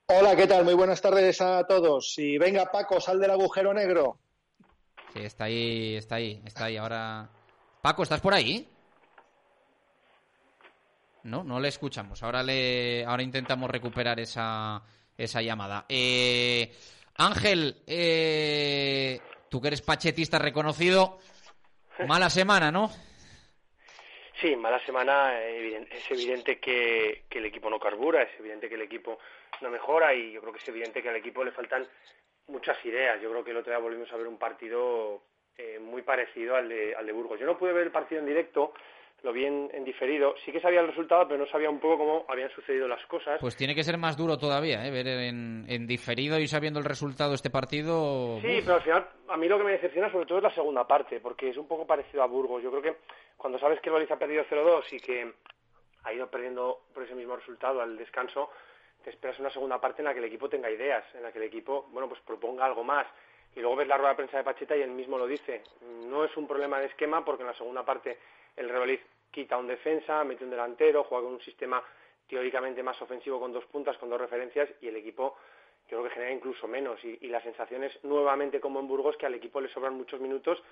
Hola, 0.07 0.35
¿qué 0.35 0.47
tal? 0.47 0.65
Muy 0.65 0.73
buenas 0.73 1.03
tardes 1.03 1.43
a 1.43 1.62
todos. 1.65 2.15
Y 2.16 2.39
venga, 2.39 2.73
Paco, 2.73 3.03
sal 3.03 3.20
del 3.20 3.33
agujero 3.33 3.75
negro. 3.75 4.19
Sí, 5.12 5.20
está 5.20 5.45
ahí, 5.45 5.97
está 5.97 6.15
ahí, 6.15 6.41
está 6.47 6.65
ahí. 6.65 6.79
Ahora. 6.79 7.29
Paco, 7.83 8.03
¿estás 8.03 8.23
por 8.23 8.33
ahí? 8.33 8.66
No, 11.25 11.45
no 11.45 11.61
le 11.61 11.69
escuchamos. 11.69 12.23
Ahora 12.23 12.43
le, 12.43 13.05
ahora 13.05 13.23
intentamos 13.23 13.69
recuperar 13.70 14.19
esa, 14.19 14.83
esa 15.19 15.43
llamada. 15.43 15.85
Eh, 15.87 16.73
Ángel, 17.19 17.82
eh, 17.86 19.20
tú 19.51 19.61
que 19.61 19.69
eres 19.69 19.82
pachetista 19.82 20.39
reconocido, 20.39 21.19
mala 22.07 22.31
semana, 22.31 22.70
¿no? 22.70 22.90
Sí, 24.40 24.55
mala 24.55 24.78
semana. 24.86 25.32
eh, 25.43 25.89
Es 25.90 26.11
evidente 26.11 26.61
que, 26.61 27.24
que 27.28 27.39
el 27.39 27.47
equipo 27.47 27.69
no 27.69 27.81
carbura, 27.81 28.23
es 28.23 28.39
evidente 28.39 28.69
que 28.69 28.77
el 28.77 28.82
equipo 28.82 29.19
no 29.61 29.70
mejora 29.70 30.15
y 30.15 30.32
yo 30.32 30.40
creo 30.40 30.53
que 30.53 30.61
es 30.61 30.69
evidente 30.69 31.03
que 31.03 31.09
al 31.09 31.16
equipo 31.16 31.43
le 31.43 31.51
faltan 31.51 31.86
muchas 32.47 32.77
ideas. 32.85 33.20
Yo 33.20 33.31
creo 33.31 33.43
que 33.45 33.51
el 33.51 33.57
otro 33.57 33.73
día 33.73 33.81
volvimos 33.81 34.12
a 34.12 34.16
ver 34.16 34.28
un 34.28 34.39
partido 34.39 35.23
eh, 35.57 35.81
muy 35.81 36.03
parecido 36.03 36.55
al 36.55 36.69
de, 36.69 36.95
al 36.95 37.05
de 37.05 37.12
Burgos. 37.12 37.40
Yo 37.40 37.47
no 37.47 37.59
pude 37.59 37.73
ver 37.73 37.82
el 37.85 37.93
partido 37.93 38.20
en 38.20 38.28
directo, 38.28 38.74
lo 39.23 39.32
vi 39.32 39.45
en, 39.45 39.69
en 39.73 39.85
diferido. 39.85 40.35
Sí 40.45 40.53
que 40.53 40.61
sabía 40.61 40.81
el 40.81 40.89
resultado, 40.89 41.27
pero 41.27 41.40
no 41.40 41.51
sabía 41.51 41.70
un 41.70 41.81
poco 41.81 41.99
cómo 41.99 42.24
habían 42.28 42.51
sucedido 42.51 42.86
las 42.86 43.05
cosas. 43.07 43.40
Pues 43.40 43.57
tiene 43.57 43.74
que 43.74 43.82
ser 43.82 43.99
más 43.99 44.16
duro 44.16 44.39
todavía, 44.39 44.86
¿eh? 44.86 44.90
ver 44.90 45.09
en, 45.09 45.65
en 45.69 45.86
diferido 45.86 46.39
y 46.39 46.47
sabiendo 46.47 46.78
el 46.78 46.85
resultado 46.85 47.31
de 47.31 47.36
este 47.36 47.51
partido. 47.51 48.39
Sí, 48.40 48.61
pero 48.62 48.74
al 48.74 48.82
final 48.82 49.09
a 49.28 49.36
mí 49.36 49.49
lo 49.49 49.59
que 49.59 49.65
me 49.65 49.73
decepciona 49.73 50.11
sobre 50.11 50.27
todo 50.27 50.39
es 50.39 50.45
la 50.45 50.55
segunda 50.55 50.86
parte, 50.86 51.20
porque 51.20 51.51
es 51.51 51.57
un 51.57 51.66
poco 51.66 51.86
parecido 51.86 52.23
a 52.23 52.27
Burgos. 52.27 52.62
Yo 52.62 52.70
creo 52.70 52.82
que 52.82 52.97
cuando 53.36 53.59
sabes 53.59 53.81
que 53.81 53.89
el 53.89 53.95
Valencia 53.95 54.16
ha 54.16 54.19
perdido 54.19 54.45
0-2 54.45 54.93
y 54.93 55.01
que 55.01 55.32
ha 56.05 56.12
ido 56.12 56.31
perdiendo 56.31 56.82
por 56.95 57.03
ese 57.03 57.15
mismo 57.15 57.36
resultado 57.36 57.81
al 57.81 57.97
descanso, 57.97 58.51
te 59.03 59.11
esperas 59.11 59.39
una 59.40 59.51
segunda 59.51 59.81
parte 59.81 60.01
en 60.01 60.07
la 60.07 60.12
que 60.12 60.20
el 60.20 60.27
equipo 60.27 60.49
tenga 60.49 60.70
ideas, 60.70 61.05
en 61.15 61.23
la 61.23 61.32
que 61.32 61.39
el 61.39 61.45
equipo, 61.45 61.89
bueno, 61.90 62.09
pues 62.09 62.20
proponga 62.23 62.65
algo 62.65 62.85
más. 62.85 63.07
Y 63.57 63.61
luego 63.61 63.77
ves 63.77 63.89
la 63.89 63.97
rueda 63.97 64.11
de 64.11 64.16
prensa 64.16 64.36
de 64.36 64.45
Pacheta 64.45 64.77
y 64.77 64.82
él 64.82 64.90
mismo 64.90 65.19
lo 65.19 65.27
dice. 65.27 65.62
No 66.07 66.24
es 66.24 66.36
un 66.36 66.47
problema 66.47 66.78
de 66.78 66.86
esquema 66.86 67.24
porque 67.24 67.43
en 67.43 67.49
la 67.49 67.55
segunda 67.55 67.85
parte 67.85 68.19
el 68.59 68.68
Real 68.68 68.80
Madrid 68.80 69.01
quita 69.30 69.56
un 69.56 69.66
defensa, 69.66 70.24
mete 70.24 70.44
un 70.44 70.51
delantero, 70.51 71.05
juega 71.05 71.24
con 71.24 71.35
un 71.35 71.40
sistema 71.40 71.82
teóricamente 72.28 72.82
más 72.82 73.01
ofensivo 73.01 73.40
con 73.40 73.52
dos 73.52 73.64
puntas, 73.66 73.97
con 73.98 74.10
dos 74.10 74.20
referencias 74.20 74.68
y 74.80 74.89
el 74.89 74.97
equipo 74.97 75.36
yo 75.89 75.98
creo 75.98 76.05
que 76.05 76.14
genera 76.14 76.32
incluso 76.32 76.68
menos. 76.68 77.02
Y, 77.02 77.18
y 77.22 77.28
la 77.28 77.43
sensación 77.43 77.85
es 77.85 78.05
nuevamente 78.05 78.60
como 78.60 78.80
en 78.80 78.89
Burgos 78.89 79.16
que 79.16 79.26
al 79.26 79.35
equipo 79.35 79.60
le 79.60 79.68
sobran 79.68 79.94
muchos 79.94 80.20
minutos 80.20 80.62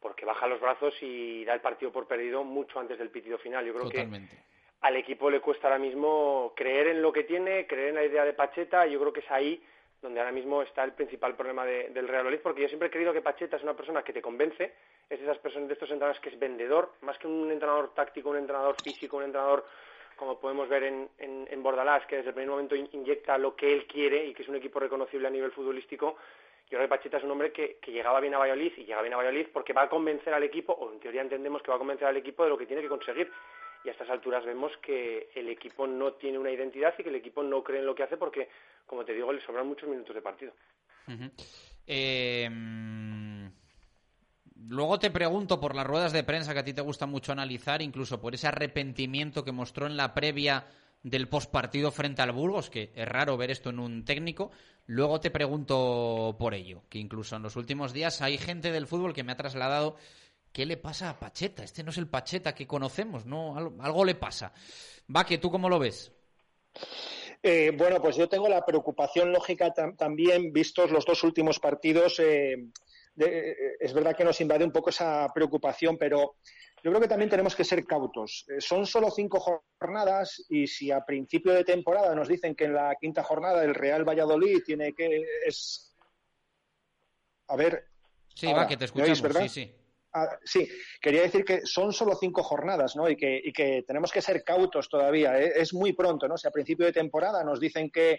porque 0.00 0.24
baja 0.24 0.46
los 0.46 0.60
brazos 0.60 0.94
y 1.02 1.44
da 1.44 1.54
el 1.54 1.60
partido 1.60 1.92
por 1.92 2.06
perdido 2.06 2.42
mucho 2.42 2.80
antes 2.80 2.98
del 2.98 3.10
pitido 3.10 3.38
final. 3.38 3.64
Yo 3.64 3.74
creo 3.74 3.84
Totalmente. 3.84 4.34
que 4.34 4.42
al 4.80 4.96
equipo 4.96 5.30
le 5.30 5.40
cuesta 5.40 5.68
ahora 5.68 5.78
mismo 5.78 6.52
creer 6.56 6.88
en 6.88 7.02
lo 7.02 7.12
que 7.12 7.24
tiene, 7.24 7.66
creer 7.66 7.90
en 7.90 7.94
la 7.96 8.04
idea 8.04 8.24
de 8.24 8.32
Pacheta, 8.32 8.86
y 8.86 8.92
yo 8.92 9.00
creo 9.00 9.12
que 9.12 9.20
es 9.20 9.30
ahí 9.30 9.62
donde 10.02 10.20
ahora 10.20 10.32
mismo 10.32 10.62
está 10.62 10.82
el 10.84 10.92
principal 10.92 11.36
problema 11.36 11.64
de- 11.66 11.90
del 11.90 12.08
Real 12.08 12.24
Madrid, 12.24 12.40
porque 12.42 12.62
yo 12.62 12.68
siempre 12.68 12.88
he 12.88 12.90
creído 12.90 13.12
que 13.12 13.20
Pacheta 13.20 13.56
es 13.56 13.62
una 13.62 13.74
persona 13.76 14.02
que 14.02 14.12
te 14.12 14.22
convence, 14.22 14.72
es 15.08 15.18
de 15.18 15.24
esas 15.24 15.38
personas, 15.38 15.68
de 15.68 15.74
estos 15.74 15.90
entrenadores 15.90 16.20
que 16.20 16.30
es 16.30 16.38
vendedor, 16.38 16.92
más 17.02 17.18
que 17.18 17.26
un 17.26 17.50
entrenador 17.50 17.92
táctico, 17.94 18.30
un 18.30 18.38
entrenador 18.38 18.76
físico, 18.82 19.16
un 19.18 19.24
entrenador 19.24 19.64
como 20.16 20.38
podemos 20.38 20.68
ver 20.68 20.84
en, 20.84 21.08
en, 21.18 21.48
en 21.50 21.62
Bordalás, 21.62 22.04
que 22.06 22.16
desde 22.16 22.28
el 22.28 22.34
primer 22.34 22.50
momento 22.50 22.74
in- 22.76 22.88
inyecta 22.92 23.38
lo 23.38 23.56
que 23.56 23.72
él 23.72 23.86
quiere 23.86 24.26
y 24.26 24.34
que 24.34 24.42
es 24.42 24.48
un 24.48 24.56
equipo 24.56 24.78
reconocible 24.78 25.26
a 25.28 25.30
nivel 25.30 25.50
futbolístico, 25.50 26.16
yo 26.68 26.76
creo 26.78 26.82
que 26.82 26.88
Pacheta 26.88 27.16
es 27.16 27.24
un 27.24 27.30
hombre 27.32 27.52
que, 27.52 27.76
que 27.80 27.90
llegaba 27.90 28.20
bien 28.20 28.34
a 28.34 28.38
Valladolid 28.38 28.72
y 28.76 28.84
llega 28.84 29.00
bien 29.02 29.14
a 29.14 29.16
Valladolid 29.16 29.46
porque 29.52 29.72
va 29.72 29.82
a 29.82 29.88
convencer 29.88 30.32
al 30.34 30.42
equipo, 30.42 30.72
o 30.74 30.92
en 30.92 31.00
teoría 31.00 31.22
entendemos 31.22 31.62
que 31.62 31.70
va 31.70 31.76
a 31.76 31.78
convencer 31.78 32.06
al 32.06 32.16
equipo 32.16 32.44
de 32.44 32.50
lo 32.50 32.58
que 32.58 32.66
tiene 32.66 32.82
que 32.82 32.88
conseguir. 32.88 33.32
Y 33.84 33.88
a 33.88 33.92
estas 33.92 34.10
alturas 34.10 34.44
vemos 34.44 34.72
que 34.82 35.30
el 35.34 35.48
equipo 35.48 35.86
no 35.86 36.12
tiene 36.14 36.38
una 36.38 36.50
identidad 36.50 36.94
y 36.98 37.02
que 37.02 37.08
el 37.08 37.14
equipo 37.14 37.42
no 37.42 37.62
cree 37.62 37.80
en 37.80 37.86
lo 37.86 37.94
que 37.94 38.02
hace 38.02 38.16
porque, 38.16 38.48
como 38.86 39.04
te 39.04 39.14
digo, 39.14 39.32
le 39.32 39.44
sobran 39.44 39.66
muchos 39.66 39.88
minutos 39.88 40.14
de 40.14 40.22
partido. 40.22 40.52
Eh, 41.86 42.48
luego 44.68 44.98
te 44.98 45.10
pregunto 45.10 45.58
por 45.58 45.74
las 45.74 45.86
ruedas 45.86 46.12
de 46.12 46.24
prensa 46.24 46.52
que 46.52 46.60
a 46.60 46.64
ti 46.64 46.74
te 46.74 46.82
gusta 46.82 47.06
mucho 47.06 47.32
analizar, 47.32 47.80
incluso 47.82 48.20
por 48.20 48.34
ese 48.34 48.48
arrepentimiento 48.48 49.44
que 49.44 49.52
mostró 49.52 49.86
en 49.86 49.96
la 49.96 50.14
previa 50.14 50.66
del 51.02 51.28
postpartido 51.28 51.90
frente 51.90 52.22
al 52.22 52.32
Burgos, 52.32 52.70
que 52.70 52.92
es 52.94 53.08
raro 53.08 53.36
ver 53.36 53.50
esto 53.50 53.70
en 53.70 53.78
un 53.78 54.04
técnico. 54.04 54.50
Luego 54.86 55.20
te 55.20 55.30
pregunto 55.30 56.36
por 56.38 56.54
ello, 56.54 56.82
que 56.88 56.98
incluso 56.98 57.36
en 57.36 57.42
los 57.42 57.56
últimos 57.56 57.92
días 57.92 58.20
hay 58.22 58.38
gente 58.38 58.72
del 58.72 58.86
fútbol 58.86 59.14
que 59.14 59.24
me 59.24 59.32
ha 59.32 59.36
trasladado 59.36 59.96
¿qué 60.52 60.66
le 60.66 60.76
pasa 60.76 61.10
a 61.10 61.18
Pacheta? 61.18 61.62
Este 61.64 61.82
no 61.82 61.90
es 61.90 61.98
el 61.98 62.08
Pacheta 62.08 62.54
que 62.54 62.66
conocemos, 62.66 63.26
¿no? 63.26 63.56
Algo, 63.56 63.82
algo 63.82 64.04
le 64.04 64.14
pasa. 64.14 64.52
Va, 65.14 65.24
que 65.24 65.38
tú 65.38 65.50
cómo 65.50 65.68
lo 65.68 65.78
ves? 65.78 66.12
Eh, 67.42 67.72
bueno, 67.76 68.00
pues 68.00 68.16
yo 68.16 68.28
tengo 68.28 68.48
la 68.48 68.64
preocupación 68.64 69.32
lógica 69.32 69.72
tam- 69.72 69.96
también, 69.96 70.52
vistos 70.52 70.90
los 70.90 71.04
dos 71.04 71.22
últimos 71.24 71.58
partidos. 71.58 72.18
eh, 72.20 72.56
de- 73.14 73.50
eh, 73.50 73.56
es 73.80 73.92
verdad 73.92 74.16
que 74.16 74.24
nos 74.24 74.40
invade 74.40 74.64
un 74.64 74.70
poco 74.72 74.90
esa 74.90 75.26
preocupación, 75.34 75.98
pero 75.98 76.36
yo 76.82 76.90
creo 76.90 77.00
que 77.00 77.08
también 77.08 77.28
tenemos 77.28 77.54
que 77.56 77.64
ser 77.64 77.84
cautos. 77.84 78.46
Eh, 78.48 78.60
son 78.60 78.86
solo 78.86 79.10
cinco 79.10 79.40
jornadas 79.40 80.44
y 80.48 80.66
si 80.66 80.90
a 80.90 81.04
principio 81.04 81.52
de 81.52 81.64
temporada 81.64 82.14
nos 82.14 82.28
dicen 82.28 82.54
que 82.54 82.64
en 82.64 82.74
la 82.74 82.94
quinta 83.00 83.22
jornada 83.22 83.64
el 83.64 83.74
Real 83.74 84.08
Valladolid 84.08 84.62
tiene 84.64 84.94
que 84.94 85.22
es 85.44 85.94
a 87.48 87.56
ver. 87.56 87.88
Sí, 88.34 88.46
ahora, 88.46 88.62
va, 88.62 88.68
que 88.68 88.76
te 88.76 88.84
¿me 88.94 89.02
oís, 89.02 89.20
escuchamos. 89.20 89.22
verdad? 89.22 89.48
Sí, 89.48 89.64
sí. 89.64 89.74
Ah, 90.12 90.28
sí, 90.44 90.68
quería 91.00 91.22
decir 91.22 91.44
que 91.44 91.60
son 91.64 91.92
solo 91.92 92.16
cinco 92.18 92.42
jornadas, 92.42 92.96
¿no? 92.96 93.08
Y 93.08 93.16
que, 93.16 93.40
y 93.44 93.52
que 93.52 93.84
tenemos 93.86 94.10
que 94.10 94.20
ser 94.20 94.42
cautos 94.42 94.88
todavía. 94.88 95.40
¿eh? 95.40 95.52
Es 95.54 95.72
muy 95.72 95.92
pronto, 95.92 96.26
¿no? 96.26 96.36
Si 96.36 96.48
a 96.48 96.50
principio 96.50 96.84
de 96.86 96.92
temporada 96.92 97.44
nos 97.44 97.60
dicen 97.60 97.90
que 97.90 98.18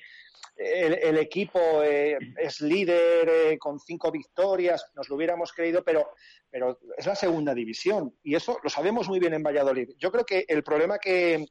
el, 0.56 1.18
equipo 1.18 1.60
eh, 1.84 2.18
es 2.38 2.62
líder 2.62 3.30
eh, 3.30 3.58
con 3.60 3.80
cinco 3.80 4.10
victorias, 4.12 4.86
nos 4.96 5.10
lo 5.10 5.16
hubiéramos 5.18 5.52
creído, 5.52 5.84
pero, 5.84 6.12
pero 6.50 6.80
es 6.98 7.06
la 7.06 7.16
segunda 7.16 7.54
división. 7.54 8.16
Y 8.24 8.36
eso 8.36 8.60
lo 8.64 8.70
sabemos 8.70 9.10
muy 9.10 9.20
bien 9.20 9.34
en 9.34 9.44
Valladolid. 9.44 9.90
Yo 9.98 10.12
creo 10.12 10.26
que 10.26 10.46
el 10.48 10.64
problema 10.64 10.98
que, 10.98 11.46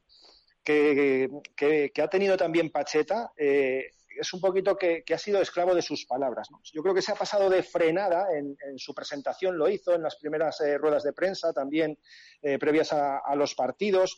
que, 0.65 1.29
que- 1.57 1.91
que 1.95 2.03
ha 2.03 2.09
tenido 2.09 2.37
también 2.37 2.71
Pacheta 2.71 3.33
eh, 3.37 3.91
es 4.21 4.33
un 4.35 4.41
poquito 4.41 4.77
que, 4.77 5.03
ha 5.13 5.19
sido 5.19 5.41
esclavo 5.41 5.75
de 5.75 5.83
sus 5.83 6.05
palabras. 6.07 6.49
Yo 6.73 6.83
creo 6.83 6.95
que 6.95 7.03
se 7.03 7.13
ha 7.13 7.15
pasado 7.15 7.49
de 7.49 7.63
frenada 7.63 8.27
en, 8.37 8.57
su 8.79 8.95
presentación, 8.95 9.57
lo 9.57 9.69
hizo 9.69 9.95
en 9.95 10.03
las 10.03 10.17
primeras 10.17 10.61
eh, 10.61 10.77
ruedas 10.79 11.03
de 11.03 11.13
prensa, 11.13 11.53
también 11.53 11.99
eh, 12.43 12.59
previas 12.59 12.93
a 12.93 13.35
los 13.35 13.55
partidos. 13.55 14.17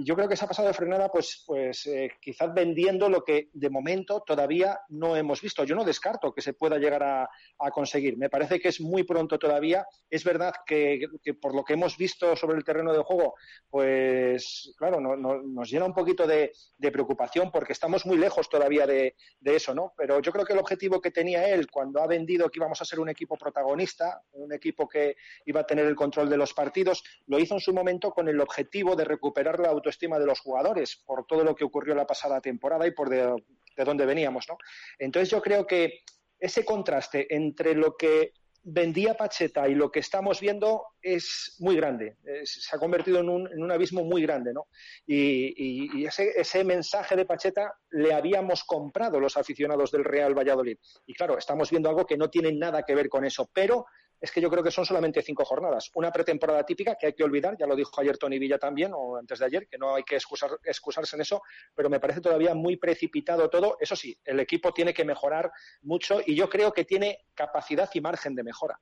Yo 0.00 0.14
creo 0.14 0.28
que 0.28 0.36
se 0.36 0.44
ha 0.44 0.48
pasado 0.48 0.68
de 0.68 0.74
frenada, 0.74 1.08
pues, 1.08 1.42
pues 1.44 1.84
eh, 1.86 2.12
quizás 2.20 2.54
vendiendo 2.54 3.08
lo 3.08 3.24
que 3.24 3.48
de 3.52 3.68
momento 3.68 4.22
todavía 4.24 4.78
no 4.90 5.16
hemos 5.16 5.40
visto. 5.42 5.64
Yo 5.64 5.74
no 5.74 5.82
descarto 5.82 6.32
que 6.32 6.40
se 6.40 6.52
pueda 6.52 6.78
llegar 6.78 7.02
a, 7.02 7.28
conseguir. 7.72 8.16
Me 8.16 8.30
parece 8.30 8.60
que 8.60 8.68
es 8.68 8.80
muy 8.80 9.02
pronto 9.02 9.40
todavía. 9.40 9.84
Es 10.08 10.22
verdad 10.22 10.54
que, 10.64 11.00
por 11.40 11.52
lo 11.52 11.64
que 11.64 11.72
hemos 11.72 11.96
visto 11.96 12.36
sobre 12.36 12.56
el 12.56 12.62
terreno 12.64 12.92
de 12.92 13.02
juego, 13.02 13.34
pues 13.68 14.72
claro, 14.78 15.00
no- 15.00 15.16
no- 15.16 15.42
nos 15.42 15.68
llena 15.68 15.84
un 15.84 15.94
poquito 15.94 16.26
de, 16.26 16.52
preocupación 16.92 17.50
porque 17.50 17.72
estamos 17.72 18.06
muy 18.06 18.16
lejos 18.18 18.48
todavía 18.48 18.86
de, 18.86 19.14
eso, 19.42 19.74
¿no? 19.74 19.92
Pero 19.96 20.20
yo 20.20 20.30
creo 20.32 20.44
que 20.44 20.52
el 20.52 20.58
objetivo 20.60 21.00
que 21.00 21.10
tenía 21.10 21.48
él 21.48 21.68
cuando 21.70 22.00
ha 22.00 22.06
vendido 22.06 22.48
que 22.48 22.58
íbamos 22.58 22.80
a 22.80 22.84
ser 22.84 23.00
un 23.00 23.08
equipo 23.08 23.36
protagonista, 23.36 24.22
un 24.32 24.52
equipo 24.52 24.88
que 24.88 25.16
iba 25.44 25.60
a 25.60 25.66
tener 25.66 25.86
el 25.86 25.96
control 25.96 26.30
de 26.30 26.36
los 26.36 26.54
partidos, 26.54 27.02
lo 27.26 27.38
hizo 27.38 27.54
en 27.54 27.60
su 27.60 27.72
momento 27.72 28.12
con 28.12 28.28
el 28.28 28.40
objetivo 28.40 28.94
de 28.94 29.04
recuperar 29.04 29.58
la 29.58 29.72
autoestima 29.88 30.18
de 30.18 30.26
los 30.26 30.40
jugadores 30.40 31.02
por 31.06 31.24
todo 31.26 31.42
lo 31.44 31.54
que 31.54 31.64
ocurrió 31.64 31.94
la 31.94 32.06
pasada 32.06 32.40
temporada 32.40 32.86
y 32.86 32.90
por 32.92 33.08
de, 33.08 33.42
de 33.76 33.84
dónde 33.84 34.04
veníamos, 34.04 34.46
¿no? 34.48 34.58
Entonces 34.98 35.30
yo 35.30 35.40
creo 35.40 35.66
que 35.66 36.00
ese 36.38 36.64
contraste 36.64 37.26
entre 37.34 37.74
lo 37.74 37.96
que 37.96 38.32
vendía 38.62 39.14
Pacheta 39.16 39.66
y 39.66 39.74
lo 39.74 39.90
que 39.90 40.00
estamos 40.00 40.40
viendo 40.40 40.84
es 41.00 41.56
muy 41.60 41.74
grande. 41.76 42.16
Se 42.44 42.76
ha 42.76 42.78
convertido 42.78 43.20
en 43.20 43.30
un, 43.30 43.50
en 43.50 43.62
un 43.62 43.72
abismo 43.72 44.04
muy 44.04 44.20
grande, 44.22 44.52
¿no? 44.52 44.66
Y- 45.06 46.00
y 46.00 46.04
ese, 46.04 46.32
ese 46.36 46.64
mensaje 46.64 47.16
de 47.16 47.24
Pacheta 47.24 47.72
le 47.90 48.12
habíamos 48.12 48.64
comprado 48.64 49.20
los 49.20 49.36
aficionados 49.38 49.90
del 49.90 50.04
Real 50.04 50.34
Valladolid. 50.36 50.76
Y 51.06 51.14
claro, 51.14 51.38
estamos 51.38 51.70
viendo 51.70 51.88
algo 51.88 52.04
que 52.04 52.18
no 52.18 52.28
tiene 52.28 52.52
nada 52.52 52.82
que 52.82 52.94
ver 52.94 53.08
con 53.08 53.24
eso, 53.24 53.48
pero 53.54 53.86
es 54.20 54.32
que 54.32 54.40
yo 54.40 54.50
creo 54.50 54.62
que 54.62 54.70
son 54.70 54.84
solamente 54.84 55.22
cinco 55.22 55.44
jornadas. 55.44 55.90
Una 55.94 56.10
pretemporada 56.10 56.64
típica 56.64 56.96
que 56.96 57.06
hay 57.06 57.12
que 57.12 57.24
olvidar, 57.24 57.56
ya 57.58 57.66
lo 57.66 57.76
dijo 57.76 58.00
ayer 58.00 58.18
Tony 58.18 58.38
Villa 58.38 58.58
también, 58.58 58.92
o 58.94 59.16
antes 59.16 59.38
de 59.38 59.46
ayer, 59.46 59.68
que 59.68 59.78
no 59.78 59.94
hay 59.94 60.02
que 60.02 60.16
excusar- 60.16 60.58
excusarse 60.64 61.16
en 61.16 61.22
eso, 61.22 61.42
pero 61.74 61.88
me 61.88 62.00
parece 62.00 62.20
todavía 62.20 62.54
muy 62.54 62.76
precipitado 62.76 63.48
todo. 63.48 63.76
Eso 63.80 63.96
sí, 63.96 64.16
el 64.24 64.40
equipo 64.40 64.72
tiene 64.72 64.92
que 64.92 65.04
mejorar 65.04 65.50
mucho 65.82 66.20
y 66.24 66.34
yo 66.34 66.48
creo 66.48 66.72
que 66.72 66.84
tiene 66.84 67.26
capacidad 67.34 67.88
y 67.94 68.00
margen 68.00 68.34
de 68.34 68.42
mejora. 68.42 68.80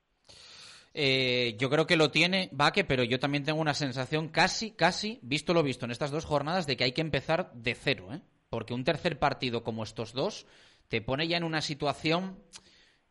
Eh, 0.93 1.55
yo 1.59 1.69
creo 1.69 1.85
que 1.85 1.95
lo 1.95 2.09
tiene 2.09 2.49
Vaque, 2.51 2.83
pero 2.83 3.03
yo 3.03 3.19
también 3.19 3.43
tengo 3.43 3.61
una 3.61 3.75
sensación 3.75 4.29
casi, 4.29 4.71
casi, 4.71 5.19
visto 5.21 5.53
lo 5.53 5.61
visto 5.61 5.85
en 5.85 5.91
estas 5.91 6.09
dos 6.09 6.25
jornadas, 6.25 6.65
de 6.65 6.75
que 6.75 6.85
hay 6.85 6.93
que 6.93 7.01
empezar 7.01 7.51
de 7.53 7.75
cero, 7.75 8.13
¿eh? 8.13 8.21
Porque 8.49 8.73
un 8.73 8.83
tercer 8.83 9.19
partido 9.19 9.61
como 9.61 9.83
estos 9.83 10.13
dos 10.13 10.47
te 10.87 11.01
pone 11.01 11.27
ya 11.27 11.37
en 11.37 11.43
una 11.43 11.61
situación 11.61 12.41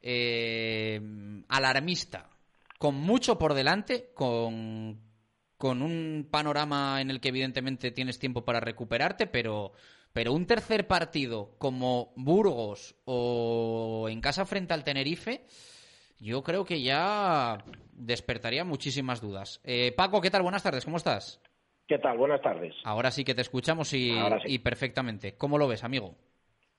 eh, 0.08 1.00
alarmista, 1.48 2.30
con 2.78 2.94
mucho 2.94 3.36
por 3.38 3.54
delante, 3.54 4.10
con, 4.14 5.00
con 5.58 5.82
un 5.82 6.28
panorama 6.30 7.00
en 7.00 7.10
el 7.10 7.20
que 7.20 7.30
evidentemente 7.30 7.90
tienes 7.90 8.20
tiempo 8.20 8.44
para 8.44 8.60
recuperarte, 8.60 9.26
pero, 9.26 9.72
pero 10.12 10.32
un 10.32 10.46
tercer 10.46 10.86
partido 10.86 11.56
como 11.58 12.12
Burgos 12.14 12.94
o 13.04 14.06
en 14.08 14.20
casa 14.20 14.46
frente 14.46 14.74
al 14.74 14.84
Tenerife, 14.84 15.44
yo 16.20 16.40
creo 16.44 16.64
que 16.64 16.80
ya 16.82 17.58
despertaría 17.92 18.64
muchísimas 18.64 19.20
dudas. 19.20 19.60
Eh, 19.64 19.92
Paco, 19.96 20.20
¿qué 20.20 20.30
tal? 20.30 20.42
Buenas 20.42 20.62
tardes, 20.62 20.84
¿cómo 20.84 20.98
estás? 20.98 21.42
¿Qué 21.88 21.98
tal? 21.98 22.16
Buenas 22.16 22.42
tardes. 22.42 22.74
Ahora 22.84 23.10
sí 23.10 23.24
que 23.24 23.34
te 23.34 23.42
escuchamos 23.42 23.92
y, 23.92 24.16
Ahora 24.16 24.40
sí. 24.40 24.54
y 24.54 24.58
perfectamente. 24.60 25.36
¿Cómo 25.36 25.58
lo 25.58 25.66
ves, 25.66 25.82
amigo? 25.82 26.14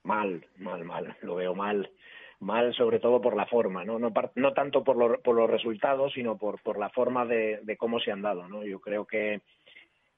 mal, 0.04 0.46
mal, 0.58 0.84
mal. 0.86 1.18
Lo 1.22 1.36
veo 1.36 1.54
mal, 1.54 1.92
mal 2.40 2.74
sobre 2.74 3.00
todo 3.00 3.20
por 3.22 3.36
la 3.36 3.46
forma, 3.46 3.84
no, 3.84 3.98
no, 3.98 4.14
no 4.36 4.54
tanto 4.54 4.84
por, 4.84 5.22
por 5.22 5.36
los 5.36 5.50
resultados, 5.50 6.14
sino 6.14 6.38
por, 6.38 6.62
por 6.62 6.78
la 6.78 6.90
forma 6.90 7.26
de, 7.26 7.60
de 7.64 7.78
cómo 7.78 8.00
se 8.00 8.12
han 8.12 8.22
dado, 8.22 8.48
¿no? 8.48 8.64
Yo 8.64 8.80
creo 8.80 9.06
que 9.06 9.42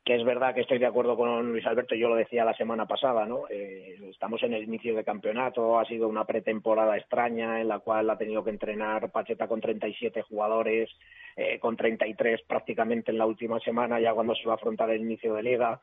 que 0.09 0.15
es 0.15 0.23
verdad 0.23 0.55
que 0.55 0.61
estoy 0.61 0.79
de 0.79 0.87
acuerdo 0.87 1.15
con 1.15 1.51
Luis 1.51 1.67
Alberto, 1.67 1.93
yo 1.93 2.09
lo 2.09 2.15
decía 2.15 2.43
la 2.43 2.55
semana 2.55 2.87
pasada, 2.87 3.27
¿no? 3.27 3.43
Eh, 3.47 3.95
estamos 4.09 4.41
en 4.41 4.53
el 4.53 4.63
inicio 4.63 4.95
de 4.95 5.03
campeonato, 5.03 5.77
ha 5.77 5.85
sido 5.85 6.07
una 6.07 6.25
pretemporada 6.25 6.97
extraña 6.97 7.61
en 7.61 7.67
la 7.67 7.77
cual 7.77 8.09
ha 8.09 8.17
tenido 8.17 8.43
que 8.43 8.49
entrenar 8.49 9.11
Pacheta 9.11 9.47
con 9.47 9.61
37 9.61 10.23
jugadores, 10.23 10.89
eh, 11.35 11.59
con 11.59 11.77
33 11.77 12.41
prácticamente 12.41 13.11
en 13.11 13.19
la 13.19 13.27
última 13.27 13.59
semana, 13.59 13.99
ya 13.99 14.15
cuando 14.15 14.33
se 14.33 14.47
va 14.47 14.53
a 14.53 14.55
afrontar 14.55 14.89
el 14.89 15.01
inicio 15.01 15.35
de 15.35 15.43
liga 15.43 15.79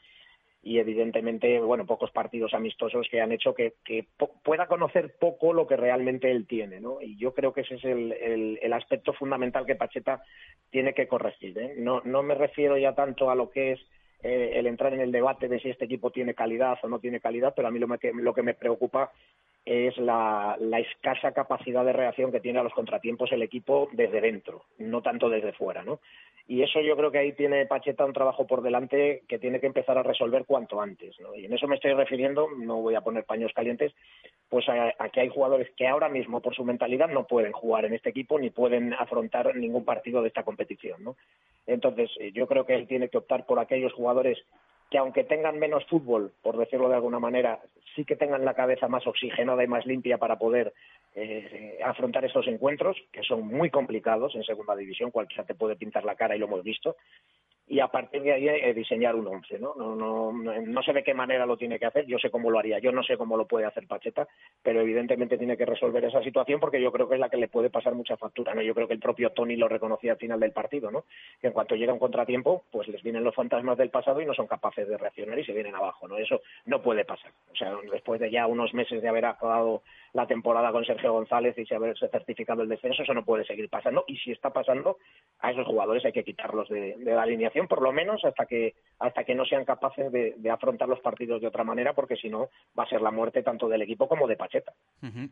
y 0.67 0.81
evidentemente, 0.81 1.61
bueno, 1.61 1.87
pocos 1.87 2.11
partidos 2.11 2.53
amistosos 2.53 3.07
que 3.09 3.21
han 3.21 3.31
hecho 3.31 3.55
que, 3.55 3.75
que 3.85 4.05
pueda 4.43 4.67
conocer 4.67 5.15
poco 5.17 5.53
lo 5.53 5.65
que 5.69 5.77
realmente 5.77 6.29
él 6.33 6.45
tiene, 6.49 6.81
¿no? 6.81 7.01
Y 7.01 7.17
yo 7.17 7.33
creo 7.35 7.53
que 7.53 7.61
ese 7.61 7.77
es 7.77 7.85
el, 7.85 8.11
el- 8.13 8.59
el 8.61 8.73
aspecto 8.73 9.13
fundamental 9.13 9.65
que 9.65 9.77
Pacheta 9.77 10.25
tiene 10.71 10.93
que 10.93 11.07
corregir, 11.07 11.57
¿eh? 11.57 11.75
No, 11.79 12.03
no 12.05 12.25
me 12.25 12.35
refiero 12.35 12.77
ya 12.77 12.97
tanto 12.97 13.31
a 13.31 13.37
lo 13.37 13.49
que 13.49 13.73
es 13.75 13.81
eh, 14.25 14.55
el 14.57 14.67
entrar 14.67 14.93
en 14.93 15.01
el 15.03 15.13
debate 15.13 15.47
de 15.47 15.61
si 15.61 15.71
este 15.71 15.85
equipo 15.85 16.11
tiene 16.11 16.35
calidad 16.35 16.77
o 16.83 16.89
no 16.89 16.99
tiene 16.99 17.21
calidad, 17.21 17.53
pero 17.55 17.69
a 17.69 17.71
mí 17.71 17.79
lo, 17.79 17.87
me- 17.87 17.99
lo 18.15 18.35
que 18.35 18.43
me 18.43 18.55
preocupa 18.55 19.13
es 19.67 19.99
la, 19.99 20.57
escasa 20.79 21.33
capacidad 21.33 21.85
de 21.85 21.93
reacción 21.93 22.31
que 22.31 22.41
tiene 22.41 22.61
a 22.61 22.63
los 22.63 22.73
contratiempos 22.73 23.33
el 23.33 23.43
equipo 23.43 23.89
desde 23.93 24.21
dentro, 24.21 24.63
no 24.79 25.03
tanto 25.03 25.29
desde 25.29 25.53
fuera, 25.53 25.83
¿no? 25.83 25.99
Y 26.49 26.63
eso 26.63 26.81
yo 26.81 26.97
creo 26.97 27.11
que 27.11 27.19
ahí 27.19 27.33
tiene 27.33 27.67
Pacheta 27.67 28.05
un 28.05 28.13
trabajo 28.13 28.47
por 28.47 28.63
delante 28.63 29.25
que 29.27 29.41
tiene 29.41 29.59
que 29.59 29.67
empezar 29.67 29.99
a 29.99 30.05
resolver 30.05 30.45
cuanto 30.45 30.81
antes, 30.81 31.19
¿no? 31.19 31.35
Y 31.35 31.47
en 31.47 31.53
eso 31.53 31.67
me 31.67 31.75
estoy 31.75 31.93
refiriendo, 31.95 32.49
no 32.57 32.81
voy 32.81 32.95
a 32.95 33.01
poner 33.01 33.25
paños 33.25 33.53
calientes, 33.53 33.93
pues 34.49 34.69
a, 34.69 34.95
a 34.97 35.09
que 35.09 35.21
hay 35.21 35.29
jugadores 35.29 35.69
que 35.77 35.89
ahora 35.89 36.09
mismo 36.09 36.41
por 36.41 36.55
su 36.55 36.65
mentalidad 36.65 37.09
no 37.09 37.27
pueden 37.27 37.51
jugar 37.51 37.85
en 37.87 37.95
este 37.95 38.11
equipo 38.11 38.39
ni 38.39 38.51
pueden 38.51 38.95
afrontar 38.95 39.57
ningún 39.57 39.85
partido 39.85 40.23
de 40.23 40.29
esta 40.29 40.45
competición, 40.45 41.03
¿no? 41.03 41.17
Entonces, 41.67 42.09
eh, 42.21 42.31
yo 42.33 42.47
creo 42.47 42.65
que 42.65 42.75
él 42.77 42.87
tiene 42.87 43.09
que 43.09 43.19
optar 43.19 43.47
por 43.47 43.59
aquellos 43.59 43.93
jugadores 43.93 44.39
que 44.91 44.99
aunque 44.99 45.25
tengan 45.25 45.59
menos 45.59 45.85
fútbol, 45.87 46.33
por 46.43 46.57
decirlo 46.57 46.89
de 46.89 46.95
alguna 46.95 47.19
manera, 47.19 47.61
sí 47.95 48.05
que 48.05 48.17
tengan 48.17 48.45
la 48.45 48.55
cabeza 48.55 48.89
más 48.89 49.07
oxigenada 49.07 49.65
y 49.65 49.67
más 49.67 49.87
limpia 49.87 50.19
para 50.19 50.37
poder 50.37 50.73
eh, 51.15 51.79
afrontar 51.85 52.25
estos 52.25 52.47
encuentros, 52.47 52.97
que 53.11 53.23
son 53.23 53.47
muy 53.47 53.71
complicados 53.71 54.35
en 54.35 54.45
segunda 54.45 54.77
división, 54.77 55.11
cualquiera 55.11 55.45
te 55.45 55.55
puede 55.55 55.77
pintar 55.77 56.05
la 56.05 56.15
cara 56.15 56.37
y 56.37 56.39
lo 56.39 56.47
hemos 56.47 56.63
visto, 56.63 56.97
y 57.69 57.81
a 57.81 57.89
partir 57.89 58.23
de 58.23 58.33
ahí 58.33 58.49
eh, 58.49 58.73
diseñar 58.75 59.17
un 59.17 59.27
once, 59.27 59.59
¿no? 59.59 59.75
No, 59.75 59.97
no, 59.97 60.33
no, 60.33 60.83
sé 60.83 60.93
de 60.93 61.03
qué 61.03 61.15
manera 61.15 61.47
lo 61.47 61.57
tiene 61.57 61.79
que 61.79 61.87
hacer, 61.87 62.07
yo 62.07 62.17
sé 62.19 62.31
cómo 62.31 62.51
lo 62.51 62.61
haría, 62.61 62.79
yo 62.79 62.93
no 62.93 63.03
sé 63.03 63.17
cómo 63.17 63.37
lo 63.37 63.47
puede 63.47 63.67
hacer 63.67 63.89
Pacheta, 63.89 64.29
pero 64.63 64.81
evidentemente 64.81 65.37
tiene 65.37 65.57
que 65.57 65.67
resolver 65.67 66.05
esa 66.05 66.23
situación 66.23 66.61
porque 66.61 66.81
yo 66.81 66.93
creo 66.93 67.09
que 67.09 67.15
es 67.15 67.21
la 67.21 67.29
que 67.29 67.37
le 67.37 67.49
puede 67.49 67.69
pasar 67.69 67.95
mucha 67.95 68.17
factura, 68.17 68.55
¿no? 68.55 68.63
Yo 68.63 68.75
creo 68.75 68.87
que 68.87 68.95
el 68.95 69.01
propio 69.01 69.31
Tony 69.31 69.57
lo 69.57 69.69
reconocía 69.69 70.13
al 70.13 70.19
final 70.19 70.39
del 70.39 70.53
partido, 70.53 70.93
¿no? 70.93 71.05
Que 71.41 71.49
en 71.49 71.53
cuanto 71.53 71.75
llega 71.75 71.93
un 71.93 71.99
contratiempo, 71.99 72.65
pues 72.71 72.87
les 72.87 73.03
vienen 73.03 73.25
los 73.25 73.35
fantasmas 73.35 73.77
del 73.77 73.91
pasado 73.91 74.21
y 74.21 74.27
no 74.27 74.35
son 74.35 74.47
capaces 74.47 74.87
de 74.87 74.97
reaccionar 74.97 75.37
y 75.39 75.45
se 75.45 75.53
vienen 75.53 75.75
abajo, 75.75 76.07
¿no? 76.07 76.19
Eso 76.19 76.43
no 76.67 76.81
puede 76.81 77.05
pasar. 77.05 77.33
O 77.53 77.57
sea, 77.57 77.75
después 77.91 78.21
de 78.21 78.31
ya 78.31 78.47
unos 78.47 78.75
meses 78.75 79.03
de 79.03 79.09
haber 79.09 79.25
acabado 79.25 79.83
la 80.17 80.27
temporada 80.27 80.73
con 80.73 80.83
Sergio 80.83 81.13
González 81.13 81.55
y 81.59 81.65
de 81.65 81.77
haberse 81.77 82.09
certificado 82.09 82.63
el 82.63 82.71
descenso, 82.71 83.03
eso 83.03 83.13
no 83.13 83.23
puede 83.23 83.45
seguir 83.45 83.69
pasando. 83.69 84.03
Y 84.07 84.17
si 84.17 84.33
está 84.33 84.51
pasando, 84.51 84.97
a 85.41 85.51
esos 85.51 85.67
jugadores 85.67 86.07
hay 86.07 86.13
que 86.13 86.25
quitarlos 86.25 86.71
de, 86.71 86.97
la 87.05 87.23
alineación, 87.23 87.69
por 87.69 87.83
lo 87.83 87.93
menos 87.93 88.25
hasta 88.25 88.47
que 88.47 88.75
hasta 88.99 89.25
que 89.25 89.35
no 89.35 89.45
sean 89.45 89.67
capaces 89.67 90.11
de, 90.11 90.51
afrontar 90.51 90.89
los 90.89 91.01
partidos 91.01 91.43
de 91.43 91.49
otra 91.49 91.65
manera, 91.65 91.93
porque 91.93 92.17
si 92.17 92.31
no 92.31 92.49
va 92.79 92.85
a 92.85 92.89
ser 92.89 93.03
la 93.03 93.11
muerte 93.11 93.43
tanto 93.43 93.69
del 93.69 93.83
equipo 93.83 94.09
como 94.09 94.27
de 94.27 94.37
Pacheta. 94.37 94.73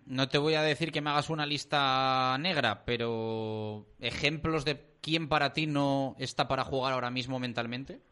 No 0.05 0.29
te 0.29 0.37
voy 0.37 0.53
a 0.53 0.61
decir 0.61 0.93
que 0.93 1.01
me 1.01 1.09
hagas 1.09 1.31
una 1.31 1.47
lista 1.47 2.37
negra, 2.39 2.85
pero 2.85 3.87
ejemplos 4.01 4.67
de 4.67 4.81
quién 5.01 5.31
para 5.31 5.55
ti 5.55 5.67
no 5.67 6.15
está 6.19 6.47
para 6.47 6.65
jugar 6.65 6.93
ahora 6.93 7.11
mismo 7.11 7.39
mentalmente. 7.39 8.03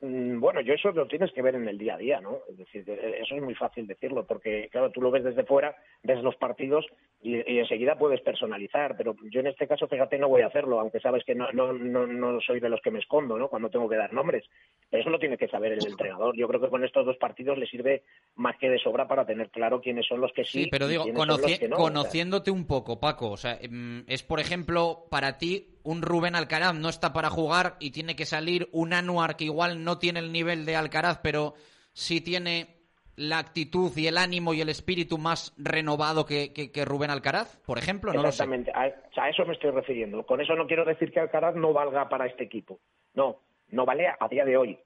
Mm, 0.00 0.38
Bueno, 0.38 0.60
yo 0.60 0.74
eso 0.74 0.92
lo 0.92 1.06
tienes 1.08 1.32
que 1.32 1.42
ver 1.42 1.56
en 1.56 1.66
el 1.68 1.76
día 1.76 1.94
a 1.94 1.98
día, 1.98 2.20
¿no? 2.20 2.38
Es 2.48 2.56
decir, 2.56 2.84
eh, 2.86 3.18
eso 3.20 3.34
es 3.34 3.42
muy 3.42 3.54
fácil 3.56 3.86
decirlo, 3.86 4.24
porque, 4.26 4.68
claro, 4.70 4.90
tú 4.90 5.00
lo 5.02 5.10
ves 5.10 5.24
desde 5.24 5.42
fuera, 5.44 5.74
ves 6.04 6.22
los 6.22 6.36
partidos 6.36 6.86
y, 7.20 7.34
y 7.52 7.58
enseguida 7.58 7.98
puedes 7.98 8.20
personalizar, 8.20 8.96
pero 8.96 9.16
yo 9.30 9.40
en 9.40 9.48
este 9.48 9.66
caso, 9.66 9.88
fíjate, 9.88 10.16
no 10.18 10.28
voy 10.28 10.42
a 10.42 10.46
hacerlo, 10.46 10.78
aunque 10.78 11.00
sabes 11.00 11.24
que 11.24 11.34
no, 11.34 11.50
no, 11.52 11.72
no, 11.72 12.06
no 12.06 12.40
soy 12.40 12.60
de 12.60 12.68
los 12.68 12.80
que 12.80 12.92
me 12.92 13.00
escondo, 13.00 13.36
¿no? 13.38 13.48
Cuando 13.48 13.70
tengo 13.70 13.88
que 13.88 13.96
dar 13.96 14.12
nombres. 14.12 14.44
Pero 14.88 15.00
eso 15.00 15.10
lo 15.10 15.18
tiene 15.18 15.36
que 15.36 15.48
saber 15.48 15.72
el 15.72 15.84
entrenador. 15.84 16.36
Yo 16.36 16.46
creo 16.46 16.60
que 16.60 16.68
con 16.68 16.84
estos 16.84 17.04
dos 17.04 17.16
partidos 17.16 17.58
le 17.58 17.66
sirve 17.66 18.04
más 18.36 18.56
que 18.58 18.70
de 18.70 18.78
sobra 18.78 19.08
para 19.08 19.26
tener 19.26 19.50
claro 19.50 19.80
quiénes 19.80 20.06
son 20.06 20.20
los 20.20 20.32
que 20.32 20.44
sí. 20.44 20.62
Sí, 20.64 20.68
pero 20.70 20.86
digo, 20.86 21.04
conoci- 21.06 21.58
que 21.58 21.68
no. 21.68 21.76
Conociéndote 21.76 22.52
un 22.52 22.66
poco, 22.68 23.00
Paco, 23.00 23.30
o 23.32 23.36
sea, 23.36 23.58
mm, 23.68 24.02
es 24.06 24.22
por 24.22 24.38
ejemplo 24.38 25.06
para 25.10 25.38
ti 25.38 25.66
un 25.88 26.02
Rubén 26.02 26.34
Alcaraz 26.36 26.74
no 26.74 26.88
está 26.90 27.12
para 27.14 27.30
jugar 27.30 27.76
y 27.80 27.92
tiene 27.92 28.14
que 28.14 28.26
salir 28.26 28.68
un 28.72 28.92
Anuar 28.92 29.36
que 29.36 29.44
igual 29.44 29.84
no 29.84 29.98
tiene 29.98 30.20
el 30.20 30.32
nivel 30.32 30.66
de 30.66 30.76
Alcaraz, 30.76 31.18
pero 31.22 31.54
sí 31.94 32.20
tiene 32.20 32.76
la 33.16 33.38
actitud 33.38 33.90
y 33.96 34.06
el 34.06 34.18
ánimo 34.18 34.52
y 34.52 34.60
el 34.60 34.68
espíritu 34.68 35.16
más 35.16 35.54
renovado 35.56 36.26
que, 36.26 36.52
que- 36.52 36.84
Rubén 36.84 37.10
Alcaraz, 37.10 37.56
por 37.64 37.78
ejemplo, 37.78 38.12
no. 38.12 38.20
Exactamente, 38.20 38.70
a, 38.72 38.82
a 39.22 39.28
eso 39.30 39.46
me 39.46 39.54
estoy 39.54 39.70
refiriendo. 39.70 40.24
Con 40.26 40.40
eso 40.42 40.54
no 40.54 40.66
quiero 40.66 40.84
decir 40.84 41.10
que 41.10 41.20
Alcaraz 41.20 41.54
no 41.56 41.72
valga 41.72 42.08
para 42.08 42.26
este 42.26 42.44
equipo. 42.44 42.78
No, 43.14 43.40
no 43.70 43.84
vale 43.86 44.08
a 44.08 44.28
día 44.28 44.44
de 44.44 44.56
hoy. 44.58 44.78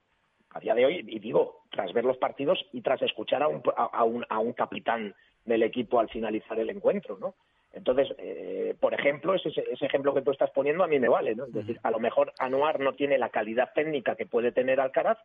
A 0.51 0.59
día 0.61 0.73
de 0.73 0.85
hoy, 0.85 1.05
y 1.07 1.19
digo, 1.19 1.63
tras 1.69 1.91
ver 1.93 2.05
los 2.05 2.17
partidos 2.17 2.65
y 2.71 2.81
tras 2.81 3.01
escuchar 3.01 3.43
a 3.43 3.47
un, 3.49 3.61
a, 3.75 3.83
a 3.85 4.03
un, 4.03 4.25
a 4.29 4.39
un 4.39 4.53
capitán 4.53 5.13
del 5.45 5.63
equipo 5.63 5.99
al 5.99 6.09
finalizar 6.09 6.57
el 6.59 6.69
encuentro, 6.69 7.17
¿no? 7.19 7.35
Entonces, 7.73 8.15
eh, 8.19 8.75
por 8.79 8.93
ejemplo, 8.93 9.33
ese, 9.33 9.49
ese 9.49 9.85
ejemplo 9.85 10.13
que 10.13 10.21
tú 10.21 10.31
estás 10.31 10.51
poniendo 10.51 10.83
a 10.83 10.87
mí 10.87 10.99
me 10.99 11.09
vale, 11.09 11.35
¿no? 11.35 11.45
Es 11.45 11.53
decir, 11.53 11.79
a 11.83 11.91
lo 11.91 11.99
mejor 11.99 12.31
Anuar 12.39 12.79
no 12.79 12.93
tiene 12.93 13.17
la 13.17 13.29
calidad 13.29 13.71
técnica 13.73 14.15
que 14.15 14.27
puede 14.27 14.51
tener 14.51 14.79
Alcaraz, 14.79 15.17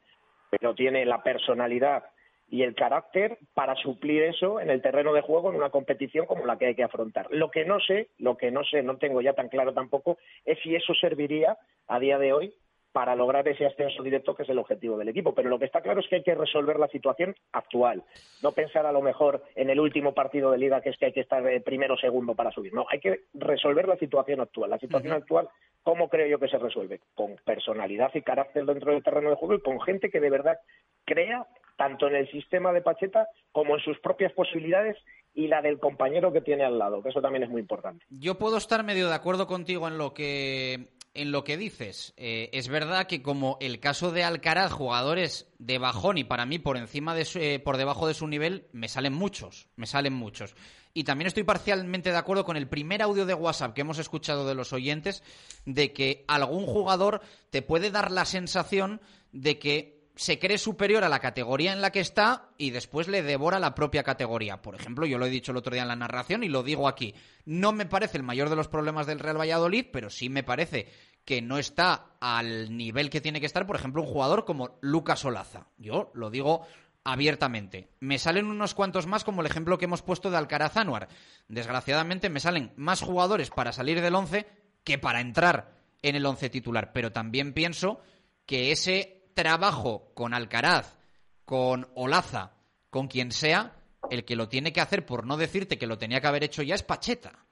pero 0.50 0.74
tiene 0.74 1.04
la 1.04 1.22
personalidad 1.22 2.04
y 2.50 2.62
el 2.62 2.74
carácter 2.74 3.38
para 3.52 3.74
suplir 3.76 4.22
eso 4.22 4.60
en 4.60 4.70
el 4.70 4.80
terreno 4.80 5.12
de 5.12 5.20
juego 5.20 5.50
en 5.50 5.56
una 5.56 5.70
competición 5.70 6.26
como 6.26 6.46
la 6.46 6.56
que 6.56 6.66
hay 6.66 6.74
que 6.74 6.82
afrontar. 6.82 7.26
Lo 7.30 7.50
que 7.50 7.64
no 7.64 7.78
sé, 7.80 8.08
lo 8.18 8.36
que 8.38 8.50
no 8.50 8.64
sé, 8.64 8.82
no 8.82 8.96
tengo 8.96 9.20
ya 9.20 9.34
tan 9.34 9.48
claro 9.48 9.74
tampoco, 9.74 10.18
es 10.46 10.58
si 10.60 10.74
eso 10.74 10.94
serviría 10.94 11.58
a 11.86 12.00
día 12.00 12.18
de 12.18 12.32
hoy 12.32 12.54
para 12.98 13.14
lograr 13.14 13.46
ese 13.46 13.64
ascenso 13.64 14.02
directo 14.02 14.34
que 14.34 14.42
es 14.42 14.48
el 14.48 14.58
objetivo 14.58 14.98
del 14.98 15.08
equipo. 15.08 15.32
Pero 15.32 15.48
lo 15.48 15.56
que 15.56 15.66
está 15.66 15.80
claro 15.82 16.00
es 16.00 16.08
que 16.08 16.16
hay 16.16 16.22
que 16.24 16.34
resolver 16.34 16.80
la 16.80 16.88
situación 16.88 17.32
actual. 17.52 18.02
No 18.42 18.50
pensar 18.50 18.86
a 18.86 18.90
lo 18.90 19.00
mejor 19.00 19.44
en 19.54 19.70
el 19.70 19.78
último 19.78 20.14
partido 20.14 20.50
de 20.50 20.58
liga 20.58 20.80
que 20.80 20.90
es 20.90 20.98
que 20.98 21.06
hay 21.06 21.12
que 21.12 21.20
estar 21.20 21.46
eh, 21.46 21.60
primero 21.60 21.94
o 21.94 21.96
segundo 21.96 22.34
para 22.34 22.50
subir. 22.50 22.74
No, 22.74 22.86
hay 22.90 22.98
que 22.98 23.20
resolver 23.34 23.86
la 23.86 23.96
situación 23.98 24.40
actual. 24.40 24.70
La 24.70 24.80
situación 24.80 25.12
actual, 25.12 25.48
¿cómo 25.84 26.08
creo 26.08 26.26
yo 26.26 26.40
que 26.40 26.48
se 26.48 26.58
resuelve? 26.58 26.98
Con 27.14 27.36
personalidad 27.44 28.10
y 28.14 28.22
carácter 28.22 28.64
dentro 28.64 28.90
del 28.90 29.04
terreno 29.04 29.30
de 29.30 29.36
juego 29.36 29.54
y 29.54 29.60
con 29.60 29.80
gente 29.80 30.10
que 30.10 30.18
de 30.18 30.30
verdad 30.30 30.58
crea 31.04 31.46
tanto 31.76 32.08
en 32.08 32.16
el 32.16 32.28
sistema 32.32 32.72
de 32.72 32.82
Pacheta 32.82 33.28
como 33.52 33.76
en 33.76 33.80
sus 33.80 34.00
propias 34.00 34.32
posibilidades 34.32 34.96
y 35.34 35.46
la 35.46 35.62
del 35.62 35.78
compañero 35.78 36.32
que 36.32 36.40
tiene 36.40 36.64
al 36.64 36.80
lado, 36.80 37.00
que 37.00 37.10
eso 37.10 37.22
también 37.22 37.44
es 37.44 37.48
muy 37.48 37.60
importante. 37.60 38.04
Yo 38.10 38.38
puedo 38.38 38.56
estar 38.56 38.82
medio 38.82 39.06
de 39.06 39.14
acuerdo 39.14 39.46
contigo 39.46 39.86
en 39.86 39.98
lo 39.98 40.12
que 40.12 40.97
en 41.14 41.32
lo 41.32 41.44
que 41.44 41.56
dices. 41.56 42.14
Eh, 42.16 42.50
es 42.52 42.68
verdad 42.68 43.06
que 43.06 43.22
como 43.22 43.56
el 43.60 43.80
caso 43.80 44.12
de 44.12 44.24
Alcaraz, 44.24 44.72
jugadores 44.72 45.46
de 45.58 45.78
bajón 45.78 46.18
y 46.18 46.24
para 46.24 46.46
mí 46.46 46.58
por 46.58 46.76
encima 46.76 47.14
de 47.14 47.24
su- 47.24 47.38
eh, 47.38 47.58
por 47.58 47.76
debajo 47.76 48.06
de 48.06 48.14
su 48.14 48.26
nivel, 48.26 48.66
me 48.72 48.88
salen 48.88 49.12
muchos, 49.14 49.68
me 49.76 49.86
salen 49.86 50.12
muchos. 50.12 50.54
Y 50.94 51.04
también 51.04 51.26
estoy 51.26 51.42
parcialmente 51.44 52.10
de 52.10 52.16
acuerdo 52.16 52.44
con 52.44 52.56
el 52.56 52.68
primer 52.68 53.02
audio 53.02 53.26
de 53.26 53.34
WhatsApp 53.34 53.74
que 53.74 53.82
hemos 53.82 53.98
escuchado 53.98 54.46
de 54.46 54.54
los 54.54 54.72
oyentes 54.72 55.22
de 55.64 55.92
que 55.92 56.24
algún 56.28 56.66
jugador 56.66 57.20
te 57.50 57.62
puede 57.62 57.90
dar 57.90 58.10
la 58.10 58.24
sensación 58.24 59.00
de 59.32 59.58
que 59.58 59.97
se 60.18 60.40
cree 60.40 60.58
superior 60.58 61.04
a 61.04 61.08
la 61.08 61.20
categoría 61.20 61.72
en 61.72 61.80
la 61.80 61.92
que 61.92 62.00
está 62.00 62.50
y 62.58 62.70
después 62.70 63.06
le 63.06 63.22
devora 63.22 63.60
la 63.60 63.76
propia 63.76 64.02
categoría. 64.02 64.60
Por 64.60 64.74
ejemplo, 64.74 65.06
yo 65.06 65.16
lo 65.16 65.26
he 65.26 65.30
dicho 65.30 65.52
el 65.52 65.58
otro 65.58 65.72
día 65.72 65.82
en 65.82 65.88
la 65.88 65.94
narración 65.94 66.42
y 66.42 66.48
lo 66.48 66.64
digo 66.64 66.88
aquí. 66.88 67.14
No 67.44 67.70
me 67.70 67.86
parece 67.86 68.16
el 68.16 68.24
mayor 68.24 68.50
de 68.50 68.56
los 68.56 68.66
problemas 68.66 69.06
del 69.06 69.20
Real 69.20 69.38
Valladolid, 69.38 69.86
pero 69.92 70.10
sí 70.10 70.28
me 70.28 70.42
parece 70.42 70.88
que 71.24 71.40
no 71.40 71.56
está 71.56 72.16
al 72.20 72.76
nivel 72.76 73.10
que 73.10 73.20
tiene 73.20 73.38
que 73.38 73.46
estar, 73.46 73.64
por 73.64 73.76
ejemplo, 73.76 74.02
un 74.02 74.08
jugador 74.08 74.44
como 74.44 74.76
Lucas 74.80 75.24
Olaza. 75.24 75.68
Yo 75.78 76.10
lo 76.14 76.30
digo 76.30 76.66
abiertamente. 77.04 77.88
Me 78.00 78.18
salen 78.18 78.46
unos 78.46 78.74
cuantos 78.74 79.06
más, 79.06 79.22
como 79.22 79.42
el 79.42 79.46
ejemplo 79.46 79.78
que 79.78 79.84
hemos 79.84 80.02
puesto 80.02 80.32
de 80.32 80.36
Alcaraz 80.36 80.76
Anuar. 80.76 81.06
Desgraciadamente 81.46 82.28
me 82.28 82.40
salen 82.40 82.72
más 82.74 83.02
jugadores 83.02 83.50
para 83.50 83.72
salir 83.72 84.00
del 84.00 84.16
11 84.16 84.48
que 84.82 84.98
para 84.98 85.20
entrar 85.20 85.76
en 86.02 86.16
el 86.16 86.26
11 86.26 86.50
titular. 86.50 86.92
Pero 86.92 87.12
también 87.12 87.52
pienso 87.52 88.00
que 88.46 88.72
ese 88.72 89.17
trabajo 89.38 90.10
con 90.14 90.34
Alcaraz, 90.34 90.96
con 91.44 91.88
Olaza, 91.94 92.54
con 92.90 93.06
quien 93.06 93.30
sea, 93.30 93.76
el 94.10 94.24
que 94.24 94.34
lo 94.34 94.48
tiene 94.48 94.72
que 94.72 94.80
hacer, 94.80 95.06
por 95.06 95.24
no 95.24 95.36
decirte 95.36 95.78
que 95.78 95.86
lo 95.86 95.96
tenía 95.96 96.20
que 96.20 96.26
haber 96.26 96.42
hecho 96.42 96.64
ya, 96.64 96.74
es 96.74 96.82
Pacheta. 96.82 97.46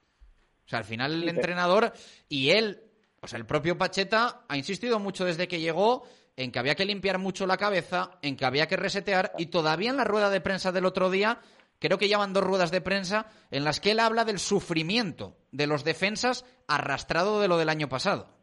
O 0.65 0.69
sea, 0.69 0.81
al 0.81 0.85
final 0.85 1.23
el 1.23 1.29
entrenador 1.29 1.93
y 2.29 2.51
él, 2.51 2.83
o 3.21 3.29
sea, 3.29 3.39
el 3.39 3.47
propio 3.47 3.79
Pacheta 3.79 4.45
ha 4.49 4.57
insistido 4.57 4.99
mucho 4.99 5.25
desde 5.25 5.47
que 5.47 5.61
llegó 5.61 6.03
en 6.35 6.51
que 6.51 6.59
había 6.59 6.75
que 6.75 6.85
limpiar 6.85 7.19
mucho 7.19 7.47
la 7.47 7.57
cabeza, 7.57 8.19
en 8.21 8.37
que 8.37 8.45
había 8.45 8.67
que 8.67 8.77
resetear 8.77 9.31
y 9.39 9.47
todavía 9.47 9.91
en 9.91 9.97
la 9.97 10.05
rueda 10.05 10.29
de 10.29 10.41
prensa 10.41 10.73
del 10.73 10.87
otro 10.87 11.09
día 11.09 11.41
Creo 11.79 11.99
que 11.99 12.09
llaman 12.09 12.33
dos 12.33 12.43
ruedas 12.43 12.71
de 12.71 12.81
prensa 12.81 13.27
en 13.51 13.65
las 13.65 13.81
que 13.81 13.91
él 13.91 14.01
habla 14.01 14.25
del 14.25 14.39
sufrimiento 14.39 15.37
de 15.53 15.67
los 15.67 15.85
defensas 15.85 16.45
arrastrado 16.67 17.41
de 17.41 17.49
lo 17.49 17.59
del 17.59 17.69
año 17.69 17.89
pasado. 17.89 18.36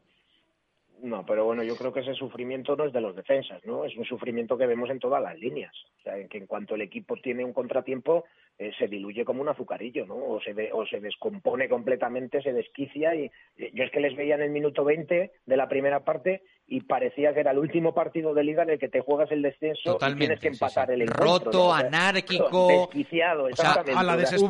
No, 1.04 1.26
pero 1.26 1.44
bueno, 1.44 1.64
yo 1.64 1.76
creo 1.76 1.92
que 1.92 2.00
ese 2.00 2.14
sufrimiento 2.14 2.78
no 2.78 2.86
es 2.86 2.94
de 2.94 3.02
los 3.02 3.14
defensas, 3.14 3.60
¿no? 3.66 3.84
Es 3.84 3.94
un 3.98 4.06
sufrimiento 4.06 4.58
que 4.58 4.66
vemos 4.66 4.90
en 4.90 5.00
todas 5.00 5.22
las 5.22 5.38
líneas. 5.38 5.74
O 6.00 6.02
sea, 6.02 6.18
en 6.18 6.30
que 6.30 6.38
en 6.38 6.48
cuanto 6.48 6.76
el 6.76 6.82
equipo 6.82 7.18
tiene 7.18 7.44
un 7.44 7.52
contratiempo, 7.52 8.24
eh, 8.58 8.72
se 8.80 8.88
diluye 8.88 9.26
como 9.26 9.42
un 9.42 9.50
azucarillo, 9.50 10.06
¿no? 10.06 10.16
O 10.16 10.40
se, 10.42 10.54
de- 10.54 10.70
o 10.72 10.86
se 10.86 11.02
descompone 11.02 11.68
completamente, 11.68 12.42
se 12.42 12.54
desquicia. 12.54 13.14
y 13.16 13.26
eh, 13.58 13.72
Yo 13.74 13.84
es 13.84 13.92
que 13.92 14.00
les 14.00 14.16
veía 14.16 14.36
en 14.36 14.44
el 14.44 14.52
minuto 14.52 14.86
20 14.86 15.32
de 15.46 15.58
la 15.58 15.68
primera 15.68 16.06
parte 16.06 16.44
y 16.68 16.80
parecía 16.84 17.34
que 17.34 17.42
era 17.42 17.52
el 17.52 17.58
último 17.60 17.94
partido 17.94 18.34
de 18.34 18.46
liga 18.46 18.64
en 18.64 18.70
el 18.70 18.80
que 18.80 18.88
te 18.88 19.02
juegas 19.02 19.30
el 19.34 19.42
descenso 19.42 19.98
y 20.14 20.16
tienes 20.20 20.40
que 20.40 20.48
empatar 20.54 20.90
el 20.92 21.02
encuentro. 21.02 21.26
Roto, 21.52 21.52
¿no? 21.52 21.66
O 21.68 21.78
sea, 21.78 21.88
anárquico. 21.88 22.68
Desquiciado, 22.94 23.44
O 23.44 23.48
sea, 23.48 23.70
exactamente. 23.72 23.92
O 24.24 24.28
sea, 24.28 24.38
Hubo, 24.40 24.50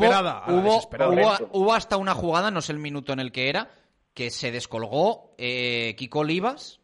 hubo- 0.60 0.78
hubo- 1.24 1.32
hubo 1.52 1.74
hasta 1.74 1.98
una 1.98 2.14
jugada, 2.14 2.52
no 2.52 2.62
sé 2.62 2.74
el 2.74 2.80
minuto 2.80 3.12
en 3.12 3.20
el 3.20 3.32
que 3.32 3.50
era, 3.50 3.70
que 4.14 4.30
se 4.30 4.52
descolgó 4.52 5.34
eh, 5.38 5.96
Kiko 5.98 6.20
Olivas 6.20 6.80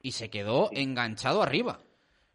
y 0.00 0.12
se 0.12 0.30
quedó 0.30 0.68
enganchado 0.72 1.42
arriba. 1.42 1.80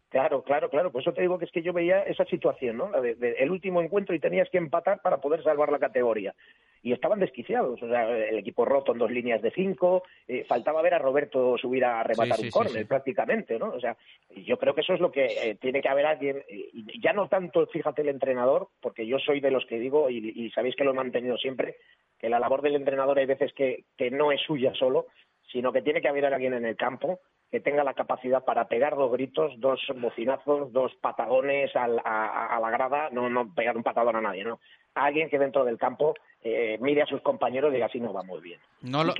Claro, 0.08 0.42
claro, 0.42 0.68
claro. 0.70 0.90
Por 0.90 1.02
eso 1.02 1.12
te 1.12 1.20
digo 1.22 1.38
que 1.38 1.44
es 1.44 1.52
que 1.52 1.62
yo 1.62 1.72
veía 1.72 2.02
esa 2.02 2.24
situación, 2.24 2.76
¿no? 2.76 2.90
La 2.90 3.00
de, 3.00 3.14
de- 3.14 3.32
el 3.38 3.50
último 3.50 3.80
encuentro 3.80 4.14
y 4.14 4.18
tenías 4.20 4.48
que 4.50 4.58
empatar 4.58 5.00
para 5.02 5.18
poder 5.18 5.42
salvar 5.44 5.70
la 5.70 5.78
categoría. 5.78 6.34
Y 6.82 6.92
estaban 6.92 7.20
desquiciados. 7.20 7.82
O 7.82 7.88
sea, 7.88 8.08
el 8.10 8.38
equipo 8.38 8.64
roto 8.64 8.92
en 8.92 8.98
dos 8.98 9.10
líneas 9.10 9.42
de 9.42 9.50
cinco. 9.50 10.02
eh, 10.26 10.44
faltaba 10.48 10.80
ver 10.82 10.94
a 10.94 10.98
Roberto 10.98 11.58
subir 11.58 11.84
a 11.84 12.02
rematar 12.02 12.36
Sí, 12.36 12.42
sí, 12.42 12.46
un 12.48 12.50
córner 12.52 12.82
sí. 12.82 12.88
prácticamente, 12.88 13.58
¿no? 13.58 13.68
O 13.70 13.80
sea, 13.80 13.96
yo 14.36 14.56
creo 14.58 14.74
que 14.74 14.80
eso 14.80 14.94
es 14.94 15.00
lo 15.00 15.10
que 15.12 15.26
eh, 15.26 15.56
tiene 15.60 15.82
que 15.82 15.88
haber 15.88 16.06
alguien. 16.06 16.38
eh, 16.48 16.70
y 16.72 17.00
ya 17.02 17.12
no 17.12 17.28
tanto, 17.28 17.66
fíjate, 17.66 18.02
el 18.02 18.08
entrenador, 18.08 18.68
porque 18.80 19.06
yo 19.06 19.18
soy 19.18 19.40
de 19.40 19.50
los 19.50 19.66
que 19.66 19.78
digo, 19.78 20.08
y, 20.08 20.32
y 20.34 20.50
sabéis 20.50 20.74
que 20.76 20.84
lo 20.84 20.92
he 20.92 20.94
mantenido 20.94 21.36
siempre, 21.36 21.76
que 22.18 22.28
la 22.28 22.38
labor 22.40 22.62
del 22.62 22.76
entrenador 22.76 23.18
hay 23.18 23.26
veces 23.26 23.52
que, 23.52 23.84
que 23.96 24.10
no 24.10 24.32
es 24.32 24.40
suya 24.40 24.72
solo, 24.74 25.06
sino 25.52 25.72
que 25.72 25.82
tiene 25.82 26.00
que 26.00 26.08
haber 26.08 26.24
alguien 26.26 26.54
en 26.54 26.64
el 26.64 26.76
campo 26.76 27.20
que 27.50 27.60
tenga 27.60 27.82
la 27.82 27.94
capacidad 27.94 28.44
para 28.44 28.68
pegar 28.68 28.94
dos 28.94 29.10
gritos, 29.10 29.52
dos 29.58 29.80
bocinazos, 29.96 30.72
dos 30.72 30.92
patadones 31.00 31.74
al- 31.74 32.00
a, 32.04 32.56
a 32.56 32.60
la 32.60 32.70
grada, 32.70 33.08
no, 33.10 33.28
no 33.28 33.52
pegar 33.54 33.76
un 33.76 33.82
patadón 33.82 34.16
a 34.16 34.20
nadie, 34.20 34.44
¿no? 34.44 34.60
Alguien 34.94 35.28
que 35.28 35.38
dentro 35.38 35.64
del 35.64 35.76
campo 35.78 36.14
eh, 36.42 36.78
mire 36.80 37.02
a 37.02 37.06
sus 37.06 37.20
compañeros 37.22 37.70
y 37.70 37.74
diga 37.74 37.86
así 37.86 37.98
no 38.00 38.12
va 38.12 38.22
muy 38.22 38.40
bien. 38.40 38.60
No, 38.82 39.02
lo- 39.04 39.14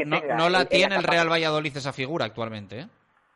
la 0.53 0.61
el- 0.63 0.69
tiene 0.69 0.95
el 0.97 1.03
Real 1.05 1.31
Valladolid 1.31 1.77
esa 1.77 1.93
figura 1.93 2.25
actualmente. 2.25 2.81
¿eh? 2.81 2.87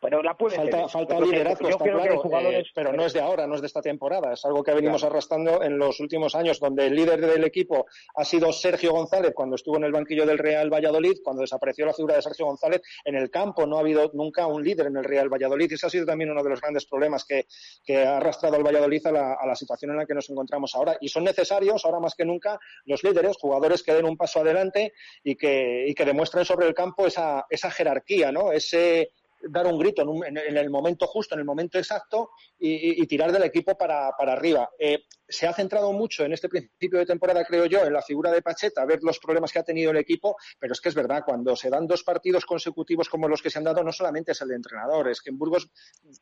Pero 0.04 0.22
la 0.22 0.36
puede 0.36 0.56
Falta, 0.56 0.70
tener. 0.76 0.90
falta 0.90 1.14
Yo 1.14 1.18
creo 1.20 1.30
que- 1.30 1.36
liderazgo, 1.36 1.62
yo 1.64 1.68
está 1.70 1.84
creo 1.84 1.96
que 1.96 2.02
hay 2.02 2.06
claro, 2.08 2.20
jugadores- 2.22 2.66
eh, 2.68 2.70
pero 2.74 2.92
no 2.92 3.06
es 3.06 3.12
de 3.14 3.20
ahora, 3.20 3.46
no 3.46 3.54
es 3.54 3.62
de 3.62 3.66
esta 3.68 3.80
temporada. 3.80 4.34
Es 4.34 4.44
algo 4.44 4.62
que 4.62 4.74
venimos 4.74 5.02
arrastrando 5.02 5.62
en 5.62 5.78
los 5.78 5.98
últimos 6.00 6.34
años, 6.34 6.60
donde 6.60 6.86
el 6.88 6.94
líder 6.94 7.20
del 7.20 7.42
equipo 7.44 7.86
ha 8.14 8.24
sido 8.26 8.52
Sergio 8.52 8.92
González 8.92 9.32
cuando 9.34 9.56
estuvo 9.56 9.78
en 9.78 9.84
el 9.84 9.92
banquillo 9.92 10.26
del 10.26 10.36
Real 10.36 10.68
Valladolid, 10.70 11.14
cuando 11.24 11.40
desapareció 11.40 11.86
la 11.86 11.94
figura 11.94 12.16
de 12.16 12.22
Sergio 12.22 12.44
González. 12.44 12.82
En 13.06 13.14
el 13.14 13.30
campo 13.30 13.66
no 13.66 13.78
ha 13.78 13.80
habido 13.80 14.10
nunca 14.12 14.46
un 14.46 14.62
líder 14.62 14.88
en 14.88 14.96
el 14.98 15.04
Real 15.04 15.30
Valladolid 15.32 15.70
y 15.70 15.74
ese 15.74 15.86
ha 15.86 15.90
sido 15.90 16.04
también 16.04 16.30
uno 16.30 16.42
de 16.42 16.50
los 16.50 16.60
grandes 16.60 16.84
problemas 16.84 17.24
que, 17.24 17.46
que 17.82 18.04
ha 18.04 18.18
arrastrado 18.18 18.56
al 18.56 18.62
Valladolid 18.62 19.06
a 19.06 19.12
la, 19.12 19.32
a 19.40 19.46
la 19.46 19.56
situación 19.56 19.92
en 19.92 19.96
la 19.96 20.06
que 20.06 20.12
nos 20.14 20.28
encontramos 20.28 20.74
ahora. 20.74 20.98
Y 21.00 21.08
son 21.08 21.24
necesarios, 21.24 21.82
ahora 21.86 22.00
más 22.00 22.14
que 22.14 22.26
nunca, 22.26 22.58
los 22.84 23.02
líderes, 23.04 23.36
jugadores 23.38 23.82
que 23.82 23.94
den 23.94 24.04
un 24.04 24.18
paso 24.18 24.40
adelante 24.40 24.92
y 25.22 25.34
que, 25.36 25.86
y 25.88 25.94
que 25.94 26.04
demuestren 26.04 26.44
sobre 26.44 26.66
el 26.66 26.74
campo 26.74 27.06
esa, 27.06 27.46
esa 27.48 27.70
jerarquía, 27.70 28.30
¿no? 28.32 28.52
Ese 28.52 29.12
dar 29.48 29.66
un 29.66 29.78
grito 29.78 30.02
en, 30.02 30.08
un- 30.08 30.24
en- 30.26 30.38
el 30.56 30.70
momento 30.70 31.06
justo, 31.06 31.34
en 31.34 31.40
el 31.40 31.44
momento 31.44 31.78
exacto 31.78 32.30
y 32.58 33.06
tirar 33.06 33.32
del 33.32 33.42
equipo 33.44 33.76
para, 33.76 34.10
para 34.18 34.32
arriba. 34.32 34.68
Eh, 34.78 35.04
se 35.28 35.46
ha 35.46 35.52
centrado 35.52 35.92
mucho 35.92 36.24
en 36.24 36.32
este 36.32 36.48
principio 36.48 36.98
de 36.98 37.06
temporada, 37.06 37.44
creo 37.44 37.66
yo, 37.66 37.84
en 37.84 37.92
la 37.92 38.02
figura 38.02 38.30
de 38.30 38.42
Pacheta, 38.42 38.84
ver 38.84 39.02
los 39.02 39.18
problemas 39.18 39.52
que 39.52 39.58
ha 39.58 39.62
tenido 39.62 39.90
el 39.90 39.96
equipo, 39.96 40.36
pero 40.58 40.72
es 40.72 40.80
que 40.80 40.88
es 40.88 40.94
verdad, 40.94 41.22
cuando 41.24 41.56
se 41.56 41.70
dan 41.70 41.86
dos 41.86 42.02
partidos 42.02 42.44
consecutivos 42.44 43.08
como 43.08 43.28
los 43.28 43.42
que 43.42 43.50
se 43.50 43.58
han 43.58 43.64
dado, 43.64 43.82
no 43.82 43.92
solamente 43.92 44.32
es 44.32 44.40
el 44.40 44.48
de 44.48 44.56
entrenador, 44.56 45.08
es 45.08 45.20
que 45.20 45.30
en 45.30 45.38
Burgos 45.38 45.70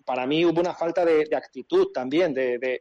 para 0.04 0.26
mí 0.26 0.44
hubo 0.44 0.60
una 0.60 0.74
falta 0.74 1.04
de, 1.04 1.28
actitud 1.32 1.88
también 1.92 2.34
de, 2.34 2.80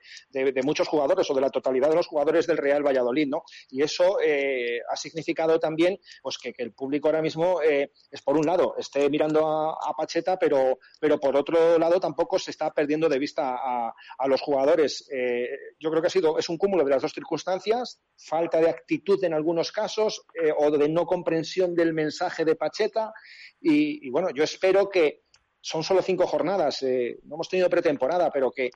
muchos 0.63 0.87
jugadores 0.87 1.29
o 1.29 1.33
de 1.33 1.41
la 1.41 1.49
totalidad 1.49 1.89
de 1.89 1.95
los 1.95 2.07
jugadores 2.07 2.45
del 2.47 2.57
Real 2.57 2.85
Valladolid, 2.85 3.27
¿no? 3.27 3.43
Y 3.69 3.81
eso 3.81 4.19
eh, 4.21 4.81
ha 4.89 4.95
significado 4.95 5.59
también 5.59 5.99
pues 6.21 6.37
que, 6.37 6.53
el 6.57 6.73
público 6.73 7.07
ahora 7.07 7.21
mismo 7.21 7.61
eh, 7.61 7.91
es 8.11 8.21
por 8.21 8.37
un 8.37 8.45
lado 8.45 8.75
esté 8.77 9.09
mirando 9.09 9.47
a, 9.47 9.93
Pacheta, 9.97 10.37
pero, 10.37 10.79
pero 10.99 11.19
por 11.19 11.35
otro 11.35 11.77
lado 11.77 11.99
tampoco 11.99 12.39
se 12.39 12.51
está 12.51 12.71
perdiendo 12.71 13.09
de 13.09 13.19
vista 13.19 13.55
a, 13.55 13.93
a 14.17 14.27
los 14.27 14.41
jugadores. 14.41 15.07
Eh, 15.11 15.47
yo 15.79 15.89
creo 15.89 16.01
que 16.01 16.07
ha 16.07 16.11
sido 16.11 16.20
es 16.37 16.49
un 16.49 16.57
cúmulo 16.57 16.83
de 16.83 16.89
las 16.91 17.01
dos 17.01 17.13
circunstancias, 17.13 17.99
falta 18.17 18.59
de 18.59 18.69
actitud 18.69 19.23
en 19.23 19.33
algunos 19.33 19.71
casos 19.71 20.23
eh, 20.41 20.51
o 20.57 20.71
de 20.71 20.87
no 20.89 21.05
comprensión 21.05 21.75
del 21.75 21.93
mensaje 21.93 22.45
de 22.45 22.55
Pacheta 22.55 23.11
y, 23.59 24.09
bueno, 24.09 24.29
yo 24.33 24.43
espero 24.43 24.89
que 24.89 25.23
son 25.59 25.83
solo 25.83 26.01
cinco 26.01 26.25
jornadas, 26.27 26.81
eh, 26.83 27.19
no 27.25 27.35
hemos 27.35 27.49
tenido 27.49 27.69
pretemporada, 27.69 28.31
pero 28.31 28.51
que 28.51 28.71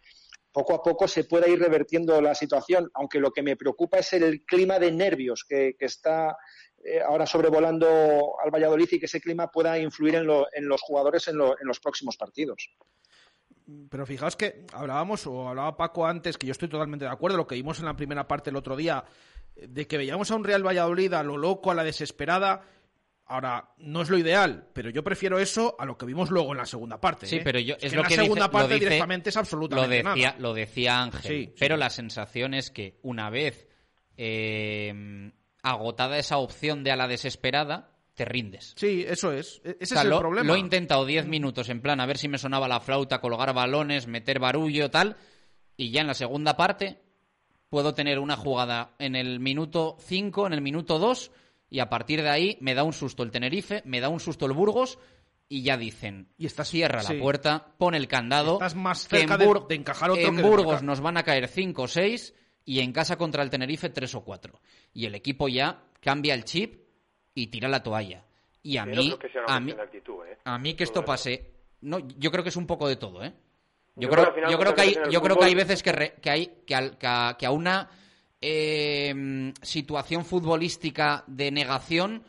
poco 0.52 0.74
a 0.74 0.82
poco 0.84 1.08
se 1.08 1.24
pueda 1.26 1.48
ir 1.48 1.60
revertiendo 1.60 2.22
la 2.22 2.34
situación, 2.36 2.90
aunque 2.94 3.20
lo 3.20 3.32
que 3.32 3.42
me 3.42 3.56
preocupa 3.58 3.98
es 4.00 4.14
el 4.14 4.44
clima 4.46 4.80
de 4.80 4.92
nervios 4.92 5.44
que, 5.48 5.76
que 5.78 5.86
está 5.86 6.38
eh, 6.84 7.02
ahora 7.02 7.26
sobrevolando 7.26 8.36
al 8.44 8.52
Valladolid 8.52 8.88
y 8.92 9.00
que 9.00 9.08
ese 9.08 9.20
clima 9.20 9.50
pueda 9.52 9.78
influir 9.80 10.16
en, 10.16 10.28
lo- 10.28 10.48
en 10.54 10.68
los 10.68 10.82
jugadores 10.82 11.28
en, 11.28 11.38
lo- 11.38 11.60
en 11.60 11.68
los 11.68 11.80
próximos 11.80 12.16
partidos. 12.16 12.70
Pero 13.90 14.06
fijaos 14.06 14.36
que 14.36 14.66
hablábamos, 14.74 15.26
o 15.28 15.48
hablaba 15.50 15.76
Paco 15.76 16.06
antes, 16.06 16.38
que 16.38 16.46
yo 16.46 16.52
estoy 16.52 16.70
totalmente 16.70 17.06
de 17.06 17.12
acuerdo, 17.12 17.38
lo 17.38 17.48
que 17.48 17.56
vimos 17.56 17.80
en 17.80 17.86
la 17.86 17.96
primera 17.96 18.28
parte 18.28 18.50
el 18.52 18.56
otro 18.56 18.76
día, 18.76 19.04
eh, 19.56 19.66
de 19.68 19.88
que 19.88 19.98
veíamos 19.98 20.30
a 20.30 20.36
un 20.36 20.44
Real 20.44 20.66
Valladolid 20.66 21.14
a 21.14 21.24
lo 21.24 21.38
loco, 21.38 21.72
a 21.72 21.76
la 21.76 21.84
desesperada. 21.84 22.62
Ahora, 23.28 23.74
no 23.80 24.04
es 24.04 24.10
lo 24.12 24.20
ideal, 24.20 24.68
pero 24.72 24.92
yo 24.92 25.04
prefiero 25.04 25.40
eso 25.40 25.76
a 25.80 25.86
lo 25.86 25.98
que 25.98 26.06
vimos 26.06 26.30
luego 26.30 26.52
en 26.52 26.60
la 26.60 26.66
segunda 26.68 27.02
parte. 27.02 27.26
Sí, 27.26 27.38
¿eh? 27.38 27.42
pero 27.44 27.58
yo 27.60 27.74
Es 27.76 27.86
es, 27.86 27.90
que 27.90 27.96
lo 27.96 28.04
en 28.04 28.10
la 28.10 28.16
segunda 28.24 28.44
dice, 28.46 28.52
parte 28.52 28.74
dice- 28.76 28.86
directamente 28.86 29.30
es 29.32 29.38
absolutamente 29.38 30.04
lo 30.04 30.10
decía, 30.12 30.28
nada. 30.30 30.40
Lo 30.40 30.54
decía 30.54 31.02
Ángel, 31.02 31.22
Sí, 31.24 31.54
pero 31.60 31.76
la 31.76 31.90
sensación 31.90 32.54
es 32.54 32.70
que 32.70 33.00
una 33.02 33.32
vez 33.32 33.68
eh, 34.18 35.32
agotada 35.64 36.20
esa 36.20 36.38
opción 36.38 36.84
de 36.84 36.92
a 36.92 36.96
la 36.96 37.08
desesperada, 37.08 37.95
te 38.16 38.26
rindes. 38.26 38.74
Sí, 38.78 39.06
eso 39.08 39.32
es. 39.32 39.62
E- 39.64 39.78
Ese 39.80 39.94
O 39.94 39.98
sea, 39.98 40.00
es 40.00 40.04
el 40.06 40.10
lo, 40.10 40.20
problema. 40.20 40.48
lo 40.48 40.56
he 40.56 40.60
intentado 40.60 41.06
10 41.06 41.28
minutos 41.28 41.70
en 41.70 41.82
plan 41.82 42.00
a 42.00 42.06
ver 42.06 42.18
si 42.18 42.28
me 42.28 42.38
sonaba 42.38 42.68
la 42.68 42.80
flauta, 42.80 43.20
colgar 43.22 43.54
balones, 43.54 44.08
meter 44.08 44.40
barullo, 44.40 44.90
tal. 44.90 45.18
Y 45.78 45.92
ya 45.92 46.02
en 46.02 46.08
la 46.08 46.14
segunda 46.14 46.56
parte 46.58 47.02
puedo 47.70 47.94
tener 47.94 48.20
una 48.20 48.38
jugada 48.38 48.96
en 49.00 49.16
el 49.16 49.40
minuto 49.40 49.98
5, 50.00 50.48
en 50.48 50.54
el 50.54 50.62
minuto 50.62 50.98
2, 50.98 51.32
y 51.70 51.80
a 51.80 51.90
partir 51.90 52.22
de 52.22 52.30
ahí 52.30 52.58
me 52.62 52.74
da 52.74 52.84
un 52.84 52.94
susto 52.94 53.22
el 53.24 53.32
Tenerife, 53.32 53.82
me 53.86 54.00
da 54.00 54.08
un 54.10 54.20
susto 54.22 54.46
el 54.46 54.54
Burgos, 54.54 54.98
y 55.50 55.62
ya 55.64 55.76
dicen, 55.78 56.30
Y 56.38 56.46
estás- 56.46 56.70
cierra 56.70 57.02
sí. 57.02 57.14
la 57.16 57.20
puerta, 57.22 57.74
pon 57.78 57.94
el 57.96 58.08
candado. 58.08 58.54
Estás 58.54 58.76
más 58.76 59.08
cerca 59.08 59.34
en 59.36 59.40
de- 59.42 59.62
de 59.68 59.76
encajar 59.76 60.10
otro 60.12 60.26
En 60.26 60.38
que 60.38 60.42
Burgos 60.42 60.82
nos 60.84 61.02
van 61.02 61.18
a 61.18 61.24
caer 61.24 61.48
5 61.50 61.84
o 61.84 61.88
6, 61.88 62.34
y 62.64 62.80
en 62.80 62.94
casa 62.94 63.18
contra 63.18 63.44
el 63.44 63.50
Tenerife 63.50 63.90
3 63.90 64.16
o 64.16 64.24
4. 64.24 64.60
Y 64.94 65.06
el 65.06 65.14
equipo 65.16 65.48
ya 65.50 65.84
cambia 66.00 66.34
el 66.34 66.46
chip 66.46 66.85
y 67.36 67.48
tira 67.48 67.68
la 67.70 67.84
toalla. 67.84 68.24
Y 68.64 68.78
a 68.78 68.86
Yo 68.86 68.96
mí, 68.96 69.18
que 69.20 69.30
a 69.46 69.60
mí, 69.60 69.72
actitud, 69.74 70.26
¿eh? 70.26 70.38
a 70.46 70.58
mí 70.58 70.74
que 70.74 70.84
esto 70.86 71.06
pase, 71.06 71.52
no, 71.82 72.00
yo 72.18 72.32
creo 72.32 72.42
que 72.44 72.50
es 72.50 72.56
un 72.56 72.66
poco 72.66 72.88
de 72.88 72.96
todo, 72.96 73.24
¿eh? 73.24 73.32
Yo, 73.98 74.08
Yo 74.08 74.10
creo 74.10 74.34
final 74.34 74.52
yo 74.52 74.58
creo 74.60 74.74
que 74.74 74.82
hay, 74.82 74.98
yo 75.12 75.22
creo 75.22 75.38
que 75.38 75.46
hay 75.46 75.56
veces 75.56 75.84
que, 75.84 75.92
re- 75.92 76.14
que 76.22 76.30
hay 76.30 76.48
que, 76.66 76.76
al- 76.76 76.98
que 76.98 77.08
a, 77.08 77.36
que 77.38 77.46
a 77.46 77.52
una 77.52 77.90
eh, 78.42 79.54
situación 79.62 80.26
futbolística 80.26 81.24
de 81.28 81.52
negación 81.52 82.24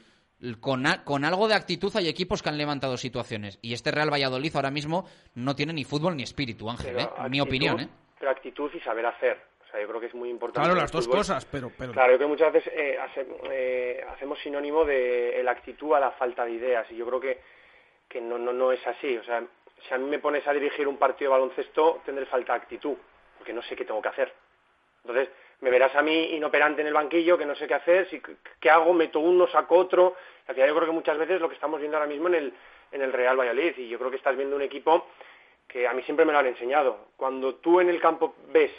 con, 0.61 0.87
a- 0.87 1.03
con 1.05 1.25
algo 1.25 1.49
de 1.49 1.55
actitud 1.55 1.91
hay 1.97 2.09
equipos 2.09 2.43
que 2.43 2.51
han 2.51 2.59
levantado 2.59 2.97
situaciones 2.97 3.59
y 3.63 3.73
este 3.73 3.91
Real 3.91 4.13
Valladolid 4.13 4.55
ahora 4.55 4.71
mismo 4.71 5.07
no 5.35 5.57
tiene 5.57 5.73
ni 5.73 5.85
fútbol 5.85 6.17
ni 6.17 6.23
espíritu, 6.23 6.69
Ángel, 6.71 6.99
¿eh? 7.01 7.09
mi 7.31 7.39
actitud- 7.39 7.43
opinión, 7.43 7.81
¿eh? 7.81 7.89
Pero 8.19 8.31
actitud 8.31 8.71
y 8.75 8.81
saber 8.81 9.07
hacer. 9.07 9.43
Sea, 9.77 9.83
yo 9.83 9.89
creo 9.89 10.01
que 10.01 10.07
es 10.07 10.15
muy 10.15 10.31
importante. 10.31 10.67
Claro, 10.67 10.81
las 10.81 10.91
dos 10.91 11.05
fútbol. 11.05 11.19
cosas, 11.19 11.45
pero... 11.45 11.71
pero... 11.77 11.93
Claro, 11.93 12.13
yo 12.13 12.17
creo 12.19 12.29
que 12.29 12.33
muchas 12.33 12.53
veces 12.53 12.73
eh, 12.75 12.99
hace- 12.99 13.27
eh, 13.51 14.05
hacemos 14.11 14.39
sinónimo 14.41 14.85
de 14.85 15.41
la 15.45 15.53
actitud 15.53 15.93
a 15.95 16.01
la 16.01 16.11
falta 16.13 16.45
de 16.45 16.53
ideas 16.53 16.91
y 16.91 16.97
yo 16.97 17.07
creo 17.07 17.21
que, 17.21 17.41
que 18.09 18.21
no, 18.21 18.39
no, 18.39 18.53
no 18.53 18.73
es 18.73 18.85
así. 18.87 19.17
O 19.17 19.25
sea, 19.25 19.43
si 19.87 19.95
a 19.95 19.99
mí 19.99 20.09
me 20.09 20.19
pones 20.19 20.47
a 20.47 20.53
dirigir 20.53 20.89
un 20.89 20.97
partido 20.97 21.31
de 21.31 21.39
baloncesto, 21.39 22.01
tendré 22.05 22.27
falta 22.27 22.55
de 22.55 22.59
actitud, 22.61 22.97
porque 23.39 23.53
no 23.53 23.63
sé 23.63 23.77
qué 23.77 23.85
tengo 23.85 24.01
que 24.01 24.09
hacer. 24.09 24.33
Entonces, 25.05 25.29
me 25.61 25.71
verás 25.71 25.95
a 25.95 26.03
mí 26.03 26.35
inoperante 26.35 26.81
en 26.81 26.89
el 26.89 26.95
banquillo, 26.95 27.39
que 27.39 27.47
no 27.47 27.55
sé 27.55 27.67
qué 27.67 27.75
hacer, 27.75 28.09
si, 28.11 28.21
qué 28.61 28.71
hago, 28.71 28.93
meto 28.93 29.21
uno, 29.21 29.47
saco 29.47 29.77
otro. 29.77 30.17
Al 30.49 30.55
final 30.55 30.69
yo 30.71 30.75
creo 30.77 30.87
que 30.89 30.95
muchas 30.95 31.17
veces 31.19 31.41
lo 31.41 31.49
que 31.49 31.55
estamos 31.55 31.79
viendo 31.81 31.97
ahora 31.97 32.09
mismo 32.09 32.29
en 32.29 32.35
el, 32.35 32.55
en 32.93 33.03
el 33.03 33.13
Real 33.13 33.39
Valladolid, 33.39 33.77
y 33.79 33.89
yo 33.89 33.99
creo 33.99 34.11
que 34.11 34.17
estás 34.17 34.37
viendo 34.37 34.57
un 34.57 34.63
equipo 34.63 35.07
que 35.69 35.87
a 35.87 35.93
mí 35.93 36.03
siempre 36.03 36.25
me 36.25 36.33
lo 36.33 36.39
han 36.39 36.47
enseñado. 36.47 37.09
Cuando 37.17 37.57
tú 37.57 37.81
en 37.81 37.89
el 37.89 38.01
campo 38.01 38.35
ves 38.49 38.71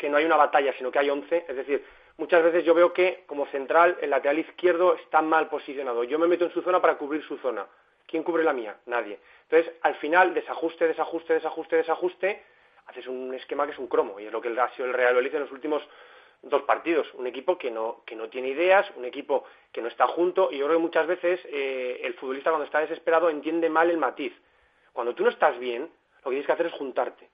que 0.00 0.08
no 0.08 0.16
hay 0.16 0.24
una 0.24 0.36
batalla, 0.36 0.72
sino 0.78 0.90
que 0.90 0.98
hay 0.98 1.10
11, 1.10 1.44
es 1.46 1.56
decir, 1.56 1.84
muchas 2.16 2.42
veces 2.42 2.64
yo 2.64 2.72
veo 2.72 2.94
que 2.94 3.24
como 3.26 3.44
central 3.46 3.98
el 4.00 4.08
lateral 4.08 4.38
izquierdo 4.38 4.94
está 4.94 5.20
mal 5.20 5.48
posicionado. 5.48 6.04
Yo 6.04 6.18
me 6.18 6.26
meto 6.26 6.46
en 6.46 6.52
su 6.52 6.62
zona 6.62 6.80
para 6.80 6.96
cubrir 6.96 7.22
su 7.22 7.36
zona. 7.36 7.66
¿Quién 8.06 8.22
cubre 8.22 8.42
la 8.42 8.54
mía? 8.54 8.78
Nadie. 8.86 9.18
Entonces, 9.42 9.74
al 9.82 9.94
final, 9.96 10.32
desajuste, 10.32 10.86
desajuste, 10.86 11.34
desajuste, 11.34 11.76
desajuste, 11.76 12.42
haces 12.86 13.06
un 13.08 13.34
esquema 13.34 13.66
que 13.66 13.72
es 13.72 13.78
un 13.78 13.88
cromo, 13.88 14.18
y 14.18 14.24
es 14.24 14.32
lo 14.32 14.40
que 14.40 14.48
ha 14.58 14.70
sido 14.70 14.88
el 14.88 14.94
Real 14.94 15.14
Valladolid 15.14 15.34
en 15.34 15.42
los 15.42 15.52
últimos 15.52 15.86
dos 16.40 16.62
partidos. 16.62 17.12
Un 17.14 17.26
equipo 17.26 17.58
que 17.58 17.70
no, 17.70 18.02
que 18.06 18.16
no 18.16 18.30
tiene 18.30 18.48
ideas, 18.48 18.90
un 18.96 19.04
equipo 19.04 19.44
que 19.70 19.82
no 19.82 19.88
está 19.88 20.06
junto, 20.08 20.50
y 20.50 20.56
yo 20.56 20.64
creo 20.64 20.78
que 20.78 20.82
muchas 20.82 21.06
veces 21.06 21.40
eh, 21.44 22.00
el 22.04 22.14
futbolista 22.14 22.50
cuando 22.50 22.64
está 22.64 22.80
desesperado 22.80 23.28
entiende 23.28 23.68
mal 23.68 23.90
el 23.90 23.98
matiz. 23.98 24.32
Cuando 24.94 25.14
tú 25.14 25.24
no 25.24 25.28
estás 25.28 25.58
bien, 25.58 25.82
lo 25.82 26.30
que 26.30 26.30
tienes 26.30 26.46
que 26.46 26.52
hacer 26.52 26.66
es 26.66 26.72
juntarte, 26.72 27.28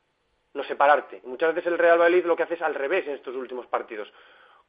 no 0.56 0.64
separarte. 0.64 1.20
Muchas 1.24 1.54
veces 1.54 1.70
el 1.72 1.78
Real 1.78 1.98
Valladolid 1.98 2.24
lo 2.24 2.36
que 2.36 2.42
hace 2.42 2.54
es 2.54 2.62
al 2.62 2.74
revés 2.74 3.06
en 3.06 3.14
estos 3.14 3.34
últimos 3.36 3.66
partidos. 3.66 4.12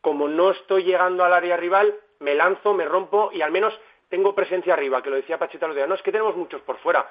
Como 0.02 0.28
no 0.28 0.52
estoy 0.52 0.84
llegando 0.84 1.24
al 1.24 1.34
área 1.34 1.58
rival, 1.58 1.96
me 2.20 2.36
lanzo, 2.36 2.74
me 2.74 2.86
rompo 2.86 3.32
y 3.34 3.42
al 3.42 3.52
menos 3.52 3.80
tengo 4.10 4.36
presencia 4.36 4.74
arriba, 4.74 5.02
que 5.02 5.10
lo 5.10 5.16
decía 5.16 5.40
Pacheta 5.40 5.68
los 5.68 5.76
días. 5.76 5.88
No, 5.88 5.96
es 5.96 6.02
que 6.02 6.12
tenemos 6.12 6.36
muchos 6.36 6.62
por 6.62 6.78
fuera. 6.78 7.10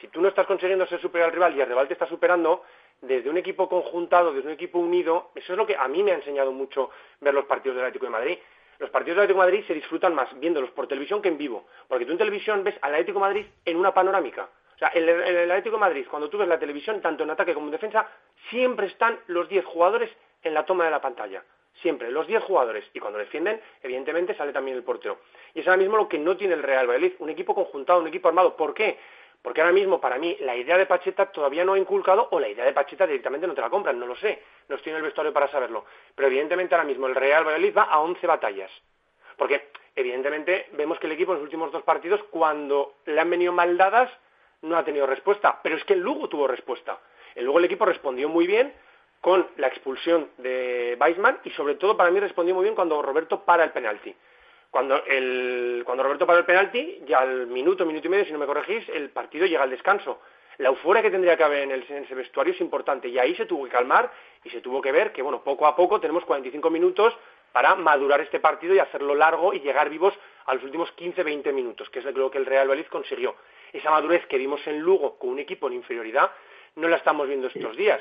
Si 0.00 0.08
tú 0.08 0.20
no 0.20 0.28
estás 0.28 0.46
consiguiendo 0.46 0.86
ser 0.86 1.00
superior 1.00 1.28
al 1.28 1.34
rival 1.34 1.56
y 1.56 1.60
el 1.60 1.66
rival 1.66 1.88
te 1.88 1.94
está 1.94 2.06
superando, 2.06 2.62
desde 3.00 3.30
un 3.30 3.36
equipo 3.36 3.68
conjuntado, 3.68 4.32
desde 4.32 4.48
un 4.48 4.54
equipo 4.54 4.78
unido, 4.78 5.30
eso 5.34 5.52
es 5.52 5.56
lo 5.56 5.66
que 5.66 5.76
a 5.76 5.88
mí 5.88 6.02
me 6.02 6.12
ha 6.12 6.14
enseñado 6.14 6.52
mucho 6.52 6.90
ver 7.20 7.34
los 7.34 7.46
partidos 7.46 7.76
del 7.76 7.86
Atlético 7.86 8.06
de 8.06 8.12
Madrid. 8.12 8.38
Los 8.78 8.90
partidos 8.90 9.16
del 9.16 9.24
Atlético 9.24 9.40
de 9.40 9.46
Madrid 9.46 9.66
se 9.66 9.74
disfrutan 9.74 10.14
más 10.14 10.38
viéndolos 10.38 10.70
por 10.70 10.86
televisión 10.86 11.20
que 11.20 11.28
en 11.28 11.38
vivo, 11.38 11.66
porque 11.88 12.06
tú 12.06 12.12
en 12.12 12.18
televisión 12.18 12.62
ves 12.62 12.76
al 12.80 12.92
Atlético 12.92 13.18
de 13.18 13.24
Madrid 13.26 13.46
en 13.64 13.76
una 13.76 13.92
panorámica. 13.92 14.48
O 14.78 14.80
sea, 14.80 14.88
el, 14.94 15.08
el, 15.08 15.50
Atlético 15.50 15.74
de 15.74 15.80
Madrid, 15.80 16.06
cuando 16.08 16.30
tú 16.30 16.38
ves 16.38 16.46
la 16.46 16.56
televisión, 16.56 17.00
tanto 17.00 17.24
en 17.24 17.30
ataque 17.30 17.52
como 17.52 17.66
en 17.66 17.72
defensa, 17.72 18.06
siempre 18.48 18.86
están 18.86 19.18
los 19.26 19.48
10 19.48 19.64
jugadores 19.64 20.08
en 20.44 20.54
la 20.54 20.64
toma 20.64 20.84
de 20.84 20.92
la 20.92 21.00
pantalla. 21.00 21.42
Siempre, 21.82 22.12
los 22.12 22.28
10 22.28 22.44
jugadores. 22.44 22.84
Y 22.94 23.00
cuando 23.00 23.18
defienden, 23.18 23.60
evidentemente 23.82 24.36
sale 24.36 24.52
también 24.52 24.76
el 24.76 24.84
portero. 24.84 25.18
Y 25.52 25.60
es 25.60 25.66
ahora 25.66 25.78
mismo 25.78 25.96
lo 25.96 26.08
que 26.08 26.20
no 26.20 26.36
tiene 26.36 26.54
el 26.54 26.62
Real 26.62 26.86
Valladolid. 26.86 27.14
Un 27.18 27.28
equipo 27.28 27.56
conjuntado, 27.56 27.98
un 27.98 28.06
equipo 28.06 28.28
armado. 28.28 28.56
¿Por 28.56 28.72
qué? 28.72 28.98
Porque 29.42 29.62
ahora 29.62 29.72
mismo, 29.72 30.00
para 30.00 30.16
mí, 30.16 30.36
la 30.42 30.54
idea 30.54 30.78
de 30.78 30.86
Pacheta 30.86 31.26
todavía 31.32 31.64
no 31.64 31.72
ha 31.72 31.78
inculcado, 31.78 32.28
o 32.30 32.38
la 32.38 32.48
idea 32.48 32.64
de 32.64 32.72
Pacheta 32.72 33.04
directamente 33.04 33.48
no 33.48 33.54
te 33.54 33.60
la 33.60 33.70
compran, 33.70 33.98
no 33.98 34.06
lo 34.06 34.14
sé. 34.14 34.42
No 34.68 34.76
estoy 34.76 34.90
en 34.90 34.98
el 34.98 35.02
vestuario 35.02 35.32
para 35.32 35.48
saberlo. 35.48 35.86
Pero 36.14 36.28
evidentemente 36.28 36.76
ahora 36.76 36.86
mismo 36.86 37.08
el 37.08 37.16
Real 37.16 37.42
Valladolid 37.44 37.76
va 37.76 37.82
a 37.82 37.98
11 37.98 38.24
batallas. 38.28 38.70
Porque, 39.36 39.70
evidentemente, 39.96 40.68
vemos 40.72 41.00
que 41.00 41.06
el 41.06 41.12
equipo 41.14 41.32
en 41.32 41.38
los 41.38 41.44
últimos 41.44 41.72
dos 41.72 41.82
partidos, 41.82 42.22
cuando 42.30 42.94
le 43.06 43.20
han 43.20 43.30
venido 43.30 43.52
mal 43.52 43.76
dadas, 43.76 44.10
no 44.62 44.76
ha 44.76 44.84
tenido 44.84 45.06
respuesta. 45.06 45.60
Pero 45.62 45.76
es 45.76 45.84
que 45.84 45.94
el 45.94 46.02
tuvo 46.02 46.46
respuesta. 46.46 46.98
El 47.34 47.48
el 47.48 47.64
equipo 47.64 47.84
respondió 47.84 48.28
muy 48.28 48.46
bien 48.46 48.72
con 49.20 49.46
la 49.56 49.68
expulsión 49.68 50.30
de 50.38 50.96
Weisman 51.00 51.38
y 51.44 51.50
sobre 51.50 51.74
todo 51.74 51.96
para 51.96 52.10
mí 52.10 52.20
respondió 52.20 52.54
muy 52.54 52.64
bien 52.64 52.74
cuando 52.74 53.02
Roberto 53.02 53.44
para 53.44 53.64
el 53.64 53.70
penalti. 53.70 54.14
Cuando, 54.70 55.02
el, 55.06 55.82
cuando 55.84 56.04
Roberto 56.04 56.26
para 56.26 56.40
el 56.40 56.44
penalti, 56.44 57.02
ya 57.06 57.20
al 57.20 57.46
minuto, 57.46 57.86
minuto 57.86 58.06
y 58.06 58.10
medio, 58.10 58.24
si 58.26 58.32
no 58.32 58.38
me 58.38 58.46
corregís, 58.46 58.88
el 58.90 59.10
partido 59.10 59.46
llega 59.46 59.62
al 59.62 59.70
descanso. 59.70 60.20
La 60.58 60.68
euforia 60.68 61.02
que 61.02 61.10
tendría 61.10 61.36
que 61.36 61.44
haber 61.44 61.62
en, 61.62 61.70
el, 61.70 61.86
en 61.88 62.04
ese 62.04 62.14
vestuario 62.14 62.52
es 62.52 62.60
importante 62.60 63.08
y 63.08 63.18
ahí 63.18 63.34
se 63.36 63.46
tuvo 63.46 63.64
que 63.64 63.70
calmar 63.70 64.12
y 64.44 64.50
se 64.50 64.60
tuvo 64.60 64.82
que 64.82 64.92
ver 64.92 65.12
que, 65.12 65.22
bueno, 65.22 65.42
poco 65.42 65.66
a 65.66 65.74
poco 65.74 66.00
tenemos 66.00 66.24
45 66.24 66.68
minutos 66.70 67.16
para 67.52 67.74
madurar 67.76 68.20
este 68.20 68.40
partido 68.40 68.74
y 68.74 68.78
hacerlo 68.78 69.14
largo 69.14 69.54
y 69.54 69.60
llegar 69.60 69.88
vivos 69.88 70.14
a 70.46 70.54
los 70.54 70.62
últimos 70.64 70.94
15-20 70.96 71.52
minutos, 71.52 71.88
que 71.90 72.00
es 72.00 72.04
lo 72.04 72.30
que 72.30 72.38
el 72.38 72.46
Real 72.46 72.68
Valladolid 72.68 72.88
consiguió. 72.88 73.36
Esa 73.72 73.90
madurez 73.90 74.26
que 74.26 74.38
vimos 74.38 74.64
en 74.66 74.80
Lugo 74.80 75.18
con 75.18 75.30
un 75.30 75.38
equipo 75.38 75.66
en 75.68 75.74
inferioridad 75.74 76.30
no 76.76 76.88
la 76.88 76.96
estamos 76.96 77.26
viendo 77.26 77.48
estos 77.48 77.76
días. 77.76 78.00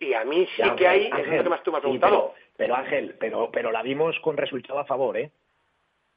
Y 0.00 0.12
a 0.14 0.24
mí 0.24 0.46
sí 0.54 0.62
Ya, 0.62 0.76
que 0.76 0.86
hay, 0.86 1.06
Ángel, 1.10 1.32
es 1.32 1.36
lo 1.38 1.42
que 1.44 1.48
más 1.50 1.62
tú 1.62 1.72
me 1.72 1.78
has 1.78 1.82
sí, 1.82 1.86
preguntado. 1.86 2.34
pero, 2.36 2.46
pero, 2.56 2.76
Ángel, 2.76 3.16
pero, 3.18 3.50
pero 3.50 3.72
la 3.72 3.82
vimos 3.82 4.18
con 4.20 4.36
resultado 4.36 4.78
a 4.78 4.84
favor, 4.84 5.16
¿eh? 5.16 5.30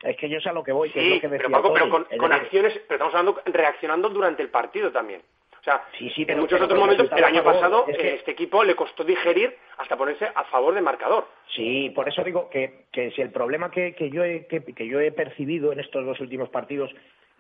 Es 0.04 0.18
que 0.18 0.30
yo 0.30 0.40
sé 0.42 0.50
a 0.50 0.54
lo 0.54 0.64
que 0.64 0.72
voy, 0.72 0.90
que 0.90 1.00
es 1.00 1.06
Sí, 1.06 1.14
lo 1.16 1.22
que 1.22 1.28
decía 1.28 1.48
pero 1.48 1.62
Paco, 1.62 1.74
pero 1.74 1.90
con, 1.90 2.08
Es 2.10 2.20
acciones, 2.22 2.74
pero 2.88 2.96
estamos 2.96 3.14
hablando 3.16 3.42
reaccionando 3.46 4.10
durante 4.10 4.42
el 4.42 4.50
partido 4.50 4.92
también. 4.92 5.22
O 5.60 5.64
sea, 5.64 5.84
sí, 5.98 6.10
sí, 6.10 6.22
en 6.22 6.28
pero- 6.28 6.42
muchos 6.42 6.58
pero 6.58 6.66
otros 6.66 6.80
momentos, 6.80 7.10
el 7.16 7.24
año 7.24 7.44
pasado, 7.44 7.86
es 7.88 7.96
que- 7.98 8.08
eh, 8.10 8.16
este 8.16 8.32
equipo 8.32 8.64
le 8.64 8.76
costó 8.76 9.04
digerir 9.04 9.56
hasta 9.78 9.96
ponerse 9.96 10.26
a 10.34 10.44
favor 10.46 10.74
del 10.74 10.84
marcador. 10.84 11.28
Sí, 11.56 11.92
por 11.94 12.08
eso 12.10 12.24
digo 12.24 12.50
que, 12.50 12.86
que 12.92 13.12
si 13.12 13.22
el 13.22 13.30
problema 13.32 13.70
que, 13.70 13.94
que 13.94 14.10
yo 14.10 14.24
he, 14.24 14.48
que 14.48 14.88
yo 14.88 15.00
he 15.00 15.12
percibido 15.12 15.72
en 15.72 15.80
estos 15.80 16.04
dos 16.04 16.20
últimos 16.20 16.50
partidos 16.50 16.92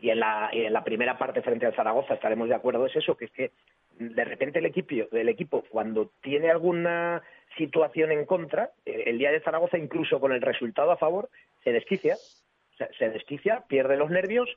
y 0.01 0.09
en, 0.09 0.19
la, 0.19 0.49
y 0.51 0.65
en 0.65 0.73
la 0.73 0.83
primera 0.83 1.17
parte 1.17 1.41
frente 1.43 1.67
al 1.67 1.75
Zaragoza 1.75 2.15
estaremos 2.15 2.49
de 2.49 2.55
acuerdo 2.55 2.85
es 2.87 2.95
eso, 2.95 3.15
que 3.15 3.25
es 3.25 3.31
que 3.31 3.51
de 3.99 4.25
repente 4.25 4.59
el 4.59 4.65
equipo, 4.65 4.95
el 5.15 5.29
equipo 5.29 5.63
cuando 5.69 6.11
tiene 6.21 6.49
alguna 6.49 7.21
situación 7.55 8.11
en 8.11 8.25
contra, 8.25 8.71
eh, 8.85 9.03
el 9.05 9.19
día 9.19 9.31
de 9.31 9.41
Zaragoza 9.41 9.77
incluso 9.77 10.19
con 10.19 10.31
el 10.31 10.41
resultado 10.41 10.91
a 10.91 10.97
favor, 10.97 11.29
se 11.63 11.71
desquicia, 11.71 12.15
se 12.97 13.09
desquicia, 13.09 13.63
pierde 13.67 13.95
los 13.95 14.09
nervios 14.09 14.49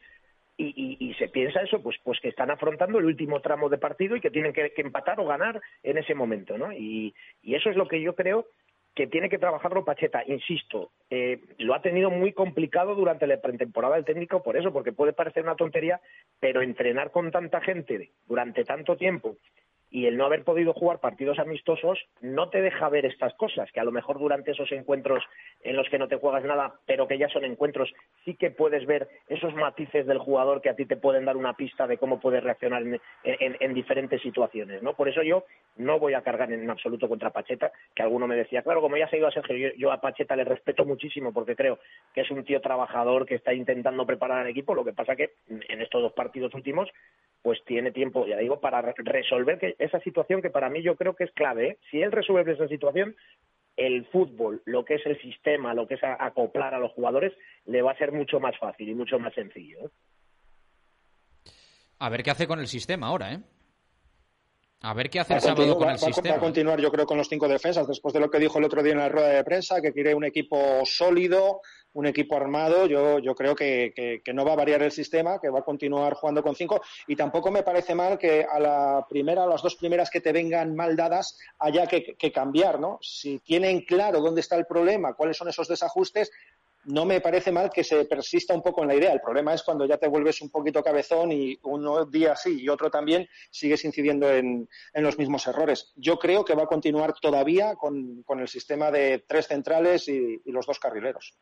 y, 0.57 0.97
y- 0.99 1.15
se 1.15 1.29
piensa 1.29 1.61
eso, 1.61 1.83
pues, 1.83 1.97
pues 2.03 2.21
que 2.21 2.29
están 2.29 2.51
afrontando 2.51 2.99
el 2.99 3.05
último 3.05 3.41
tramo 3.41 3.69
de 3.69 3.77
partido 3.77 4.17
y 4.17 4.21
que 4.21 4.31
tienen 4.31 4.53
que, 4.53 4.71
que 4.71 4.83
empatar 4.83 5.19
o 5.21 5.27
ganar 5.27 5.61
en 5.83 5.99
ese 5.99 6.15
momento, 6.15 6.57
¿no? 6.57 6.73
Y, 6.73 7.15
y 7.43 7.55
eso 7.55 7.71
es 7.71 7.77
lo 7.77 7.89
que 7.89 8.01
yo 8.01 8.15
creo 8.15 8.47
que 8.95 9.07
tiene 9.07 9.29
que 9.29 9.39
trabajarlo 9.39 9.85
Pacheta. 9.85 10.23
Insisto, 10.27 10.93
eh, 11.11 11.41
lo 11.59 11.75
ha 11.75 11.83
tenido 11.83 12.11
muy 12.11 12.33
complicado 12.33 12.95
durante 12.95 13.27
la 13.27 13.41
pretemporada 13.41 13.97
el 13.97 14.05
técnico 14.05 14.43
por 14.43 14.57
eso, 14.57 14.73
porque 14.73 14.93
puede 14.93 15.13
parecer 15.13 15.43
una 15.43 15.57
tontería, 15.57 16.01
pero 16.39 16.63
entrenar 16.63 17.11
con 17.11 17.31
tanta 17.31 17.61
gente 17.61 18.13
durante 18.27 18.65
tanto 18.65 18.97
tiempo 18.97 19.37
y 19.95 20.07
el 20.07 20.17
no 20.17 20.25
haber 20.27 20.43
podido 20.43 20.73
jugar 20.73 20.99
partidos 20.99 21.39
amistosos 21.39 22.01
no 22.21 22.49
te 22.51 22.61
deja 22.61 22.89
ver 22.89 23.07
estas 23.07 23.33
cosas, 23.35 23.71
que 23.71 23.79
a 23.79 23.85
lo 23.85 23.93
mejor 23.93 24.19
durante 24.19 24.51
esos 24.51 24.73
encuentros 24.73 25.23
en 25.63 25.77
los 25.77 25.89
que 25.89 25.99
no 26.01 26.09
te 26.09 26.17
juegas 26.17 26.43
nada, 26.43 26.75
pero 26.85 27.07
que 27.07 27.17
ya 27.17 27.29
son 27.29 27.45
encuentros, 27.45 27.93
sí 28.25 28.35
que 28.35 28.51
puedes 28.51 28.85
ver 28.87 29.07
esos 29.29 29.55
matices 29.55 30.05
del 30.05 30.19
jugador 30.19 30.61
que 30.63 30.69
a 30.69 30.75
ti 30.75 30.85
te 30.85 30.97
pueden 30.97 31.25
dar 31.25 31.37
una 31.37 31.53
pista 31.55 31.87
de 31.87 31.97
cómo 31.97 32.19
puedes 32.19 32.43
reaccionar 32.43 32.83
en, 32.83 33.01
en- 33.23 33.57
en 33.61 33.73
diferentes 33.73 34.21
situaciones, 34.21 34.83
¿no? 34.83 34.95
Por 34.95 35.09
eso 35.09 35.23
yo 35.23 35.45
no 35.77 36.01
voy 36.01 36.15
a 36.15 36.23
cargar 36.23 36.51
en 36.53 36.69
absoluto 36.69 37.09
contra 37.09 37.31
Pacheta, 37.31 37.71
que 37.95 38.03
alguno 38.03 38.27
me 38.27 38.35
decía, 38.35 38.63
claro, 38.63 38.81
como 38.81 38.97
ya 38.97 39.09
se 39.09 39.15
ha 39.15 39.19
ido 39.21 39.29
a 39.29 39.33
Sergio, 39.33 39.57
yo, 39.57 39.69
yo 39.77 39.93
a 39.93 40.01
Pacheta 40.01 40.35
le 40.35 40.43
respeto 40.43 40.85
muchísimo 40.85 41.33
porque 41.33 41.55
creo 41.55 41.79
que 42.13 42.23
es 42.23 42.31
un 42.33 42.43
tío 42.45 42.61
trabajador 42.61 43.27
que 43.27 43.37
está 43.37 43.55
intentando 43.55 44.05
preparar 44.05 44.39
al 44.41 44.49
equipo, 44.49 44.75
lo 44.75 44.85
que 44.85 44.93
pasa 44.93 45.15
que 45.15 45.31
en 45.49 45.81
estos 45.81 46.03
dos 46.03 46.13
partidos 46.15 46.53
últimos 46.53 46.91
pues 47.43 47.63
tiene 47.67 47.91
tiempo, 47.93 48.27
ya 48.27 48.39
digo, 48.39 48.59
para 48.59 48.81
re- 48.81 48.95
resolver 48.97 49.59
que 49.59 49.77
esa 49.85 50.01
situación 50.01 50.43
que 50.43 50.51
para 50.51 50.71
mí 50.71 50.83
yo 50.83 50.97
creo 50.97 51.15
que 51.15 51.25
es 51.25 51.33
clave. 51.33 51.69
¿eh? 51.69 51.79
Si 51.91 52.03
él 52.03 52.13
resuelve 52.13 52.53
esa 52.53 52.69
situación, 52.69 53.17
el 53.77 54.07
fútbol, 54.07 54.63
lo 54.65 54.85
que 54.85 54.95
es 54.95 55.07
el 55.07 55.21
sistema, 55.21 55.75
lo 55.75 55.87
que 55.87 55.95
es 55.95 56.05
acoplar 56.05 56.75
a 56.75 56.79
los 56.79 56.93
jugadores, 56.93 57.33
le 57.67 57.83
va 57.83 57.93
a 57.93 57.99
ser 57.99 58.13
mucho 58.13 58.41
más 58.41 58.57
fácil 58.59 58.89
y 58.89 58.95
mucho 58.95 59.19
más 59.19 59.35
sencillo. 59.35 59.87
¿eh? 59.87 59.91
A 61.99 62.09
ver 62.09 62.23
qué 62.23 62.31
hace 62.31 62.47
con 62.47 62.61
el 62.61 62.67
sistema 62.67 63.09
ahora, 63.09 63.33
¿eh? 63.33 63.41
A 64.87 64.93
ver 64.93 65.09
qué 65.09 65.19
hace 65.21 65.33
el 65.33 65.39
Va 65.39 65.39
a 65.39 65.41
sábado 65.57 65.79
con 65.79 65.87
va- 65.89 65.93
el 65.93 65.97
va 65.97 66.03
a- 66.03 66.09
va 66.09 66.13
sistema. 66.13 66.35
a 66.37 66.39
continuar, 66.39 66.79
yo 66.79 66.91
creo, 66.93 67.07
con 67.07 67.17
los 67.17 67.27
cinco 67.29 67.49
defensas, 67.49 67.89
después 67.89 68.13
de 68.13 68.21
lo 68.21 68.31
que 68.31 68.39
dijo 68.39 68.59
el 68.59 68.65
otro 68.65 68.83
día 68.83 68.93
en 68.93 68.99
la 68.99 69.09
rueda 69.09 69.29
de 69.29 69.43
prensa, 69.43 69.81
que 69.81 69.93
quiere 69.95 70.15
un 70.15 70.25
equipo 70.25 70.85
sólido, 70.85 71.63
un 71.95 72.07
equipo 72.07 72.37
armado. 72.37 72.87
Yo, 72.87 73.19
yo 73.21 73.35
creo 73.35 73.55
que, 73.55 73.93
que- 73.97 74.21
que 74.23 74.35
no 74.35 74.45
va 74.45 74.53
a 74.53 74.57
variar 74.57 74.83
el 74.83 74.91
sistema, 74.93 75.39
que 75.41 75.49
va 75.49 75.61
a 75.61 75.65
continuar 75.65 76.13
jugando 76.15 76.43
con 76.43 76.55
cinco. 76.55 76.83
Y 77.07 77.17
tampoco 77.17 77.51
me 77.51 77.63
parece 77.63 77.95
mal 77.95 78.19
que 78.19 78.45
a 78.45 78.59
la 78.61 79.07
primera, 79.09 79.45
a 79.45 79.47
las 79.47 79.63
dos 79.63 79.77
primeras 79.77 80.11
que 80.11 80.21
te 80.21 80.33
vengan 80.33 80.75
mal 80.77 80.97
dadas, 80.97 81.39
haya 81.61 81.87
que, 81.87 82.15
que 82.19 82.31
cambiar, 82.33 82.79
¿no? 82.79 82.99
Si 83.01 83.39
tienen 83.39 83.83
claro 83.87 84.21
dónde 84.21 84.43
está 84.43 84.57
el 84.57 84.67
problema, 84.67 85.15
cuáles 85.15 85.37
son 85.39 85.49
esos 85.49 85.67
desajustes, 85.69 86.31
no 86.87 87.05
me 87.05 87.21
parece 87.21 87.53
mal 87.53 87.71
que 87.71 87.85
se 87.85 88.05
persista 88.05 88.55
un 88.55 88.63
poco 88.63 88.83
en 88.83 88.89
la 88.89 88.95
idea. 88.95 89.13
El 89.13 89.21
problema 89.21 89.55
es 89.55 89.63
cuando 89.63 89.87
ya 89.87 89.97
te 89.97 90.09
vuelves 90.09 90.41
un 90.43 90.51
poquito 90.51 90.83
cabezón 90.83 91.33
y 91.33 91.59
uno 91.63 92.05
día 92.05 92.37
sí 92.37 92.63
y 92.63 92.69
otro 92.69 92.91
también 92.91 93.29
sigues 93.51 93.85
incidiendo 93.85 94.31
en, 94.31 94.69
en 94.93 95.03
los 95.03 95.19
mismos 95.19 95.47
errores. 95.47 95.93
Yo 95.97 96.19
creo 96.19 96.45
que 96.45 96.55
va 96.55 96.65
a 96.65 96.67
continuar 96.67 97.15
todavía 97.21 97.75
con, 97.77 98.23
con 98.23 98.41
el 98.41 98.49
sistema 98.49 98.91
de 98.91 99.25
tres 99.27 99.49
centrales 99.49 100.09
y, 100.09 100.43
los 100.47 100.67
dos 100.67 100.79
carrileros. 100.79 101.35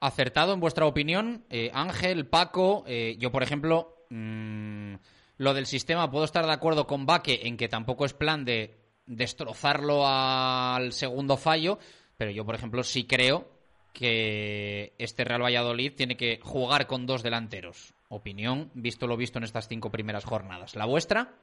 Acertado 0.00 0.52
en 0.52 0.60
vuestra 0.60 0.84
opinión, 0.84 1.46
eh, 1.48 1.70
Ángel, 1.72 2.26
Paco, 2.26 2.84
eh, 2.86 3.16
yo 3.18 3.32
por 3.32 3.42
ejemplo, 3.42 4.04
mm, 4.10 4.94
lo 5.38 5.54
del 5.54 5.64
sistema 5.64 6.10
puedo 6.10 6.26
estar 6.26 6.44
de 6.44 6.52
acuerdo 6.52 6.86
con 6.86 7.06
Baque 7.06 7.40
en 7.44 7.56
que 7.56 7.68
tampoco 7.68 8.04
es 8.04 8.12
plan 8.12 8.44
de 8.44 8.78
destrozarlo 9.06 10.06
al 10.06 10.92
segundo 10.92 11.38
fallo, 11.38 11.78
pero 12.18 12.30
yo 12.30 12.44
por 12.44 12.54
ejemplo 12.54 12.82
sí 12.82 13.06
creo 13.06 13.59
que 13.92 14.92
este 14.98 15.24
Real 15.24 15.42
Valladolid 15.42 15.92
tiene 15.94 16.16
que 16.16 16.38
jugar 16.42 16.86
con 16.86 17.06
dos 17.06 17.22
delanteros. 17.22 17.94
Opinión, 18.08 18.70
visto 18.74 19.06
lo 19.06 19.16
visto 19.16 19.38
en 19.38 19.44
estas 19.44 19.68
cinco 19.68 19.90
primeras 19.90 20.24
jornadas. 20.24 20.74
¿La 20.74 20.84
vuestra? 20.86 21.34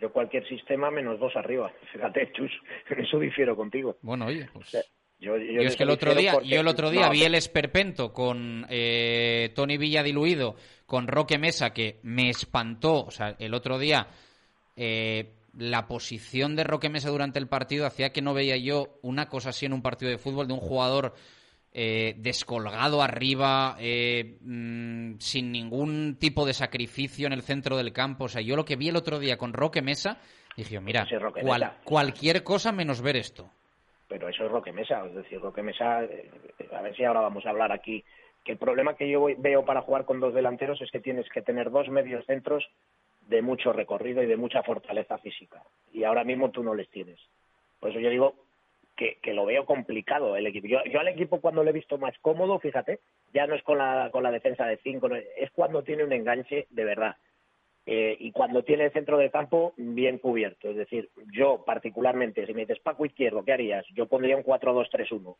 Yo 0.00 0.12
cualquier 0.12 0.46
sistema 0.48 0.90
menos 0.90 1.18
dos 1.18 1.34
arriba. 1.36 1.72
Fíjate, 1.92 2.30
Chus, 2.32 2.52
en 2.90 3.00
eso 3.04 3.18
difiero 3.18 3.56
contigo. 3.56 3.96
Bueno, 4.02 4.26
oye, 4.26 4.48
pues... 4.52 4.76
Yo, 5.20 5.36
yo 5.36 5.62
es 5.62 5.74
que 5.74 5.82
el 5.82 5.90
otro 5.90 6.14
día, 6.14 6.34
porque- 6.34 6.46
yo 6.46 6.60
el 6.60 6.68
otro 6.68 6.90
día 6.90 7.06
No, 7.06 7.10
vi 7.10 7.24
el 7.24 7.34
esperpento 7.34 8.12
con 8.12 8.64
eh, 8.68 9.50
Tony 9.52 9.76
Villa 9.76 10.04
diluido, 10.04 10.54
con 10.86 11.08
Roque 11.08 11.38
Mesa, 11.38 11.70
que 11.74 11.98
me 12.04 12.30
espantó. 12.30 13.02
O 13.04 13.10
sea, 13.10 13.34
el 13.40 13.52
otro 13.52 13.80
día 13.80 14.06
eh, 14.76 15.37
la 15.58 15.86
posición 15.88 16.56
de 16.56 16.64
Roque 16.64 16.88
Mesa 16.88 17.10
durante 17.10 17.38
el 17.38 17.48
partido 17.48 17.84
hacía 17.84 18.12
que 18.12 18.22
no 18.22 18.32
veía 18.32 18.56
yo 18.56 18.98
una 19.02 19.28
cosa 19.28 19.50
así 19.50 19.66
en 19.66 19.72
un 19.72 19.82
partido 19.82 20.10
de 20.10 20.18
fútbol 20.18 20.46
de 20.46 20.54
un 20.54 20.60
jugador 20.60 21.14
eh, 21.72 22.14
descolgado 22.16 23.02
arriba, 23.02 23.76
eh, 23.78 24.38
mm, 24.40 25.18
sin 25.18 25.52
ningún 25.52 26.16
tipo 26.18 26.46
de 26.46 26.54
sacrificio 26.54 27.26
en 27.26 27.32
el 27.32 27.42
centro 27.42 27.76
del 27.76 27.92
campo. 27.92 28.24
O 28.24 28.28
sea, 28.28 28.40
yo 28.40 28.56
lo 28.56 28.64
que 28.64 28.76
vi 28.76 28.88
el 28.88 28.96
otro 28.96 29.18
día 29.18 29.36
con 29.36 29.52
Roque 29.52 29.82
Mesa, 29.82 30.18
dije, 30.56 30.80
mira, 30.80 31.04
Roque 31.20 31.42
cual- 31.42 31.60
Mesa. 31.60 31.76
cualquier 31.84 32.42
cosa 32.42 32.72
menos 32.72 33.00
ver 33.02 33.16
esto. 33.16 33.50
pero 34.08 34.28
eso 34.30 34.46
es 34.46 34.50
Roque 34.50 34.72
Mesa, 34.72 35.04
es 35.06 35.14
decir, 35.14 35.38
Roque 35.40 35.62
Mesa, 35.62 36.02
eh, 36.04 36.30
a 36.74 36.80
ver 36.80 36.96
si 36.96 37.04
ahora 37.04 37.20
vamos 37.20 37.44
a 37.44 37.50
hablar 37.50 37.70
aquí, 37.72 38.02
el 38.52 38.58
problema 38.58 38.94
que 38.94 39.08
yo 39.08 39.26
veo 39.38 39.64
para 39.64 39.82
jugar 39.82 40.04
con 40.04 40.20
dos 40.20 40.34
delanteros 40.34 40.80
es 40.80 40.90
que 40.90 41.00
tienes 41.00 41.28
que 41.30 41.42
tener 41.42 41.70
dos 41.70 41.88
medios 41.88 42.24
centros 42.26 42.68
de 43.26 43.42
mucho 43.42 43.72
recorrido 43.72 44.22
y 44.22 44.26
de 44.26 44.36
mucha 44.36 44.62
fortaleza 44.62 45.18
física, 45.18 45.62
y 45.92 46.04
ahora 46.04 46.24
mismo 46.24 46.50
tú 46.50 46.62
no 46.62 46.74
les 46.74 46.88
tienes. 46.88 47.20
Por 47.78 47.90
eso 47.90 48.00
yo 48.00 48.10
digo 48.10 48.34
que, 48.96 49.18
lo 49.32 49.46
veo 49.46 49.64
complicado 49.64 50.36
el 50.36 50.46
equipo. 50.46 50.66
Yo, 50.66 50.78
yo 50.84 50.98
al 50.98 51.08
equipo 51.08 51.40
cuando 51.40 51.62
lo 51.62 51.70
he 51.70 51.74
visto 51.74 51.98
más 51.98 52.18
cómodo, 52.20 52.58
fíjate, 52.58 53.00
ya 53.32 53.46
no 53.46 53.54
es 53.54 53.62
con 53.62 53.78
la, 53.78 54.10
con 54.10 54.22
la 54.22 54.32
defensa 54.32 54.66
de 54.66 54.78
cinco, 54.78 55.08
no, 55.08 55.16
es 55.16 55.50
cuando 55.52 55.82
tiene 55.84 56.04
un 56.04 56.12
enganche 56.12 56.66
de 56.70 56.84
verdad. 56.84 57.16
Eh, 57.86 58.16
y 58.20 58.32
cuando 58.32 58.64
tiene 58.64 58.84
el 58.84 58.92
centro 58.92 59.16
del 59.16 59.30
campo 59.30 59.72
bien 59.78 60.18
cubierto. 60.18 60.68
Es 60.68 60.76
decir, 60.76 61.08
yo 61.32 61.64
particularmente, 61.64 62.44
si 62.44 62.52
me 62.52 62.62
dices 62.62 62.80
Paco 62.80 63.06
Izquierdo, 63.06 63.44
¿qué 63.44 63.52
harías? 63.54 63.86
Yo 63.94 64.06
pondría 64.06 64.36
un 64.36 64.42
4-2-3-1. 64.42 65.36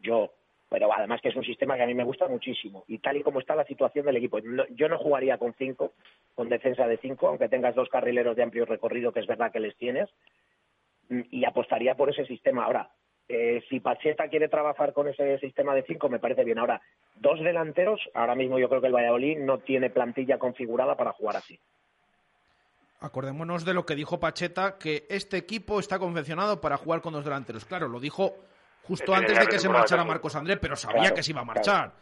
Yo, 0.00 0.32
pero 0.68 0.92
además 0.92 1.20
que 1.20 1.28
es 1.28 1.36
un 1.36 1.44
sistema 1.44 1.76
que 1.76 1.82
a 1.82 1.86
mí 1.86 1.94
me 1.94 2.04
gusta 2.04 2.28
muchísimo. 2.28 2.84
Y 2.88 2.98
tal 2.98 3.16
y 3.16 3.22
como 3.22 3.40
está 3.40 3.54
la 3.54 3.64
situación 3.64 4.04
del 4.04 4.16
equipo, 4.16 4.38
yo 4.70 4.88
no 4.88 4.98
jugaría 4.98 5.38
con 5.38 5.54
cinco, 5.54 5.92
con 6.34 6.48
defensa 6.48 6.86
de 6.86 6.98
cinco, 6.98 7.28
aunque 7.28 7.48
tengas 7.48 7.74
dos 7.74 7.88
carrileros 7.88 8.36
de 8.36 8.42
amplio 8.42 8.66
recorrido, 8.66 9.12
que 9.12 9.20
es 9.20 9.26
verdad 9.26 9.50
que 9.50 9.60
les 9.60 9.76
tienes, 9.76 10.08
mm, 11.08 11.22
y 11.30 11.44
apostaría 11.44 11.94
por 11.94 12.10
ese 12.10 12.26
sistema. 12.26 12.64
Ahora, 12.64 12.90
eh, 13.28 13.62
si 13.68 13.80
Pacheta 13.80 14.28
quiere 14.28 14.48
trabajar 14.48 14.92
con 14.92 15.08
ese 15.08 15.38
sistema 15.38 15.74
de 15.74 15.84
cinco, 15.84 16.08
me 16.08 16.18
parece 16.18 16.44
bien. 16.44 16.58
Ahora, 16.58 16.82
dos 17.16 17.40
delanteros, 17.40 18.00
ahora 18.14 18.34
mismo 18.34 18.58
yo 18.58 18.68
creo 18.68 18.80
que 18.80 18.86
el 18.88 18.94
Valladolid 18.94 19.38
no 19.38 19.58
tiene 19.58 19.90
plantilla 19.90 20.38
configurada 20.38 20.96
para 20.96 21.12
jugar 21.12 21.36
así. 21.36 21.58
Acordémonos 23.00 23.64
de 23.64 23.74
lo 23.74 23.86
que 23.86 23.94
dijo 23.94 24.18
Pacheta, 24.18 24.76
que 24.76 25.06
este 25.08 25.36
equipo 25.36 25.78
está 25.78 25.98
confeccionado 25.98 26.60
para 26.60 26.76
jugar 26.76 27.00
con 27.00 27.12
dos 27.12 27.24
delanteros. 27.24 27.64
Claro, 27.64 27.86
lo 27.86 28.00
dijo 28.00 28.34
justo 28.88 29.14
antes 29.14 29.38
de 29.38 29.46
que 29.46 29.58
se 29.58 29.68
marchara. 29.68 30.04
Marcos 30.04 30.34
André, 30.34 30.56
pero 30.56 30.74
sabía 30.74 31.00
Claro, 31.02 31.14
que 31.14 31.22
se 31.22 31.30
iba 31.30 31.42
a 31.42 31.44
claro. 31.44 31.54
marchar. 31.56 31.92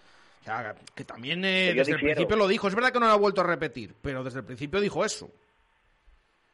O 0.40 0.44
sea, 0.44 0.74
que 0.94 1.04
también 1.04 1.44
eh, 1.44 1.74
desde 1.74 1.92
el 1.92 1.98
principio 2.00 2.36
lo 2.36 2.46
dijo. 2.46 2.68
Es 2.68 2.74
verdad 2.74 2.92
que 2.92 3.00
no 3.00 3.06
lo 3.06 3.12
ha 3.12 3.16
vuelto 3.16 3.40
a 3.40 3.44
repetir, 3.44 3.94
pero 4.00 4.22
desde 4.22 4.38
el 4.38 4.44
principio 4.44 4.80
dijo 4.80 5.04
eso. 5.04 5.28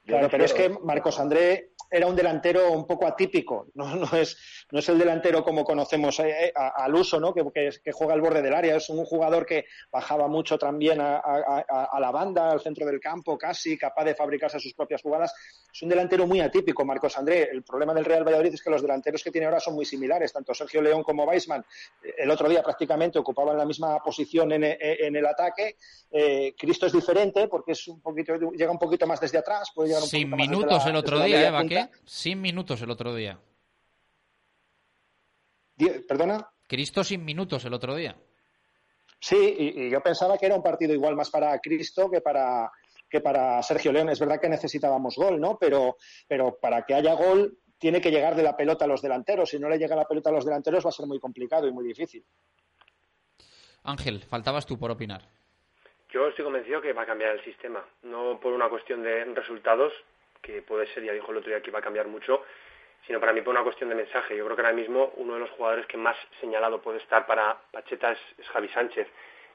Claro, 0.04 0.28
pero 0.30 0.44
es 0.44 0.52
que 0.52 0.68
Marcos 0.68 1.20
André 1.20 1.70
era 1.88 2.06
un 2.06 2.16
delantero 2.16 2.72
un 2.72 2.86
poco 2.86 3.06
atípico, 3.06 3.66
no, 3.74 3.94
no, 3.94 4.06
es, 4.16 4.36
no 4.72 4.78
es 4.78 4.88
el 4.88 4.98
delantero 4.98 5.44
como 5.44 5.62
conocemos 5.62 6.18
eh, 6.20 6.46
eh, 6.46 6.52
a- 6.56 6.82
al 6.84 6.94
uso, 6.94 7.20
¿no? 7.20 7.32
que, 7.34 7.44
que, 7.54 7.70
que 7.84 7.92
juega 7.92 8.14
al 8.14 8.20
borde 8.20 8.40
del 8.42 8.54
área, 8.54 8.76
es 8.76 8.88
un 8.88 9.04
jugador 9.04 9.44
que 9.46 9.66
bajaba 9.92 10.26
mucho 10.26 10.58
también 10.58 11.00
a, 11.00 11.16
a- 11.18 11.64
a- 11.68 11.84
a 11.92 12.00
la 12.00 12.10
banda, 12.10 12.50
al 12.50 12.60
centro 12.60 12.84
del 12.86 12.98
campo, 12.98 13.36
casi 13.38 13.76
capaz 13.78 14.04
de 14.04 14.14
fabricarse 14.14 14.58
sus 14.58 14.72
propias 14.74 15.02
jugadas. 15.02 15.34
Es 15.72 15.82
un 15.82 15.88
delantero 15.90 16.26
muy 16.26 16.40
atípico, 16.40 16.84
Marcos 16.84 17.16
André. 17.18 17.48
El 17.52 17.62
problema 17.62 17.94
del 17.94 18.04
Real 18.04 18.24
Valladolid 18.24 18.54
es 18.54 18.62
que 18.62 18.70
los 18.70 18.82
delanteros 18.82 19.22
que 19.22 19.30
tiene 19.30 19.46
ahora 19.46 19.60
son 19.60 19.74
muy 19.74 19.84
similares, 19.84 20.32
tanto 20.32 20.52
Sergio 20.54 20.82
León 20.82 21.02
como 21.02 21.24
Weisman. 21.24 21.64
eh, 22.02 22.14
El 22.18 22.30
otro 22.30 22.48
día 22.48 22.62
prácticamente 22.62 23.18
ocupaban 23.18 23.56
la 23.56 23.64
misma 23.66 23.98
posición 24.02 24.50
en, 24.52 24.64
en- 24.64 24.76
en 24.80 25.16
el 25.16 25.26
ataque. 25.26 25.76
Eh, 26.10 26.54
Cristo 26.58 26.86
es 26.86 26.92
diferente 26.92 27.48
porque 27.48 27.72
es 27.72 27.86
un 27.88 28.00
poquito, 28.00 28.34
llega 28.52 28.70
un 28.70 28.78
poquito 28.78 29.06
más 29.06 29.20
desde 29.20 29.38
atrás, 29.38 29.70
puede 29.74 29.91
un 30.00 30.08
Sin 30.08 30.30
minutos 30.30 30.86
el 30.86 30.96
otro 30.96 31.20
día, 31.20 31.48
¿eh. 31.48 31.50
Baqué? 31.50 31.90
Sin 32.04 32.40
minutos 32.40 32.80
el 32.82 32.90
otro 32.90 33.14
día. 33.14 33.38
¿Perdona? 36.06 36.48
Cristo 36.66 37.02
sin 37.02 37.24
minutos 37.24 37.64
el 37.64 37.74
otro 37.74 37.94
día. 37.94 38.16
Sí, 39.18 39.36
y, 39.36 39.86
y 39.86 39.90
yo 39.90 40.00
pensaba 40.00 40.38
que 40.38 40.46
era 40.46 40.56
un 40.56 40.62
partido 40.62 40.94
igual 40.94 41.16
más 41.16 41.30
para 41.30 41.58
Cristo 41.58 42.10
que 42.10 42.20
para 42.20 42.70
que 43.12 43.20
para 43.20 43.62
Sergio 43.62 43.92
León. 43.92 44.08
Es 44.08 44.18
verdad 44.18 44.40
que 44.40 44.48
necesitábamos 44.48 45.16
gol, 45.16 45.38
¿no? 45.38 45.58
Pero, 45.58 45.98
pero 46.26 46.58
para 46.58 46.84
que 46.84 46.94
haya 46.94 47.12
gol 47.12 47.58
tiene 47.78 48.00
que 48.00 48.10
llegar 48.10 48.34
de 48.34 48.42
la 48.42 48.56
pelota 48.56 48.86
a 48.86 48.88
los 48.88 49.02
delanteros. 49.02 49.50
Si 49.50 49.58
no 49.58 49.68
le 49.68 49.76
llega 49.76 49.94
la 49.94 50.06
pelota 50.06 50.30
a 50.30 50.32
los 50.32 50.46
delanteros 50.46 50.84
va 50.84 50.88
a 50.88 50.92
ser 50.92 51.06
muy 51.06 51.20
complicado 51.20 51.68
y 51.68 51.72
muy 51.72 51.84
difícil. 51.84 52.24
Ángel, 53.82 54.22
faltabas 54.22 54.64
tú 54.64 54.78
por 54.78 54.90
opinar. 54.90 55.28
Yo 56.12 56.28
estoy 56.28 56.44
convencido 56.44 56.82
que 56.82 56.92
va 56.92 57.02
a 57.02 57.06
cambiar 57.06 57.30
el 57.30 57.42
sistema, 57.42 57.82
no 58.02 58.38
por 58.38 58.52
una 58.52 58.68
cuestión 58.68 59.02
de 59.02 59.24
resultados, 59.24 59.94
que 60.42 60.60
puede 60.60 60.86
ser, 60.88 61.02
ya 61.04 61.12
dijo 61.14 61.32
el 61.32 61.38
otro 61.38 61.48
día 61.48 61.62
que 61.62 61.70
iba 61.70 61.78
a 61.78 61.82
cambiar 61.82 62.06
mucho, 62.06 62.44
sino 63.06 63.18
para 63.18 63.32
mí 63.32 63.40
por 63.40 63.54
una 63.54 63.62
cuestión 63.62 63.88
de 63.88 63.94
mensaje. 63.94 64.36
Yo 64.36 64.44
creo 64.44 64.54
que 64.54 64.60
ahora 64.60 64.74
mismo 64.74 65.12
uno 65.16 65.34
de 65.34 65.40
los 65.40 65.50
jugadores 65.52 65.86
que 65.86 65.96
más 65.96 66.14
señalado 66.38 66.82
puede 66.82 66.98
estar 66.98 67.24
para 67.26 67.56
Pacheta 67.70 68.12
es, 68.12 68.18
es 68.36 68.46
Javi 68.50 68.68
Sánchez. 68.68 69.08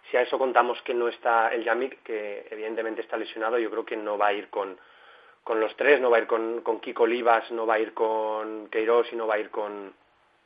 Si 0.10 0.18
a 0.18 0.22
eso 0.22 0.40
contamos 0.40 0.82
que 0.82 0.96
no 0.96 1.08
está 1.08 1.54
el 1.54 1.64
Yamik, 1.64 2.02
que 2.02 2.48
evidentemente 2.50 3.02
está 3.02 3.18
lesionado, 3.18 3.60
yo 3.60 3.70
creo 3.70 3.86
que 3.86 3.96
no 3.96 4.18
va 4.18 4.28
a 4.28 4.34
ir 4.34 4.50
con, 4.50 4.80
con 5.44 5.60
los 5.60 5.76
tres, 5.76 6.02
no 6.02 6.10
va 6.10 6.18
a 6.18 6.22
ir 6.22 6.28
con, 6.28 6.62
con 6.62 6.80
Kiko 6.80 7.04
Olivas, 7.04 7.52
no 7.52 7.68
va 7.68 7.76
a 7.76 7.80
ir 7.80 7.94
con 7.94 8.68
Queiroz 8.70 9.14
y 9.14 9.16
no 9.16 9.28
va 9.28 9.36
a 9.36 9.40
ir 9.40 9.52
con, 9.52 9.94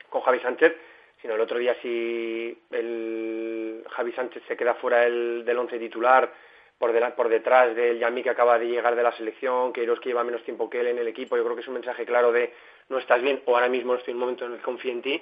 con 0.09 0.21
Javi 0.23 0.41
Sánchez, 0.41 0.75
sino 1.21 1.35
el 1.35 1.41
otro 1.41 1.57
día 1.59 1.75
si 1.81 2.57
el 2.71 3.83
Javi 3.89 4.11
Sánchez 4.13 4.43
se 4.47 4.57
queda 4.57 4.73
fuera 4.75 5.01
del, 5.01 5.43
del 5.45 5.57
once 5.57 5.77
titular 5.79 6.31
por, 6.77 6.91
dela- 6.93 7.13
por 7.15 7.29
detrás 7.29 7.75
del 7.75 7.99
Yami 7.99 8.23
que 8.23 8.29
acaba 8.31 8.57
de 8.57 8.67
llegar 8.67 8.95
de 8.95 9.03
la 9.03 9.11
selección, 9.11 9.71
Queiroz 9.71 9.99
que 9.99 10.09
lleva 10.09 10.23
menos 10.23 10.43
tiempo 10.43 10.69
que 10.69 10.79
él 10.79 10.87
en 10.87 10.97
el 10.97 11.07
equipo, 11.07 11.37
yo 11.37 11.43
creo 11.43 11.55
que 11.55 11.61
es 11.61 11.67
un 11.67 11.75
mensaje 11.75 12.05
claro 12.05 12.31
de 12.31 12.51
no 12.89 12.97
estás 12.97 13.21
bien 13.21 13.41
o 13.45 13.55
ahora 13.55 13.69
mismo 13.69 13.93
no 13.93 13.99
estoy 13.99 14.11
en 14.11 14.15
un 14.17 14.21
momento 14.21 14.45
en 14.45 14.53
el 14.53 14.57
que 14.57 14.63
confío 14.63 14.91
en 14.91 15.01
ti, 15.01 15.21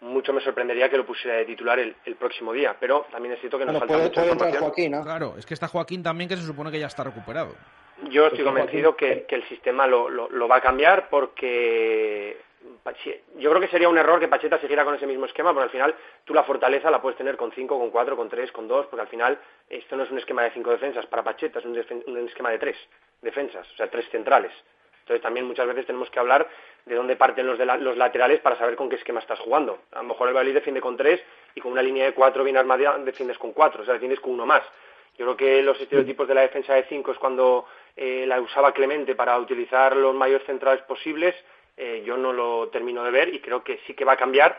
mucho 0.00 0.32
me 0.32 0.40
sorprendería 0.40 0.88
que 0.88 0.96
lo 0.96 1.04
pusiera 1.04 1.36
de 1.36 1.44
titular 1.44 1.78
el, 1.78 1.94
el 2.06 2.16
próximo 2.16 2.54
día, 2.54 2.74
pero 2.80 3.06
también 3.12 3.34
es 3.34 3.40
cierto 3.40 3.58
que 3.58 3.66
nos 3.66 3.74
Bueno, 3.74 3.80
falta 3.80 3.94
puede, 3.94 4.04
mucha 4.08 4.20
puede 4.22 4.32
información. 4.32 4.62
Joaquín, 4.62 4.90
¿no? 4.92 5.02
Claro, 5.04 5.34
es 5.38 5.44
que 5.44 5.52
está 5.52 5.68
Joaquín 5.68 6.02
también, 6.02 6.28
que 6.30 6.36
se 6.36 6.42
supone 6.46 6.70
que 6.70 6.78
ya 6.78 6.86
está 6.86 7.04
recuperado. 7.04 7.54
Yo 8.08 8.28
estoy 8.28 8.44
convencido 8.44 8.96
que, 8.96 9.24
que 9.28 9.34
el 9.34 9.44
sistema 9.48 9.86
lo, 9.86 10.08
lo- 10.08 10.30
lo 10.30 10.48
va 10.48 10.56
a 10.56 10.60
cambiar 10.62 11.10
porque 11.10 12.38
yo 13.38 13.50
creo 13.50 13.60
que 13.60 13.68
sería 13.68 13.88
un 13.88 13.98
error 13.98 14.20
que 14.20 14.28
Pacheta 14.28 14.58
siguiera 14.58 14.84
con 14.84 14.94
ese 14.94 15.06
mismo 15.06 15.26
esquema, 15.26 15.52
porque 15.52 15.64
al 15.64 15.70
final 15.70 15.94
tú 16.24 16.34
la 16.34 16.42
fortaleza 16.44 16.90
la 16.90 17.00
puedes 17.00 17.16
tener 17.18 17.36
con 17.36 17.52
5, 17.52 17.78
con 17.78 17.90
4, 17.90 18.16
con 18.16 18.28
3, 18.28 18.52
con 18.52 18.68
2, 18.68 18.86
porque 18.86 19.00
al 19.02 19.08
final 19.08 19.38
esto 19.68 19.96
no 19.96 20.02
es 20.04 20.10
un 20.10 20.18
esquema 20.18 20.42
de 20.42 20.50
5 20.50 20.70
defensas 20.70 21.06
para 21.06 21.22
Pacheta, 21.24 21.58
es 21.60 21.64
un, 21.64 21.80
un 22.06 22.18
esquema 22.28 22.50
de 22.50 22.58
3 22.58 22.76
defensas, 23.22 23.70
o 23.72 23.76
sea, 23.76 23.88
3 23.90 24.08
centrales. 24.10 24.52
Entonces 25.00 25.22
también 25.22 25.46
muchas 25.46 25.66
veces 25.66 25.86
tenemos 25.86 26.08
que 26.10 26.18
hablar 26.20 26.48
de 26.84 26.94
dónde 26.94 27.16
parten 27.16 27.46
los, 27.46 27.58
de 27.58 27.66
la- 27.66 27.76
los 27.76 27.96
laterales 27.96 28.40
para 28.40 28.56
saber 28.56 28.76
con 28.76 28.88
qué 28.88 28.96
esquema 28.96 29.20
estás 29.20 29.40
jugando. 29.40 29.80
A 29.92 29.98
lo 30.02 30.04
mejor 30.08 30.28
el 30.28 30.34
Valladolid 30.34 30.54
defiende 30.54 30.80
con 30.80 30.96
3 30.96 31.20
y 31.54 31.60
con 31.60 31.72
una 31.72 31.82
línea 31.82 32.04
de 32.04 32.14
4 32.14 32.44
bien 32.44 32.56
armada 32.56 32.98
defiendes 32.98 33.38
con 33.38 33.52
4, 33.52 33.82
o 33.82 33.84
sea, 33.84 33.94
defiendes 33.94 34.20
con 34.20 34.32
uno 34.32 34.46
más. 34.46 34.62
Yo 35.18 35.26
creo 35.26 35.36
que 35.36 35.62
los 35.62 35.78
estereotipos 35.80 36.28
de 36.28 36.34
la 36.34 36.42
defensa 36.42 36.74
de 36.74 36.84
5 36.84 37.12
es 37.12 37.18
cuando 37.18 37.66
eh, 37.96 38.24
la 38.26 38.40
usaba 38.40 38.72
Clemente 38.72 39.14
para 39.16 39.36
utilizar 39.38 39.96
los 39.96 40.14
mayores 40.14 40.46
centrales 40.46 40.82
posibles. 40.84 41.34
Eh, 41.82 42.02
yo 42.04 42.18
no 42.18 42.32
lo 42.32 42.68
termino 42.68 43.02
de 43.02 43.10
ver 43.10 43.34
y 43.34 43.40
creo 43.40 43.64
que 43.64 43.80
sí 43.86 43.94
que 43.94 44.04
va 44.04 44.12
a 44.12 44.16
cambiar 44.18 44.58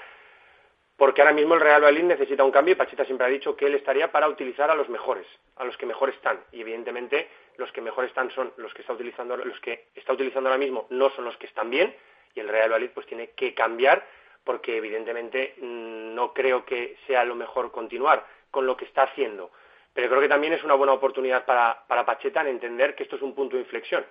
porque 0.97 1.21
ahora 1.21 1.33
mismo 1.33 1.53
el 1.53 1.61
Real 1.61 1.81
Valladolid 1.81 2.03
necesita 2.03 2.43
un 2.43 2.51
cambio 2.51 2.73
y 2.73 2.75
Pacheta 2.75 3.05
siempre 3.05 3.25
ha 3.27 3.29
dicho 3.29 3.55
que 3.55 3.67
él 3.67 3.75
estaría 3.75 4.11
para 4.11 4.27
utilizar 4.27 4.69
a 4.69 4.75
los 4.75 4.89
mejores, 4.89 5.25
a 5.55 5.63
los 5.63 5.75
que 5.77 5.85
mejor 5.85 6.09
están. 6.09 6.39
Y 6.51 6.61
evidentemente 6.61 7.27
los 7.57 7.71
que 7.71 7.81
mejor 7.81 8.05
están 8.05 8.29
son 8.31 8.53
los 8.57 8.73
que 8.73 8.81
está 8.81 8.93
utilizando, 8.93 9.35
los 9.37 9.59
que 9.59 9.87
está 9.95 10.13
utilizando 10.13 10.49
ahora 10.49 10.59
mismo 10.59 10.87
no 10.89 11.09
son 11.11 11.25
los 11.25 11.37
que 11.37 11.47
están 11.47 11.69
bien 11.69 11.95
y 12.33 12.39
el 12.39 12.49
Real 12.49 12.69
Valladolid 12.69 12.91
pues 12.93 13.07
tiene 13.07 13.31
que 13.31 13.53
cambiar 13.53 14.05
porque 14.43 14.77
evidentemente 14.77 15.55
mm, 15.57 16.15
no 16.15 16.33
creo 16.33 16.65
que 16.65 16.97
sea 17.07 17.23
lo 17.23 17.35
mejor 17.35 17.71
continuar 17.71 18.25
con 18.49 18.65
lo 18.65 18.75
que 18.75 18.85
está 18.85 19.03
haciendo. 19.03 19.51
Pero 19.93 20.09
creo 20.09 20.21
que 20.21 20.29
también 20.29 20.53
es 20.53 20.63
una 20.63 20.75
buena 20.75 20.93
oportunidad 20.93 21.45
para, 21.45 21.83
para 21.87 22.05
Pacheta 22.05 22.41
en 22.41 22.47
entender 22.47 22.95
que 22.95 23.03
esto 23.03 23.15
es 23.15 23.21
un 23.21 23.35
punto 23.35 23.55
de 23.55 23.63
inflexión. 23.63 24.05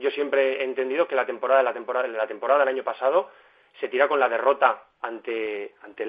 Yo 0.00 0.10
siempre 0.10 0.60
he 0.60 0.64
entendido 0.64 1.06
que 1.06 1.14
la 1.14 1.26
temporada, 1.26 1.62
la 1.62 1.74
temporada, 1.74 2.08
la 2.08 2.26
temporada 2.26 2.60
del 2.60 2.68
año 2.68 2.82
pasado 2.82 3.30
se 3.78 3.88
tira 3.88 4.08
con 4.08 4.18
la 4.18 4.30
derrota 4.30 4.82
ante, 5.02 5.74
ante. 5.82 6.06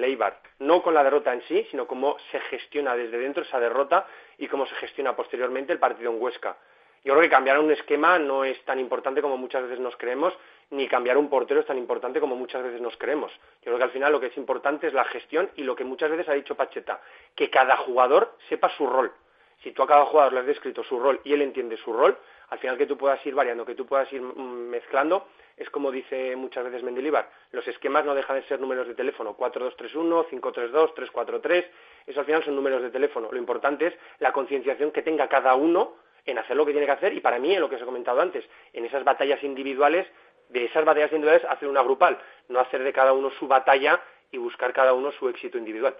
No 0.60 0.82
con 0.82 0.94
la 0.94 1.04
derrota 1.04 1.32
en 1.32 1.42
sí, 1.42 1.66
sino 1.70 1.86
cómo 1.86 2.16
se 2.30 2.40
gestiona 2.40 2.96
desde 2.96 3.18
dentro 3.18 3.42
esa 3.42 3.60
derrota 3.60 4.06
y 4.38 4.48
cómo 4.48 4.66
se 4.66 4.74
gestiona 4.76 5.14
posteriormente 5.14 5.74
el 5.74 5.78
partido 5.78 6.10
en 6.10 6.20
Huesca. 6.20 6.56
Yo 7.04 7.12
creo 7.12 7.22
que 7.22 7.28
cambiar 7.28 7.58
un 7.58 7.70
esquema 7.70 8.18
no 8.18 8.44
es 8.44 8.64
tan 8.64 8.80
importante 8.80 9.20
como 9.20 9.36
muchas 9.36 9.64
veces 9.64 9.80
nos 9.80 9.96
creemos, 9.96 10.32
ni 10.70 10.88
cambiar 10.88 11.18
un 11.18 11.28
portero 11.28 11.60
es 11.60 11.66
tan 11.66 11.76
importante 11.76 12.18
como 12.18 12.34
muchas 12.34 12.62
veces 12.62 12.80
nos 12.80 12.96
creemos. 12.96 13.30
Yo 13.60 13.64
creo 13.64 13.78
que 13.78 13.84
al 13.84 13.90
final 13.90 14.12
lo 14.12 14.20
que 14.20 14.28
es 14.28 14.36
importante 14.38 14.86
es 14.86 14.94
la 14.94 15.04
gestión 15.04 15.50
y 15.56 15.64
lo 15.64 15.76
que 15.76 15.84
muchas 15.84 16.10
veces 16.10 16.28
ha 16.30 16.32
dicho 16.32 16.54
Pacheta, 16.54 17.00
que 17.34 17.50
cada 17.50 17.76
jugador 17.76 18.36
sepa 18.48 18.70
su 18.70 18.86
rol. 18.86 19.12
Si 19.62 19.72
tú 19.72 19.82
a 19.82 19.86
cada 19.86 20.06
jugador 20.06 20.32
le 20.32 20.40
has 20.40 20.46
descrito 20.46 20.82
su 20.82 20.98
rol 20.98 21.20
y 21.24 21.32
él 21.32 21.42
entiende 21.42 21.76
su 21.76 21.92
rol, 21.92 22.16
al 22.52 22.58
final 22.58 22.76
que 22.76 22.86
tú 22.86 22.98
puedas 22.98 23.24
ir 23.24 23.34
variando, 23.34 23.64
que 23.64 23.74
tú 23.74 23.86
puedas 23.86 24.12
ir 24.12 24.20
mm, 24.20 24.68
mezclando, 24.68 25.28
es 25.56 25.70
como 25.70 25.90
dice 25.90 26.36
muchas 26.36 26.62
veces 26.64 26.82
Mendilibar, 26.82 27.30
los 27.50 27.66
esquemas 27.66 28.04
no 28.04 28.14
dejan 28.14 28.36
de 28.36 28.46
ser 28.46 28.60
números 28.60 28.86
de 28.86 28.94
teléfono, 28.94 29.32
4231, 29.34 30.26
532, 30.28 30.94
343, 30.94 31.64
eso 32.08 32.20
al 32.20 32.26
final 32.26 32.44
son 32.44 32.54
números 32.54 32.82
de 32.82 32.90
teléfono. 32.90 33.32
Lo 33.32 33.38
importante 33.38 33.86
es 33.86 33.94
la 34.18 34.34
concienciación 34.34 34.90
que 34.90 35.00
tenga 35.00 35.30
cada 35.30 35.54
uno 35.54 35.94
en 36.26 36.36
hacer 36.36 36.54
lo 36.54 36.66
que 36.66 36.72
tiene 36.72 36.84
que 36.84 36.92
hacer 36.92 37.14
y 37.14 37.20
para 37.20 37.38
mí, 37.38 37.54
en 37.54 37.60
lo 37.62 37.70
que 37.70 37.76
os 37.76 37.82
he 37.82 37.86
comentado 37.86 38.20
antes, 38.20 38.44
en 38.74 38.84
esas 38.84 39.02
batallas 39.02 39.42
individuales, 39.42 40.06
de 40.50 40.66
esas 40.66 40.84
batallas 40.84 41.10
individuales 41.10 41.46
hacer 41.48 41.68
una 41.68 41.82
grupal, 41.82 42.18
no 42.50 42.60
hacer 42.60 42.82
de 42.82 42.92
cada 42.92 43.14
uno 43.14 43.30
su 43.38 43.48
batalla 43.48 43.98
y 44.30 44.36
buscar 44.36 44.74
cada 44.74 44.92
uno 44.92 45.10
su 45.12 45.26
éxito 45.30 45.56
individual. 45.56 45.96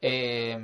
Eh, 0.00 0.56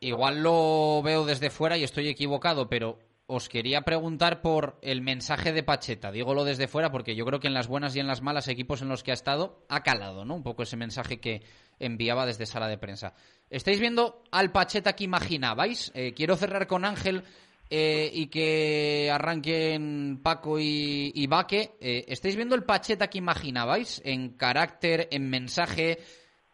igual 0.00 0.42
lo 0.42 1.02
veo 1.02 1.26
desde 1.26 1.50
fuera 1.50 1.76
y 1.76 1.84
estoy 1.84 2.08
equivocado, 2.08 2.66
pero 2.70 2.96
os 3.34 3.48
quería 3.48 3.80
preguntar 3.80 4.42
por 4.42 4.76
el 4.82 5.00
mensaje 5.00 5.54
de 5.54 5.62
Pacheta. 5.62 6.12
Dígolo 6.12 6.44
desde 6.44 6.68
fuera 6.68 6.92
porque 6.92 7.16
yo 7.16 7.24
creo 7.24 7.40
que 7.40 7.46
en 7.46 7.54
las 7.54 7.66
buenas 7.66 7.96
y 7.96 8.00
en 8.00 8.06
las 8.06 8.20
malas 8.20 8.46
equipos 8.46 8.82
en 8.82 8.90
los 8.90 9.02
que 9.02 9.10
ha 9.10 9.14
estado 9.14 9.64
ha 9.70 9.82
calado, 9.82 10.26
¿no? 10.26 10.34
Un 10.34 10.42
poco 10.42 10.64
ese 10.64 10.76
mensaje 10.76 11.18
que 11.18 11.42
enviaba 11.78 12.26
desde 12.26 12.44
sala 12.44 12.68
de 12.68 12.76
prensa. 12.76 13.14
¿Estáis 13.48 13.80
viendo 13.80 14.22
al 14.30 14.52
Pacheta 14.52 14.94
que 14.94 15.04
imaginabais? 15.04 15.90
Eh, 15.94 16.12
quiero 16.12 16.36
cerrar 16.36 16.66
con 16.66 16.84
Ángel 16.84 17.24
eh, 17.70 18.10
y 18.12 18.26
que 18.26 19.10
arranquen 19.10 20.20
Paco 20.22 20.58
y, 20.58 21.10
y 21.14 21.26
Baque. 21.26 21.76
Eh, 21.80 22.04
¿Estáis 22.08 22.36
viendo 22.36 22.54
el 22.54 22.64
Pacheta 22.64 23.08
que 23.08 23.16
imaginabais 23.16 24.02
en 24.04 24.36
carácter, 24.36 25.08
en 25.10 25.30
mensaje 25.30 26.00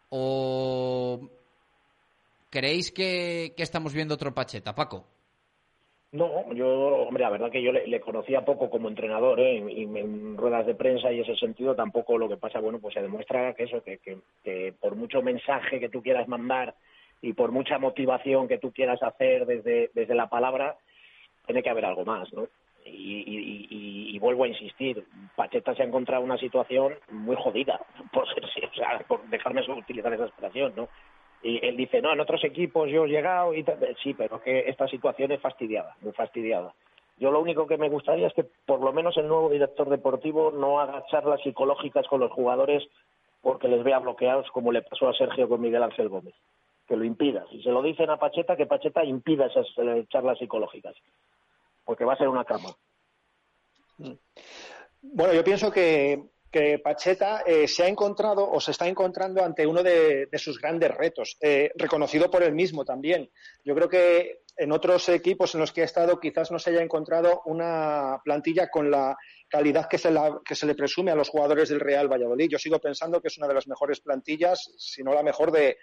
o 0.07 1.29
creéis 2.49 2.89
que, 2.93 3.53
que 3.57 3.63
estamos 3.63 3.93
viendo 3.93 4.13
otro 4.13 4.33
Pacheta, 4.33 4.73
Paco? 4.73 5.18
No, 6.11 6.51
yo, 6.53 6.67
hombre, 6.67 7.21
la 7.21 7.29
verdad 7.29 7.51
que 7.51 7.61
yo 7.61 7.71
le, 7.71 7.99
conocía 8.01 8.43
poco 8.43 8.71
como 8.71 8.89
entrenador, 8.89 9.39
¿eh? 9.39 9.63
y 9.69 9.83
en 9.83 10.37
ruedas 10.37 10.65
de 10.65 10.73
prensa 10.73 11.11
y 11.11 11.19
ese 11.19 11.35
sentido 11.35 11.75
tampoco 11.75 12.17
lo 12.17 12.27
que 12.27 12.37
pasa, 12.37 12.59
bueno, 12.59 12.79
pues 12.79 12.95
se 12.95 13.01
demuestra 13.01 13.53
que 13.53 13.65
eso, 13.65 13.83
que, 13.83 13.99
que, 13.99 14.17
que 14.43 14.73
por 14.79 14.95
mucho 14.95 15.21
mensaje 15.21 15.79
que 15.79 15.89
tú 15.89 16.01
quieras 16.01 16.27
mandar 16.27 16.73
y 17.21 17.33
por 17.33 17.51
mucha 17.51 17.77
motivación 17.77 18.47
que 18.47 18.57
tú 18.57 18.71
quieras 18.71 19.03
hacer 19.03 19.45
desde, 19.45 19.91
desde 19.93 20.15
la 20.15 20.29
palabra, 20.29 20.77
tiene 21.45 21.61
que 21.61 21.69
haber 21.69 21.85
algo 21.85 22.05
más, 22.05 22.33
¿no? 22.33 22.47
Y, 22.85 23.23
y, 23.27 23.67
y, 23.69 24.15
y 24.15 24.19
vuelvo 24.19 24.45
a 24.45 24.47
insistir, 24.47 25.03
Pacheta 25.35 25.75
se 25.75 25.83
ha 25.83 25.85
encontrado 25.85 26.23
una 26.23 26.37
situación 26.37 26.95
muy 27.11 27.35
jodida, 27.35 27.79
por, 28.11 28.27
ser, 28.33 28.45
o 28.45 28.73
sea, 28.73 29.05
por 29.07 29.21
dejarme 29.29 29.61
utilizar 29.69 30.11
esa 30.11 30.25
expresión, 30.25 30.73
¿no? 30.75 30.89
Y 31.41 31.65
él 31.65 31.77
dice, 31.77 32.01
no, 32.01 32.11
en 32.11 32.19
otros 32.19 32.43
equipos 32.43 32.89
yo 32.89 33.05
he 33.05 33.09
llegado 33.09 33.53
y. 33.53 33.63
Sí, 34.03 34.13
pero 34.13 34.41
que 34.41 34.69
esta 34.69 34.87
situación 34.87 35.31
es 35.31 35.41
fastidiada, 35.41 35.95
muy 36.01 36.11
fastidiada. 36.11 36.73
Yo 37.17 37.31
lo 37.31 37.41
único 37.41 37.67
que 37.67 37.77
me 37.77 37.89
gustaría 37.89 38.27
es 38.27 38.33
que 38.33 38.45
por 38.65 38.81
lo 38.81 38.93
menos 38.93 39.17
el 39.17 39.27
nuevo 39.27 39.49
director 39.49 39.89
deportivo 39.89 40.51
no 40.51 40.79
haga 40.79 41.05
charlas 41.07 41.41
psicológicas 41.41 42.07
con 42.07 42.21
los 42.21 42.31
jugadores 42.31 42.83
porque 43.41 43.67
les 43.67 43.83
vea 43.83 43.99
bloqueados 43.99 44.49
como 44.51 44.71
le 44.71 44.81
pasó 44.81 45.09
a 45.09 45.13
Sergio 45.13 45.47
con 45.47 45.61
Miguel 45.61 45.83
Ángel 45.83 46.09
Gómez. 46.09 46.33
Que 46.87 46.95
lo 46.95 47.03
impida. 47.03 47.45
Si 47.51 47.61
se 47.61 47.69
lo 47.69 47.81
dicen 47.81 48.09
a 48.09 48.17
Pacheta, 48.17 48.55
que 48.55 48.65
Pacheta 48.65 49.03
impida 49.03 49.45
esas 49.45 49.67
eh, 49.77 50.05
charlas 50.09 50.39
psicológicas. 50.39 50.95
Porque 51.85 52.05
va 52.05 52.13
a 52.13 52.17
ser 52.17 52.29
una 52.29 52.45
cama. 52.45 52.69
Bueno, 55.01 55.33
yo 55.33 55.43
pienso 55.43 55.71
que, 55.71 56.23
que 56.51 56.79
Pacheta 56.79 57.43
eh, 57.45 57.67
se 57.67 57.83
ha 57.83 57.87
encontrado 57.87 58.49
o 58.49 58.59
se 58.59 58.71
está 58.71 58.87
encontrando 58.87 59.43
ante 59.43 59.67
uno 59.67 59.83
de, 59.83 60.27
sus 60.33 60.59
grandes 60.59 60.91
retos, 60.91 61.37
eh, 61.41 61.71
reconocido 61.75 62.31
por 62.31 62.43
él 62.43 62.53
mismo 62.53 62.85
también. 62.85 63.29
Yo 63.63 63.75
creo 63.75 63.89
que 63.89 64.41
en 64.57 64.71
otros 64.71 65.07
equipos 65.09 65.53
en 65.53 65.61
los 65.61 65.71
que 65.71 65.81
ha 65.81 65.85
estado 65.85 66.19
quizás 66.19 66.51
no 66.51 66.59
se 66.59 66.71
haya 66.71 66.81
encontrado 66.81 67.41
una 67.45 68.19
plantilla 68.23 68.69
con 68.69 68.91
la 68.91 69.15
calidad 69.47 69.87
que 69.87 69.97
se, 69.97 70.65
le 70.65 70.75
presume 70.75 71.11
a 71.11 71.15
los 71.15 71.29
jugadores 71.29 71.69
del 71.69 71.79
Real 71.79 72.11
Valladolid. 72.11 72.49
Yo 72.49 72.59
sigo 72.59 72.79
pensando 72.79 73.21
que 73.21 73.29
es 73.29 73.37
una 73.37 73.47
de 73.47 73.53
las 73.53 73.67
mejores 73.67 74.01
plantillas, 74.01 74.71
si 74.77 75.03
no 75.03 75.13
la 75.13 75.23
mejor 75.23 75.51
de, 75.51 75.77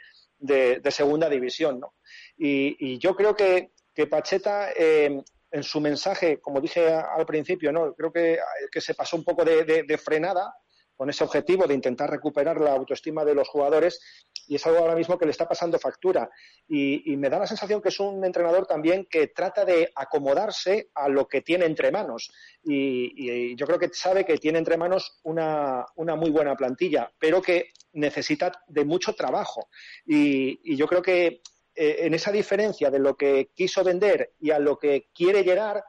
segunda 0.90 1.28
división. 1.28 1.80
¿no? 1.80 1.94
Y, 2.36 2.76
y, 2.78 2.98
yo 2.98 3.16
creo 3.16 3.34
que, 3.34 3.70
que 3.94 4.06
Pacheta 4.06 4.70
eh, 4.76 5.22
en 5.50 5.62
su 5.62 5.80
mensaje, 5.80 6.40
como 6.40 6.60
dije 6.60 6.92
al 6.92 7.26
principio, 7.26 7.72
¿no? 7.72 7.94
creo 7.94 8.12
que, 8.12 8.38
que 8.70 8.80
se 8.80 8.94
pasó 8.94 9.16
un 9.16 9.24
poco 9.24 9.44
de, 9.44 9.98
frenada 9.98 10.54
con 10.94 11.10
ese 11.10 11.24
objetivo 11.24 11.66
de 11.66 11.74
intentar 11.74 12.10
recuperar 12.10 12.58
la 12.58 12.72
autoestima 12.72 13.22
de 13.24 13.34
los 13.34 13.48
jugadores 13.48 14.00
y 14.48 14.54
es 14.54 14.66
algo 14.66 14.78
ahora 14.78 14.94
mismo 14.94 15.18
que 15.18 15.26
le 15.26 15.30
está 15.30 15.46
pasando 15.46 15.78
factura. 15.78 16.30
Y, 16.66 17.16
me 17.16 17.28
da 17.28 17.38
la 17.38 17.46
sensación 17.46 17.82
que 17.82 17.90
es 17.90 18.00
un 18.00 18.24
entrenador 18.24 18.66
también 18.66 19.06
que 19.10 19.26
trata 19.28 19.64
de 19.64 19.90
acomodarse 19.94 20.88
a 20.94 21.08
lo 21.08 21.28
que 21.28 21.42
tiene 21.42 21.66
entre 21.66 21.90
manos. 21.90 22.32
Y, 22.62 23.54
yo 23.56 23.66
creo 23.66 23.78
que 23.78 23.90
sabe 23.92 24.24
que 24.24 24.38
tiene 24.38 24.58
entre 24.58 24.78
manos 24.78 25.20
una, 25.24 25.84
una, 25.96 26.16
muy 26.16 26.30
buena 26.30 26.56
plantilla, 26.56 27.12
pero 27.18 27.42
que 27.42 27.70
necesita 27.92 28.52
de 28.66 28.84
mucho 28.84 29.14
trabajo. 29.14 29.68
Y 30.06 30.76
yo 30.76 30.86
creo 30.86 31.02
que 31.02 31.42
eh, 31.76 32.06
en 32.06 32.14
esa 32.14 32.32
diferencia 32.32 32.90
de 32.90 32.98
lo 32.98 33.16
que 33.16 33.50
quiso 33.54 33.84
vender 33.84 34.32
y 34.40 34.50
a 34.50 34.58
lo 34.58 34.78
que 34.78 35.08
quiere 35.14 35.44
llegar, 35.44 35.84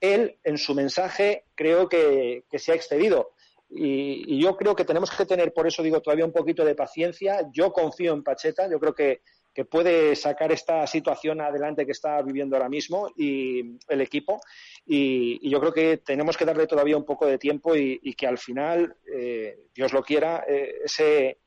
él 0.00 0.38
en 0.42 0.58
su 0.58 0.74
mensaje 0.74 1.44
creo 1.54 1.88
que, 1.88 2.44
se 2.52 2.72
ha 2.72 2.74
excedido. 2.74 3.32
Y, 3.70 4.40
yo 4.40 4.56
creo 4.56 4.74
que 4.74 4.84
tenemos 4.84 5.10
que 5.10 5.26
tener, 5.26 5.52
por 5.52 5.68
eso 5.68 5.82
digo, 5.82 6.00
todavía 6.00 6.24
un 6.24 6.32
poquito 6.32 6.64
de 6.64 6.74
paciencia. 6.74 7.48
Yo 7.52 7.72
confío 7.72 8.14
en 8.14 8.24
Pacheta, 8.24 8.68
yo 8.68 8.80
creo 8.80 8.94
que, 8.94 9.22
que 9.54 9.64
puede 9.64 10.16
sacar 10.16 10.50
esta 10.50 10.86
situación 10.86 11.40
adelante 11.40 11.86
que 11.86 11.92
está 11.92 12.20
viviendo 12.22 12.56
ahora 12.56 12.68
mismo 12.68 13.10
y 13.16 13.78
el 13.88 14.00
equipo. 14.00 14.40
Y, 14.86 15.48
yo 15.48 15.60
creo 15.60 15.72
que 15.72 15.96
tenemos 15.98 16.36
que 16.36 16.44
darle 16.46 16.66
todavía 16.66 16.96
un 16.96 17.04
poco 17.04 17.26
de 17.26 17.38
tiempo 17.38 17.76
y, 17.76 18.14
que 18.14 18.26
al 18.26 18.38
final, 18.38 18.96
eh, 19.06 19.66
Dios 19.72 19.92
lo 19.92 20.02
quiera, 20.02 20.44
eh, 20.48 20.80
ese, 20.84 21.38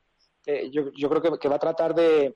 yo, 0.71 0.91
yo, 0.93 1.09
creo 1.09 1.39
que, 1.39 1.49
va 1.49 1.55
a 1.55 1.59
tratar 1.59 1.93
de, 1.93 2.35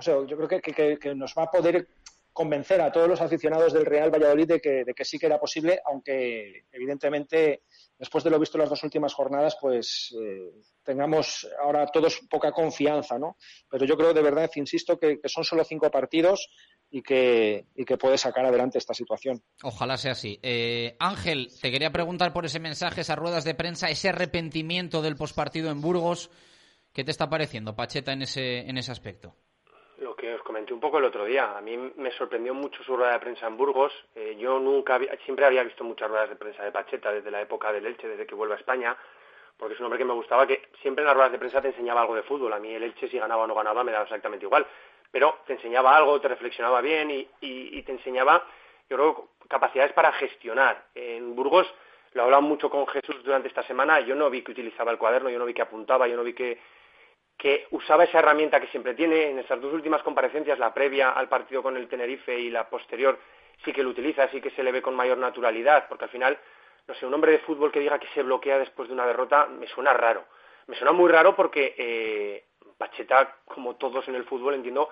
no 0.00 0.02
sé, 0.02 0.12
yo 0.26 0.36
creo 0.36 0.48
que, 0.48 0.98
que, 0.98 1.14
nos 1.14 1.34
va 1.36 1.42
a 1.42 1.50
poder 1.50 1.86
convencer 2.32 2.80
a 2.80 2.90
todos 2.90 3.08
los 3.08 3.20
aficionados 3.20 3.72
del 3.72 3.84
Real 3.84 4.10
Valladolid 4.10 4.46
de 4.46 4.60
que, 4.60 4.84
de 4.84 4.94
que 4.94 5.04
sí 5.04 5.18
que 5.18 5.26
era 5.26 5.38
posible, 5.38 5.80
aunque 5.84 6.64
evidentemente 6.72 7.64
después 7.98 8.24
de 8.24 8.30
lo 8.30 8.38
visto 8.38 8.56
en 8.56 8.62
las 8.62 8.70
dos 8.70 8.82
últimas 8.82 9.12
jornadas, 9.12 9.58
pues 9.60 10.16
eh, 10.18 10.52
tengamos 10.82 11.46
ahora 11.62 11.86
todos 11.88 12.20
poca 12.30 12.50
confianza, 12.50 13.18
¿no? 13.18 13.36
Pero 13.68 13.84
yo 13.84 13.94
creo 13.96 14.14
de 14.14 14.22
verdad, 14.22 14.50
insisto, 14.54 14.98
que, 14.98 15.20
que 15.20 15.28
son 15.28 15.44
solo 15.44 15.64
cinco 15.64 15.90
partidos 15.90 16.48
y 16.88 17.02
que, 17.02 17.66
y 17.74 17.84
que 17.84 17.98
puede 17.98 18.16
sacar 18.16 18.46
adelante 18.46 18.78
esta 18.78 18.94
situación. 18.94 19.42
Ojalá 19.62 19.98
sea 19.98 20.12
así. 20.12 20.38
Eh, 20.42 20.96
Ángel, 20.98 21.50
te 21.60 21.70
quería 21.70 21.92
preguntar 21.92 22.32
por 22.32 22.46
ese 22.46 22.58
mensaje, 22.58 23.02
esas 23.02 23.18
ruedas 23.18 23.44
de 23.44 23.54
prensa, 23.54 23.90
ese 23.90 24.08
arrepentimiento 24.08 25.02
del 25.02 25.16
pospartido 25.16 25.70
en 25.70 25.82
Burgos. 25.82 26.30
¿Qué 26.92 27.04
te 27.04 27.10
está 27.10 27.28
pareciendo, 27.28 27.76
Pacheta, 27.76 28.12
en 28.12 28.22
ese, 28.22 28.60
en 28.60 28.78
ese 28.78 28.90
aspecto? 28.92 29.36
Que 30.20 30.34
os 30.34 30.42
comenté 30.42 30.74
un 30.74 30.80
poco 30.80 30.98
el 30.98 31.04
otro 31.04 31.24
día. 31.24 31.56
A 31.56 31.60
mí 31.62 31.76
me 31.96 32.10
sorprendió 32.12 32.52
mucho 32.52 32.82
su 32.84 32.94
rueda 32.94 33.12
de 33.12 33.20
prensa 33.20 33.46
en 33.46 33.56
Burgos. 33.56 33.92
Eh, 34.14 34.36
yo 34.38 34.58
nunca, 34.58 34.96
había, 34.96 35.16
siempre 35.24 35.46
había 35.46 35.64
visto 35.64 35.82
muchas 35.82 36.10
ruedas 36.10 36.28
de 36.28 36.36
prensa 36.36 36.62
de 36.62 36.70
Pacheta 36.70 37.10
desde 37.10 37.30
la 37.30 37.40
época 37.40 37.72
del 37.72 37.86
Elche, 37.86 38.06
desde 38.06 38.26
que 38.26 38.34
vuelve 38.34 38.54
a 38.54 38.58
España, 38.58 38.94
porque 39.56 39.74
es 39.74 39.80
un 39.80 39.86
hombre 39.86 39.98
que 39.98 40.04
me 40.04 40.12
gustaba 40.12 40.46
que 40.46 40.68
siempre 40.82 41.02
en 41.02 41.06
las 41.06 41.14
ruedas 41.14 41.32
de 41.32 41.38
prensa 41.38 41.62
te 41.62 41.68
enseñaba 41.68 42.02
algo 42.02 42.14
de 42.14 42.22
fútbol. 42.22 42.52
A 42.52 42.58
mí 42.58 42.72
el 42.74 42.82
Elche 42.82 43.08
si 43.08 43.18
ganaba 43.18 43.44
o 43.44 43.46
no 43.46 43.54
ganaba 43.54 43.82
me 43.82 43.92
daba 43.92 44.04
exactamente 44.04 44.44
igual, 44.44 44.66
pero 45.10 45.38
te 45.46 45.54
enseñaba 45.54 45.96
algo, 45.96 46.20
te 46.20 46.28
reflexionaba 46.28 46.82
bien 46.82 47.10
y, 47.10 47.26
y, 47.40 47.78
y 47.78 47.82
te 47.82 47.92
enseñaba, 47.92 48.44
yo 48.90 48.96
creo, 48.96 49.28
capacidades 49.48 49.92
para 49.94 50.12
gestionar. 50.12 50.84
En 50.94 51.34
Burgos 51.34 51.66
lo 52.12 52.24
hablaba 52.24 52.42
mucho 52.42 52.68
con 52.68 52.86
Jesús 52.88 53.24
durante 53.24 53.48
esta 53.48 53.62
semana. 53.62 54.00
Yo 54.00 54.14
no 54.14 54.28
vi 54.28 54.42
que 54.42 54.52
utilizaba 54.52 54.92
el 54.92 54.98
cuaderno, 54.98 55.30
yo 55.30 55.38
no 55.38 55.46
vi 55.46 55.54
que 55.54 55.62
apuntaba, 55.62 56.06
yo 56.08 56.16
no 56.16 56.24
vi 56.24 56.34
que 56.34 56.58
que 57.40 57.66
usaba 57.70 58.04
esa 58.04 58.18
herramienta 58.18 58.60
que 58.60 58.66
siempre 58.66 58.92
tiene 58.92 59.30
en 59.30 59.38
esas 59.38 59.58
dos 59.62 59.72
últimas 59.72 60.02
comparecencias, 60.02 60.58
la 60.58 60.74
previa 60.74 61.10
al 61.10 61.26
partido 61.26 61.62
con 61.62 61.74
el 61.74 61.88
Tenerife 61.88 62.38
y 62.38 62.50
la 62.50 62.68
posterior, 62.68 63.18
sí 63.64 63.72
que 63.72 63.82
lo 63.82 63.88
utiliza, 63.88 64.28
sí 64.28 64.42
que 64.42 64.50
se 64.50 64.62
le 64.62 64.70
ve 64.70 64.82
con 64.82 64.94
mayor 64.94 65.16
naturalidad, 65.16 65.88
porque 65.88 66.04
al 66.04 66.10
final, 66.10 66.38
no 66.86 66.94
sé, 66.94 67.06
un 67.06 67.14
hombre 67.14 67.32
de 67.32 67.38
fútbol 67.38 67.72
que 67.72 67.80
diga 67.80 67.98
que 67.98 68.08
se 68.08 68.22
bloquea 68.22 68.58
después 68.58 68.88
de 68.88 68.94
una 68.94 69.06
derrota 69.06 69.46
me 69.46 69.66
suena 69.68 69.94
raro. 69.94 70.26
Me 70.66 70.76
suena 70.76 70.92
muy 70.92 71.10
raro 71.10 71.34
porque 71.34 71.74
eh, 71.78 72.44
Pacheta, 72.76 73.36
como 73.46 73.76
todos 73.76 74.06
en 74.08 74.16
el 74.16 74.24
fútbol, 74.24 74.54
entiendo 74.54 74.90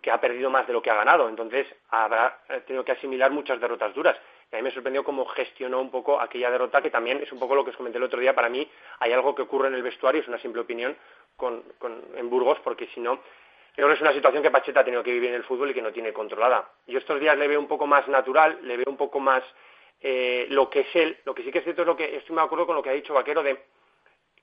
que 0.00 0.12
ha 0.12 0.20
perdido 0.20 0.50
más 0.50 0.68
de 0.68 0.74
lo 0.74 0.80
que 0.80 0.90
ha 0.90 0.94
ganado, 0.94 1.28
entonces 1.28 1.66
habrá 1.90 2.38
tenido 2.64 2.84
que 2.84 2.92
asimilar 2.92 3.32
muchas 3.32 3.60
derrotas 3.60 3.92
duras. 3.92 4.16
Y 4.50 4.54
a 4.54 4.58
mí 4.58 4.62
me 4.62 4.70
sorprendió 4.70 5.04
cómo 5.04 5.26
gestionó 5.26 5.80
un 5.80 5.90
poco 5.90 6.20
aquella 6.20 6.50
derrota, 6.50 6.80
que 6.80 6.90
también 6.90 7.20
es 7.22 7.30
un 7.32 7.38
poco 7.38 7.54
lo 7.54 7.64
que 7.64 7.70
os 7.70 7.76
comenté 7.76 7.98
el 7.98 8.04
otro 8.04 8.20
día. 8.20 8.34
Para 8.34 8.48
mí 8.48 8.66
hay 9.00 9.12
algo 9.12 9.34
que 9.34 9.42
ocurre 9.42 9.68
en 9.68 9.74
el 9.74 9.82
vestuario, 9.82 10.22
es 10.22 10.28
una 10.28 10.38
simple 10.38 10.62
opinión, 10.62 10.96
con, 11.38 11.62
con, 11.78 12.02
en 12.16 12.28
Burgos, 12.28 12.58
porque 12.62 12.88
si 12.92 13.00
no, 13.00 13.20
creo 13.74 13.90
es 13.90 14.00
una 14.00 14.12
situación 14.12 14.42
que 14.42 14.50
Pacheta 14.50 14.80
ha 14.80 14.84
tenido 14.84 15.04
que 15.04 15.12
vivir 15.12 15.30
en 15.30 15.36
el 15.36 15.44
fútbol 15.44 15.70
y 15.70 15.74
que 15.74 15.80
no 15.80 15.92
tiene 15.92 16.12
controlada. 16.12 16.68
Yo 16.86 16.98
estos 16.98 17.18
días 17.20 17.38
le 17.38 17.48
veo 17.48 17.60
un 17.60 17.68
poco 17.68 17.86
más 17.86 18.06
natural, 18.08 18.58
le 18.62 18.76
veo 18.76 18.88
un 18.88 18.96
poco 18.96 19.20
más 19.20 19.42
eh, 20.00 20.46
lo 20.50 20.68
que 20.68 20.80
es 20.80 20.96
él. 20.96 21.16
Lo 21.24 21.34
que 21.34 21.44
sí 21.44 21.52
que 21.52 21.58
es 21.58 21.64
cierto 21.64 21.82
es 21.82 21.86
lo 21.86 21.96
que 21.96 22.16
estoy 22.16 22.36
de 22.36 22.42
acuerdo 22.42 22.66
con 22.66 22.74
lo 22.74 22.82
que 22.82 22.90
ha 22.90 22.92
dicho 22.92 23.14
Vaquero 23.14 23.42
de 23.42 23.56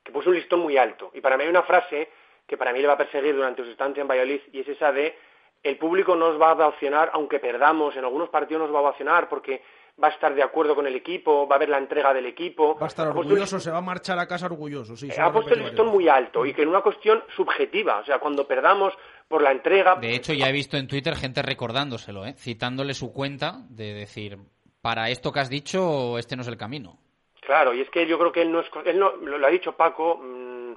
que 0.04 0.12
puso 0.12 0.30
un 0.30 0.36
listón 0.36 0.62
muy 0.62 0.78
alto. 0.78 1.12
Y 1.14 1.22
para 1.22 1.36
mí 1.36 1.44
hay 1.44 1.50
una 1.50 1.64
frase 1.64 2.10
que 2.48 2.58
para 2.58 2.72
mí 2.72 2.80
le 2.80 2.88
va 2.88 2.94
a 2.94 2.98
perseguir 2.98 3.36
durante 3.36 3.64
su 3.64 3.72
estancia 3.72 4.02
en 4.02 4.08
Valladolid 4.08 4.42
y 4.54 4.62
es 4.62 4.68
esa 4.70 4.92
de 4.92 5.18
el 5.64 5.78
público 5.78 6.16
nos 6.16 6.40
va 6.40 6.52
a 6.52 6.54
ovacionar 6.54 7.10
aunque 7.14 7.40
perdamos, 7.40 7.98
en 7.98 8.06
algunos 8.06 8.30
partidos 8.30 8.62
nos 8.62 8.74
va 8.74 8.80
a 8.80 8.84
ovacionar 8.84 9.28
porque 9.28 9.64
va 10.02 10.10
a 10.10 10.12
estar 10.12 10.36
de 10.36 10.44
acuerdo 10.44 10.76
con 10.76 10.88
el 10.88 10.96
equipo, 10.96 11.48
va 11.48 11.56
a 11.56 11.58
haber 11.58 11.70
la 11.70 11.78
entrega 11.78 12.14
del 12.14 12.26
equipo. 12.26 12.78
Va 12.78 12.86
a 12.86 12.90
estar 12.90 13.08
orgulloso, 13.08 13.60
se 13.60 13.72
va 13.72 13.78
a 13.78 13.82
marchar 13.82 14.20
a 14.20 14.28
casa 14.28 14.48
orgulloso. 14.48 14.96
Sí, 14.98 15.10
ha 15.18 15.32
puesto 15.32 15.54
el 15.54 15.64
listón 15.64 15.88
muy 15.88 16.10
alto 16.10 16.46
y 16.46 16.54
que 16.54 16.64
en 16.64 16.70
una 16.70 16.82
cuestión 16.82 17.24
subjetiva, 17.36 18.00
o 18.00 18.06
sea, 18.06 18.20
cuando 18.20 18.48
perdamos 18.48 18.94
por 19.28 19.42
la 19.42 19.52
entrega. 19.52 19.96
De 19.96 20.16
hecho, 20.16 20.34
ya 20.34 20.50
he 20.50 20.52
visto 20.52 20.78
en 20.78 20.88
Twitter 20.88 21.16
gente 21.16 21.42
recordándoselo, 21.42 22.26
¿eh? 22.26 22.34
citándole 22.34 22.94
su 22.94 23.14
cuenta 23.14 23.64
de 23.70 23.94
decir, 23.94 24.38
para 24.82 25.10
esto 25.10 25.32
que 25.32 25.40
has 25.40 25.50
dicho, 25.50 26.18
este 26.18 26.36
no 26.36 26.42
es 26.42 26.48
el 26.48 26.58
camino. 26.58 27.00
Claro, 27.42 27.74
y 27.74 27.82
es 27.82 27.90
que 27.90 28.08
yo 28.08 28.18
creo 28.18 28.32
que 28.32 28.42
él 28.42 28.52
no 28.52 28.60
es. 28.60 28.68
Él 28.86 29.00
no, 29.00 29.16
lo 29.16 29.48
ha 29.48 29.52
dicho 29.52 29.74
Paco. 29.78 30.18
Mmm, 30.18 30.74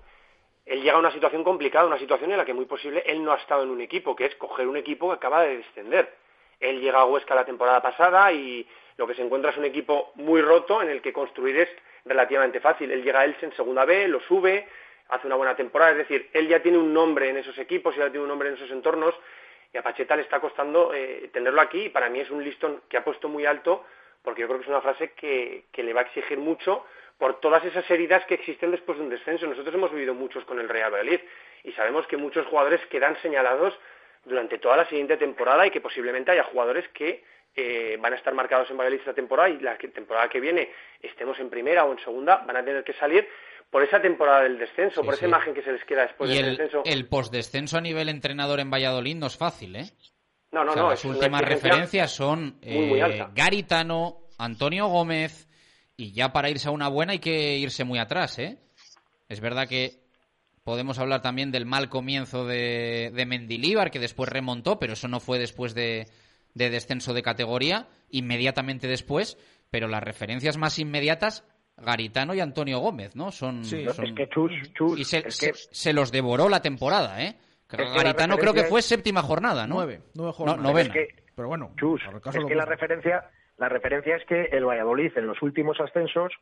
él 0.69 0.83
llega 0.83 0.97
a 0.97 1.01
una 1.01 1.13
situación 1.13 1.43
complicada, 1.43 1.87
una 1.87 1.99
situación 1.99 2.31
en 2.31 2.37
la 2.37 2.45
que 2.45 2.53
muy 2.53 2.67
posible 2.67 3.03
él 3.07 3.25
no 3.25 3.33
ha 3.33 3.39
estado 3.39 3.63
en 3.63 3.71
un 3.71 3.81
equipo, 3.81 4.15
que 4.15 4.27
es 4.27 4.35
coger 4.37 4.69
un 4.69 4.77
equipo 4.77 5.09
que 5.09 5.15
acaba 5.15 5.43
de 5.43 5.57
descender 5.57 6.15
Él 6.61 6.81
llega 6.81 7.01
a 7.01 7.07
Huesca 7.07 7.35
la 7.35 7.47
temporada 7.47 7.81
pasada 7.81 8.31
y 8.33 8.67
lo 8.99 9.07
que 9.07 9.15
se 9.15 9.23
encuentra 9.23 9.53
es 9.53 9.57
un 9.57 9.65
equipo 9.65 10.13
muy 10.17 10.43
roto 10.43 10.83
en 10.83 10.91
el 10.91 11.01
que 11.01 11.13
construir 11.13 11.57
es 11.57 11.69
relativamente 12.05 12.61
fácil. 12.61 12.91
Él 12.91 13.03
llega 13.03 13.21
a 13.21 13.25
Elche 13.25 13.47
en 13.47 13.53
segunda 13.55 13.85
B, 13.85 14.09
lo 14.09 14.21
sube, 14.21 14.67
hace 15.09 15.27
una 15.27 15.37
buena 15.37 15.57
temporada, 15.57 15.93
es 15.93 15.99
decir, 15.99 16.29
él 16.33 16.49
ya 16.49 16.61
tiene 16.61 16.79
un 16.79 16.93
nombre 16.93 17.31
en 17.31 17.37
esos 17.39 17.57
equipos, 17.59 17.97
ya 17.97 18.11
tiene 18.11 18.21
un 18.21 18.29
nombre 18.29 18.49
en 18.49 18.57
esos 18.57 18.71
entornos 18.71 19.15
y 19.73 19.79
a 19.79 19.83
Pacheta 19.83 20.17
le 20.17 20.23
está 20.23 20.41
costando 20.41 20.93
eh, 20.93 21.31
tenerlo 21.33 21.61
aquí 21.61 21.85
y 21.85 21.89
para 21.91 22.09
mí 22.09 22.21
es 22.21 22.31
un 22.31 22.43
listón 22.43 22.83
que 22.89 22.97
ha 22.97 23.05
puesto 23.05 23.29
muy 23.29 23.47
alto 23.47 23.85
porque 24.23 24.43
yo 24.43 24.49
creo 24.49 24.59
que 24.59 24.65
es 24.65 24.69
una 24.69 24.81
frase 24.81 25.13
que, 25.13 25.65
que 25.71 25.85
le 25.85 25.93
va 25.93 26.01
a 26.01 26.05
exigir 26.05 26.39
mucho 26.39 26.85
por 27.19 27.41
todas 27.41 27.65
esas 27.65 27.89
heridas 27.91 28.25
que 28.27 28.35
existen 28.35 28.73
después 28.73 28.99
de 28.99 29.05
un 29.05 29.11
descenso. 29.11 29.47
Nosotros 29.47 29.75
hemos 29.75 29.93
vivido 29.93 30.13
muchos 30.13 30.45
con 30.45 30.59
el 30.59 30.69
Real 30.69 30.93
Valladolid 30.93 31.21
y 31.63 31.73
sabemos 31.73 32.07
que 32.09 32.17
muchos 32.17 32.47
jugadores 32.47 32.85
quedan 32.87 33.17
señalados 33.23 33.79
durante 34.25 34.59
toda 34.59 34.77
la 34.77 34.87
siguiente 34.87 35.17
temporada 35.17 35.67
y 35.67 35.71
que 35.71 35.81
posiblemente 35.81 36.33
haya 36.33 36.45
jugadores 36.45 36.89
que 36.89 37.23
eh, 37.61 37.97
van 38.01 38.13
a 38.13 38.17
estar 38.17 38.33
marcados 38.35 38.71
en 38.71 38.77
Valladolid 38.77 39.01
esta 39.01 39.15
temporada 39.15 39.49
y 39.51 39.59
la 39.59 39.77
que- 39.77 39.89
temporada 39.89 40.29
que 40.29 40.39
viene 40.41 40.69
estemos 41.03 41.39
en 41.41 41.51
primera 41.51 41.85
o 41.85 41.93
en 41.93 41.99
segunda 42.05 42.37
van 42.47 42.57
a 42.57 42.65
tener 42.65 42.85
que 42.85 42.93
salir 42.95 43.27
por 43.71 43.83
esa 43.83 44.01
temporada 44.01 44.43
del 44.43 44.59
descenso, 44.59 45.01
Sí, 45.01 45.05
por 45.05 45.15
esa 45.15 45.21
sí. 45.23 45.27
imagen 45.27 45.55
que 45.55 45.63
se 45.63 45.73
les 45.73 45.85
queda 45.85 46.03
después 46.03 46.31
y 46.31 46.35
del 46.37 46.45
el, 46.45 46.51
descenso. 46.57 46.83
el 46.87 47.07
postdescenso 47.09 47.77
a 47.77 47.81
nivel 47.81 48.09
entrenador 48.09 48.61
en 48.61 48.71
Valladolid 48.71 49.17
no 49.17 49.27
es 49.27 49.37
fácil, 49.37 49.77
¿eh? 49.77 49.91
No, 50.53 50.65
no, 50.65 50.71
O 50.71 50.75
sea, 50.75 50.83
no, 50.85 50.91
las 50.91 51.05
últimas 51.05 51.43
referencias 51.43 52.11
son 52.13 52.59
muy, 52.65 52.87
muy 52.87 53.01
eh. 53.01 53.27
Garitano, 53.35 54.21
Antonio 54.39 54.87
Gómez, 54.87 55.47
y 55.97 56.13
ya 56.13 56.33
para 56.33 56.49
irse 56.49 56.69
a 56.69 56.71
una 56.71 56.89
buena 56.89 57.13
hay 57.13 57.19
que 57.19 57.57
irse 57.59 57.85
muy 57.85 57.99
atrás, 57.99 58.39
¿eh? 58.39 58.57
Es 59.29 59.41
verdad 59.41 59.69
que 59.69 60.01
podemos 60.65 60.99
hablar 60.99 61.21
también 61.21 61.51
del 61.51 61.67
mal 61.67 61.89
comienzo 61.91 62.47
de, 62.47 63.11
de 63.13 63.27
Mendilíbar, 63.27 63.91
que 63.91 63.99
después 63.99 64.31
remontó, 64.31 64.79
pero 64.79 64.95
eso 64.95 65.09
no 65.09 65.21
fue 65.21 65.39
después 65.39 65.75
de, 65.75 66.07
de 66.59 66.69
descenso 66.71 67.15
de 67.15 67.23
categoría, 67.23 67.87
inmediatamente 68.11 68.87
después, 68.89 69.39
pero 69.71 69.89
las 69.89 70.03
referencias 70.03 70.59
más 70.59 70.79
inmediatas, 70.79 71.45
Garitano 71.77 72.35
y 72.35 72.41
Antonio 72.41 72.81
Gómez, 72.81 73.15
¿no? 73.17 73.31
Son, 73.31 73.65
Sí, 73.65 73.87
son- 73.95 74.07
es 74.07 74.13
que 74.15 74.29
Chus, 74.29 74.51
Chus, 74.75 74.99
y 74.99 75.05
se, 75.05 75.19
es 75.27 75.37
se- 75.37 75.53
que- 75.53 75.57
se 75.57 75.93
los 75.93 76.11
devoró 76.11 76.49
la 76.49 76.61
temporada, 76.61 77.23
¿eh? 77.25 77.37
Garitano 77.71 78.37
creo 78.39 78.53
que 78.55 78.65
fue 78.65 78.83
séptima 78.83 79.23
jornada, 79.23 79.67
¿no? 79.67 79.77
Nueve, 79.77 80.01
nueve 80.15 80.31
No, 80.31 80.33
jornadas. 80.33 80.63
novena. 80.63 80.95
Es 80.95 81.09
que, 81.09 81.23
Pero 81.37 81.49
bueno, 81.49 81.71
Chus, 81.79 82.03
por 82.05 82.15
el 82.17 82.21
caso 82.21 82.39
es 82.39 82.43
lo 82.43 82.49
que 82.49 82.55
la 82.57 82.65
referencia, 82.65 83.31
la 83.59 83.69
referencia 83.69 84.17
es 84.17 84.25
que 84.27 84.45
el 84.57 84.65
Valladolid 84.65 85.13
en 85.17 85.27
los 85.29 85.41
últimos 85.43 85.79
ascensos 85.81 86.33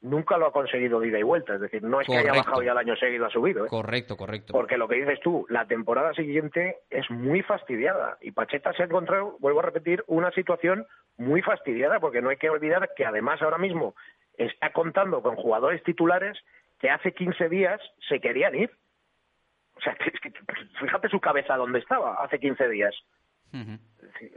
nunca 0.00 0.36
lo 0.38 0.46
ha 0.46 0.52
conseguido 0.52 1.00
de 1.00 1.08
ida 1.08 1.18
y 1.18 1.22
vuelta. 1.22 1.54
Es 1.54 1.60
decir, 1.60 1.82
no 1.82 2.00
es 2.00 2.06
que 2.06 2.12
haya 2.18 2.32
bajado 2.38 2.62
y 2.62 2.68
al 2.68 2.78
año 2.78 2.96
seguido 2.96 3.26
ha 3.26 3.30
subido. 3.30 3.64
¿eh? 3.64 3.68
Correcto, 3.68 4.16
correcto. 4.16 4.52
Porque 4.52 4.76
lo 4.76 4.88
que 4.88 4.96
dices 4.96 5.20
tú, 5.20 5.46
la 5.48 5.66
temporada 5.66 6.12
siguiente 6.14 6.78
es 6.90 7.10
muy 7.10 7.42
fastidiada. 7.42 8.18
Y 8.20 8.30
Pacheta 8.32 8.72
se 8.74 8.82
ha 8.82 8.86
encontrado, 8.86 9.36
vuelvo 9.40 9.60
a 9.60 9.64
repetir, 9.64 10.04
una 10.06 10.30
situación 10.32 10.86
muy 11.16 11.42
fastidiada, 11.42 11.98
porque 12.00 12.20
no 12.22 12.28
hay 12.30 12.36
que 12.36 12.50
olvidar 12.50 12.90
que 12.96 13.04
además 13.06 13.40
ahora 13.42 13.58
mismo 13.58 13.94
está 14.36 14.70
contando 14.72 15.22
con 15.22 15.36
jugadores 15.36 15.82
titulares 15.82 16.38
que 16.78 16.90
hace 16.90 17.12
15 17.12 17.48
días 17.48 17.80
se 18.08 18.20
querían 18.20 18.54
ir. 18.54 18.70
O 19.76 19.80
sea, 19.80 19.92
es 20.04 20.20
que 20.20 20.30
fíjate 20.80 21.08
su 21.08 21.20
cabeza 21.20 21.56
donde 21.56 21.78
estaba 21.78 22.22
hace 22.22 22.38
15 22.38 22.68
días. 22.68 22.94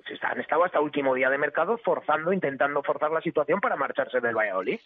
Está- 0.09 0.29
Han 0.29 0.39
estado 0.39 0.63
hasta 0.63 0.79
último 0.79 1.13
día 1.15 1.29
de 1.29 1.37
mercado 1.37 1.77
forzando, 1.79 2.31
intentando 2.31 2.81
forzar 2.83 3.11
la 3.11 3.21
situación 3.21 3.59
para 3.59 3.75
marcharse 3.75 4.19
del 4.21 4.35
Valladolid. 4.35 4.79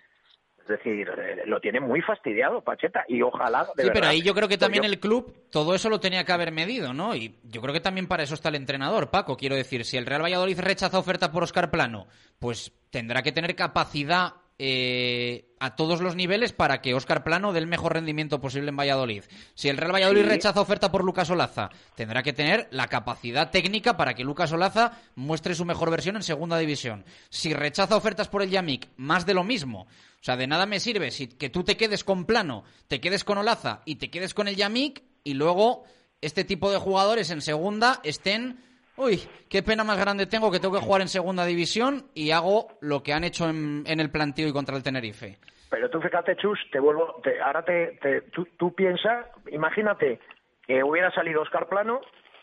Es 0.64 0.68
decir, 0.70 1.10
eh, 1.10 1.44
lo 1.46 1.60
tiene 1.60 1.82
muy 1.82 2.02
fastidiado 2.02 2.62
Pacheta 2.62 3.04
y 3.10 3.22
ojalá. 3.22 3.68
De 3.76 3.84
Sí, 3.84 3.90
pero 3.94 4.08
ahí 4.08 4.22
yo 4.22 4.34
creo 4.34 4.48
que 4.48 4.58
también 4.58 4.84
yo- 4.84 4.90
el 4.90 5.00
club 5.00 5.34
todo 5.52 5.76
eso 5.76 5.90
lo 5.90 6.00
tenía 6.00 6.24
que 6.24 6.32
haber 6.32 6.54
medido, 6.54 6.94
¿no? 6.94 7.16
Y 7.16 7.36
yo 7.44 7.62
creo 7.62 7.74
que 7.74 7.82
también 7.82 8.08
para 8.08 8.24
eso 8.24 8.34
está 8.34 8.48
el 8.50 8.56
entrenador, 8.56 9.10
Paco. 9.12 9.36
Quiero 9.36 9.56
decir, 9.56 9.84
si 9.84 9.98
el 9.98 10.06
Real 10.06 10.24
Valladolid 10.24 10.58
rechaza 10.60 10.98
oferta 10.98 11.32
por 11.34 11.44
Oscar 11.44 11.70
Plano, 11.70 12.08
pues 12.40 12.72
tendrá 12.92 13.22
que 13.24 13.34
tener 13.34 13.56
capacidad 13.56 14.36
eh, 14.60 15.54
a 15.60 15.76
todos 15.76 16.02
los 16.02 16.16
niveles 16.16 16.54
para 16.54 16.82
que 16.82 16.94
Oscar 16.94 17.24
Plano 17.24 17.54
dé 17.54 17.60
el 17.60 17.68
mejor 17.68 17.94
rendimiento 17.94 18.40
posible 18.40 18.70
en 18.70 18.78
Valladolid. 18.78 19.24
Si 19.56 19.70
el 19.70 19.78
Real 19.78 19.94
Valladolid 19.94 20.22
Sí. 20.24 20.28
rechaza 20.30 20.62
oferta 20.62 20.92
por 20.92 21.04
Lucas 21.04 21.30
Olaza, 21.30 21.70
tendrá 21.96 22.22
que 22.24 22.34
tener 22.34 22.68
la 22.72 22.88
capacidad 22.88 23.50
técnica 23.52 23.98
para 23.98 24.14
que 24.14 24.24
Lucas 24.24 24.52
Olaza 24.52 25.00
muestre 25.16 25.56
su 25.56 25.66
mejor 25.66 25.90
versión 25.90 26.16
en 26.16 26.24
segunda 26.24 26.58
división. 26.58 27.06
Si 27.30 27.54
rechaza 27.54 27.96
ofertas 27.96 28.28
por 28.28 28.42
el 28.42 28.50
Yamik, 28.50 28.90
más 28.98 29.26
de 29.26 29.34
lo 29.34 29.44
mismo. 29.44 29.82
O 29.82 30.24
sea, 30.24 30.38
de 30.38 30.48
nada 30.48 30.66
me 30.66 30.80
sirve 30.80 31.12
si 31.12 31.28
que 31.28 31.50
tú 31.50 31.64
te 31.64 31.76
quedes 31.78 32.04
con 32.04 32.26
Plano, 32.26 32.64
te 32.88 33.02
quedes 33.02 33.24
con 33.24 33.38
Olaza 33.38 33.82
y 33.86 33.96
te 33.96 34.10
quedes 34.10 34.34
con 34.34 34.48
el 34.48 34.56
Yamik 34.56 35.04
y 35.24 35.34
luego 35.34 35.84
este 36.22 36.44
tipo 36.46 36.72
de 36.72 36.78
jugadores 36.78 37.30
en 37.32 37.42
segunda 37.42 38.00
estén 38.04 38.60
Uy, 38.96 39.22
qué 39.50 39.64
pena 39.64 39.84
más 39.84 39.98
grande 39.98 40.28
tengo 40.28 40.52
que 40.52 40.60
tengo 40.60 40.76
que 40.80 40.86
jugar 40.86 41.02
en 41.02 41.08
segunda 41.08 41.46
división 41.46 42.06
y 42.14 42.32
hago 42.32 42.78
lo 42.82 43.02
que 43.02 43.14
han 43.14 43.24
hecho 43.24 43.50
en, 43.50 43.84
en 43.88 44.00
el 44.00 44.12
planteo 44.12 44.48
y 44.48 44.54
contra 44.54 44.76
el 44.78 44.84
Tenerife. 44.84 45.38
Pero 45.70 45.90
tú 45.90 46.00
fíjate, 46.00 46.36
Chus, 46.38 46.60
te 46.72 46.80
vuelvo, 46.80 47.20
te- 47.24 47.42
ahora 47.42 47.64
te, 47.66 47.98
te- 48.02 48.22
tú, 48.32 48.46
tú 48.58 48.74
piensas, 48.76 49.26
imagínate 49.52 50.20
que 50.68 50.84
hubiera 50.84 51.10
salido 51.12 51.42
Oscar 51.42 51.68
Plano 51.68 52.00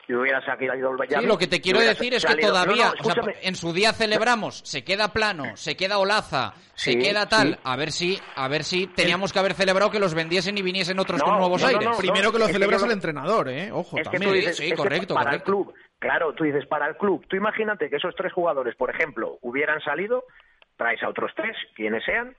y 0.08 0.14
hubiera 0.14 0.44
salido 0.44 0.72
el 0.74 0.80
Sí, 0.80 0.86
Valladolid, 0.98 1.28
lo 1.28 1.38
que 1.38 1.46
te 1.46 1.60
quiero 1.60 1.78
decir 1.78 2.12
es 2.14 2.24
que 2.24 2.32
salido- 2.32 2.48
todavía, 2.48 2.86
No, 2.86 2.94
no, 2.94 3.00
o 3.00 3.04
sea, 3.04 3.12
escúchame. 3.12 3.34
en 3.42 3.54
su 3.54 3.72
día 3.72 3.92
celebramos, 3.92 4.60
se 4.64 4.82
queda 4.82 5.12
plano, 5.12 5.56
se 5.56 5.76
queda 5.76 5.98
Olaza, 5.98 6.54
se 6.74 6.94
Sí, 6.94 6.98
queda 6.98 7.28
tal, 7.28 7.54
sí. 7.54 7.60
a 7.62 7.76
ver 7.76 7.92
si, 7.92 8.18
a 8.34 8.48
ver 8.48 8.64
si 8.64 8.88
teníamos 8.88 9.32
que 9.32 9.38
haber 9.38 9.54
celebrado 9.54 9.92
que 9.92 10.00
los 10.00 10.12
vendiesen 10.14 10.58
y 10.58 10.62
viniesen 10.62 10.98
otros 10.98 11.20
No, 11.20 11.26
con 11.26 11.38
nuevos 11.38 11.62
aires. 11.62 11.84
no, 11.88 11.96
Primero 11.96 12.32
que 12.32 12.40
lo 12.40 12.48
celebras 12.48 12.82
el 12.82 12.90
entrenador, 12.90 13.48
¿eh? 13.50 13.70
Ojo, 13.70 13.96
es 13.98 14.02
que 14.08 14.10
también. 14.18 14.32
tú 14.32 14.36
dices, 14.36 14.56
Sí, 14.56 14.64
es 14.64 14.70
que 14.70 14.76
correcto, 14.76 15.14
para 15.14 15.26
correcto. 15.30 15.52
el 15.52 15.56
club, 15.64 15.74
claro, 16.00 16.34
tú 16.34 16.42
dices 16.42 16.66
para 16.66 16.88
el 16.88 16.96
club, 16.96 17.24
tú 17.28 17.36
imagínate 17.36 17.88
que 17.88 17.96
esos 17.96 18.16
tres 18.16 18.32
jugadores, 18.32 18.74
por 18.74 18.90
ejemplo, 18.90 19.38
hubieran 19.42 19.80
salido, 19.80 20.24
traes 20.76 21.00
a 21.04 21.08
otros 21.08 21.32
tres, 21.36 21.56
quienes 21.76 22.04
sean, 22.04 22.34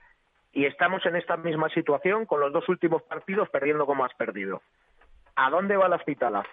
y 0.52 0.66
estamos 0.66 1.06
en 1.06 1.16
esta 1.16 1.38
misma 1.38 1.70
situación 1.70 2.26
con 2.26 2.42
los 2.42 2.52
dos 2.52 2.68
últimos 2.68 3.02
partidos 3.04 3.50
perdiendo 3.50 3.86
como 3.86 4.04
has 4.04 4.14
perdido. 4.16 4.62
¿A 5.36 5.50
dónde 5.50 5.78
va 5.78 5.88
la 5.88 5.96
hospital? 5.96 6.44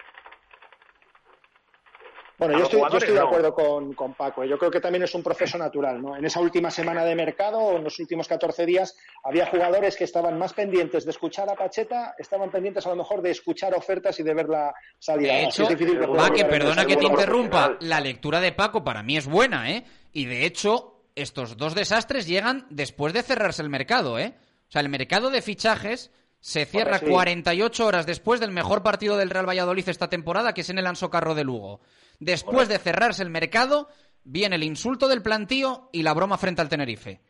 Bueno, 2.39 2.57
yo 2.57 2.63
estoy, 2.63 2.79
yo 2.79 2.97
estoy 2.97 3.13
de 3.13 3.19
no. 3.19 3.27
acuerdo 3.27 3.53
con, 3.53 3.93
con 3.93 4.13
Paco. 4.13 4.45
Yo 4.45 4.57
creo 4.57 4.71
que 4.71 4.79
también 4.79 5.03
es 5.03 5.13
un 5.13 5.21
proceso 5.21 5.57
natural. 5.57 6.01
¿no? 6.01 6.15
En 6.15 6.23
esa 6.23 6.39
última 6.39 6.71
semana 6.71 7.03
de 7.03 7.13
mercado, 7.13 7.59
o 7.59 7.77
en 7.77 7.83
los 7.83 7.99
últimos 7.99 8.29
14 8.29 8.65
días, 8.65 8.95
había 9.25 9.45
jugadores 9.47 9.97
que 9.97 10.05
estaban 10.05 10.39
más 10.39 10.53
pendientes 10.53 11.03
de 11.03 11.11
escuchar 11.11 11.49
a 11.49 11.55
Pacheta, 11.55 12.15
estaban 12.17 12.49
pendientes 12.49 12.85
a 12.85 12.89
lo 12.91 12.95
mejor 12.95 13.21
de 13.21 13.31
escuchar 13.31 13.73
ofertas 13.75 14.17
y 14.21 14.23
de 14.23 14.33
ver 14.33 14.47
la 14.47 14.73
salida. 14.97 15.33
De 15.33 15.43
hecho, 15.43 15.63
es 15.63 15.69
difícil 15.69 15.99
que 15.99 16.05
va 16.05 16.31
que 16.31 16.45
perdona 16.45 16.85
que 16.85 16.95
te 16.95 17.05
interrumpa, 17.05 17.77
la 17.81 17.99
lectura 17.99 18.39
de 18.39 18.53
Paco 18.53 18.85
para 18.85 19.03
mí 19.03 19.17
es 19.17 19.27
buena, 19.27 19.69
¿eh? 19.69 19.83
Y 20.13 20.25
de 20.25 20.45
hecho, 20.45 21.03
estos 21.15 21.57
dos 21.57 21.75
desastres 21.75 22.25
llegan 22.25 22.65
después 22.69 23.11
de 23.11 23.21
cerrarse 23.21 23.61
el 23.61 23.69
mercado, 23.69 24.17
¿eh? 24.17 24.35
O 24.69 24.71
sea, 24.71 24.81
el 24.81 24.89
mercado 24.89 25.29
de 25.29 25.41
fichajes 25.41 26.11
se 26.39 26.65
cierra 26.65 26.99
sí. 26.99 27.07
48 27.07 27.85
horas 27.85 28.05
después 28.05 28.39
del 28.39 28.51
mejor 28.51 28.81
partido 28.81 29.17
del 29.17 29.29
Real 29.29 29.47
Valladolid 29.47 29.89
esta 29.89 30.09
temporada, 30.09 30.53
que 30.53 30.61
es 30.61 30.69
en 30.69 30.77
el 30.77 30.87
Ansocarro 30.87 31.35
de 31.35 31.43
Lugo. 31.43 31.81
Después 32.19 32.67
de 32.67 32.77
cerrarse 32.77 33.23
el 33.23 33.29
mercado, 33.29 33.87
viene 34.23 34.55
el 34.57 34.63
insulto 34.63 35.07
del 35.07 35.23
plantío 35.23 35.89
y 35.91 36.03
la 36.03 36.13
broma 36.13 36.37
frente 36.37 36.61
al 36.61 36.69
Tenerife. 36.69 37.21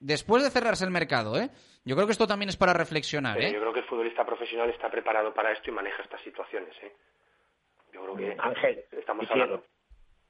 Después 0.00 0.42
de 0.42 0.50
cerrarse 0.50 0.84
el 0.84 0.90
mercado, 0.90 1.38
¿eh? 1.38 1.50
Yo 1.84 1.94
creo 1.94 2.06
que 2.06 2.12
esto 2.12 2.26
también 2.26 2.48
es 2.48 2.56
para 2.56 2.72
reflexionar, 2.72 3.36
Pero 3.36 3.48
¿eh? 3.48 3.52
yo 3.52 3.60
creo 3.60 3.72
que 3.72 3.80
el 3.80 3.86
futbolista 3.86 4.24
profesional 4.24 4.70
está 4.70 4.90
preparado 4.90 5.32
para 5.32 5.52
esto 5.52 5.70
y 5.70 5.72
maneja 5.74 6.02
estas 6.02 6.20
situaciones, 6.22 6.74
¿eh? 6.82 6.92
Yo 7.92 8.02
creo 8.02 8.16
que 8.16 8.36
Ángel, 8.38 8.84
estamos 8.92 9.30
hablando. 9.30 9.64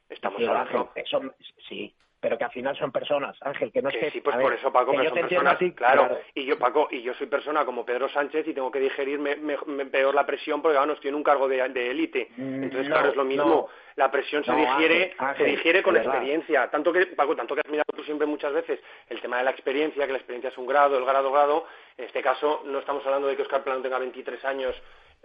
Estamos 0.08 0.42
hablando. 0.42 0.92
Ángel, 0.96 1.32
sí, 1.68 1.94
pero 2.20 2.36
que 2.36 2.44
al 2.44 2.50
final 2.50 2.76
son 2.76 2.92
personas, 2.92 3.36
Ángel, 3.40 3.72
que 3.72 3.80
no 3.80 3.88
es 3.88 3.96
Que 3.96 4.10
sí, 4.10 4.20
pues 4.20 4.36
por 4.36 4.50
ver, 4.50 4.58
eso, 4.58 4.70
Paco, 4.72 4.92
que 4.92 4.98
yo 5.04 5.08
son 5.10 5.20
personas, 5.20 5.58
ti, 5.58 5.72
claro. 5.72 6.18
Y 6.34 6.44
yo, 6.44 6.58
Paco, 6.58 6.88
y 6.90 7.00
yo 7.02 7.14
soy 7.14 7.26
persona 7.28 7.64
como 7.64 7.84
Pedro 7.86 8.08
Sánchez 8.10 8.46
y 8.46 8.52
tengo 8.54 8.70
que 8.70 8.78
digerir 8.80 9.18
me- 9.18 9.36
me- 9.36 9.56
me- 9.66 9.86
peor 9.86 10.14
la 10.14 10.26
presión 10.26 10.60
porque, 10.60 10.76
vamos, 10.76 10.96
estoy 10.96 11.08
en 11.08 11.14
un 11.14 11.22
cargo 11.22 11.48
de, 11.48 11.60
élite. 11.90 12.28
Entonces, 12.36 12.88
no, 12.88 12.94
claro, 12.94 13.10
es 13.10 13.16
lo 13.16 13.24
mismo. 13.24 13.44
no. 13.44 13.68
La 13.96 14.10
presión 14.10 14.44
se 14.44 14.52
No, 14.52 14.56
digiere, 14.58 15.02
Ángel, 15.02 15.14
Ángel, 15.18 15.46
se 15.46 15.50
digiere 15.50 15.82
con 15.82 15.96
experiencia. 15.96 16.70
Tanto 16.70 16.92
que, 16.92 17.06
Paco, 17.06 17.34
tanto 17.36 17.54
que 17.54 17.62
has 17.64 17.70
mirado 17.70 17.86
tú 17.94 18.02
siempre 18.04 18.26
muchas 18.26 18.52
veces 18.52 18.80
el 19.08 19.20
tema 19.20 19.38
de 19.38 19.44
la 19.44 19.50
experiencia, 19.50 20.06
que 20.06 20.12
la 20.12 20.18
experiencia 20.18 20.48
es 20.50 20.56
un 20.58 20.66
grado, 20.66 20.96
el 20.96 21.04
grado, 21.04 21.30
grado. 21.32 21.66
En 21.98 22.04
este 22.04 22.22
caso, 22.22 22.62
no 22.66 22.78
estamos 22.78 23.04
hablando 23.04 23.26
de 23.28 23.36
que 23.36 23.42
Oscar 23.42 23.62
Plano 23.64 23.82
tenga 23.82 23.98
23 23.98 24.42
años 24.44 24.74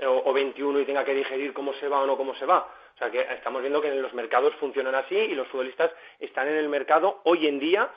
o, 0.02 0.30
o 0.30 0.34
21 0.34 0.80
y 0.82 0.86
tenga 0.86 1.04
que 1.06 1.14
digerir 1.14 1.54
cómo 1.54 1.74
se 1.74 1.88
va 1.88 2.02
o 2.02 2.08
no 2.08 2.18
cómo 2.18 2.36
se 2.36 2.46
va. 2.46 2.68
O 2.96 2.98
sea, 2.98 3.12
que 3.12 3.22
estamos 3.22 3.62
viendo 3.62 3.82
que 3.82 3.94
los 3.94 4.14
mercados 4.14 4.54
funcionan 4.60 4.96
así 4.96 5.16
y 5.16 5.36
los 5.36 5.48
futbolistas 5.48 5.92
están 6.20 6.48
en 6.48 6.56
el 6.56 6.70
mercado 6.70 7.22
hoy 7.26 7.48
en 7.48 7.60
día 7.60 7.90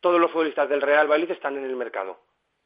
todos 0.00 0.20
los 0.20 0.30
futbolistas 0.30 0.68
del 0.68 0.80
Real 0.80 1.06
Valladolid 1.06 1.32
están 1.32 1.56
en 1.56 1.64
el 1.64 1.76
mercado. 1.76 2.18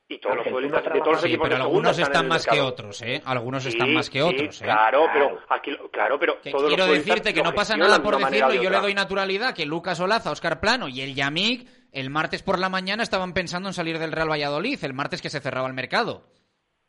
Y 0.09 0.19
todos 0.19 0.37
los 0.37 0.47
futbolistas 0.47 0.85
de 0.85 1.01
todos 1.01 1.13
los 1.13 1.21
Sí, 1.23 1.29
equipos 1.29 1.49
pero 1.49 1.57
de 1.57 1.63
algunos 1.63 1.93
están, 1.93 2.13
están 2.13 2.29
más 2.29 2.47
que 2.47 2.61
otros, 2.61 3.03
¿eh? 3.03 3.23
Algunos 3.25 3.63
Sí, 3.63 3.71
están 3.71 3.95
más 3.95 4.11
que 4.11 4.21
sí, 4.21 4.25
otros, 4.25 4.61
¿eh? 4.61 4.65
Claro, 4.65 5.07
pero 5.13 5.39
aquí, 5.49 5.75
claro, 5.91 6.19
pero 6.19 6.41
Que 6.41 6.51
todos 6.51 6.65
los 6.65 6.71
quiero 6.71 6.85
futbolistas 6.85 7.15
decirte 7.15 7.35
que 7.35 7.43
no 7.43 7.55
pasa 7.55 7.77
nada 7.77 8.03
por 8.03 8.19
decirlo 8.19 8.53
y 8.53 8.63
yo 8.63 8.69
le 8.69 8.81
doy 8.81 8.95
naturalidad 8.95 9.55
que 9.55 9.65
Lucas 9.65 10.01
Olaza, 10.01 10.31
Oscar 10.31 10.61
Plano 10.61 10.89
y 10.89 11.01
el 11.01 11.15
Yamik 11.15 11.67
el 11.93 12.11
martes 12.11 12.43
por 12.43 12.59
la 12.59 12.69
mañana 12.69 13.03
estaban 13.03 13.33
pensando 13.33 13.69
en 13.69 13.75
salir 13.75 13.99
del 13.99 14.13
Real 14.13 14.31
Valladolid, 14.31 14.83
el 14.83 14.95
martes 14.95 15.23
que 15.23 15.31
se 15.31 15.41
cerraba 15.41 15.69
el 15.69 15.75
mercado. 15.75 16.25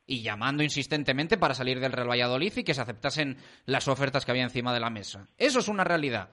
Y 0.06 0.22
llamando 0.22 0.64
insistentemente 0.64 1.38
para 1.38 1.54
salir 1.54 1.80
del 1.80 1.94
Real 1.94 2.10
Valladolid 2.10 2.52
y 2.58 2.64
que 2.64 2.74
se 2.74 2.82
aceptasen 2.82 3.38
las 3.66 3.88
ofertas 3.88 4.26
que 4.26 4.32
había 4.32 4.44
encima 4.44 4.74
de 4.74 4.80
la 4.80 4.90
mesa. 4.90 5.28
Eso 5.38 5.60
es 5.60 5.68
una 5.70 5.84
realidad. 5.84 6.30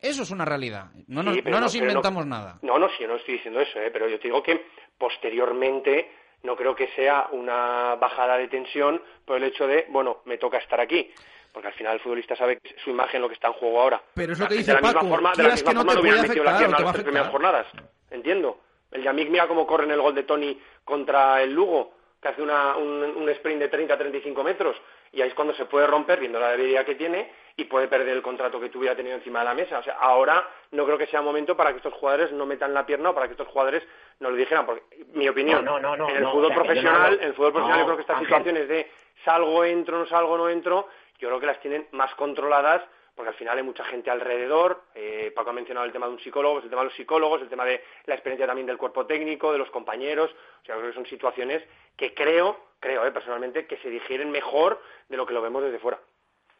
Eso 0.00 0.22
es 0.22 0.30
una 0.30 0.44
realidad. 0.44 0.86
No 1.08 1.22
nos, 1.22 1.34
Sí, 1.34 1.42
no 1.44 1.60
nos 1.60 1.74
inventamos 1.74 2.24
nada. 2.24 2.58
No, 2.62 2.78
no, 2.78 2.88
sí, 2.88 2.94
yo 3.00 3.08
no 3.08 3.16
estoy 3.16 3.34
diciendo 3.34 3.60
eso, 3.60 3.78
¿eh? 3.80 3.90
pero 3.92 4.08
yo 4.08 4.18
te 4.18 4.28
digo 4.28 4.42
que 4.42 4.64
posteriormente 4.96 6.10
no 6.42 6.56
creo 6.56 6.74
que 6.74 6.88
sea 6.94 7.28
una 7.32 7.96
bajada 7.96 8.38
de 8.38 8.48
tensión 8.48 9.02
por 9.24 9.36
el 9.36 9.44
hecho 9.44 9.66
de, 9.66 9.86
bueno, 9.90 10.18
me 10.24 10.38
toca 10.38 10.58
estar 10.58 10.80
aquí. 10.80 11.10
Porque 11.52 11.68
al 11.68 11.74
final 11.74 11.94
el 11.94 12.00
futbolista 12.00 12.36
sabe 12.36 12.58
que 12.58 12.76
su 12.82 12.90
imagen 12.90 13.20
lo 13.20 13.28
que 13.28 13.34
está 13.34 13.48
en 13.48 13.54
juego 13.54 13.80
ahora. 13.80 14.00
Pero 14.14 14.32
es 14.32 14.38
lo 14.38 14.46
que 14.46 14.54
De 14.54 14.58
dice 14.60 14.72
la 14.72 14.80
misma 14.80 15.00
Paco, 15.00 15.08
forma, 15.08 15.32
de 15.36 15.42
la 15.42 15.48
misma 15.50 15.70
que 15.70 15.74
no 15.74 15.80
forma 15.80 15.94
te 15.94 16.00
puede 16.00 16.22
metido 16.22 16.44
la 16.44 16.58
pierna 16.58 16.78
las 16.78 16.92
tres 16.92 17.04
primeras 17.04 17.28
jornadas. 17.28 17.66
Entiendo. 18.10 18.60
El 18.92 19.02
Yamik 19.02 19.28
mira 19.28 19.46
cómo 19.48 19.66
corre 19.66 19.84
en 19.84 19.90
el 19.90 20.00
gol 20.00 20.14
de 20.14 20.22
Tony 20.22 20.58
contra 20.84 21.42
el 21.42 21.52
Lugo, 21.52 21.92
que 22.20 22.28
hace 22.28 22.42
una- 22.42 22.76
un, 22.76 23.02
un 23.16 23.28
sprint 23.30 23.60
de 23.60 23.70
30-35 23.70 24.42
metros. 24.44 24.76
Y 25.12 25.22
ahí 25.22 25.28
es 25.28 25.34
cuando 25.34 25.54
se 25.54 25.64
puede 25.64 25.86
romper, 25.86 26.20
viendo 26.20 26.38
la 26.38 26.50
debilidad 26.50 26.84
que 26.84 26.94
tiene, 26.94 27.32
y 27.56 27.64
puede 27.64 27.88
perder 27.88 28.10
el 28.16 28.22
contrato 28.22 28.60
que 28.60 28.68
tuviera 28.68 28.94
tenido 28.94 29.16
encima 29.16 29.40
de 29.40 29.44
la 29.46 29.54
mesa. 29.54 29.78
O 29.78 29.82
sea, 29.82 29.94
ahora 29.94 30.46
no 30.72 30.84
creo 30.84 30.98
que 30.98 31.06
sea 31.06 31.20
momento 31.22 31.56
para 31.56 31.70
que 31.70 31.78
estos 31.78 31.94
jugadores 31.94 32.30
no 32.32 32.46
metan 32.46 32.72
la 32.74 32.86
pierna 32.86 33.10
o 33.10 33.14
para 33.14 33.26
que 33.26 33.32
estos 33.32 33.48
jugadores 33.48 33.82
no 34.20 34.30
lo 34.30 34.36
dijeran. 34.36 34.66
Porque, 34.66 34.82
mi 35.14 35.28
opinión, 35.28 35.64
No, 35.64 35.80
no, 35.80 35.96
no, 35.96 36.08
en 36.10 36.16
el 36.16 36.24
fútbol 36.26 36.44
o 36.44 36.48
sea, 36.48 36.56
profesional, 36.56 37.14
en 37.20 37.26
el 37.28 37.34
fútbol 37.34 37.52
profesional 37.52 37.80
yo 37.80 37.84
creo 37.86 37.96
que 37.96 38.02
estas 38.02 38.16
Ángel. 38.18 38.28
situaciones 38.28 38.68
de 38.68 38.90
salgo, 39.24 39.64
entro, 39.64 39.98
no 39.98 40.06
salgo, 40.06 40.36
no 40.36 40.48
entro, 40.48 40.88
yo 41.18 41.28
creo 41.28 41.40
que 41.40 41.46
las 41.46 41.60
tienen 41.60 41.88
más 41.92 42.14
controladas 42.14 42.82
porque 43.14 43.30
al 43.30 43.34
final 43.34 43.56
hay 43.58 43.64
mucha 43.64 43.84
gente 43.84 44.10
alrededor. 44.10 44.82
Eh, 44.94 45.32
Paco 45.34 45.50
ha 45.50 45.52
mencionado 45.52 45.86
el 45.86 45.92
tema 45.92 46.06
de 46.06 46.12
un 46.12 46.20
psicólogo, 46.20 46.54
pues 46.54 46.64
el 46.64 46.70
tema 46.70 46.82
de 46.82 46.88
los 46.88 46.94
psicólogos, 46.96 47.42
el 47.42 47.48
tema 47.48 47.64
de 47.64 47.82
la 48.06 48.14
experiencia 48.14 48.46
también 48.46 48.66
del 48.66 48.78
cuerpo 48.78 49.06
técnico, 49.06 49.52
de 49.52 49.58
los 49.58 49.70
compañeros. 49.70 50.30
O 50.62 50.64
sea, 50.64 50.76
creo 50.76 50.88
que 50.88 50.94
son 50.94 51.06
situaciones 51.06 51.62
que 51.96 52.14
creo, 52.14 52.56
creo 52.80 53.06
eh, 53.06 53.12
personalmente, 53.12 53.66
que 53.66 53.76
se 53.78 53.90
digieren 53.90 54.30
mejor 54.30 54.80
de 55.08 55.16
lo 55.16 55.26
que 55.26 55.34
lo 55.34 55.42
vemos 55.42 55.62
desde 55.62 55.78
fuera. 55.78 55.98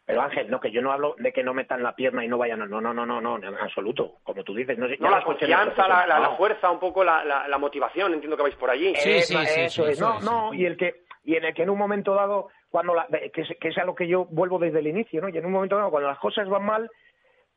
Pero 0.07 0.23
Ángel, 0.23 0.51
no, 0.51 0.59
que 0.61 0.73
yo 0.73 0.83
no 0.83 0.91
hablo 0.91 1.15
de 1.19 1.33
que 1.33 1.45
no 1.45 1.55
metan 1.55 1.85
la 1.85 1.95
pierna 1.95 2.25
y 2.25 2.29
no 2.29 2.37
vayan. 2.37 2.59
No, 2.69 2.81
no, 2.81 2.93
no, 2.93 3.07
no, 3.07 3.21
no, 3.21 3.37
en 3.37 3.45
absoluto. 3.57 4.17
Como 4.25 4.43
tú 4.43 4.55
dices. 4.55 4.77
No, 4.77 4.89
sé- 4.89 4.97
No, 4.99 5.09
la 5.09 5.23
confianza, 5.23 5.87
la, 6.07 6.31
fuerza, 6.37 6.69
un 6.71 6.81
poco 6.81 7.05
la, 7.05 7.25
la- 7.25 7.47
la 7.47 7.59
motivación, 7.59 8.13
entiendo 8.15 8.37
que 8.37 8.43
vais 8.43 8.57
por 8.57 8.71
allí. 8.71 8.93
Eso, 8.97 9.41
eso 9.41 9.87
es. 9.87 10.01
No, 10.01 10.19
no, 10.21 10.53
y 10.53 10.67
el 10.67 10.77
que 10.77 11.05
y 11.31 11.37
en 11.37 11.45
el 11.45 11.55
que 11.55 11.63
en 11.63 11.71
un 11.71 11.79
momento 11.79 12.13
dado 12.13 12.49
cuando 12.71 12.93
la, 12.93 13.07
que, 13.07 13.43
es, 13.43 13.49
que 13.61 13.81
a 13.81 13.85
lo 13.85 13.95
que 13.95 14.09
yo 14.09 14.25
vuelvo 14.25 14.59
desde 14.59 14.81
el 14.81 14.89
inicio, 14.89 15.21
¿no? 15.21 15.29
Y 15.29 15.39
en 15.39 15.47
un 15.47 15.53
momento 15.53 15.77
dado 15.77 15.91
cuando 15.91 16.09
las 16.09 16.19
cosas 16.19 16.49
van 16.49 16.65
mal, 16.65 16.91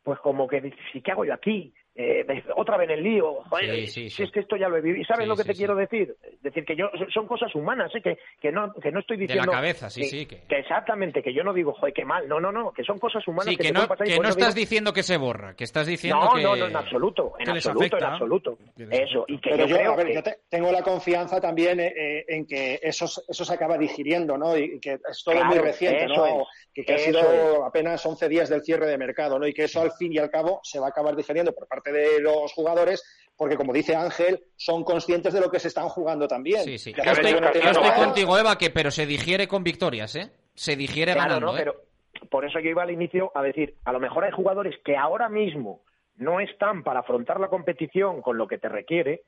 pues 0.03 0.19
como 0.19 0.47
que 0.47 0.61
dices, 0.61 0.79
¿y 0.93 1.01
qué 1.01 1.11
hago 1.11 1.25
yo 1.25 1.33
aquí? 1.33 1.73
Eh, 1.95 2.25
otra 2.55 2.75
vez 2.77 2.89
en 2.89 2.97
el 2.97 3.03
lío, 3.03 3.43
joder, 3.49 3.75
Sí, 3.81 3.87
sí, 3.87 4.09
si 4.09 4.23
es 4.23 4.31
que 4.31 4.39
esto 4.39 4.55
ya 4.57 4.67
lo 4.67 4.77
he 4.77 4.81
vivido. 4.81 5.05
¿Sabes 5.05 5.25
Sí, 5.25 5.29
lo 5.29 5.35
que 5.35 5.43
sí, 5.43 5.47
te 5.49 5.53
sí. 5.53 5.57
quiero 5.59 5.75
decir? 5.75 6.15
Decir, 6.41 6.65
que 6.65 6.75
yo 6.75 6.89
son 7.13 7.27
cosas 7.27 7.53
humanas, 7.53 7.93
¿eh? 7.93 8.01
que, 8.01 8.17
que, 8.41 8.51
no, 8.51 8.73
que 8.73 8.91
no 8.91 8.99
estoy 8.99 9.17
De 9.17 9.23
la 9.25 9.27
diciendo... 9.27 9.51
cabeza, 9.51 9.89
sí, 9.91 10.01
que- 10.01 10.07
sí, 10.07 10.25
que- 10.25 10.41
que 10.47 10.57
exactamente, 10.57 11.21
que 11.21 11.31
yo 11.35 11.43
no 11.43 11.53
digo, 11.53 11.73
joder, 11.73 11.93
qué 11.93 12.03
mal. 12.03 12.27
No, 12.27 12.39
no, 12.39 12.51
no, 12.51 12.71
que 12.73 12.83
son 12.83 12.97
cosas 12.97 13.27
humanas 13.27 13.45
Sí, 13.53 13.57
que, 13.57 13.71
no, 13.71 13.87
pasar 13.87 14.07
que 14.07 14.17
no 14.17 14.27
estás 14.29 14.55
digo- 14.55 14.59
diciendo 14.61 14.91
que 14.93 15.03
se 15.03 15.17
borra, 15.17 15.55
que 15.55 15.63
estás 15.65 15.85
diciendo 15.85 16.19
no, 16.25 16.33
que... 16.33 16.41
no, 16.41 16.55
no, 16.55 16.65
en 16.67 16.75
absoluto, 16.75 17.33
en 17.37 17.49
absoluto, 17.49 17.97
en 17.97 18.03
absoluto. 18.03 18.57
Eso, 18.89 19.25
y 19.27 19.37
que 19.39 19.51
Pero 19.51 19.67
yo, 19.67 19.75
creo 19.77 19.91
a 19.91 19.95
ver, 19.95 20.07
que- 20.07 20.13
yo 20.15 20.23
te- 20.23 20.37
tengo 20.49 20.71
la 20.71 20.81
confianza 20.81 21.39
también 21.39 21.79
eh, 21.79 21.93
eh, 21.95 22.25
en 22.27 22.47
que 22.47 22.79
eso, 22.81 23.05
eso 23.05 23.45
se 23.45 23.53
acaba 23.53 23.77
digiriendo, 23.77 24.35
¿no? 24.35 24.57
Y 24.57 24.79
que 24.79 24.93
es 24.93 25.23
todo 25.23 25.35
Claro, 25.35 25.49
muy 25.49 25.59
reciente, 25.59 26.07
¿no? 26.07 26.25
es, 26.25 26.85
que, 26.85 26.91
ha 26.91 26.97
sido 26.97 27.19
es. 27.31 27.61
apenas 27.67 28.03
11 28.03 28.27
días 28.29 28.49
del 28.49 28.63
cierre 28.63 28.87
de 28.87 28.97
mercado, 28.97 29.37
¿no? 29.37 29.45
Y 29.45 29.53
que 29.53 29.65
eso 29.65 29.79
al 29.81 29.91
fin 29.91 30.11
y 30.11 30.17
al 30.17 30.31
cabo 30.31 30.59
se 30.63 30.79
va 30.79 30.87
a 30.87 30.89
acabar 30.89 31.15
digiriendo 31.15 31.53
por 31.53 31.67
parte 31.67 31.82
de 31.91 32.19
los 32.19 32.51
jugadores, 32.53 33.03
porque 33.35 33.57
como 33.57 33.73
dice 33.73 33.95
Ángel, 33.95 34.43
son 34.55 34.83
conscientes 34.83 35.33
de 35.33 35.41
lo 35.41 35.49
que 35.49 35.59
se 35.59 35.67
están 35.67 35.89
jugando 35.89 36.27
también. 36.27 36.63
Sí, 36.63 36.77
sí. 36.77 36.93
Que 36.93 37.03
Yo 37.03 37.11
estoy, 37.11 37.31
yo 37.31 37.93
contigo, 37.95 38.37
Eva, 38.37 38.57
que 38.57 38.69
pero 38.69 38.91
se 38.91 39.05
digiere 39.05 39.47
con 39.47 39.63
victorias, 39.63 40.15
¿eh? 40.15 40.31
Se 40.53 40.75
digiere 40.75 41.13
Claro, 41.13 41.29
ganando, 41.29 41.47
¿no? 41.47 41.57
¿eh? 41.57 41.59
Pero 41.59 41.75
por 42.29 42.45
eso 42.45 42.59
yo 42.59 42.69
iba 42.69 42.83
al 42.83 42.91
inicio 42.91 43.31
a 43.35 43.41
decir, 43.41 43.75
a 43.85 43.91
lo 43.91 43.99
mejor 43.99 44.23
hay 44.23 44.31
jugadores 44.31 44.75
que 44.85 44.95
ahora 44.95 45.29
mismo 45.29 45.81
no 46.15 46.39
están 46.39 46.83
para 46.83 46.99
afrontar 46.99 47.39
la 47.39 47.47
competición 47.47 48.21
con 48.21 48.37
lo 48.37 48.47
que 48.47 48.59
te 48.59 48.69
requiere, 48.69 49.23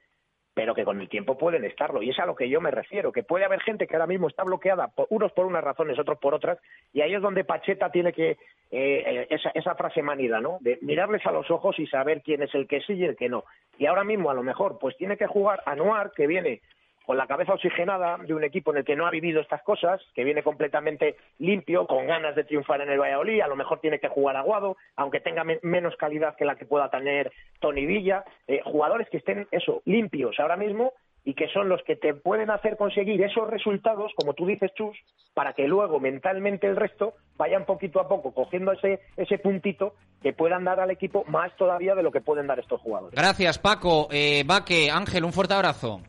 pero 0.55 0.73
que 0.73 0.85
con 0.85 0.99
el 1.01 1.09
tiempo 1.09 1.37
pueden 1.37 1.65
estarlo. 1.65 2.01
Y 2.01 2.09
es 2.09 2.19
a 2.19 2.25
lo 2.25 2.33
que 2.33 2.49
yo 2.49 2.61
me 2.61 2.71
refiero, 2.71 3.11
que 3.11 3.23
puede 3.23 3.43
haber 3.43 3.61
gente 3.61 3.85
que 3.85 3.95
ahora 3.95 4.07
mismo 4.07 4.27
está 4.27 4.43
bloqueada, 4.43 4.87
por, 4.87 5.05
unos 5.09 5.31
por 5.33 5.45
unas 5.45 5.63
razones, 5.63 5.99
otros 5.99 6.17
por 6.17 6.33
otras, 6.33 6.57
y 6.93 7.01
ahí 7.01 7.13
es 7.13 7.21
donde 7.21 7.43
Pacheta 7.43 7.91
tiene 7.91 8.13
que, 8.13 8.31
eh, 8.31 8.37
eh, 8.71 9.27
esa, 9.29 9.49
esa 9.49 9.75
frase 9.75 10.01
manida, 10.01 10.39
¿no? 10.39 10.57
De 10.61 10.79
mirarles 10.81 11.25
a 11.25 11.31
los 11.31 11.51
ojos 11.51 11.77
y 11.77 11.85
saber 11.87 12.21
quién 12.21 12.41
es 12.41 12.55
el 12.55 12.67
que 12.67 12.79
sí 12.81 12.93
y 12.93 13.03
el 13.03 13.17
que 13.17 13.27
no. 13.27 13.43
Y 13.77 13.85
ahora 13.85 14.05
mismo, 14.05 14.31
a 14.31 14.33
lo 14.33 14.43
mejor, 14.43 14.79
pues 14.79 14.95
tiene 14.95 15.17
que 15.17 15.27
jugar 15.27 15.61
Anuar, 15.65 16.13
que 16.15 16.25
viene 16.25 16.61
con 17.05 17.17
la 17.17 17.27
cabeza 17.27 17.53
oxigenada 17.53 18.17
de 18.17 18.33
un 18.33 18.43
equipo 18.43 18.71
en 18.71 18.77
el 18.77 18.85
que 18.85 18.95
no 18.95 19.05
ha 19.05 19.11
vivido 19.11 19.41
estas 19.41 19.61
cosas, 19.63 20.01
que 20.13 20.23
viene 20.23 20.43
completamente 20.43 21.15
limpio, 21.39 21.85
con 21.87 22.07
ganas 22.07 22.35
de 22.35 22.43
triunfar 22.43 22.81
en 22.81 22.89
el 22.89 22.99
Valladolid, 22.99 23.41
a 23.41 23.47
lo 23.47 23.55
mejor 23.55 23.79
tiene 23.79 23.99
que 23.99 24.07
jugar 24.09 24.35
Aguado, 24.37 24.77
aunque 24.95 25.19
tenga 25.19 25.43
me- 25.43 25.59
menos 25.61 25.95
calidad 25.97 26.35
que 26.35 26.45
la 26.45 26.55
que 26.55 26.65
pueda 26.65 26.89
tener 26.89 27.31
Tony 27.59 27.85
Villa, 27.85 28.23
eh, 28.47 28.61
jugadores 28.63 29.07
que 29.09 29.17
estén 29.17 29.47
eso, 29.51 29.81
limpios 29.85 30.39
ahora 30.39 30.55
mismo 30.57 30.93
y 31.27 31.33
que 31.33 31.47
son 31.49 31.69
los 31.69 31.81
que 31.83 31.95
te 31.95 32.13
pueden 32.13 32.51
hacer 32.51 32.77
conseguir 32.77 33.21
esos 33.23 33.49
resultados, 33.49 34.11
como 34.15 34.33
tú 34.33 34.45
dices, 34.45 34.71
Chus, 34.75 34.95
para 35.33 35.53
que 35.53 35.67
luego 35.67 35.99
mentalmente 35.99 36.67
el 36.67 36.75
resto 36.75 37.15
vayan 37.35 37.65
poquito 37.65 37.99
a 37.99 38.07
poco 38.07 38.31
cogiendo 38.33 38.71
ese, 38.71 38.99
ese 39.17 39.39
puntito 39.39 39.95
que 40.21 40.33
puedan 40.33 40.63
dar 40.65 40.79
al 40.79 40.91
equipo 40.91 41.23
más 41.27 41.55
todavía 41.55 41.95
de 41.95 42.03
lo 42.03 42.11
que 42.11 42.21
pueden 42.21 42.45
dar 42.47 42.59
estos 42.59 42.79
jugadores. 42.81 43.19
Gracias, 43.19 43.57
Paco. 43.57 44.07
Eh, 44.11 44.43
Vaque, 44.45 44.89
Ángel, 44.91 45.23
un 45.25 45.33
fuerte 45.33 45.55
abrazo. 45.55 45.99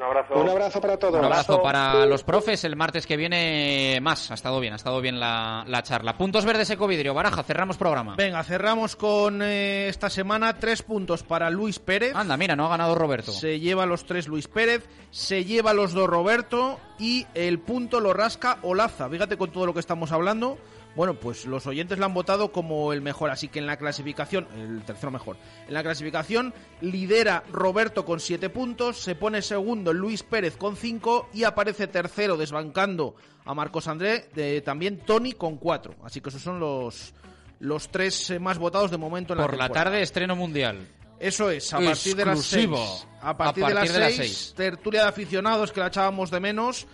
Un 0.00 0.06
abrazo. 0.06 0.34
Un 0.34 0.48
abrazo 0.48 0.80
para 0.80 0.96
todos. 0.96 1.18
Un 1.18 1.26
abrazo 1.26 1.60
para 1.60 2.06
los 2.06 2.24
profes. 2.24 2.64
El 2.64 2.74
martes 2.74 3.06
que 3.06 3.18
viene 3.18 3.98
más. 4.00 4.30
Ha 4.30 4.34
estado 4.34 4.58
bien, 4.58 4.72
ha 4.72 4.76
estado 4.76 5.02
bien 5.02 5.20
la, 5.20 5.62
la 5.66 5.82
charla. 5.82 6.16
Puntos 6.16 6.46
verdes 6.46 6.70
Ecovidrio. 6.70 7.12
Baraja, 7.12 7.42
cerramos 7.42 7.76
programa. 7.76 8.14
Venga, 8.16 8.42
cerramos 8.42 8.96
con 8.96 9.42
eh, 9.42 9.88
esta 9.88 10.08
semana 10.08 10.54
tres 10.54 10.82
puntos 10.82 11.22
para 11.22 11.50
Luis 11.50 11.78
Pérez. 11.78 12.14
Anda, 12.16 12.38
mira, 12.38 12.56
no 12.56 12.64
ha 12.64 12.70
ganado 12.70 12.94
Roberto. 12.94 13.30
Se 13.30 13.60
lleva 13.60 13.84
los 13.84 14.06
tres 14.06 14.26
Luis 14.26 14.48
Pérez, 14.48 14.88
se 15.10 15.44
lleva 15.44 15.74
los 15.74 15.92
dos 15.92 16.08
Roberto 16.08 16.80
y 16.98 17.26
el 17.34 17.58
punto 17.58 18.00
lo 18.00 18.14
rasca 18.14 18.56
Olaza. 18.62 19.06
Fíjate 19.10 19.36
con 19.36 19.52
todo 19.52 19.66
lo 19.66 19.74
que 19.74 19.80
estamos 19.80 20.12
hablando. 20.12 20.56
Bueno, 21.00 21.14
pues 21.14 21.46
los 21.46 21.66
oyentes 21.66 21.98
lo 21.98 22.04
han 22.04 22.12
votado 22.12 22.52
como 22.52 22.92
el 22.92 23.00
mejor, 23.00 23.30
así 23.30 23.48
que 23.48 23.58
en 23.58 23.64
la 23.64 23.78
clasificación, 23.78 24.46
el 24.54 24.82
tercero 24.82 25.10
mejor, 25.10 25.38
en 25.66 25.72
la 25.72 25.82
clasificación 25.82 26.52
lidera 26.82 27.42
Roberto 27.50 28.04
con 28.04 28.20
siete 28.20 28.50
puntos, 28.50 28.98
se 28.98 29.14
pone 29.14 29.40
segundo 29.40 29.94
Luis 29.94 30.22
Pérez 30.22 30.58
con 30.58 30.76
cinco 30.76 31.30
y 31.32 31.44
aparece 31.44 31.86
tercero 31.86 32.36
desbancando 32.36 33.14
a 33.46 33.54
Marcos 33.54 33.88
André, 33.88 34.28
de, 34.34 34.60
también 34.60 34.98
Tony 34.98 35.32
con 35.32 35.56
cuatro. 35.56 35.94
Así 36.04 36.20
que 36.20 36.28
esos 36.28 36.42
son 36.42 36.60
los, 36.60 37.14
los 37.60 37.88
tres 37.90 38.28
eh, 38.28 38.38
más 38.38 38.58
votados 38.58 38.90
de 38.90 38.98
momento 38.98 39.32
en 39.32 39.38
la 39.38 39.46
Por 39.46 39.56
la 39.56 39.70
tarde, 39.70 40.02
estreno 40.02 40.36
mundial. 40.36 40.86
Eso 41.18 41.48
es, 41.48 41.72
a 41.72 41.80
partir 41.80 42.14
de 42.14 42.26
las 42.26 42.40
Exclusivo. 42.40 42.76
seis. 42.76 43.08
A 43.22 43.34
partir, 43.38 43.64
A 43.64 43.68
de, 43.68 43.74
partir 43.74 43.90
las 43.90 43.94
de 43.94 44.00
las 44.00 44.14
seis. 44.16 44.52
tertulia 44.54 45.04
de 45.04 45.08
aficionados 45.08 45.72
que 45.72 45.80
la 45.80 45.86
echábamos 45.86 46.30
de 46.30 46.40
menos. 46.40 46.86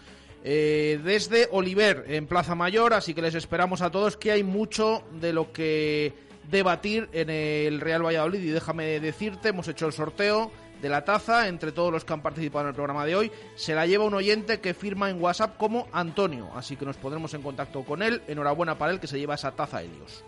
Eh, 0.48 1.00
desde 1.02 1.48
Oliver 1.50 2.04
en 2.06 2.28
Plaza 2.28 2.54
Mayor, 2.54 2.94
así 2.94 3.14
que 3.14 3.20
les 3.20 3.34
esperamos 3.34 3.82
a 3.82 3.90
todos 3.90 4.16
que 4.16 4.30
hay 4.30 4.44
mucho 4.44 5.02
de 5.20 5.32
lo 5.32 5.52
que 5.52 6.14
debatir 6.48 7.08
en 7.10 7.30
el 7.30 7.80
Real 7.80 8.06
Valladolid 8.06 8.38
y 8.38 8.50
déjame 8.50 9.00
decirte, 9.00 9.48
hemos 9.48 9.66
hecho 9.66 9.88
el 9.88 9.92
sorteo 9.92 10.52
de 10.80 10.88
la 10.88 11.04
taza 11.04 11.48
entre 11.48 11.72
todos 11.72 11.90
los 11.90 12.04
que 12.04 12.12
han 12.12 12.22
participado 12.22 12.66
en 12.66 12.68
el 12.68 12.74
programa 12.76 13.04
de 13.04 13.16
hoy, 13.16 13.32
se 13.56 13.74
la 13.74 13.88
lleva 13.88 14.04
un 14.04 14.14
oyente 14.14 14.60
que 14.60 14.72
firma 14.72 15.10
en 15.10 15.20
WhatsApp 15.20 15.56
como 15.56 15.88
Antonio, 15.90 16.48
así 16.54 16.76
que 16.76 16.84
nos 16.84 16.96
pondremos 16.96 17.34
en 17.34 17.42
contacto 17.42 17.82
con 17.82 18.00
él, 18.00 18.22
enhorabuena 18.28 18.78
para 18.78 18.92
él 18.92 19.00
que 19.00 19.08
se 19.08 19.18
lleva 19.18 19.34
esa 19.34 19.50
taza 19.50 19.82
Helios. 19.82 20.22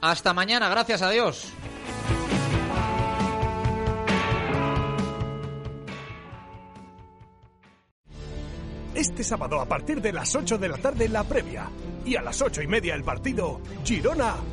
Hasta 0.00 0.32
mañana, 0.32 0.68
gracias 0.68 1.02
a 1.02 1.10
Dios. 1.10 1.52
Este 8.98 9.22
sábado 9.22 9.60
a 9.60 9.64
partir 9.64 10.02
de 10.02 10.12
las 10.12 10.34
8 10.34 10.58
de 10.58 10.68
la 10.68 10.76
tarde 10.76 11.08
la 11.08 11.22
previa. 11.22 11.70
Y 12.04 12.16
a 12.16 12.22
las 12.22 12.42
ocho 12.42 12.62
y 12.62 12.66
media 12.66 12.96
el 12.96 13.04
partido 13.04 13.60
Girona 13.84 14.34